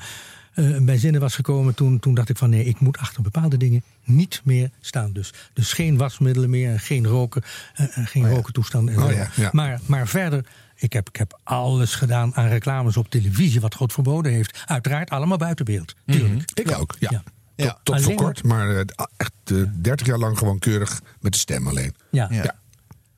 Eh, 0.54 0.78
bij 0.78 0.98
zinnen 0.98 1.22
was 1.22 1.36
gekomen, 1.36 1.74
toen, 1.74 2.00
toen 2.00 2.14
dacht 2.14 2.30
ik 2.30 2.38
van 2.38 2.50
nee, 2.50 2.66
ik 2.66 2.80
moet 2.80 2.98
achter 2.98 3.22
bepaalde 3.22 3.58
dingen 3.58 3.84
niet 4.04 4.42
meer 4.44 4.70
staan. 4.82 5.14
Dus, 5.14 5.34
dus 5.54 5.74
geen 5.74 5.98
wasmiddelen 5.98 6.50
meer, 6.50 6.80
geen 6.80 7.08
roken, 7.08 7.42
eh, 7.74 7.98
eh, 7.98 8.08
geen 8.08 8.30
roken 8.30 8.54
toestanden. 8.54 8.94
en 8.94 9.04
Oh 9.04 9.12
ja, 9.12 9.30
ja. 9.36 9.50
Maar, 9.52 9.80
maar 9.86 10.08
verder, 10.08 10.46
ik 10.76 10.94
heb, 10.94 11.10
ik 11.10 11.16
heb 11.16 11.40
alles 11.44 11.96
gedaan 11.96 12.36
aan 12.36 12.48
reclames 12.48 12.98
op 12.98 13.10
televisie 13.10 13.62
wat 13.62 13.76
God 13.76 13.94
verboden 13.94 14.32
heeft. 14.32 14.64
Uiteraard 14.66 15.10
allemaal 15.10 15.38
buiten 15.38 15.66
beeld. 15.66 15.96
Tuurlijk. 16.06 16.52
Ik 16.54 16.78
ook, 16.80 16.96
ja. 17.00 17.24
Ja. 17.56 17.80
Tot, 17.84 18.02
voor 18.02 18.14
kort, 18.14 18.44
maar 18.44 18.86
echt 19.18 19.32
eh, 19.44 19.58
30 19.82 20.08
jaar 20.08 20.18
lang 20.18 20.38
gewoon 20.38 20.60
keurig 20.60 21.02
met 21.20 21.34
de 21.34 21.40
stem 21.40 21.68
alleen. 21.68 21.96
Ja. 22.12 22.28
Ja. 22.32 22.60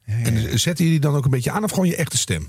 En 0.05 0.59
zetten 0.59 0.85
jullie 0.85 0.99
dan 0.99 1.15
ook 1.15 1.25
een 1.25 1.31
beetje 1.31 1.51
aan 1.51 1.63
of 1.63 1.71
gewoon 1.71 1.87
je 1.87 1.95
echte 1.95 2.17
stem? 2.17 2.47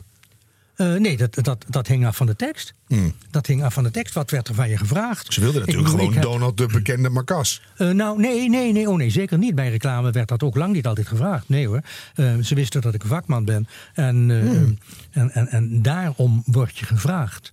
Eh, 0.77 0.95
nee, 0.95 1.17
dat, 1.17 1.35
dat, 1.45 1.65
dat 1.69 1.87
hing 1.87 2.07
af 2.07 2.17
van 2.17 2.27
de 2.27 2.37
tekst. 2.37 2.75
Hmm. 2.87 3.15
Dat 3.31 3.47
hing 3.47 3.65
af 3.65 3.75
van 3.75 3.83
de 3.85 3.91
tekst. 3.91 4.15
Wat 4.15 4.31
werd 4.31 4.49
er 4.49 4.55
van 4.55 4.69
je 4.69 4.77
gevraagd? 4.77 5.33
Ze 5.33 5.41
wilden 5.41 5.61
natuurlijk 5.61 5.87
bedoel, 5.89 6.01
gewoon 6.07 6.15
heb- 6.21 6.31
Donald 6.33 6.57
de 6.57 6.67
bekende 6.67 7.09
Marcas. 7.09 7.63
Eh, 7.77 7.91
nou, 7.91 8.21
nee, 8.21 8.49
nee, 8.49 8.73
nee, 8.73 8.91
oh 8.91 8.97
nee, 8.97 9.11
zeker 9.11 9.39
niet. 9.39 9.55
Bij 9.55 9.71
reclame 9.71 10.11
werd 10.11 10.29
dat 10.29 10.43
ook 10.43 10.57
lang 10.57 10.73
niet 10.73 10.87
altijd 10.87 11.07
gevraagd. 11.09 11.49
Nee 11.49 11.67
hoor. 11.67 11.81
Eh, 12.15 12.35
ze 12.43 12.55
wisten 12.55 12.81
dat 12.81 12.95
ik 12.95 13.03
een 13.03 13.09
vakman 13.09 13.45
ben. 13.45 13.69
En, 13.95 14.17
Hmm. 14.17 14.79
en, 15.11 15.31
en, 15.31 15.49
en 15.49 15.83
daarom 15.83 16.43
word 16.47 16.79
je 16.79 16.85
gevraagd. 16.87 17.53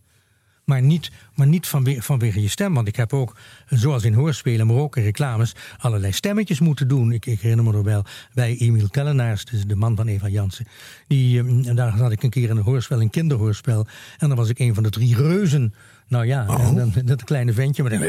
Maar 0.72 0.82
niet, 0.82 1.12
maar 1.36 1.48
niet 1.48 1.68
vanwege, 1.68 2.02
vanwege 2.02 2.42
je 2.42 2.48
stem. 2.48 2.74
Want 2.74 2.88
ik 2.88 2.96
heb 2.96 3.14
ook, 3.14 3.36
zoals 3.70 4.04
in 4.04 4.14
hoorspelen, 4.14 4.68
maar 4.68 4.76
ook 4.76 4.98
in 4.98 5.04
reclames, 5.04 5.56
allerlei 5.78 6.12
stemmetjes 6.12 6.60
moeten 6.60 6.88
doen. 6.88 7.12
Ik, 7.12 7.26
ik 7.26 7.40
herinner 7.40 7.66
me 7.66 7.72
nog 7.72 7.84
wel 7.84 8.04
bij 8.34 8.58
Emiel 8.58 8.90
Kellenaars, 8.90 9.46
dus 9.46 9.66
de 9.66 9.76
man 9.76 9.96
van 9.96 10.08
Eva 10.08 10.28
Jansen. 10.28 10.68
Die, 11.08 11.40
eh, 11.40 11.68
en 11.68 11.76
daar 11.76 11.90
had 11.90 12.12
ik 12.12 12.24
een 12.24 12.30
keer 12.30 12.50
in 12.50 12.58
een 12.58 12.64
hoorspel, 12.64 13.02
een 13.02 13.10
kinderhoorspel. 13.10 13.88
En 14.18 14.28
dan 14.28 14.38
was 14.38 14.50
ik 14.50 14.60
een 14.60 14.74
van 14.74 14.84
de 14.84 14.90
drie 14.90 15.16
reuzen. 15.16 15.74
Nou 16.08 16.26
ja, 16.26 16.48
en 16.48 16.76
dan, 16.76 16.94
dat 17.06 17.24
kleine 17.24 17.54
ventje 17.54 17.84
met 17.84 17.92
een... 17.92 18.00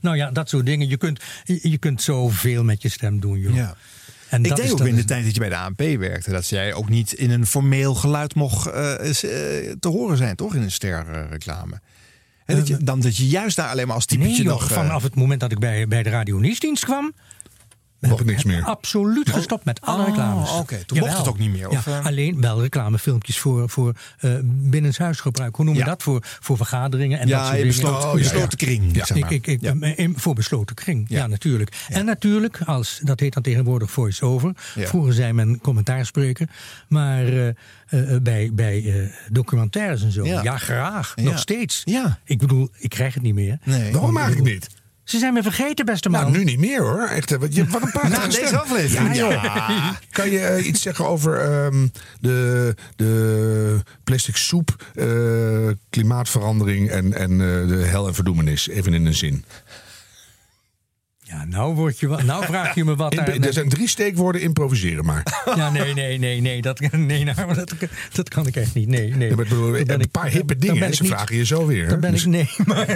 Nou 0.00 0.16
ja, 0.16 0.30
dat 0.30 0.48
soort 0.48 0.66
dingen. 0.66 0.88
Je 0.88 0.96
kunt, 0.96 1.22
je 1.44 1.78
kunt 1.78 2.02
zoveel 2.02 2.64
met 2.64 2.82
je 2.82 2.88
stem 2.88 3.20
doen, 3.20 3.38
joh. 3.38 3.54
Ja. 3.54 3.76
En 4.32 4.44
ik 4.44 4.58
is 4.58 4.72
ook 4.72 4.80
in 4.80 4.94
de 4.94 5.04
tijd 5.04 5.24
dat 5.24 5.34
je 5.34 5.40
bij 5.40 5.48
de 5.48 5.56
ANP 5.56 5.78
werkte, 5.78 6.30
dat 6.30 6.48
jij 6.48 6.74
ook 6.74 6.88
niet 6.88 7.12
in 7.12 7.30
een 7.30 7.46
formeel 7.46 7.94
geluid 7.94 8.34
mocht 8.34 8.66
eh, 8.66 8.92
eh, 8.92 9.76
te 9.80 9.88
horen 9.88 10.16
zijn, 10.16 10.36
toch? 10.36 10.54
In 10.54 10.62
een 10.62 10.70
sterreclame. 10.70 11.80
En 12.44 12.56
dat 12.56 12.66
je, 12.66 12.76
dan 12.76 13.00
dat 13.00 13.16
je 13.16 13.28
juist 13.28 13.56
daar 13.56 13.68
alleen 13.68 13.86
maar 13.86 13.94
als 13.94 14.06
typetje 14.06 14.32
Nee, 14.32 14.42
joh, 14.42 14.52
nog... 14.52 14.70
eh, 14.70 14.76
vanaf 14.76 15.02
het 15.02 15.14
moment 15.14 15.40
dat 15.40 15.52
ik 15.52 15.58
bij, 15.58 15.88
bij 15.88 16.02
de 16.02 16.10
Radio 16.10 16.38
Nieuwsdienst 16.38 16.84
kwam... 16.84 17.12
Nog 18.10 18.24
niks 18.24 18.44
meer. 18.44 18.62
Absoluut 18.64 19.30
gestopt 19.30 19.64
met 19.64 19.80
alle 19.80 20.00
Oh, 20.02 20.06
reclames. 20.08 20.50
oké. 20.50 20.84
Toen 20.86 20.98
mocht 20.98 21.16
het 21.18 21.28
ook 21.28 21.38
niet 21.38 21.50
meer, 21.52 21.68
of, 21.68 21.84
Ja, 21.84 21.98
eh? 21.98 22.06
alleen 22.06 22.40
wel 22.40 22.60
reclamefilmpjes 22.62 23.38
voor, 23.38 23.68
voor 23.68 23.94
eh 24.18 24.34
binnenshuisgebruik. 24.42 25.56
Hoe 25.56 25.64
noem 25.64 25.74
je 25.74 25.80
Ja. 25.80 25.86
dat? 25.86 26.02
Voor, 26.02 26.20
voor 26.40 26.56
vergaderingen 26.56 27.18
en 27.18 27.28
Ja, 27.28 27.36
dat 27.36 27.46
soort 27.46 27.58
in 27.58 27.62
dingen. 27.68 27.80
besloten- 27.82 28.08
Oh, 28.08 28.14
ja, 28.18 28.22
besloten 28.22 28.58
kring, 28.58 28.96
Ja, 28.96 29.04
zeg 29.04 29.18
maar. 29.18 29.32
ik, 29.32 29.46
ik, 29.46 29.62
ik, 29.62 29.80
Ja. 29.80 29.94
in- 29.96 30.14
voor 30.18 30.34
besloten 30.34 30.74
kring, 30.76 31.04
ja, 31.08 31.26
natuurlijk. 31.26 31.84
En 31.88 32.04
natuurlijk, 32.04 32.60
als, 32.64 33.00
dat 33.02 33.20
heet 33.20 33.32
dan 33.32 33.42
tegenwoordig 33.42 33.90
voice-over. 33.90 34.52
Ja. 34.74 34.86
Vroeger 34.86 35.12
zei 35.12 35.32
men 35.32 35.60
commentaarspreker. 35.60 36.48
Maar 36.88 37.24
eh, 37.26 37.48
eh, 37.48 38.22
bij, 38.22 38.50
bij 38.52 38.84
eh, 39.02 39.08
documentaires 39.30 40.02
en 40.02 40.12
zo, 40.12 40.24
Ja. 40.24 40.42
ja, 40.42 40.58
graag. 40.58 41.12
Ja. 41.16 41.22
Nog 41.22 41.38
steeds. 41.38 41.82
Ja. 41.84 42.18
Ik 42.24 42.38
bedoel, 42.38 42.68
ik 42.78 42.90
krijg 42.90 43.14
het 43.14 43.22
niet 43.22 43.34
meer. 43.34 43.58
Nee. 43.64 43.92
Waarom 43.92 44.16
eigenlijk 44.16 44.52
niet? 44.52 44.68
Ze 45.12 45.18
zijn 45.18 45.32
me 45.32 45.42
vergeten, 45.42 45.84
beste 45.84 46.08
man. 46.08 46.20
Nou, 46.20 46.32
nu 46.32 46.44
niet 46.44 46.58
meer 46.58 46.82
hoor. 46.82 47.02
Echt, 47.02 47.30
hè, 47.30 47.38
wat, 47.38 47.54
je, 47.54 47.66
wat 47.66 47.82
een 47.82 47.90
prachtige 47.90 48.20
Na 48.26 48.26
deze 48.26 48.58
aflevering. 48.58 49.16
Ja. 49.16 49.98
Kan 50.10 50.30
je 50.30 50.38
eh, 50.38 50.66
iets 50.66 50.82
zeggen 50.82 51.06
over 51.06 51.40
ehm, 51.40 51.86
de, 52.20 52.74
de 52.96 53.80
plastic 54.04 54.36
soep, 54.36 54.86
eh, 54.94 55.06
klimaatverandering 55.90 56.90
en, 56.90 57.12
en 57.12 57.30
eh, 57.30 57.68
de 57.68 57.84
hel 57.84 58.06
en 58.06 58.14
verdoemenis? 58.14 58.68
Even 58.68 58.94
in 58.94 59.06
een 59.06 59.14
zin. 59.14 59.44
Ja, 61.32 61.44
nou, 61.44 61.74
word 61.74 61.98
je, 61.98 62.08
nou 62.24 62.44
vraag 62.52 62.74
je 62.74 62.84
me 62.84 62.96
wat 62.96 63.12
daar... 63.12 63.28
er 63.28 63.52
zijn 63.52 63.68
drie 63.68 63.88
steekwoorden, 63.88 64.40
improviseren 64.40 65.04
maar. 65.04 65.22
Ja, 65.56 65.70
nee, 65.70 65.94
nee, 65.94 66.18
nee, 66.18 66.40
nee, 66.40 66.62
dat, 66.62 66.80
nee 66.80 67.24
nou, 67.24 67.54
dat, 67.54 67.74
dat 68.12 68.28
kan 68.28 68.46
ik 68.46 68.56
echt 68.56 68.74
niet. 68.74 68.88
Nee, 68.88 69.14
nee. 69.14 69.28
Ja, 69.28 69.34
maar 69.36 69.44
bedoel, 69.44 69.78
een 69.78 70.00
ik- 70.00 70.10
paar 70.10 70.28
hippe 70.28 70.56
dingen, 70.56 70.88
ik 70.88 70.94
ze 70.94 71.02
niet- 71.02 71.10
vragen 71.12 71.36
je 71.36 71.44
zo 71.44 71.66
weer. 71.66 71.88
Daar 71.88 71.98
ben 71.98 72.10
Dus- 72.12 72.22
ik, 72.22 72.28
nee, 72.28 72.48
maar 72.66 72.86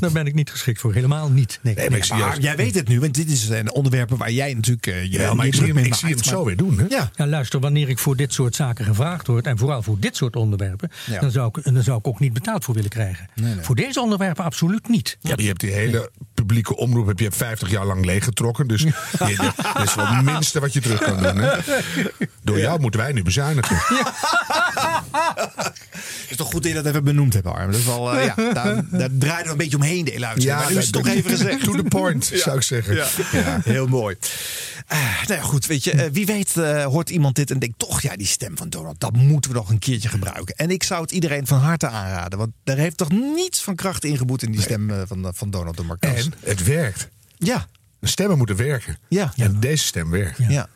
daar 0.00 0.12
ben 0.12 0.26
ik 0.26 0.34
niet 0.34 0.50
geschikt 0.50 0.80
voor. 0.80 0.94
Helemaal 0.94 1.30
niet. 1.30 1.58
Nee, 1.62 1.74
Nee, 1.74 1.90
maar 1.90 2.40
jij 2.40 2.56
weet 2.56 2.74
het 2.74 2.88
nu, 2.88 3.00
want 3.00 3.14
dit 3.14 3.30
is 3.30 3.48
een 3.48 3.72
onderwerpen 3.72 4.16
waar 4.16 4.30
jij 4.30 4.54
natuurlijk 4.54 4.86
eh, 4.86 5.02
je 5.02 5.10
Ja, 5.10 5.34
maar 5.34 5.46
ik 5.46 5.54
zie 5.54 5.66
hem, 5.66 5.76
ik 5.78 5.94
zie 5.94 6.08
hem 6.08 6.22
zo 6.22 6.44
weer 6.44 6.56
doen. 6.56 6.78
Hè? 6.78 6.84
Ja, 6.88 7.10
Ja, 7.16 7.26
luister, 7.26 7.60
wanneer 7.60 7.88
ik 7.88 7.98
voor 7.98 8.16
dit 8.16 8.32
soort 8.32 8.54
zaken 8.54 8.84
gevraagd 8.84 9.26
word... 9.26 9.46
en 9.46 9.58
vooral 9.58 9.82
voor 9.82 9.96
dit 9.98 10.16
soort 10.16 10.36
onderwerpen... 10.36 10.90
Ja. 11.06 11.20
Dan, 11.20 11.30
zou 11.30 11.50
ik, 11.52 11.74
dan 11.74 11.82
zou 11.82 11.98
ik 11.98 12.06
ook 12.06 12.20
niet 12.20 12.32
betaald 12.32 12.64
voor 12.64 12.74
willen 12.74 12.90
krijgen. 12.90 13.28
Nee, 13.34 13.54
nee. 13.54 13.64
Voor 13.64 13.74
deze 13.74 14.00
onderwerpen 14.00 14.44
absoluut 14.44 14.88
niet. 14.88 15.16
Ja, 15.20 15.32
je 15.36 15.46
hebt 15.46 15.60
die 15.60 15.72
hele 15.72 16.10
publieke 16.34 16.76
omroep 16.76 17.06
heb 17.06 17.18
je 17.18 17.30
50 17.30 17.70
jaar 17.70 17.83
lang 17.86 18.04
leeggetrokken. 18.04 18.66
Dus 18.68 18.82
je- 18.82 19.52
dat 19.74 19.82
is 19.84 19.94
wel 19.94 20.06
het 20.06 20.24
minste 20.24 20.60
wat 20.60 20.72
je 20.72 20.80
terug 20.80 21.00
kan 21.00 21.22
doen. 21.22 21.36
Hè? 21.38 21.58
Door 22.42 22.58
jou 22.58 22.80
moeten 22.80 23.00
wij 23.00 23.12
nu 23.12 23.22
bezuinigen. 23.22 23.76
Het 25.10 26.30
is 26.30 26.36
toch 26.36 26.46
goed 26.50 26.62
dat 26.62 26.72
je 26.72 26.82
dat 26.82 26.86
even 26.86 27.04
benoemd 27.04 27.32
hebt, 27.32 27.46
Arm. 27.46 27.70
Dat 27.70 27.80
is 27.80 27.86
wel, 27.86 28.12
eh, 28.14 28.24
ja, 28.24 28.34
daar, 28.52 28.84
daar 28.90 29.08
draaien 29.18 29.44
we 29.44 29.50
een 29.50 29.56
beetje 29.56 29.76
omheen, 29.76 30.04
de 30.04 30.10
hele 30.10 30.26
uitzending. 30.26 30.62
maar 30.62 30.72
nu 30.72 30.78
is 30.78 30.84
het 30.84 30.92
toch 30.94 31.06
even 31.06 31.30
gezegd. 31.30 31.64
To 31.64 31.72
the 31.72 31.82
point, 31.82 32.28
Ja. 32.28 32.38
zou 32.38 32.56
ik 32.56 32.62
zeggen. 32.62 32.94
Ja, 33.32 33.60
heel 33.64 33.86
mooi. 33.86 34.16
Eh, 34.86 34.98
nou 35.26 35.40
ja, 35.40 35.46
goed, 35.46 35.66
weet 35.66 35.84
je, 35.84 35.92
eh, 35.92 36.10
wie 36.12 36.26
weet 36.26 36.54
hoort 36.84 37.10
iemand 37.10 37.36
dit 37.36 37.50
en 37.50 37.58
denkt 37.58 37.78
toch, 37.78 38.02
ja, 38.02 38.16
die 38.16 38.26
stem 38.26 38.56
van 38.56 38.68
Donald, 38.68 39.00
dat 39.00 39.12
moeten 39.12 39.50
we 39.50 39.56
nog 39.56 39.68
een 39.70 39.78
keertje 39.78 40.08
gebruiken. 40.08 40.54
En 40.56 40.70
ik 40.70 40.82
zou 40.82 41.02
het 41.02 41.10
iedereen 41.10 41.46
van 41.46 41.58
harte 41.58 41.88
aanraden, 41.88 42.38
want 42.38 42.50
daar 42.64 42.76
heeft 42.76 42.96
toch 42.96 43.08
niets 43.10 43.62
van 43.62 43.74
kracht 43.74 44.04
ingeboet 44.04 44.42
in 44.42 44.52
die 44.52 44.60
stem 44.62 44.90
van, 45.06 45.32
van 45.34 45.50
Donald 45.50 45.76
de 45.76 45.82
Marcas. 45.82 46.24
En 46.24 46.34
het 46.40 46.62
werkt. 46.64 47.08
Ja, 47.44 47.66
De 47.98 48.06
stemmen 48.06 48.38
moeten 48.38 48.56
werken. 48.56 48.98
ja, 49.08 49.32
En 49.36 49.60
deze 49.60 49.84
stem 49.84 50.10
werkt. 50.10 50.38
ja. 50.48 50.68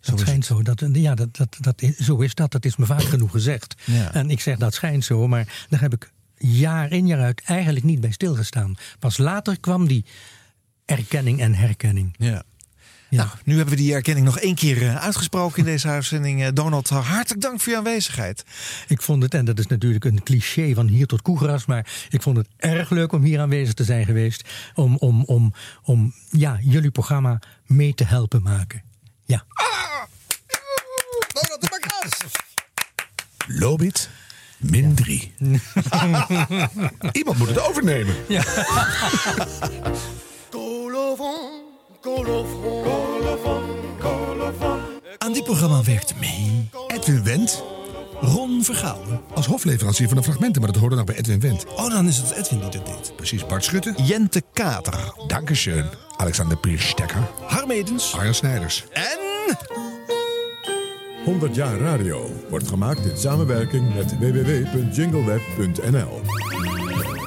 Dat 0.00 0.20
schijnt 0.20 0.44
zo. 0.44 0.62
Dat, 0.62 0.84
ja, 0.92 1.14
dat, 1.14 1.36
dat, 1.36 1.56
dat, 1.60 1.82
is- 1.82 1.96
zo 1.96 2.20
is 2.20 2.34
dat. 2.34 2.52
Dat 2.52 2.64
is 2.64 2.76
me 2.76 2.86
vaak 2.86 3.02
genoeg 3.02 3.30
gezegd. 3.30 3.74
Ja. 3.84 4.12
En 4.14 4.30
ik 4.30 4.40
zeg 4.40 4.56
dat 4.58 4.74
schijnt 4.74 5.04
zo, 5.04 5.28
maar 5.28 5.66
daar 5.68 5.80
heb 5.80 5.92
ik 5.92 6.10
jaar 6.38 6.92
in 6.92 7.06
jaar 7.06 7.20
uit 7.20 7.42
eigenlijk 7.44 7.84
niet 7.84 8.00
bij 8.00 8.10
stilgestaan. 8.10 8.74
Pas 8.98 9.18
later 9.18 9.60
kwam 9.60 9.86
die 9.86 10.04
erkenning 10.84 11.40
en 11.40 11.54
herkenning. 11.54 12.14
ja. 12.18 12.42
Nou, 13.14 13.28
nu 13.44 13.56
hebben 13.56 13.74
we 13.74 13.80
die 13.80 13.94
erkenning 13.94 14.26
nog 14.26 14.38
één 14.38 14.54
keer 14.54 14.82
eh, 14.82 14.96
uitgesproken 14.96 15.58
in 15.58 15.64
deze 15.64 15.88
uitzending. 15.88 16.42
Eh, 16.42 16.48
Donald, 16.54 16.88
hartelijk 16.88 17.40
dank 17.40 17.60
voor 17.60 17.72
je 17.72 17.78
aanwezigheid. 17.78 18.44
Ik 18.88 19.02
vond 19.02 19.22
het, 19.22 19.34
en 19.34 19.44
dat 19.44 19.58
is 19.58 19.66
natuurlijk 19.66 20.04
een 20.04 20.22
cliché 20.22 20.74
van 20.74 20.86
hier 20.86 21.06
tot 21.06 21.22
koegras, 21.22 21.66
maar 21.66 22.06
ik 22.10 22.22
vond 22.22 22.36
het 22.36 22.48
erg 22.56 22.90
leuk 22.90 23.12
om 23.12 23.22
hier 23.22 23.40
aanwezig 23.40 23.74
te 23.74 23.84
zijn 23.84 24.04
geweest. 24.04 24.48
Om, 24.74 24.96
om, 24.96 25.24
om, 25.24 25.54
om 25.82 26.14
ja, 26.30 26.58
jullie 26.60 26.90
programma 26.90 27.40
mee 27.66 27.94
te 27.94 28.04
helpen 28.04 28.42
maken. 28.42 28.82
Ja. 29.24 29.44
Donald 31.32 31.60
de! 31.60 31.74
Lobit, 33.46 34.10
min 34.56 34.94
3. 34.94 35.34
Iemand 37.12 37.38
moet 37.38 37.48
het 37.48 37.60
overnemen. 37.60 38.14
Aan 45.18 45.32
dit 45.32 45.44
programma 45.44 45.82
werkte 45.82 46.14
mee 46.20 46.68
Edwin 46.86 47.24
Wendt 47.24 47.62
Ron 48.20 48.64
Vergouwen. 48.64 49.20
als 49.34 49.46
hofleverancier 49.46 50.08
van 50.08 50.16
de 50.16 50.22
fragmenten, 50.22 50.62
maar 50.62 50.72
dat 50.72 50.80
hoorde 50.80 50.96
nog 50.96 51.04
bij 51.04 51.16
Edwin 51.16 51.40
Wendt. 51.40 51.66
Oh, 51.66 51.90
dan 51.90 52.06
is 52.06 52.16
het 52.16 52.30
Edwin 52.30 52.60
die 52.60 52.70
dat 52.70 52.86
deed. 52.86 53.16
Precies, 53.16 53.46
Bart 53.46 53.64
Schutte. 53.64 53.94
Jente 53.96 54.42
Kater. 54.52 55.14
Dankeschön. 55.26 55.84
Alexander 56.16 56.56
Pierstekker. 56.56 57.30
Harm 57.46 57.70
Edens. 57.70 58.14
Arjan 58.14 58.34
Snijders. 58.34 58.84
En 58.92 59.18
100 61.24 61.54
jaar 61.54 61.78
radio 61.78 62.30
wordt 62.50 62.68
gemaakt 62.68 63.04
in 63.04 63.16
samenwerking 63.16 63.94
met 63.94 64.18
www.jingleweb.nl. 64.18 66.20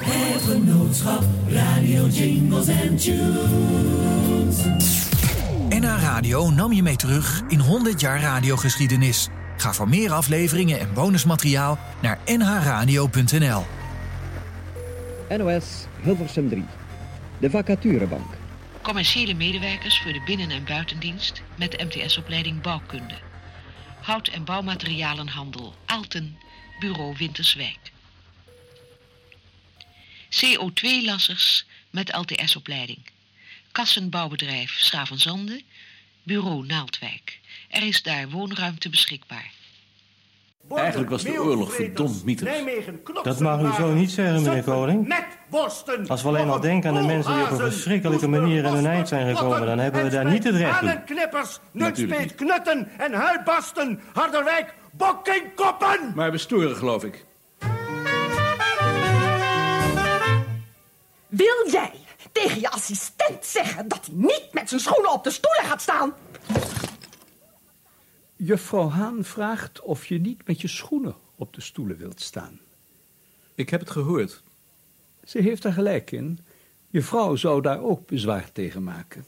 Het 0.10 0.44
genootschap 0.44 1.24
Radio 1.50 2.08
Jingles 2.08 2.68
and 2.70 3.04
Tunes. 3.04 4.64
NH 5.70 6.02
Radio 6.02 6.50
nam 6.50 6.74
je 6.74 6.84
mee 6.84 6.96
terug 6.96 7.42
in 7.48 7.60
100 7.60 8.00
jaar 8.00 8.22
radiogeschiedenis. 8.22 9.28
Ga 9.58 9.74
voor 9.74 9.90
meer 9.90 10.12
afleveringen 10.12 10.80
en 10.80 10.94
bonusmateriaal 10.94 11.78
naar 12.02 12.20
nhradio.nl. 12.26 13.66
NOS 15.38 15.64
Hilversum 16.04 16.50
3. 16.50 16.66
De 17.40 17.50
vacaturebank. 17.50 18.34
Commerciële 18.82 19.34
medewerkers 19.34 20.02
voor 20.02 20.14
de 20.14 20.22
binnen- 20.26 20.50
en 20.50 20.64
buitendienst 20.66 21.42
met 21.56 21.72
de 21.72 21.86
MTS-opleiding 21.86 22.62
Bouwkunde. 22.62 23.16
Hout- 24.02 24.28
en 24.28 24.46
bouwmaterialenhandel 24.46 25.74
Aalten, 25.86 26.38
bureau 26.80 27.16
Winterswijk. 27.18 27.96
CO2-lassers 30.30 31.66
met 31.90 32.16
LTS-opleiding. 32.16 33.00
Kassenbouwbedrijf 33.72 34.72
Schavenzande, 34.72 35.62
bureau 36.24 36.66
Naaldwijk. 36.66 37.40
Er 37.70 37.84
is 37.84 38.04
daar 38.04 38.30
woonruimte 38.30 38.90
beschikbaar. 38.90 39.52
Eigenlijk 40.76 41.10
was 41.10 41.24
de 41.24 41.42
oorlog 41.42 41.74
verdomd 41.74 42.24
mieters. 42.24 42.52
Dat 43.24 43.40
mag 43.40 43.62
u 43.62 43.74
zo 43.74 43.94
niet 43.94 44.12
zeggen, 44.12 44.42
meneer 44.42 44.64
Koning. 44.64 45.16
Als 46.08 46.22
we 46.22 46.28
alleen 46.28 46.50
al 46.50 46.60
denken 46.60 46.90
aan 46.90 47.02
de 47.02 47.08
mensen 47.08 47.34
die 47.34 47.44
op 47.44 47.52
een 47.52 47.72
verschrikkelijke 47.72 48.28
manier 48.28 48.66
aan 48.66 48.74
hun 48.76 48.86
eind 48.86 49.08
zijn 49.08 49.36
gekomen... 49.36 49.66
dan 49.66 49.80
hebben 49.80 50.04
we 50.04 50.10
daar 50.10 50.26
niet 50.26 50.44
het 50.44 50.56
recht 50.56 50.80
toe. 50.80 51.02
knippers, 51.06 51.60
nutspeet, 51.72 52.36
knutten 52.36 52.90
en. 52.98 53.14
Harderwijk, 54.14 54.74
bokkingkoppen! 54.92 56.12
Maar 56.16 56.32
we 56.32 56.38
storen, 56.38 56.76
geloof 56.76 57.04
ik. 57.04 57.26
Wil 61.28 61.70
jij 61.72 61.94
tegen 62.32 62.60
je 62.60 62.70
assistent 62.70 63.46
zeggen 63.46 63.88
dat 63.88 64.06
hij 64.06 64.16
niet 64.16 64.50
met 64.52 64.70
zijn 64.70 64.82
schoenen 64.82 65.12
op 65.12 65.24
de 65.24 65.32
stoelen 65.32 65.64
gaat 65.64 65.82
staan? 65.82 66.14
Juffrouw 68.36 68.90
Haan 68.90 69.24
vraagt 69.24 69.82
of 69.82 70.06
je 70.06 70.20
niet 70.20 70.48
met 70.48 70.62
je 70.62 70.68
schoenen 70.68 71.16
op 71.36 71.54
de 71.54 71.62
stoelen 71.62 71.98
wilt 71.98 72.22
staan. 72.22 72.60
Ik 73.56 73.70
heb 73.70 73.80
het 73.80 73.90
gehoord. 73.90 74.44
Ze 75.24 75.40
heeft 75.40 75.64
er 75.64 75.74
gelijk 75.74 76.12
in. 76.12 76.40
Je 76.90 77.02
vrouw 77.02 77.36
zou 77.36 77.62
daar 77.62 77.82
ook 77.82 78.08
bezwaar 78.08 78.52
tegen 78.52 78.84
maken. 78.84 79.26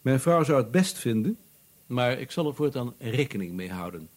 Mijn 0.00 0.20
vrouw 0.20 0.44
zou 0.44 0.62
het 0.62 0.70
best 0.70 0.98
vinden, 0.98 1.38
maar 1.86 2.18
ik 2.18 2.30
zal 2.30 2.46
er 2.46 2.54
voortaan 2.54 2.94
rekening 2.98 3.52
mee 3.52 3.70
houden. 3.70 4.08